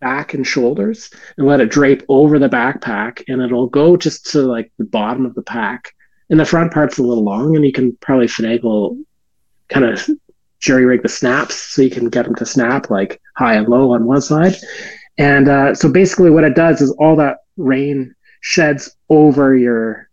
back 0.02 0.34
and 0.34 0.46
shoulders 0.46 1.10
and 1.38 1.48
let 1.48 1.62
it 1.62 1.72
drape 1.72 2.04
over 2.10 2.38
the 2.38 2.50
backpack 2.50 3.24
and 3.28 3.42
it'll 3.42 3.68
go 3.68 3.96
just 3.96 4.32
to 4.32 4.42
like 4.42 4.72
the 4.78 4.84
bottom 4.84 5.26
of 5.26 5.36
the 5.36 5.42
pack. 5.42 5.94
And 6.30 6.40
the 6.40 6.46
front 6.46 6.74
part's 6.74 6.98
a 6.98 7.04
little 7.04 7.24
long 7.24 7.56
and 7.56 7.66
you 7.66 7.72
can 7.72 7.96
probably 7.98 8.28
finagle 8.28 9.02
kind 9.70 9.86
of 9.86 10.10
jerry 10.60 10.86
rig 10.86 11.02
the 11.02 11.10
snaps 11.10 11.56
so 11.56 11.82
you 11.82 11.90
can 11.90 12.10
get 12.10 12.26
them 12.26 12.36
to 12.36 12.46
snap 12.46 12.90
like 12.90 13.22
high 13.38 13.56
and 13.56 13.68
low 13.68 13.94
on 13.94 14.06
one 14.06 14.22
side. 14.22 14.56
And 15.18 15.48
uh, 15.48 15.76
so 15.76 15.90
basically 15.90 16.30
what 16.30 16.44
it 16.44 16.56
does 16.56 16.82
is 16.82 16.92
all 16.92 17.16
that 17.18 17.38
rain 17.58 18.14
sheds 18.42 18.96
over 19.10 19.56
your 19.56 20.10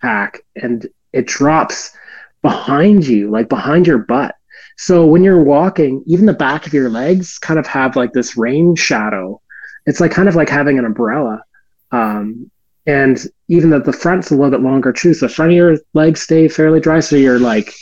pack 0.00 0.42
and 0.56 0.86
it 1.12 1.26
drops 1.26 1.96
behind 2.42 3.06
you, 3.06 3.30
like 3.30 3.48
behind 3.48 3.86
your 3.86 3.98
butt. 3.98 4.34
So 4.76 5.06
when 5.06 5.22
you're 5.22 5.42
walking, 5.42 6.02
even 6.06 6.26
the 6.26 6.32
back 6.32 6.66
of 6.66 6.72
your 6.72 6.90
legs 6.90 7.38
kind 7.38 7.58
of 7.58 7.66
have 7.66 7.96
like 7.96 8.12
this 8.12 8.36
rain 8.36 8.74
shadow. 8.74 9.40
It's 9.86 10.00
like 10.00 10.12
kind 10.12 10.28
of 10.28 10.34
like 10.34 10.48
having 10.48 10.78
an 10.78 10.84
umbrella. 10.84 11.42
Um, 11.90 12.50
and 12.86 13.24
even 13.48 13.70
that 13.70 13.84
the 13.84 13.92
front's 13.92 14.30
a 14.30 14.34
little 14.34 14.50
bit 14.50 14.60
longer 14.60 14.92
too. 14.92 15.14
So 15.14 15.26
the 15.26 15.32
front 15.32 15.52
of 15.52 15.56
your 15.56 15.76
legs 15.94 16.22
stay 16.22 16.48
fairly 16.48 16.80
dry. 16.80 17.00
So 17.00 17.16
you're 17.16 17.38
like 17.38 17.72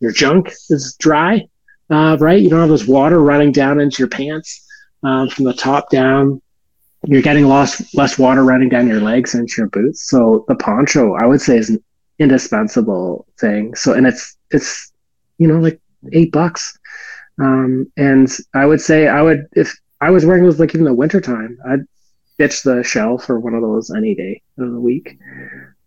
your 0.00 0.12
junk 0.12 0.52
is 0.70 0.96
dry, 0.98 1.46
uh, 1.90 2.16
right? 2.20 2.40
You 2.40 2.50
don't 2.50 2.60
have 2.60 2.68
this 2.68 2.86
water 2.86 3.22
running 3.22 3.52
down 3.52 3.80
into 3.80 3.98
your 4.00 4.08
pants 4.08 4.66
um, 5.02 5.28
from 5.28 5.44
the 5.44 5.54
top 5.54 5.90
down. 5.90 6.40
You're 7.06 7.22
getting 7.22 7.46
lost, 7.46 7.94
less 7.94 8.18
water 8.18 8.44
running 8.44 8.70
down 8.70 8.88
your 8.88 9.00
legs 9.00 9.34
into 9.34 9.54
your 9.58 9.68
boots. 9.68 10.08
So 10.08 10.44
the 10.48 10.56
poncho, 10.56 11.14
I 11.14 11.26
would 11.26 11.40
say, 11.40 11.58
is 11.58 11.70
an 11.70 11.82
indispensable 12.18 13.26
thing. 13.38 13.74
So 13.74 13.92
and 13.92 14.06
it's 14.06 14.36
it's 14.50 14.92
you 15.38 15.46
know 15.46 15.58
like 15.58 15.80
eight 16.12 16.32
bucks. 16.32 16.78
Um, 17.40 17.90
and 17.96 18.28
I 18.54 18.66
would 18.66 18.80
say 18.80 19.08
I 19.08 19.22
would 19.22 19.46
if 19.56 19.76
I 20.00 20.10
was 20.10 20.24
wearing 20.24 20.44
those 20.44 20.60
like 20.60 20.74
even 20.74 20.84
the 20.84 20.94
winter 20.94 21.20
time, 21.20 21.58
I'd 21.68 21.86
ditch 22.38 22.62
the 22.62 22.82
shell 22.82 23.18
for 23.18 23.38
one 23.38 23.54
of 23.54 23.62
those 23.62 23.90
any 23.90 24.14
day 24.14 24.42
of 24.58 24.70
the 24.70 24.80
week. 24.80 25.18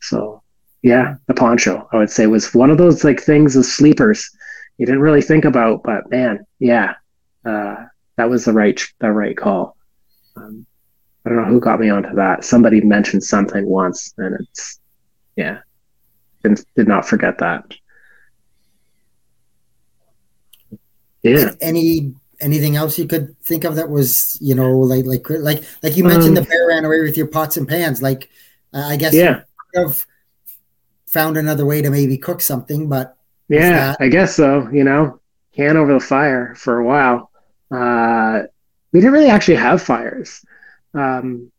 So 0.02 0.42
yeah, 0.82 1.16
the 1.28 1.34
poncho 1.34 1.88
I 1.92 1.98
would 1.98 2.10
say 2.10 2.28
was 2.28 2.54
one 2.54 2.70
of 2.70 2.78
those 2.78 3.04
like 3.04 3.22
things 3.22 3.56
of 3.56 3.66
sleepers 3.66 4.30
you 4.78 4.86
didn't 4.86 5.02
really 5.02 5.22
think 5.22 5.46
about, 5.46 5.84
but 5.84 6.10
man, 6.10 6.46
yeah, 6.60 6.94
uh, 7.46 7.86
that 8.16 8.30
was 8.30 8.46
the 8.46 8.54
right 8.54 8.80
the 9.00 9.12
right 9.12 9.36
call. 9.36 9.76
Um, 10.36 10.66
I 11.26 11.30
don't 11.30 11.38
know 11.42 11.46
who 11.46 11.60
got 11.60 11.80
me 11.80 11.90
onto 11.90 12.14
that. 12.16 12.46
Somebody 12.46 12.82
mentioned 12.82 13.24
something 13.24 13.66
once, 13.66 14.14
and 14.18 14.36
it's 14.40 14.80
yeah, 15.36 15.60
did, 16.44 16.64
did 16.76 16.88
not 16.88 17.08
forget 17.08 17.40
that. 17.40 17.74
Yeah. 21.24 21.52
Any 21.62 22.14
anything 22.40 22.76
else 22.76 23.00
you 23.00 23.08
could 23.08 23.36
think 23.42 23.64
of 23.64 23.76
that 23.76 23.90
was 23.90 24.38
you 24.42 24.54
know 24.56 24.78
like 24.80 25.06
like 25.06 25.28
like 25.30 25.64
like 25.82 25.98
you 25.98 26.04
mentioned 26.04 26.38
Um, 26.38 26.44
the 26.44 26.50
bear 26.50 26.68
ran 26.68 26.86
away 26.86 27.02
with 27.02 27.18
your 27.18 27.28
pots 27.28 27.58
and 27.58 27.68
pans. 27.68 28.02
Like 28.02 28.30
uh, 28.74 28.86
I 28.86 28.96
guess 28.98 29.14
Yeah. 29.14 29.38
you 29.40 29.44
could 29.74 29.88
have 29.88 30.06
found 31.08 31.38
another 31.38 31.66
way 31.66 31.82
to 31.82 31.90
maybe 31.90 32.18
cook 32.18 32.42
something, 32.42 32.90
but 32.90 33.18
Yeah, 33.50 33.96
I 34.00 34.10
guess 34.10 34.36
so. 34.36 34.70
You 34.72 34.84
know, 34.84 35.20
can 35.54 35.78
over 35.78 35.94
the 35.94 36.00
fire 36.00 36.54
for 36.56 36.80
a 36.80 36.86
while. 36.86 37.32
Uh, 37.72 38.44
we 38.92 39.00
didn't 39.00 39.14
really 39.14 39.30
actually 39.30 39.58
have 39.58 39.82
fires. 39.82 40.46
Um, 40.94 41.52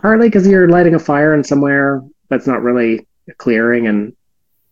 partly 0.00 0.28
because 0.28 0.46
you're 0.46 0.68
lighting 0.68 0.94
a 0.94 0.98
fire 0.98 1.34
in 1.34 1.44
somewhere 1.44 2.02
that's 2.28 2.46
not 2.46 2.62
really 2.62 3.06
a 3.28 3.34
clearing, 3.34 3.86
and 3.86 4.14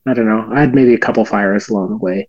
I 0.07 0.15
don't 0.15 0.27
know. 0.27 0.49
I 0.53 0.61
had 0.61 0.75
maybe 0.75 0.95
a 0.95 0.99
couple 0.99 1.25
fires 1.25 1.69
along 1.69 1.91
the 1.91 1.97
way. 1.99 2.29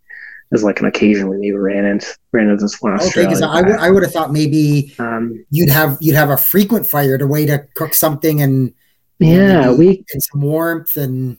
As 0.53 0.63
like 0.63 0.81
an 0.81 0.85
occasion 0.85 1.29
we 1.29 1.37
maybe 1.37 1.53
ran 1.53 1.85
into 1.85 2.07
ran 2.33 2.49
into 2.49 2.61
this 2.61 2.81
one 2.81 2.93
okay. 2.95 3.05
Australia. 3.05 3.29
Because 3.29 3.41
I 3.41 3.61
would 3.61 3.75
I 3.77 3.89
would 3.89 4.03
have 4.03 4.11
thought 4.11 4.33
maybe 4.33 4.93
um, 4.99 5.45
you'd 5.49 5.69
have 5.69 5.97
you'd 6.01 6.15
have 6.15 6.29
a 6.29 6.37
frequent 6.37 6.85
fire 6.85 7.17
to 7.17 7.25
way 7.25 7.45
to 7.45 7.59
cook 7.75 7.93
something 7.93 8.41
and 8.41 8.73
yeah, 9.19 9.71
we 9.71 10.03
and 10.11 10.21
some 10.21 10.41
warmth 10.41 10.97
and 10.97 11.37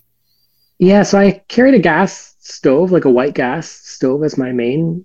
Yeah, 0.78 1.02
so 1.02 1.18
I 1.18 1.42
carried 1.48 1.74
a 1.74 1.78
gas 1.78 2.36
stove, 2.38 2.90
like 2.90 3.04
a 3.04 3.10
white 3.10 3.34
gas 3.34 3.68
stove, 3.68 4.24
as 4.24 4.38
my 4.38 4.50
main. 4.52 5.04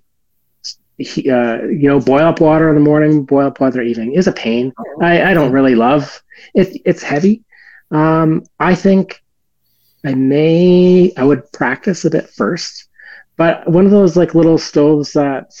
he- 0.96 1.30
Uh, 1.30 1.62
you 1.64 1.88
know, 1.88 2.00
boil 2.00 2.24
up 2.24 2.40
water 2.40 2.68
in 2.68 2.74
the 2.76 2.80
morning, 2.80 3.24
boil 3.24 3.46
up 3.48 3.60
water 3.60 3.82
evening 3.82 4.14
is 4.14 4.26
a 4.26 4.32
pain. 4.32 4.72
I, 5.02 5.30
I 5.30 5.34
don't 5.34 5.52
really 5.52 5.74
love 5.74 6.22
it. 6.54 6.80
It's 6.84 7.02
heavy. 7.02 7.44
Um, 7.90 8.44
I 8.58 8.74
think 8.74 9.22
I 10.04 10.14
may 10.14 11.12
I 11.16 11.24
would 11.24 11.50
practice 11.52 12.04
a 12.04 12.10
bit 12.10 12.28
first, 12.30 12.87
but 13.38 13.66
one 13.66 13.86
of 13.86 13.90
those 13.90 14.16
like 14.16 14.34
little 14.34 14.58
stoves 14.58 15.14
that 15.14 15.52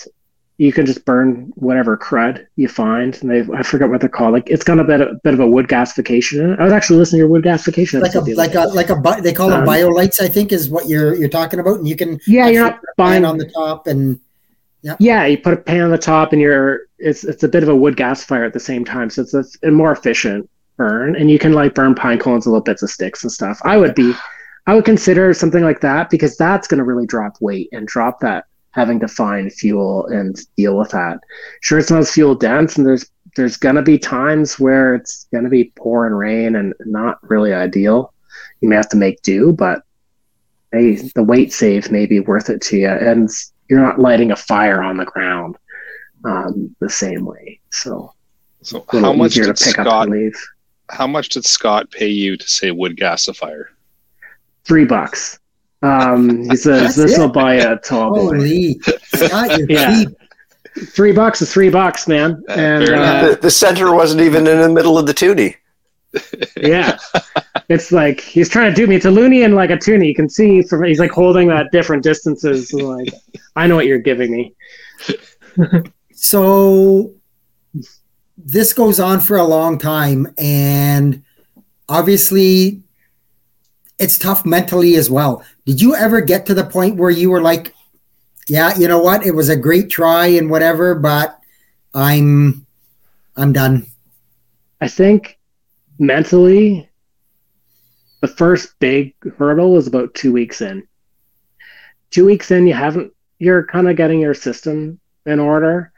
you 0.58 0.72
can 0.72 0.84
just 0.84 1.04
burn 1.04 1.52
whatever 1.54 1.96
crud 1.96 2.44
you 2.56 2.68
find, 2.68 3.16
and 3.22 3.30
they 3.30 3.46
I 3.56 3.62
forget 3.62 3.88
what 3.88 4.00
they're 4.00 4.10
called. 4.10 4.32
Like 4.32 4.50
it's 4.50 4.64
got 4.64 4.78
a 4.78 4.84
bit 4.84 5.00
of, 5.00 5.22
bit 5.22 5.32
of 5.32 5.40
a 5.40 5.48
wood 5.48 5.68
gasification 5.68 6.44
in 6.44 6.50
it. 6.52 6.60
I 6.60 6.64
was 6.64 6.72
actually 6.72 6.98
listening 6.98 7.20
to 7.20 7.22
your 7.22 7.28
wood 7.28 7.44
gasification 7.44 8.02
like 8.02 8.14
a 8.14 8.18
episode 8.18 8.26
the 8.26 8.32
other 8.32 8.36
like 8.36 8.54
a 8.54 8.60
like 8.74 8.90
a 8.90 8.96
bi- 8.96 9.20
they 9.20 9.32
call 9.32 9.48
them 9.48 9.62
Um, 9.62 9.66
BioLites. 9.66 10.20
I 10.20 10.28
think 10.28 10.52
is 10.52 10.68
what 10.68 10.88
you're 10.88 11.14
you're 11.14 11.28
talking 11.28 11.60
about, 11.60 11.78
and 11.78 11.88
you 11.88 11.96
can 11.96 12.20
yeah, 12.26 12.48
you're 12.48 12.64
not 12.64 12.80
buying 12.98 13.24
on 13.24 13.38
the 13.38 13.48
top 13.48 13.86
and 13.86 14.20
Yep. 14.82 14.98
Yeah, 15.00 15.26
you 15.26 15.38
put 15.38 15.54
a 15.54 15.56
pan 15.56 15.82
on 15.82 15.90
the 15.90 15.98
top, 15.98 16.32
and 16.32 16.40
you're 16.40 16.82
it's 16.98 17.24
it's 17.24 17.42
a 17.42 17.48
bit 17.48 17.62
of 17.62 17.68
a 17.68 17.74
wood 17.74 17.96
gas 17.96 18.24
fire 18.24 18.44
at 18.44 18.52
the 18.52 18.60
same 18.60 18.84
time, 18.84 19.10
so 19.10 19.22
it's 19.22 19.34
a, 19.34 19.44
a 19.64 19.70
more 19.70 19.90
efficient 19.90 20.48
burn, 20.76 21.16
and 21.16 21.30
you 21.30 21.38
can 21.38 21.52
like 21.52 21.74
burn 21.74 21.94
pine 21.94 22.18
cones, 22.18 22.46
little 22.46 22.60
bits 22.60 22.82
of 22.82 22.90
sticks 22.90 23.24
and 23.24 23.32
stuff. 23.32 23.60
I 23.64 23.76
would 23.76 23.94
be, 23.96 24.14
I 24.68 24.74
would 24.74 24.84
consider 24.84 25.32
something 25.32 25.64
like 25.64 25.80
that 25.80 26.10
because 26.10 26.36
that's 26.36 26.68
going 26.68 26.76
to 26.76 26.84
really 26.84 27.06
drop 27.06 27.38
weight 27.40 27.70
and 27.72 27.86
drop 27.88 28.20
that 28.20 28.44
having 28.72 29.00
to 29.00 29.08
find 29.08 29.50
fuel 29.50 30.06
and 30.08 30.38
deal 30.56 30.76
with 30.76 30.90
that. 30.90 31.20
Sure, 31.62 31.78
it's 31.78 31.90
not 31.90 32.06
fuel 32.06 32.34
dense, 32.34 32.76
and 32.76 32.86
there's 32.86 33.10
there's 33.34 33.56
gonna 33.56 33.82
be 33.82 33.98
times 33.98 34.58
where 34.58 34.94
it's 34.94 35.26
gonna 35.32 35.48
be 35.48 35.72
pouring 35.76 36.12
rain 36.12 36.54
and 36.54 36.74
not 36.80 37.18
really 37.22 37.54
ideal. 37.54 38.12
You 38.60 38.68
may 38.68 38.76
have 38.76 38.90
to 38.90 38.96
make 38.96 39.22
do, 39.22 39.52
but 39.52 39.84
hey, 40.70 40.96
the 41.14 41.22
weight 41.22 41.52
save 41.52 41.90
may 41.90 42.04
be 42.04 42.20
worth 42.20 42.50
it 42.50 42.60
to 42.62 42.76
you, 42.76 42.88
and 42.88 43.30
you're 43.70 43.80
not 43.80 43.98
lighting 43.98 44.32
a 44.32 44.36
fire 44.36 44.82
on 44.82 44.98
the 44.98 45.06
ground 45.06 45.56
um, 46.24 46.76
the 46.80 46.90
same 46.90 47.24
way. 47.24 47.58
So, 47.70 48.12
So 48.60 48.84
how 48.92 49.14
much 49.14 49.32
did 49.32 49.44
to 49.46 49.64
pick 49.64 49.78
up 49.78 49.86
Scott 49.86 50.10
how 50.90 51.06
much 51.06 51.30
did 51.30 51.46
Scott 51.46 51.90
pay 51.90 52.08
you 52.08 52.36
to 52.36 52.48
say 52.48 52.70
wood 52.70 52.98
gasifier? 52.98 53.64
Three 54.68 54.84
bucks. 54.84 55.38
Um, 55.82 56.44
he 56.50 56.56
says 56.66 56.94
"This 56.94 57.18
will 57.18 57.28
buy 57.30 57.54
a 57.54 57.76
tall 57.84 58.14
boy. 58.14 58.36
Holy, 58.36 58.80
Scott, 59.14 59.58
you're 59.58 59.70
Yeah. 59.70 60.04
cheap. 60.04 60.08
Three 60.90 61.10
bucks 61.12 61.42
is 61.42 61.52
three 61.52 61.70
bucks, 61.70 62.06
man. 62.06 62.44
Uh, 62.48 62.52
And 62.52 62.88
uh, 62.90 63.28
the, 63.30 63.36
the 63.42 63.50
center 63.50 63.92
wasn't 63.94 64.20
even 64.20 64.46
in 64.46 64.60
the 64.60 64.68
middle 64.68 64.96
of 64.96 65.06
the 65.06 65.14
toonie. 65.14 65.56
yeah, 66.56 66.96
it's 67.68 67.90
like 67.92 68.20
he's 68.20 68.48
trying 68.48 68.70
to 68.72 68.74
do 68.74 68.86
me. 68.86 68.94
It's 68.96 69.04
a 69.04 69.10
loonie 69.10 69.44
and 69.44 69.54
like 69.54 69.70
a 69.70 69.76
toonie. 69.76 70.06
You 70.08 70.14
can 70.14 70.28
see 70.28 70.62
from 70.62 70.84
he's 70.84 71.00
like 71.00 71.10
holding 71.10 71.50
at 71.50 71.70
different 71.72 72.02
distances. 72.04 72.72
Like 72.72 73.08
I 73.56 73.66
know 73.66 73.74
what 73.76 73.86
you're 73.86 73.98
giving 73.98 74.30
me. 74.30 74.54
So 76.12 77.12
this 78.36 78.72
goes 78.72 79.00
on 79.00 79.20
for 79.20 79.36
a 79.36 79.44
long 79.44 79.78
time, 79.78 80.32
and 80.38 81.22
obviously, 81.88 82.82
it's 83.98 84.18
tough 84.18 84.46
mentally 84.46 84.96
as 84.96 85.10
well. 85.10 85.44
Did 85.66 85.80
you 85.80 85.94
ever 85.94 86.20
get 86.20 86.46
to 86.46 86.54
the 86.54 86.64
point 86.64 86.96
where 86.96 87.10
you 87.10 87.30
were 87.30 87.42
like, 87.42 87.74
"Yeah, 88.48 88.76
you 88.78 88.88
know 88.88 89.00
what? 89.00 89.24
It 89.26 89.34
was 89.34 89.48
a 89.48 89.56
great 89.56 89.90
try 89.90 90.26
and 90.26 90.50
whatever, 90.50 90.94
but 90.94 91.38
I'm, 91.94 92.66
I'm 93.36 93.52
done." 93.52 93.86
I 94.80 94.88
think 94.88 95.38
mentally, 95.98 96.88
the 98.20 98.28
first 98.28 98.78
big 98.78 99.14
hurdle 99.36 99.72
was 99.72 99.86
about 99.86 100.14
two 100.14 100.32
weeks 100.32 100.60
in. 100.60 100.86
Two 102.10 102.24
weeks 102.24 102.50
in, 102.50 102.66
you 102.66 102.74
haven't, 102.74 103.12
you're 103.38 103.66
kind 103.66 103.88
of 103.88 103.96
getting 103.96 104.20
your 104.20 104.34
system 104.34 104.98
in 105.26 105.38
order 105.38 105.92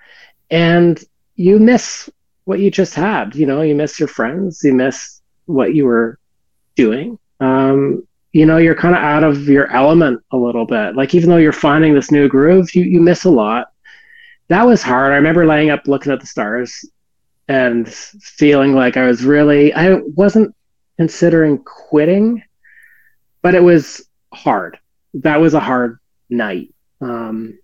and 0.51 1.03
you 1.37 1.59
miss 1.59 2.11
what 2.45 2.59
you 2.59 2.71
just 2.71 2.95
had. 2.95 3.35
You 3.35 3.47
know, 3.47 3.63
you 3.63 3.75
miss 3.75 3.99
your 3.99 4.09
friends, 4.09 4.63
you 4.65 4.75
miss 4.75 5.21
what 5.47 5.75
you 5.75 5.85
were 5.85 6.19
doing. 6.75 7.19
Um, 7.41 8.07
you 8.32 8.47
know, 8.47 8.59
you're 8.59 8.76
kind 8.76 8.95
of 8.95 9.03
out 9.03 9.24
of 9.24 9.49
your 9.49 9.72
element 9.72 10.22
a 10.30 10.36
little 10.36 10.64
bit. 10.64 10.95
Like, 10.95 11.14
even 11.14 11.30
though 11.30 11.36
you're 11.36 11.53
finding 11.53 11.95
this 11.95 12.11
new 12.11 12.28
groove, 12.28 12.74
you, 12.74 12.84
you 12.84 13.01
miss 13.01 13.24
a 13.24 13.30
lot. 13.30 13.72
That 14.49 14.66
was 14.66 14.82
hard. 14.82 15.12
I 15.12 15.16
remember 15.16 15.47
laying 15.47 15.70
up 15.70 15.86
looking 15.86 16.12
at 16.12 16.20
the 16.20 16.26
stars 16.26 16.84
and 17.49 17.88
feeling 17.88 18.74
like 18.74 18.97
I 18.97 19.07
was 19.07 19.24
really, 19.24 19.74
I 19.74 19.95
wasn't 19.95 20.55
considering 20.97 21.59
quitting, 21.59 22.43
but 23.43 23.55
it 23.55 23.62
was 23.62 24.05
hard. 24.32 24.78
That 25.14 25.41
was 25.41 25.55
a 25.55 25.61
hard 25.61 25.99
night. 26.28 26.74
Um, 27.01 27.59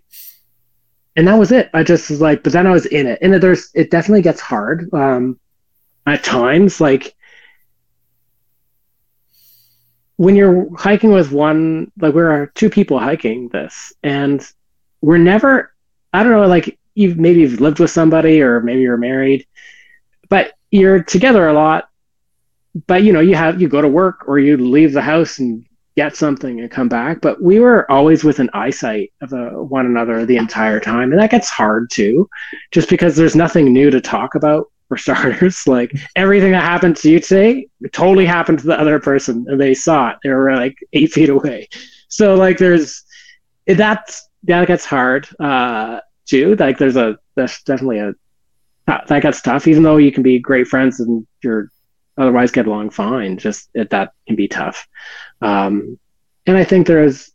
and 1.16 1.26
that 1.28 1.38
was 1.38 1.52
it. 1.52 1.70
I 1.74 1.82
just 1.82 2.10
was 2.10 2.20
like, 2.20 2.42
but 2.42 2.52
then 2.52 2.66
I 2.66 2.72
was 2.72 2.86
in 2.86 3.06
it, 3.06 3.18
and 3.20 3.34
there's, 3.34 3.70
it 3.74 3.90
definitely 3.90 4.22
gets 4.22 4.40
hard. 4.40 4.88
Um, 4.92 5.40
at 6.06 6.22
times, 6.22 6.80
like 6.80 7.15
when 10.16 10.34
you're 10.34 10.68
hiking 10.76 11.12
with 11.12 11.30
one, 11.32 11.92
like 12.00 12.14
we're 12.14 12.46
two 12.54 12.70
people 12.70 12.98
hiking 12.98 13.48
this, 13.48 13.92
and 14.02 14.46
we're 15.00 15.18
never, 15.18 15.74
I 16.12 16.22
don't 16.22 16.32
know, 16.32 16.46
like 16.46 16.78
you've 16.94 17.18
maybe 17.18 17.40
you've 17.40 17.60
lived 17.60 17.78
with 17.78 17.90
somebody 17.90 18.40
or 18.40 18.60
maybe 18.60 18.80
you're 18.80 18.96
married, 18.96 19.46
but 20.28 20.54
you're 20.70 21.02
together 21.02 21.48
a 21.48 21.52
lot. 21.52 21.88
But 22.86 23.02
you 23.02 23.12
know, 23.12 23.20
you 23.20 23.34
have 23.34 23.60
you 23.60 23.68
go 23.68 23.80
to 23.80 23.88
work 23.88 24.28
or 24.28 24.38
you 24.38 24.56
leave 24.56 24.92
the 24.92 25.02
house 25.02 25.38
and 25.38 25.66
get 25.96 26.16
something 26.16 26.60
and 26.60 26.70
come 26.70 26.88
back. 26.88 27.20
But 27.20 27.42
we 27.42 27.58
were 27.58 27.90
always 27.90 28.22
within 28.24 28.50
eyesight 28.52 29.12
of 29.22 29.32
uh, 29.32 29.50
one 29.50 29.86
another 29.86 30.24
the 30.24 30.36
entire 30.36 30.80
time, 30.80 31.12
and 31.12 31.20
that 31.20 31.30
gets 31.30 31.48
hard 31.48 31.90
too, 31.90 32.28
just 32.70 32.88
because 32.88 33.16
there's 33.16 33.36
nothing 33.36 33.72
new 33.72 33.90
to 33.90 34.00
talk 34.00 34.34
about 34.34 34.70
for 34.88 34.96
starters. 34.96 35.62
Like 35.66 35.92
everything 36.14 36.52
that 36.52 36.62
happened 36.62 36.96
to 36.98 37.10
you 37.10 37.20
today 37.20 37.68
totally 37.92 38.26
happened 38.26 38.60
to 38.60 38.66
the 38.66 38.78
other 38.78 38.98
person, 39.00 39.46
and 39.48 39.60
they 39.60 39.74
saw 39.74 40.10
it. 40.10 40.16
They 40.22 40.30
were 40.30 40.54
like 40.54 40.76
eight 40.92 41.12
feet 41.12 41.28
away. 41.28 41.68
So 42.08 42.34
like 42.34 42.58
there's 42.58 43.04
that's 43.66 44.28
that 44.44 44.66
gets 44.68 44.84
hard 44.84 45.28
uh, 45.40 46.00
too. 46.24 46.56
Like 46.56 46.78
there's 46.78 46.96
a 46.96 47.18
that's 47.34 47.62
definitely 47.62 47.98
a 47.98 48.14
that 48.86 49.22
gets 49.22 49.42
tough. 49.42 49.66
Even 49.66 49.82
though 49.82 49.96
you 49.96 50.12
can 50.12 50.22
be 50.22 50.38
great 50.38 50.68
friends 50.68 51.00
and 51.00 51.26
you're 51.42 51.70
otherwise 52.18 52.50
get 52.50 52.66
along 52.66 52.90
fine, 52.90 53.36
just 53.38 53.68
it, 53.74 53.90
that 53.90 54.12
can 54.26 54.36
be 54.36 54.48
tough. 54.48 54.86
Um, 55.40 55.98
and 56.46 56.56
I 56.56 56.64
think 56.64 56.86
there's, 56.86 57.30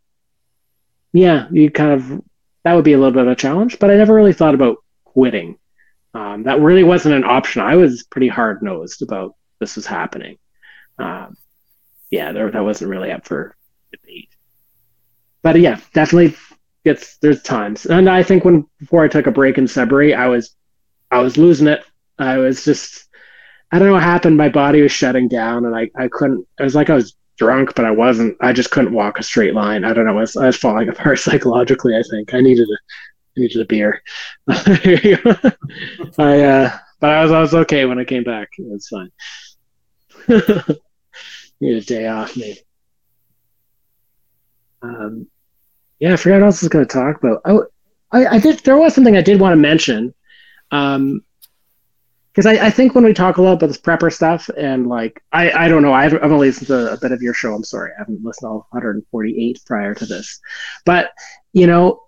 yeah, 1.12 1.46
you 1.50 1.70
kind 1.70 1.92
of 1.92 2.22
that 2.64 2.74
would 2.74 2.84
be 2.84 2.94
a 2.94 2.98
little 2.98 3.12
bit 3.12 3.26
of 3.26 3.32
a 3.32 3.36
challenge. 3.36 3.78
But 3.78 3.90
I 3.90 3.96
never 3.96 4.14
really 4.14 4.32
thought 4.32 4.54
about 4.54 4.78
quitting. 5.04 5.58
Um, 6.14 6.42
that 6.44 6.60
really 6.60 6.84
wasn't 6.84 7.14
an 7.14 7.24
option. 7.24 7.62
I 7.62 7.76
was 7.76 8.04
pretty 8.04 8.28
hard 8.28 8.62
nosed 8.62 9.02
about 9.02 9.34
this 9.60 9.76
was 9.76 9.86
happening. 9.86 10.38
Um, 10.98 11.36
yeah, 12.10 12.32
there, 12.32 12.50
that 12.50 12.64
wasn't 12.64 12.90
really 12.90 13.10
up 13.10 13.26
for 13.26 13.56
debate. 13.92 14.28
But 15.42 15.58
yeah, 15.58 15.80
definitely 15.94 16.36
gets 16.84 17.16
there's 17.18 17.42
times, 17.42 17.86
and 17.86 18.08
I 18.08 18.22
think 18.22 18.44
when 18.44 18.66
before 18.78 19.04
I 19.04 19.08
took 19.08 19.26
a 19.26 19.32
break 19.32 19.58
in 19.58 19.66
February, 19.66 20.14
I 20.14 20.28
was 20.28 20.54
I 21.10 21.20
was 21.20 21.36
losing 21.36 21.66
it. 21.66 21.84
I 22.18 22.36
was 22.38 22.64
just 22.64 23.08
I 23.72 23.78
don't 23.78 23.88
know 23.88 23.94
what 23.94 24.02
happened. 24.02 24.36
My 24.36 24.50
body 24.50 24.82
was 24.82 24.92
shutting 24.92 25.28
down, 25.28 25.64
and 25.64 25.74
I 25.74 25.90
I 25.96 26.08
couldn't. 26.08 26.46
It 26.60 26.62
was 26.62 26.74
like 26.74 26.90
I 26.90 26.94
was 26.94 27.16
drunk, 27.38 27.74
but 27.74 27.84
I 27.84 27.90
wasn't. 27.90 28.36
I 28.40 28.52
just 28.52 28.70
couldn't 28.70 28.92
walk 28.92 29.18
a 29.18 29.22
straight 29.22 29.54
line. 29.54 29.84
I 29.84 29.92
don't 29.92 30.04
know. 30.04 30.18
I 30.18 30.20
was, 30.20 30.36
I 30.36 30.46
was 30.46 30.56
falling 30.56 30.88
apart 30.90 31.18
psychologically. 31.18 31.96
I 31.96 32.02
think 32.10 32.34
I 32.34 32.40
needed 32.40 32.68
a 32.68 32.78
I 33.36 33.40
needed 33.40 33.60
a 33.62 33.64
beer. 33.64 34.02
I 34.48 36.40
uh, 36.42 36.76
but 37.00 37.10
I 37.10 37.22
was 37.22 37.32
I 37.32 37.40
was 37.40 37.54
okay 37.54 37.84
when 37.84 37.98
I 37.98 38.04
came 38.04 38.24
back. 38.24 38.50
It 38.58 38.66
was 38.66 38.88
fine. 38.88 39.10
Need 41.60 41.76
a 41.76 41.80
day 41.80 42.06
off, 42.06 42.36
maybe. 42.36 42.60
Um, 44.82 45.26
yeah, 46.00 46.12
I 46.12 46.16
forgot 46.16 46.40
what 46.40 46.46
else 46.46 46.62
I 46.62 46.66
was 46.66 46.70
going 46.70 46.86
to 46.86 46.92
talk 46.92 47.22
about. 47.22 47.40
Oh, 47.44 47.66
I, 48.10 48.26
I 48.26 48.38
did. 48.38 48.58
There 48.60 48.76
was 48.76 48.94
something 48.94 49.16
I 49.16 49.22
did 49.22 49.40
want 49.40 49.52
to 49.52 49.56
mention. 49.56 50.14
Um, 50.70 51.22
because 52.32 52.46
I, 52.46 52.66
I 52.66 52.70
think 52.70 52.94
when 52.94 53.04
we 53.04 53.12
talk 53.12 53.36
a 53.36 53.42
lot 53.42 53.54
about 53.54 53.66
this 53.66 53.78
prepper 53.78 54.12
stuff 54.12 54.48
and 54.56 54.86
like 54.86 55.22
I, 55.32 55.50
I 55.52 55.68
don't 55.68 55.82
know 55.82 55.92
I've, 55.92 56.14
I've 56.14 56.32
only 56.32 56.48
listened 56.48 56.68
to 56.68 56.92
a 56.92 56.96
bit 56.96 57.12
of 57.12 57.20
your 57.20 57.34
show 57.34 57.54
I'm 57.54 57.62
sorry 57.62 57.90
I 57.92 58.00
haven't 58.00 58.24
listened 58.24 58.46
to 58.46 58.48
all 58.48 58.66
148 58.70 59.60
prior 59.66 59.94
to 59.94 60.06
this 60.06 60.40
but 60.86 61.10
you 61.52 61.66
know 61.66 62.00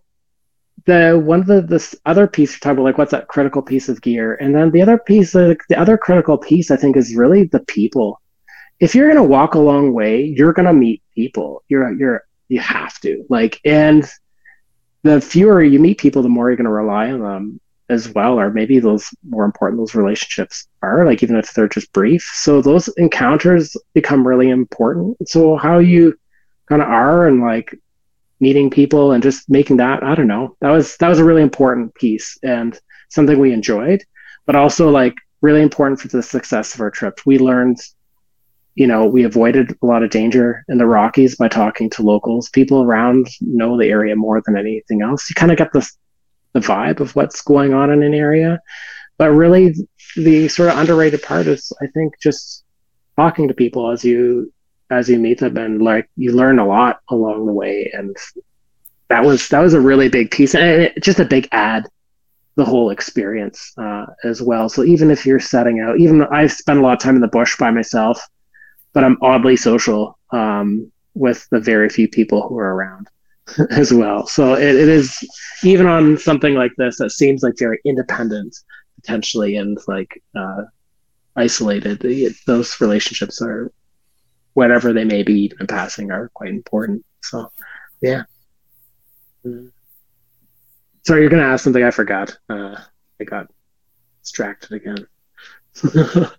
the 0.87 1.21
one 1.25 1.41
of 1.41 1.47
the 1.47 1.63
this 1.63 1.95
other 2.05 2.27
piece 2.27 2.53
you're 2.53 2.59
talking 2.59 2.79
about 2.79 2.85
like 2.85 2.99
what's 2.99 3.13
that 3.13 3.29
critical 3.29 3.63
piece 3.63 3.89
of 3.89 4.03
gear? 4.03 4.35
And 4.35 4.55
then 4.55 4.71
the 4.71 4.83
other 4.83 4.99
piece 4.99 5.35
like, 5.35 5.63
the 5.69 5.79
other 5.79 5.97
critical 5.97 6.37
piece 6.37 6.71
I 6.71 6.77
think 6.77 6.97
is 6.97 7.15
really 7.15 7.45
the 7.45 7.61
people. 7.61 8.21
If 8.81 8.95
you're 8.95 9.09
gonna 9.09 9.25
walk 9.25 9.55
a 9.55 9.59
long 9.59 9.93
way 9.93 10.25
you're 10.25 10.53
gonna 10.53 10.73
meet 10.73 11.03
people. 11.15 11.63
You're 11.69 11.93
you're 11.95 12.25
you 12.49 12.61
have 12.61 13.01
to. 13.01 13.25
Like 13.29 13.61
and 13.65 14.05
the 15.03 15.21
fewer 15.21 15.63
you 15.63 15.79
meet 15.79 15.99
people 15.99 16.23
the 16.23 16.29
more 16.29 16.51
you're 16.51 16.57
gonna 16.57 16.71
rely 16.71 17.11
on 17.11 17.21
them 17.21 17.61
as 17.91 18.09
well 18.15 18.41
or 18.41 18.51
maybe 18.51 18.79
those 18.79 19.11
more 19.29 19.45
important 19.45 19.79
those 19.79 19.95
relationships 19.95 20.69
are 20.81 21.05
like 21.05 21.23
even 21.23 21.37
if 21.37 21.53
they're 21.55 21.69
just 21.69 21.93
brief. 21.93 22.31
So 22.35 22.61
those 22.61 22.89
encounters 22.97 23.77
become 23.95 24.27
really 24.27 24.51
important. 24.51 25.17
So 25.29 25.57
how 25.57 25.79
you 25.79 26.19
kind 26.69 26.83
of 26.83 26.89
are 26.89 27.27
and 27.27 27.41
like 27.41 27.79
meeting 28.47 28.69
people 28.81 29.05
and 29.13 29.23
just 29.29 29.41
making 29.59 29.79
that 29.79 29.99
i 30.03 30.13
don't 30.15 30.33
know. 30.35 30.45
That 30.63 30.73
was 30.77 30.87
that 30.99 31.11
was 31.13 31.21
a 31.21 31.29
really 31.29 31.47
important 31.51 31.95
piece 31.95 32.29
and 32.43 32.71
something 33.17 33.39
we 33.39 33.53
enjoyed 33.53 34.01
but 34.47 34.57
also 34.57 34.91
like 34.91 35.15
really 35.41 35.63
important 35.63 36.01
for 36.01 36.09
the 36.09 36.23
success 36.23 36.75
of 36.75 36.81
our 36.81 36.91
trip. 36.91 37.21
We 37.27 37.39
learned 37.39 37.79
you 38.75 38.87
know 38.91 39.07
we 39.07 39.23
avoided 39.25 39.67
a 39.83 39.87
lot 39.87 40.03
of 40.03 40.11
danger 40.11 40.65
in 40.69 40.79
the 40.79 40.87
rockies 40.87 41.37
by 41.37 41.49
talking 41.49 41.89
to 41.91 42.03
locals. 42.03 42.49
People 42.51 42.83
around 42.83 43.29
know 43.41 43.79
the 43.79 43.89
area 43.89 44.17
more 44.17 44.43
than 44.45 44.57
anything 44.57 45.03
else. 45.03 45.29
You 45.29 45.35
kind 45.35 45.53
of 45.53 45.59
get 45.59 45.73
this 45.73 45.97
the 46.55 46.61
vibe 46.61 47.01
of 47.01 47.15
what's 47.17 47.43
going 47.43 47.75
on 47.75 47.91
in 47.91 48.03
an 48.03 48.15
area. 48.15 48.61
But 49.19 49.31
really, 49.31 49.75
the 50.17 50.49
sort 50.49 50.71
of 50.71 50.79
underrated 50.79 51.23
part 51.23 51.47
is, 51.47 51.73
I 51.83 51.87
think, 51.95 52.15
just 52.21 52.65
talking 53.17 53.49
to 53.49 53.55
people 53.55 53.91
as 53.91 54.05
you 54.05 54.53
as 54.95 55.09
you 55.09 55.19
meet 55.19 55.39
them, 55.41 55.57
and 55.57 55.83
like 55.83 56.09
you 56.17 56.33
learn 56.33 56.59
a 56.59 56.67
lot 56.67 57.01
along 57.09 57.47
the 57.47 57.53
way. 57.53 57.91
And 57.93 58.17
that 59.09 59.25
was 59.25 59.49
that 59.49 59.61
was 59.61 59.75
a 59.75 59.81
really 59.81 60.09
big 60.09 60.31
piece 60.31 60.55
and 60.55 60.65
it, 60.65 61.03
just 61.03 61.21
a 61.21 61.25
big 61.25 61.49
ad 61.53 61.87
the 62.57 62.65
whole 62.65 62.91
experience 62.91 63.73
uh, 63.79 64.07
as 64.23 64.41
well. 64.41 64.69
So 64.69 64.85
even 64.85 65.11
if 65.11 65.27
you're 65.27 65.41
setting 65.41 65.81
out, 65.81 65.99
even 65.99 66.23
I 66.23 66.47
spend 66.47 66.79
a 66.79 66.83
lot 66.83 66.93
of 66.93 67.01
time 67.01 67.17
in 67.17 67.21
the 67.21 67.29
bush 67.29 67.57
by 67.57 67.71
myself, 67.71 68.25
but 68.93 69.03
I'm 69.03 69.19
oddly 69.23 69.57
social 69.57 70.19
um, 70.31 70.91
with 71.15 71.49
the 71.51 71.59
very 71.59 71.89
few 71.89 72.09
people 72.09 72.47
who 72.47 72.57
are 72.59 72.75
around 72.75 73.09
as 73.71 73.93
well. 73.93 74.27
So 74.29 74.55
it, 74.55 74.75
it 74.75 74.89
is 74.89 75.19
even 75.65 75.87
on 75.87 76.17
something 76.17 76.55
like 76.55 76.73
this 76.77 76.99
that 76.99 77.11
seems 77.11 77.43
like 77.43 77.55
very 77.59 77.81
independent 77.85 78.57
potentially 78.95 79.57
and 79.57 79.77
like 79.89 80.23
uh, 80.37 80.63
isolated. 81.35 82.05
Those 82.47 82.81
relationships 82.81 83.43
are 83.43 83.73
whatever 84.55 84.93
they 84.93 85.05
may 85.05 85.23
be 85.23 85.35
even 85.45 85.59
in 85.61 85.67
passing 85.67 86.11
are 86.11 86.31
quite 86.35 86.51
important. 86.51 87.05
So 87.23 87.51
yeah. 88.01 88.23
Sorry, 91.07 91.21
you're 91.21 91.31
gonna 91.31 91.43
ask 91.43 91.65
something 91.65 91.85
I 91.85 91.91
forgot. 91.91 92.37
Uh, 92.49 92.77
I 93.21 93.25
got 93.25 93.49
distracted 94.23 94.73
again. 94.73 95.07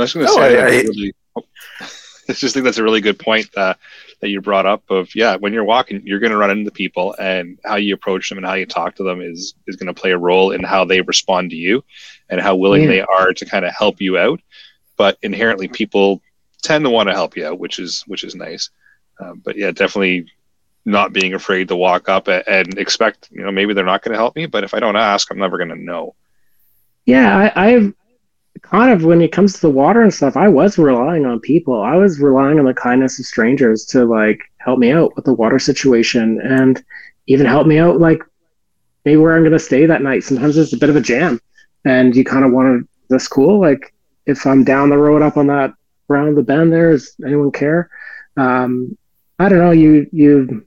I 0.00 0.04
was 0.04 0.14
going 0.14 0.26
to 0.26 0.32
say, 0.32 0.58
I, 0.58 0.66
I, 0.66 0.70
really, 0.82 1.12
I 1.36 2.32
just 2.32 2.54
think 2.54 2.64
that's 2.64 2.78
a 2.78 2.82
really 2.82 3.00
good 3.00 3.18
point 3.18 3.48
uh, 3.56 3.74
that 4.20 4.28
you 4.30 4.40
brought 4.40 4.66
up. 4.66 4.82
Of 4.88 5.14
yeah, 5.14 5.36
when 5.36 5.52
you're 5.52 5.64
walking, 5.64 6.02
you're 6.04 6.20
going 6.20 6.32
to 6.32 6.38
run 6.38 6.50
into 6.50 6.70
people, 6.70 7.14
and 7.18 7.58
how 7.64 7.76
you 7.76 7.94
approach 7.94 8.28
them 8.28 8.38
and 8.38 8.46
how 8.46 8.54
you 8.54 8.66
talk 8.66 8.94
to 8.96 9.02
them 9.02 9.20
is 9.20 9.54
is 9.66 9.76
going 9.76 9.92
to 9.92 10.00
play 10.00 10.12
a 10.12 10.18
role 10.18 10.52
in 10.52 10.62
how 10.62 10.84
they 10.84 11.00
respond 11.02 11.50
to 11.50 11.56
you, 11.56 11.84
and 12.28 12.40
how 12.40 12.56
willing 12.56 12.82
yeah. 12.82 12.88
they 12.88 13.00
are 13.02 13.32
to 13.32 13.44
kind 13.44 13.64
of 13.64 13.74
help 13.74 14.00
you 14.00 14.16
out. 14.18 14.40
But 15.00 15.16
inherently, 15.22 15.66
people 15.66 16.20
tend 16.60 16.84
to 16.84 16.90
want 16.90 17.08
to 17.08 17.14
help 17.14 17.34
you 17.34 17.46
out, 17.46 17.58
which 17.58 17.78
is 17.78 18.02
which 18.06 18.22
is 18.22 18.34
nice. 18.34 18.68
Um, 19.18 19.40
but 19.42 19.56
yeah, 19.56 19.70
definitely 19.70 20.26
not 20.84 21.14
being 21.14 21.32
afraid 21.32 21.68
to 21.68 21.76
walk 21.76 22.10
up 22.10 22.28
and 22.28 22.76
expect, 22.76 23.30
you 23.32 23.40
know, 23.42 23.50
maybe 23.50 23.72
they're 23.72 23.82
not 23.82 24.02
going 24.02 24.12
to 24.12 24.18
help 24.18 24.36
me, 24.36 24.44
but 24.44 24.62
if 24.62 24.74
I 24.74 24.78
don't 24.78 24.96
ask, 24.96 25.30
I'm 25.30 25.38
never 25.38 25.56
going 25.56 25.70
to 25.70 25.82
know. 25.82 26.14
Yeah, 27.06 27.34
I, 27.34 27.68
I've 27.68 27.94
kind 28.60 28.92
of 28.92 29.02
when 29.02 29.22
it 29.22 29.32
comes 29.32 29.54
to 29.54 29.60
the 29.62 29.70
water 29.70 30.02
and 30.02 30.12
stuff, 30.12 30.36
I 30.36 30.48
was 30.48 30.76
relying 30.76 31.24
on 31.24 31.40
people. 31.40 31.80
I 31.80 31.96
was 31.96 32.20
relying 32.20 32.58
on 32.58 32.66
the 32.66 32.74
kindness 32.74 33.18
of 33.18 33.24
strangers 33.24 33.86
to 33.86 34.04
like 34.04 34.42
help 34.58 34.78
me 34.78 34.92
out 34.92 35.16
with 35.16 35.24
the 35.24 35.32
water 35.32 35.58
situation 35.58 36.42
and 36.42 36.84
even 37.26 37.46
help 37.46 37.66
me 37.66 37.78
out 37.78 38.00
like 38.00 38.22
maybe 39.06 39.16
where 39.16 39.34
I'm 39.34 39.44
going 39.44 39.52
to 39.52 39.58
stay 39.58 39.86
that 39.86 40.02
night. 40.02 40.24
Sometimes 40.24 40.58
it's 40.58 40.74
a 40.74 40.78
bit 40.78 40.90
of 40.90 40.96
a 40.96 41.00
jam, 41.00 41.40
and 41.86 42.14
you 42.14 42.22
kind 42.22 42.44
of 42.44 42.52
want 42.52 42.82
to. 42.82 42.88
This 43.08 43.26
cool. 43.26 43.58
Like 43.58 43.94
if 44.26 44.46
I'm 44.46 44.64
down 44.64 44.90
the 44.90 44.98
road 44.98 45.22
up 45.22 45.36
on 45.36 45.46
that 45.48 45.72
around 46.08 46.34
the 46.34 46.42
bend, 46.42 46.72
there 46.72 46.92
does 46.92 47.14
anyone 47.24 47.52
care? 47.52 47.90
Um, 48.36 48.96
I 49.38 49.48
don't 49.48 49.58
know. 49.58 49.70
You 49.70 50.06
you 50.12 50.66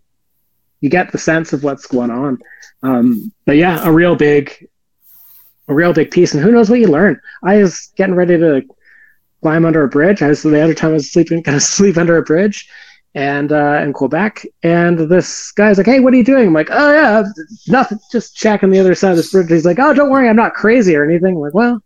you 0.82 0.90
get 0.90 1.12
the 1.12 1.18
sense 1.18 1.54
of 1.54 1.64
what's 1.64 1.86
going 1.86 2.12
on. 2.12 2.40
Um, 2.84 3.32
but 3.46 3.56
yeah, 3.56 3.88
a 3.88 3.92
real 3.92 4.16
big, 4.16 4.68
a 5.70 5.74
real 5.74 5.94
big 5.94 6.12
piece. 6.12 6.34
And 6.34 6.44
who 6.44 6.52
knows 6.52 6.70
what 6.70 6.80
you 6.80 6.88
learn? 6.88 7.22
I 7.44 7.58
was 7.58 7.94
getting 7.96 8.16
ready 8.16 8.38
to 8.38 8.64
climb 9.42 9.66
under 9.66 9.84
a 9.84 9.88
bridge. 9.88 10.22
I 10.22 10.28
was 10.28 10.44
the 10.44 10.62
other 10.62 10.74
time 10.74 10.92
I 10.92 10.96
was 10.96 11.12
sleeping, 11.12 11.42
going 11.44 11.58
to 11.58 11.64
sleep 11.64 11.98
under 11.98 12.18
a 12.18 12.24
bridge, 12.24 12.70
and 13.16 13.52
uh, 13.52 13.82
in 13.84 13.94
Quebec. 13.94 14.46
And 14.64 15.00
this 15.00 15.52
guy's 15.54 15.78
like, 15.78 15.88
"Hey, 15.88 16.00
what 16.00 16.14
are 16.14 16.18
you 16.18 16.24
doing?" 16.24 16.48
I'm 16.48 16.54
like, 16.54 16.70
"Oh 16.72 16.92
yeah, 16.92 17.24
nothing, 17.68 18.00
just 18.12 18.36
checking 18.36 18.70
the 18.70 18.80
other 18.80 18.96
side 18.96 19.12
of 19.12 19.18
this 19.18 19.32
bridge." 19.32 19.50
He's 19.50 19.66
like, 19.66 19.80
"Oh, 19.80 19.94
don't 19.94 20.10
worry, 20.10 20.28
I'm 20.28 20.36
not 20.36 20.54
crazy 20.54 20.96
or 20.96 21.04
anything." 21.04 21.36
I'm 21.36 21.42
like, 21.42 21.54
"Well." 21.54 21.82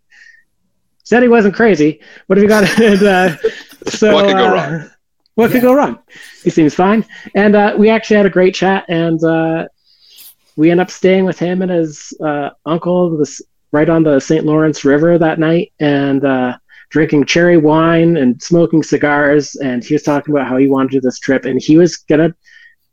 Said 1.07 1.23
he 1.23 1.29
wasn't 1.29 1.55
crazy. 1.55 2.01
What 2.25 2.37
have 2.37 2.43
you 2.43 2.49
got? 2.49 2.63
uh, 3.01 3.37
so, 3.85 4.13
what 4.13 4.25
could 4.25 4.35
go 4.35 4.47
uh, 4.49 4.53
wrong? 4.53 4.89
What 5.35 5.51
could 5.51 5.61
go 5.61 5.73
wrong? 5.73 5.99
He 6.43 6.49
seems 6.49 6.73
fine. 6.73 7.05
And 7.33 7.55
uh, 7.55 7.75
we 7.77 7.89
actually 7.89 8.17
had 8.17 8.25
a 8.25 8.29
great 8.29 8.53
chat, 8.53 8.83
and 8.89 9.23
uh, 9.23 9.69
we 10.57 10.69
end 10.69 10.81
up 10.81 10.91
staying 10.91 11.23
with 11.23 11.39
him 11.39 11.61
and 11.61 11.71
his 11.71 12.11
uh, 12.21 12.49
uncle 12.65 13.17
this, 13.17 13.41
right 13.71 13.87
on 13.87 14.03
the 14.03 14.19
St. 14.19 14.45
Lawrence 14.45 14.83
River 14.83 15.17
that 15.17 15.39
night, 15.39 15.71
and 15.79 16.25
uh, 16.25 16.57
drinking 16.89 17.23
cherry 17.23 17.55
wine 17.55 18.17
and 18.17 18.43
smoking 18.43 18.83
cigars. 18.83 19.55
And 19.55 19.85
he 19.85 19.93
was 19.93 20.03
talking 20.03 20.35
about 20.35 20.49
how 20.49 20.57
he 20.57 20.67
wanted 20.67 20.91
to 20.91 20.97
do 20.97 21.01
this 21.07 21.19
trip, 21.19 21.45
and 21.45 21.61
he 21.61 21.77
was 21.77 21.95
gonna. 21.95 22.35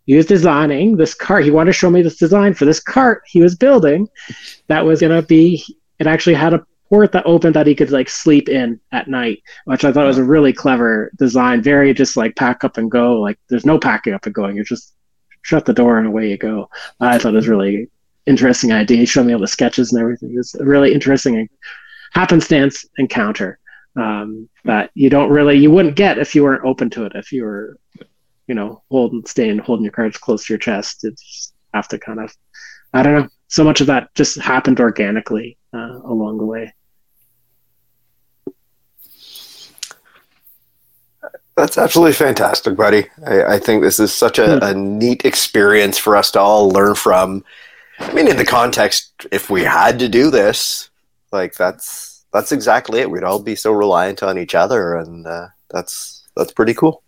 He 0.07 0.15
was 0.15 0.27
designing 0.27 0.97
this 0.97 1.15
cart. 1.15 1.43
He 1.43 1.51
wanted 1.51 1.73
to 1.73 1.79
show 1.79 1.91
me 1.91 2.01
this 2.01 2.19
design 2.19 2.55
for 2.55 2.65
this 2.65 2.79
cart 2.79 3.25
he 3.27 3.43
was 3.43 3.57
building. 3.57 4.07
That 4.69 4.85
was 4.85 5.01
gonna 5.01 5.23
be. 5.23 5.65
It 5.99 6.07
actually 6.07 6.35
had 6.35 6.55
a 6.55 6.65
port 6.95 7.11
that 7.11 7.27
opened 7.27 7.57
that 7.57 7.67
he 7.67 7.75
could 7.75 7.91
like 7.91 8.09
sleep 8.09 8.49
in 8.49 8.79
at 8.93 9.09
night, 9.09 9.43
which 9.65 9.85
I 9.85 9.91
thought 9.91 10.07
was 10.07 10.19
a 10.19 10.23
really 10.23 10.53
clever 10.53 11.11
design. 11.17 11.61
Very 11.61 11.93
just 11.93 12.17
like 12.17 12.37
pack 12.37 12.63
up 12.63 12.77
and 12.77 12.89
go. 12.89 13.21
Like 13.21 13.37
there's 13.49 13.67
no 13.67 13.81
packing 13.81 14.15
up 14.15 14.27
and 14.27 14.35
going. 14.35 14.57
You 14.57 14.63
just 14.63 14.95
shut 15.43 15.65
the 15.65 15.73
door 15.73 15.99
and 15.99 16.07
away 16.07 16.31
you 16.31 16.39
go. 16.39 16.71
I 17.01 17.19
thought 17.19 17.35
it 17.35 17.37
was 17.37 17.49
really 17.49 17.91
interesting 18.27 18.73
idea. 18.73 18.99
He 18.99 19.07
showed 19.07 19.27
me 19.27 19.33
all 19.33 19.41
the 19.41 19.49
sketches 19.49 19.93
and 19.93 20.01
everything. 20.01 20.37
It's 20.39 20.55
a 20.55 20.65
really 20.65 20.95
interesting 20.95 21.49
happenstance 22.13 22.87
encounter 22.97 23.59
um, 23.97 24.49
that 24.65 24.93
you 24.95 25.11
don't 25.11 25.31
really 25.31 25.59
you 25.59 25.73
wouldn't 25.73 25.97
get 25.97 26.19
if 26.19 26.33
you 26.33 26.45
weren't 26.45 26.65
open 26.65 26.91
to 26.91 27.07
it. 27.07 27.13
If 27.17 27.33
you 27.33 27.43
were, 27.43 27.77
you 28.47 28.55
know, 28.55 28.85
holding 28.89 29.27
staying 29.27 29.59
holding 29.59 29.85
your 29.85 29.93
cards 29.93 30.17
close 30.17 30.47
to 30.47 30.53
your 30.53 30.61
chest, 30.61 31.03
you 31.03 31.11
just 31.11 31.55
have 31.75 31.89
to 31.89 31.99
kind 31.99 32.21
of 32.21 32.33
I 32.93 33.03
don't 33.03 33.15
know. 33.15 33.29
So 33.49 33.65
much 33.65 33.81
of 33.81 33.89
that 33.89 34.15
just 34.15 34.39
happened 34.39 34.79
organically 34.79 35.59
uh, 35.73 35.99
along 36.05 36.39
the 36.39 36.47
way. 36.47 36.73
That's 41.57 41.79
absolutely 41.79 42.15
fantastic, 42.15 42.77
buddy. 42.77 43.07
I, 43.27 43.45
I 43.55 43.59
think 43.59 43.83
this 43.83 44.01
is 44.01 44.13
such 44.13 44.39
a, 44.39 44.59
hmm. 44.59 44.65
a, 44.65 44.75
neat 44.75 45.25
experience 45.25 45.99
for 45.99 46.17
us 46.17 46.33
to 46.33 46.41
all 46.41 46.69
learn 46.71 46.95
from. 46.97 47.45
I 48.01 48.13
mean, 48.13 48.27
in 48.27 48.37
the 48.37 48.45
context, 48.45 49.13
if 49.31 49.51
we 49.51 49.63
had 49.63 50.01
to 50.01 50.09
do 50.09 50.31
this, 50.31 50.91
like 51.31 51.55
that's 51.55 52.25
that's 52.33 52.51
exactly 52.51 53.01
it. 53.01 53.11
We'd 53.11 53.23
all 53.23 53.39
be 53.39 53.55
so 53.55 53.71
reliant 53.71 54.23
on 54.23 54.37
each 54.37 54.57
other, 54.57 54.97
and 54.97 55.27
uh, 55.27 55.49
that's 55.71 56.27
that's 56.37 56.53
pretty 56.53 56.75
cool. 56.75 57.03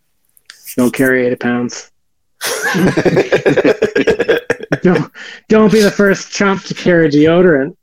Don't 0.76 0.94
carry 0.94 1.26
eighty 1.26 1.36
pounds. 1.36 1.90
don't 4.82 5.10
don't 5.48 5.72
be 5.72 5.80
the 5.80 5.92
first 5.94 6.30
chump 6.30 6.62
to 6.64 6.74
carry 6.74 7.08
deodorant 7.08 7.76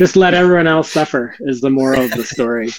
just 0.00 0.16
let 0.16 0.32
everyone 0.32 0.66
else 0.66 0.90
suffer 0.90 1.36
is 1.40 1.60
the 1.60 1.68
moral 1.68 2.00
of 2.00 2.10
the 2.12 2.24
story. 2.24 2.70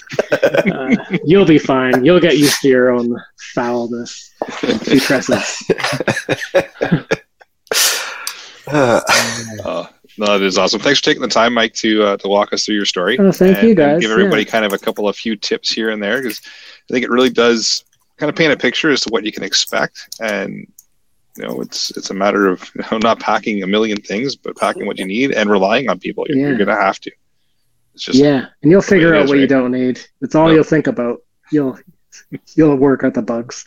Uh, 0.72 0.96
you'll 1.24 1.44
be 1.44 1.58
fine. 1.58 2.04
You'll 2.04 2.18
get 2.18 2.36
used 2.36 2.60
to 2.62 2.68
your 2.68 2.90
own 2.90 3.16
foulness 3.54 4.34
putrescence. 4.82 5.62
uh, 8.66 9.00
no, 9.64 9.88
that 10.18 10.42
is 10.42 10.58
awesome. 10.58 10.80
Thanks 10.80 10.98
for 10.98 11.04
taking 11.04 11.22
the 11.22 11.28
time, 11.28 11.54
Mike, 11.54 11.74
to 11.74 12.02
uh, 12.02 12.16
to 12.16 12.28
walk 12.28 12.52
us 12.52 12.64
through 12.64 12.74
your 12.74 12.86
story. 12.86 13.16
Oh, 13.20 13.30
thank 13.30 13.58
and, 13.58 13.68
you, 13.68 13.76
guys. 13.76 14.00
give 14.00 14.10
everybody 14.10 14.42
yeah. 14.42 14.50
kind 14.50 14.64
of 14.64 14.72
a 14.72 14.78
couple 14.78 15.08
of 15.08 15.14
few 15.14 15.36
tips 15.36 15.70
here 15.70 15.90
and 15.90 16.02
there 16.02 16.20
because 16.20 16.40
I 16.90 16.92
think 16.92 17.04
it 17.04 17.10
really 17.10 17.30
does 17.30 17.84
kind 18.16 18.30
of 18.30 18.34
paint 18.34 18.52
a 18.52 18.56
picture 18.56 18.90
as 18.90 19.02
to 19.02 19.10
what 19.10 19.24
you 19.24 19.30
can 19.30 19.44
expect 19.44 20.16
and 20.20 20.66
you 21.36 21.46
know 21.46 21.60
it's 21.60 21.90
it's 21.96 22.10
a 22.10 22.14
matter 22.14 22.46
of 22.48 22.70
you 22.74 22.82
know, 22.90 22.98
not 22.98 23.20
packing 23.20 23.62
a 23.62 23.66
million 23.66 24.00
things 24.00 24.36
but 24.36 24.56
packing 24.56 24.86
what 24.86 24.98
you 24.98 25.06
need 25.06 25.32
and 25.32 25.50
relying 25.50 25.88
on 25.88 25.98
people. 25.98 26.24
You're, 26.28 26.38
yeah. 26.38 26.48
you're 26.48 26.58
gonna 26.58 26.80
have 26.80 27.00
to. 27.00 27.12
It's 27.94 28.04
just 28.04 28.18
yeah 28.18 28.46
and 28.62 28.70
you'll 28.70 28.82
figure 28.82 29.14
out 29.14 29.24
is, 29.24 29.30
what 29.30 29.34
right? 29.34 29.42
you 29.42 29.46
don't 29.46 29.72
need. 29.72 30.00
It's 30.20 30.34
all 30.34 30.48
no. 30.48 30.54
you'll 30.54 30.64
think 30.64 30.86
about. 30.86 31.22
You'll 31.50 31.78
you'll 32.54 32.76
work 32.76 33.04
out 33.04 33.14
the 33.14 33.22
bugs. 33.22 33.64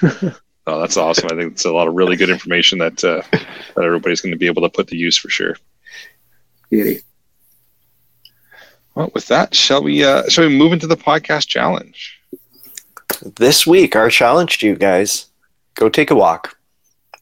Oh 0.68 0.78
that's 0.82 0.98
awesome. 0.98 1.30
I 1.32 1.34
think 1.34 1.52
it's 1.52 1.64
a 1.64 1.72
lot 1.72 1.88
of 1.88 1.94
really 1.94 2.14
good 2.14 2.28
information 2.28 2.78
that 2.80 3.02
uh, 3.02 3.22
that 3.32 3.82
everybody's 3.82 4.20
going 4.20 4.32
to 4.32 4.38
be 4.38 4.44
able 4.44 4.60
to 4.60 4.68
put 4.68 4.86
to 4.88 4.96
use 4.96 5.16
for 5.16 5.30
sure. 5.30 5.56
Beauty. 6.68 7.00
well 8.94 9.10
with 9.14 9.26
that 9.28 9.54
shall 9.54 9.82
we 9.82 10.04
uh 10.04 10.28
shall 10.28 10.46
we 10.46 10.54
move 10.54 10.74
into 10.74 10.86
the 10.86 10.94
podcast 10.94 11.46
challenge? 11.46 12.20
This 13.36 13.66
week 13.66 13.96
our 13.96 14.10
challenge 14.10 14.58
to 14.58 14.66
you 14.66 14.76
guys 14.76 15.28
go 15.74 15.88
take 15.88 16.10
a 16.10 16.14
walk 16.14 16.57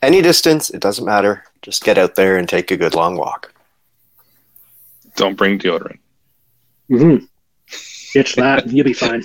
any 0.06 0.22
distance, 0.22 0.70
it 0.70 0.80
doesn't 0.80 1.04
matter. 1.04 1.42
Just 1.62 1.84
get 1.84 1.98
out 1.98 2.14
there 2.14 2.36
and 2.36 2.48
take 2.48 2.70
a 2.70 2.76
good 2.76 2.94
long 2.94 3.16
walk. 3.16 3.52
Don't 5.16 5.36
bring 5.36 5.58
deodorant. 5.58 5.98
Mm-hmm. 6.88 7.24
Ditch 8.12 8.36
that, 8.36 8.68
you'll 8.68 8.84
be 8.84 8.92
fine. 8.92 9.24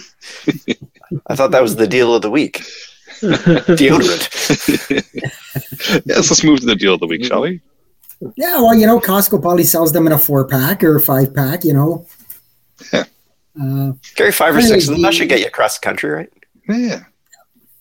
I 1.27 1.35
thought 1.35 1.51
that 1.51 1.61
was 1.61 1.75
the 1.75 1.87
deal 1.87 2.15
of 2.15 2.23
the 2.23 2.31
week. 2.31 2.57
Deodorant. 3.21 4.23
yes, 6.05 6.29
let's 6.29 6.43
move 6.43 6.61
to 6.61 6.65
the 6.65 6.75
deal 6.75 6.95
of 6.95 6.99
the 6.99 7.07
week, 7.07 7.25
shall 7.25 7.41
we? 7.41 7.61
Yeah, 8.35 8.59
well, 8.61 8.73
you 8.73 8.87
know, 8.87 8.99
Costco 8.99 9.41
probably 9.41 9.63
sells 9.63 9.93
them 9.93 10.07
in 10.07 10.13
a 10.13 10.17
four 10.17 10.47
pack 10.47 10.83
or 10.83 10.99
five 10.99 11.33
pack, 11.33 11.63
you 11.63 11.73
know. 11.73 12.07
Yeah. 12.91 13.03
Uh, 13.61 13.93
Carry 14.15 14.31
five 14.31 14.55
or 14.55 14.61
six 14.61 14.87
of 14.87 14.95
them. 14.95 15.01
That 15.03 15.13
should 15.13 15.29
get 15.29 15.39
you 15.39 15.47
across 15.47 15.77
the 15.77 15.83
country, 15.83 16.09
right? 16.09 16.33
Yeah. 16.67 17.03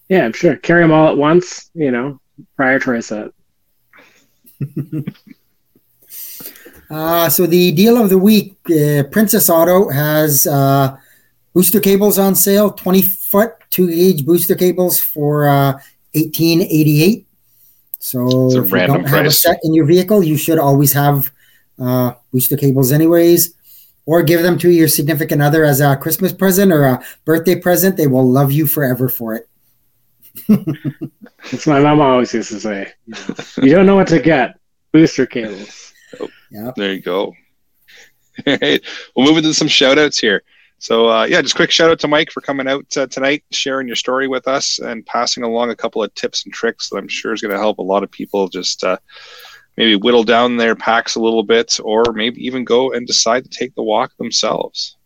Yeah, 0.09 0.24
I'm 0.24 0.32
sure. 0.32 0.56
Carry 0.56 0.82
them 0.82 0.93
all 0.93 1.09
at 1.09 1.16
once, 1.16 1.70
you 1.74 1.90
know, 1.90 2.20
prioritize 2.59 3.11
that. 3.11 3.33
uh, 6.91 7.29
so 7.29 7.47
the 7.47 7.73
deal 7.73 8.01
of 8.01 8.11
the 8.11 8.19
week, 8.19 8.57
uh, 8.71 9.05
Princess 9.11 9.49
Auto 9.49 9.89
has 9.89 10.47
uh, 10.47 10.97
booster 11.55 11.81
cables 11.81 12.19
on 12.19 12.35
sale, 12.35 12.71
20 12.71 13.03
foot, 13.03 13.53
two 13.71 13.89
gauge 13.89 14.25
booster 14.25 14.55
cables 14.55 15.01
for 15.01 15.49
uh, 15.49 15.73
1888. 16.15 17.27
So 17.99 18.47
It's 18.47 18.55
a 18.55 18.62
if 18.62 18.71
you 18.71 18.87
don't 18.87 19.09
have 19.09 19.27
a 19.27 19.31
set 19.31 19.59
in 19.62 19.75
your 19.75 19.85
vehicle, 19.85 20.23
you 20.23 20.37
should 20.37 20.59
always 20.59 20.93
have 20.93 21.31
uh, 21.79 22.12
booster 22.33 22.57
cables, 22.57 22.93
anyways. 22.93 23.55
Or 24.07 24.23
give 24.23 24.43
them 24.43 24.59
to 24.59 24.71
your 24.71 24.89
significant 24.89 25.43
other 25.43 25.65
as 25.65 25.81
a 25.81 25.97
Christmas 25.97 26.33
present 26.33 26.73
or 26.73 26.85
a 26.85 27.05
birthday 27.25 27.61
present. 27.61 27.97
They 27.97 28.07
will 28.07 28.29
love 28.29 28.51
you 28.51 28.67
forever 28.67 29.09
for 29.09 29.35
it. 29.35 29.49
That's 31.51 31.66
my 31.66 31.81
mom 31.81 32.01
always 32.01 32.32
used 32.35 32.51
to 32.51 32.61
say. 32.61 32.93
You, 33.07 33.15
know, 33.15 33.35
you 33.62 33.74
don't 33.74 33.86
know 33.86 33.97
what 33.97 34.09
to 34.09 34.20
get. 34.20 34.59
Booster 34.93 35.27
cables. 35.27 35.93
Yeah. 36.51 36.73
There 36.77 36.93
you 36.93 37.01
go. 37.01 37.27
All 38.47 38.59
right. 38.61 38.82
We'll 39.15 39.27
move 39.27 39.39
into 39.39 39.55
some 39.55 39.69
shout 39.69 39.98
outs 39.98 40.19
here. 40.19 40.43
So, 40.78 41.11
uh, 41.11 41.24
yeah, 41.24 41.43
just 41.43 41.57
quick 41.57 41.70
shout 41.70 41.90
out 41.90 42.01
to 42.01 42.09
Mike 42.09 42.31
for 42.31 42.40
coming 42.40 42.66
out 42.66 42.97
uh, 42.97 43.07
tonight, 43.07 43.44
sharing 43.51 43.86
your 43.86 43.97
story 43.97 44.28
with 44.28 44.48
us, 44.48 44.78
and 44.78 45.05
passing 45.05 45.43
along 45.43 45.69
a 45.69 45.77
couple 45.77 46.02
of 46.02 46.15
tips 46.15 46.44
and 46.44 46.55
tricks 46.55 46.89
that 46.89 46.97
I'm 46.97 47.09
sure 47.09 47.35
is 47.35 47.43
going 47.43 47.52
to 47.52 47.59
help 47.59 47.78
a 47.78 47.82
lot 47.82 48.02
of 48.02 48.11
people 48.11 48.48
just 48.48 48.82
uh, 48.82 48.97
maybe 49.77 49.97
whittle 49.97 50.24
down 50.24 50.57
their 50.57 50.74
packs 50.74 51.16
a 51.16 51.20
little 51.20 51.43
bit, 51.43 51.78
or 51.85 52.12
maybe 52.15 52.44
even 52.47 52.65
go 52.65 52.93
and 52.93 53.07
decide 53.07 53.44
to 53.44 53.51
take 53.51 53.74
the 53.74 53.82
walk 53.82 54.16
themselves. 54.16 54.97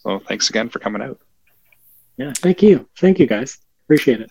So, 0.00 0.18
thanks 0.18 0.50
again 0.50 0.68
for 0.68 0.80
coming 0.80 1.00
out. 1.00 1.18
Yeah, 2.18 2.34
thank 2.36 2.62
you. 2.62 2.86
Thank 2.98 3.18
you 3.18 3.26
guys. 3.26 3.58
Appreciate 3.90 4.20
it. 4.20 4.30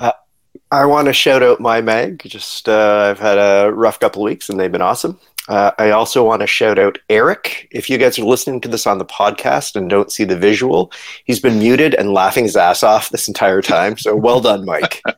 I 0.72 0.86
want 0.86 1.08
to 1.08 1.14
shout 1.14 1.44
out 1.44 1.60
my 1.60 1.82
mag. 1.82 2.22
Just 2.26 2.70
uh, 2.70 3.10
I've 3.10 3.20
had 3.20 3.38
a 3.38 3.74
rough 3.74 4.00
couple 4.00 4.22
of 4.22 4.26
weeks 4.26 4.48
and 4.48 4.58
they've 4.58 4.72
been 4.72 4.82
awesome. 4.82 5.20
Uh, 5.50 5.72
I 5.78 5.90
also 5.90 6.24
want 6.24 6.40
to 6.40 6.48
shout 6.48 6.80
out 6.80 6.98
Eric. 7.10 7.68
If 7.70 7.90
you 7.90 7.98
guys 7.98 8.18
are 8.18 8.24
listening 8.24 8.62
to 8.62 8.70
this 8.70 8.88
on 8.88 9.00
the 9.00 9.06
podcast 9.06 9.76
and 9.76 9.90
don't 9.90 10.14
see 10.14 10.24
the 10.24 10.38
visual, 10.38 10.94
he's 11.26 11.42
been 11.42 11.60
muted 11.60 11.94
and 11.94 12.14
laughing 12.14 12.46
his 12.46 12.56
ass 12.56 12.84
off 12.84 13.10
this 13.10 13.28
entire 13.28 13.62
time. 13.62 13.98
So 13.98 14.16
well 14.16 14.40
done, 14.40 14.64
Mike. 14.64 15.04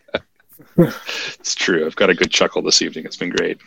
It's 0.78 1.54
true. 1.54 1.86
I've 1.86 1.98
got 1.98 2.10
a 2.10 2.16
good 2.16 2.32
chuckle 2.32 2.64
this 2.64 2.82
evening. 2.82 3.06
It's 3.06 3.18
been 3.18 3.30
great. 3.30 3.60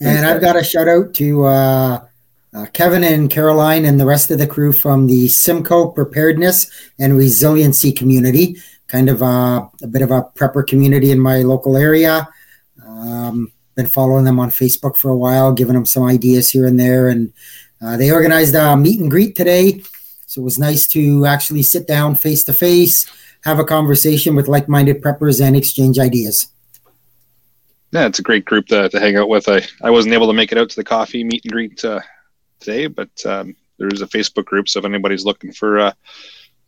And 0.00 0.26
I've 0.26 0.40
got 0.40 0.56
a 0.56 0.64
shout 0.64 0.88
out 0.88 1.14
to 1.14 1.44
uh, 1.44 2.04
uh, 2.54 2.66
Kevin 2.72 3.04
and 3.04 3.30
Caroline 3.30 3.84
and 3.84 3.98
the 3.98 4.06
rest 4.06 4.30
of 4.30 4.38
the 4.38 4.46
crew 4.46 4.72
from 4.72 5.06
the 5.06 5.28
Simcoe 5.28 5.90
Preparedness 5.90 6.70
and 6.98 7.16
Resiliency 7.16 7.92
community, 7.92 8.56
kind 8.88 9.08
of 9.08 9.22
a, 9.22 9.70
a 9.82 9.86
bit 9.86 10.02
of 10.02 10.10
a 10.10 10.22
prepper 10.34 10.66
community 10.66 11.10
in 11.10 11.18
my 11.18 11.38
local 11.42 11.76
area. 11.76 12.28
Um, 12.86 13.52
been 13.74 13.86
following 13.86 14.24
them 14.24 14.38
on 14.38 14.50
Facebook 14.50 14.96
for 14.96 15.10
a 15.10 15.16
while, 15.16 15.52
giving 15.52 15.74
them 15.74 15.86
some 15.86 16.02
ideas 16.02 16.50
here 16.50 16.66
and 16.66 16.78
there. 16.78 17.08
And 17.08 17.32
uh, 17.80 17.96
they 17.96 18.10
organized 18.10 18.54
a 18.54 18.76
meet 18.76 19.00
and 19.00 19.10
greet 19.10 19.34
today. 19.34 19.82
So 20.26 20.42
it 20.42 20.44
was 20.44 20.58
nice 20.58 20.86
to 20.88 21.24
actually 21.26 21.62
sit 21.62 21.86
down 21.86 22.14
face 22.16 22.44
to 22.44 22.52
face, 22.52 23.06
have 23.44 23.58
a 23.58 23.64
conversation 23.64 24.34
with 24.34 24.48
like 24.48 24.68
minded 24.68 25.02
preppers, 25.02 25.44
and 25.44 25.56
exchange 25.56 25.98
ideas. 25.98 26.48
Yeah, 27.92 28.06
it's 28.06 28.18
a 28.18 28.22
great 28.22 28.44
group 28.44 28.66
to, 28.68 28.88
to 28.88 29.00
hang 29.00 29.16
out 29.16 29.28
with. 29.28 29.48
I, 29.48 29.62
I 29.82 29.90
wasn't 29.90 30.14
able 30.14 30.26
to 30.26 30.32
make 30.32 30.52
it 30.52 30.58
out 30.58 30.70
to 30.70 30.76
the 30.76 30.84
coffee 30.84 31.24
meet 31.24 31.44
and 31.44 31.52
greet 31.52 31.84
uh, 31.84 32.00
today, 32.62 32.86
but 32.86 33.10
um, 33.26 33.56
there 33.78 33.88
is 33.88 34.02
a 34.02 34.06
Facebook 34.06 34.44
group. 34.44 34.68
So 34.68 34.78
if 34.78 34.84
anybody's 34.84 35.24
looking 35.24 35.52
for 35.52 35.80
uh, 35.80 35.92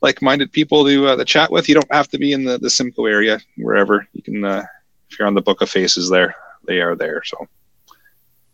like-minded 0.00 0.52
people 0.52 0.84
to 0.84 1.06
uh, 1.06 1.24
chat 1.24 1.50
with, 1.50 1.68
you 1.68 1.74
don't 1.74 1.92
have 1.92 2.08
to 2.08 2.18
be 2.18 2.32
in 2.32 2.44
the, 2.44 2.58
the 2.58 2.70
Simcoe 2.70 3.06
area. 3.06 3.40
Wherever 3.56 4.06
you 4.12 4.22
can, 4.22 4.44
uh, 4.44 4.64
if 5.08 5.18
you're 5.18 5.28
on 5.28 5.34
the 5.34 5.42
Book 5.42 5.60
of 5.62 5.70
Faces, 5.70 6.10
there 6.10 6.34
they 6.66 6.80
are 6.80 6.96
there. 6.96 7.22
So 7.24 7.46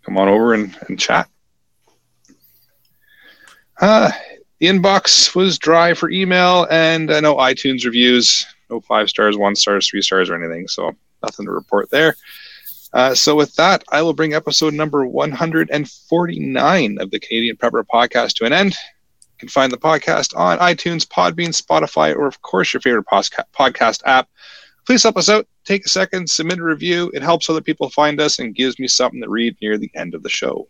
come 0.04 0.18
on 0.18 0.28
over 0.28 0.54
and, 0.54 0.76
and 0.88 0.98
chat. 0.98 1.28
Uh, 3.80 4.10
the 4.58 4.66
inbox 4.66 5.34
was 5.34 5.58
dry 5.58 5.94
for 5.94 6.10
email 6.10 6.66
and 6.70 7.10
uh, 7.10 7.20
know 7.20 7.36
iTunes 7.36 7.84
reviews, 7.84 8.46
no 8.68 8.80
five 8.80 9.08
stars, 9.08 9.36
one 9.36 9.56
stars, 9.56 9.88
three 9.88 10.02
stars, 10.02 10.28
or 10.28 10.34
anything. 10.34 10.68
So 10.68 10.94
nothing 11.22 11.46
to 11.46 11.52
report 11.52 11.90
there. 11.90 12.14
Uh, 12.92 13.14
so 13.14 13.36
with 13.36 13.54
that, 13.54 13.84
I 13.90 14.02
will 14.02 14.14
bring 14.14 14.34
episode 14.34 14.74
number 14.74 15.06
149 15.06 16.98
of 17.00 17.10
the 17.10 17.20
Canadian 17.20 17.56
Prepper 17.56 17.84
Podcast 17.92 18.34
to 18.34 18.44
an 18.44 18.52
end. 18.52 18.72
You 18.72 19.38
can 19.38 19.48
find 19.48 19.72
the 19.72 19.78
podcast 19.78 20.36
on 20.36 20.58
iTunes, 20.58 21.06
Podbean, 21.06 21.56
Spotify, 21.56 22.14
or 22.14 22.26
of 22.26 22.42
course 22.42 22.72
your 22.72 22.80
favorite 22.80 23.06
podcast 23.06 24.02
app. 24.04 24.28
Please 24.86 25.02
help 25.02 25.16
us 25.16 25.28
out. 25.28 25.46
Take 25.64 25.86
a 25.86 25.88
second, 25.88 26.28
submit 26.28 26.58
a 26.58 26.64
review. 26.64 27.10
It 27.14 27.22
helps 27.22 27.48
other 27.48 27.60
people 27.60 27.90
find 27.90 28.20
us 28.20 28.38
and 28.38 28.54
gives 28.54 28.78
me 28.78 28.88
something 28.88 29.22
to 29.22 29.28
read 29.28 29.56
near 29.62 29.78
the 29.78 29.90
end 29.94 30.14
of 30.14 30.22
the 30.22 30.28
show. 30.28 30.68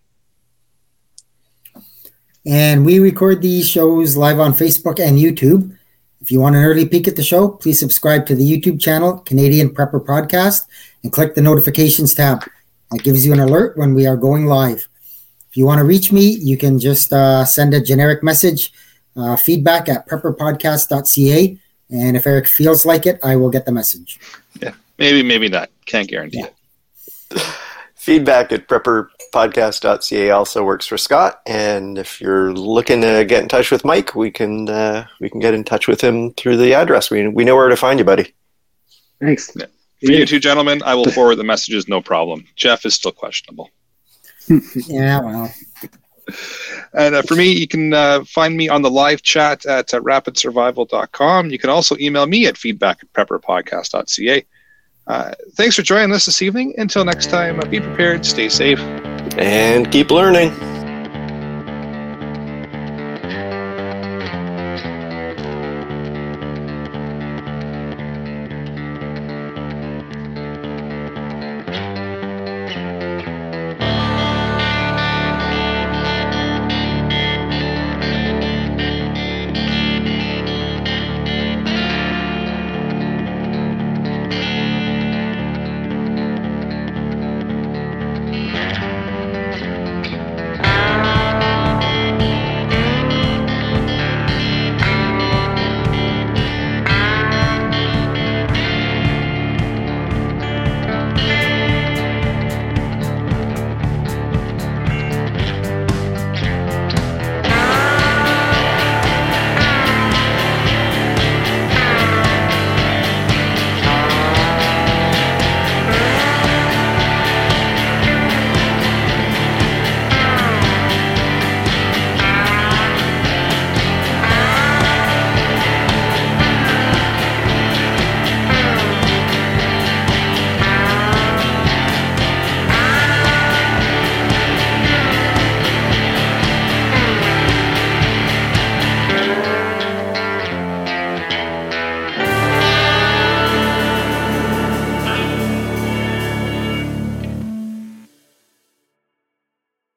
And 2.46 2.84
we 2.84 2.98
record 2.98 3.42
these 3.42 3.68
shows 3.68 4.16
live 4.16 4.40
on 4.40 4.52
Facebook 4.52 4.98
and 4.98 5.18
YouTube. 5.18 5.76
If 6.20 6.30
you 6.30 6.40
want 6.40 6.56
an 6.56 6.64
early 6.64 6.86
peek 6.86 7.08
at 7.08 7.16
the 7.16 7.22
show, 7.22 7.48
please 7.48 7.78
subscribe 7.78 8.26
to 8.26 8.34
the 8.34 8.44
YouTube 8.44 8.78
channel, 8.80 9.18
Canadian 9.18 9.70
Prepper 9.70 10.04
Podcast, 10.04 10.66
and 11.02 11.12
click 11.12 11.34
the 11.34 11.40
notifications 11.40 12.14
tab. 12.14 12.44
That 12.90 13.02
gives 13.02 13.24
you 13.24 13.32
an 13.32 13.40
alert 13.40 13.76
when 13.78 13.94
we 13.94 14.06
are 14.06 14.16
going 14.16 14.46
live. 14.46 14.88
If 15.50 15.56
you 15.56 15.64
want 15.64 15.78
to 15.78 15.84
reach 15.84 16.12
me, 16.12 16.28
you 16.28 16.56
can 16.56 16.78
just 16.78 17.12
uh, 17.12 17.44
send 17.44 17.72
a 17.72 17.80
generic 17.80 18.22
message, 18.22 18.72
uh, 19.16 19.36
feedback 19.36 19.88
at 19.88 20.06
prepperpodcast.ca. 20.08 21.58
And 21.90 22.16
if 22.16 22.26
Eric 22.26 22.46
feels 22.46 22.84
like 22.84 23.06
it, 23.06 23.18
I 23.22 23.36
will 23.36 23.50
get 23.50 23.64
the 23.64 23.72
message. 23.72 24.20
Yeah, 24.60 24.74
maybe, 24.98 25.22
maybe 25.22 25.48
not. 25.48 25.70
Can't 25.86 26.08
guarantee 26.08 26.44
it. 26.44 27.56
Feedback 28.00 28.50
at 28.50 28.66
prepperpodcast.ca 28.66 30.30
also 30.30 30.64
works 30.64 30.86
for 30.86 30.96
Scott. 30.96 31.42
And 31.44 31.98
if 31.98 32.18
you're 32.18 32.50
looking 32.54 33.02
to 33.02 33.26
get 33.26 33.42
in 33.42 33.48
touch 33.50 33.70
with 33.70 33.84
Mike, 33.84 34.14
we 34.14 34.30
can 34.30 34.70
uh, 34.70 35.06
we 35.20 35.28
can 35.28 35.38
get 35.38 35.52
in 35.52 35.64
touch 35.64 35.86
with 35.86 36.00
him 36.00 36.32
through 36.32 36.56
the 36.56 36.72
address. 36.72 37.10
We 37.10 37.28
we 37.28 37.44
know 37.44 37.56
where 37.56 37.68
to 37.68 37.76
find 37.76 37.98
you, 37.98 38.06
buddy. 38.06 38.32
Thanks. 39.20 39.50
For 39.50 39.68
you 40.00 40.24
two 40.24 40.40
gentlemen, 40.40 40.82
I 40.82 40.94
will 40.94 41.10
forward 41.10 41.36
the 41.36 41.44
messages, 41.44 41.88
no 41.88 42.00
problem. 42.00 42.46
Jeff 42.56 42.86
is 42.86 42.94
still 42.94 43.12
questionable. 43.12 43.68
Yeah, 44.86 45.20
well, 45.20 45.54
And 46.94 47.14
uh, 47.16 47.22
for 47.22 47.34
me, 47.34 47.52
you 47.52 47.68
can 47.68 47.92
uh, 47.92 48.24
find 48.24 48.56
me 48.56 48.70
on 48.70 48.80
the 48.80 48.90
live 48.90 49.20
chat 49.20 49.66
at 49.66 49.92
uh, 49.92 50.00
rapidsurvival.com. 50.00 51.50
You 51.50 51.58
can 51.58 51.68
also 51.68 51.98
email 51.98 52.24
me 52.24 52.46
at 52.46 52.56
feedback 52.56 53.00
at 53.02 53.12
prepperpodcast.ca. 53.12 54.46
Uh, 55.10 55.34
thanks 55.54 55.74
for 55.74 55.82
joining 55.82 56.12
us 56.12 56.24
this 56.26 56.40
evening. 56.40 56.72
Until 56.78 57.04
next 57.04 57.30
time, 57.30 57.58
be 57.68 57.80
prepared, 57.80 58.24
stay 58.24 58.48
safe. 58.48 58.78
And 59.36 59.90
keep 59.90 60.12
learning. 60.12 60.50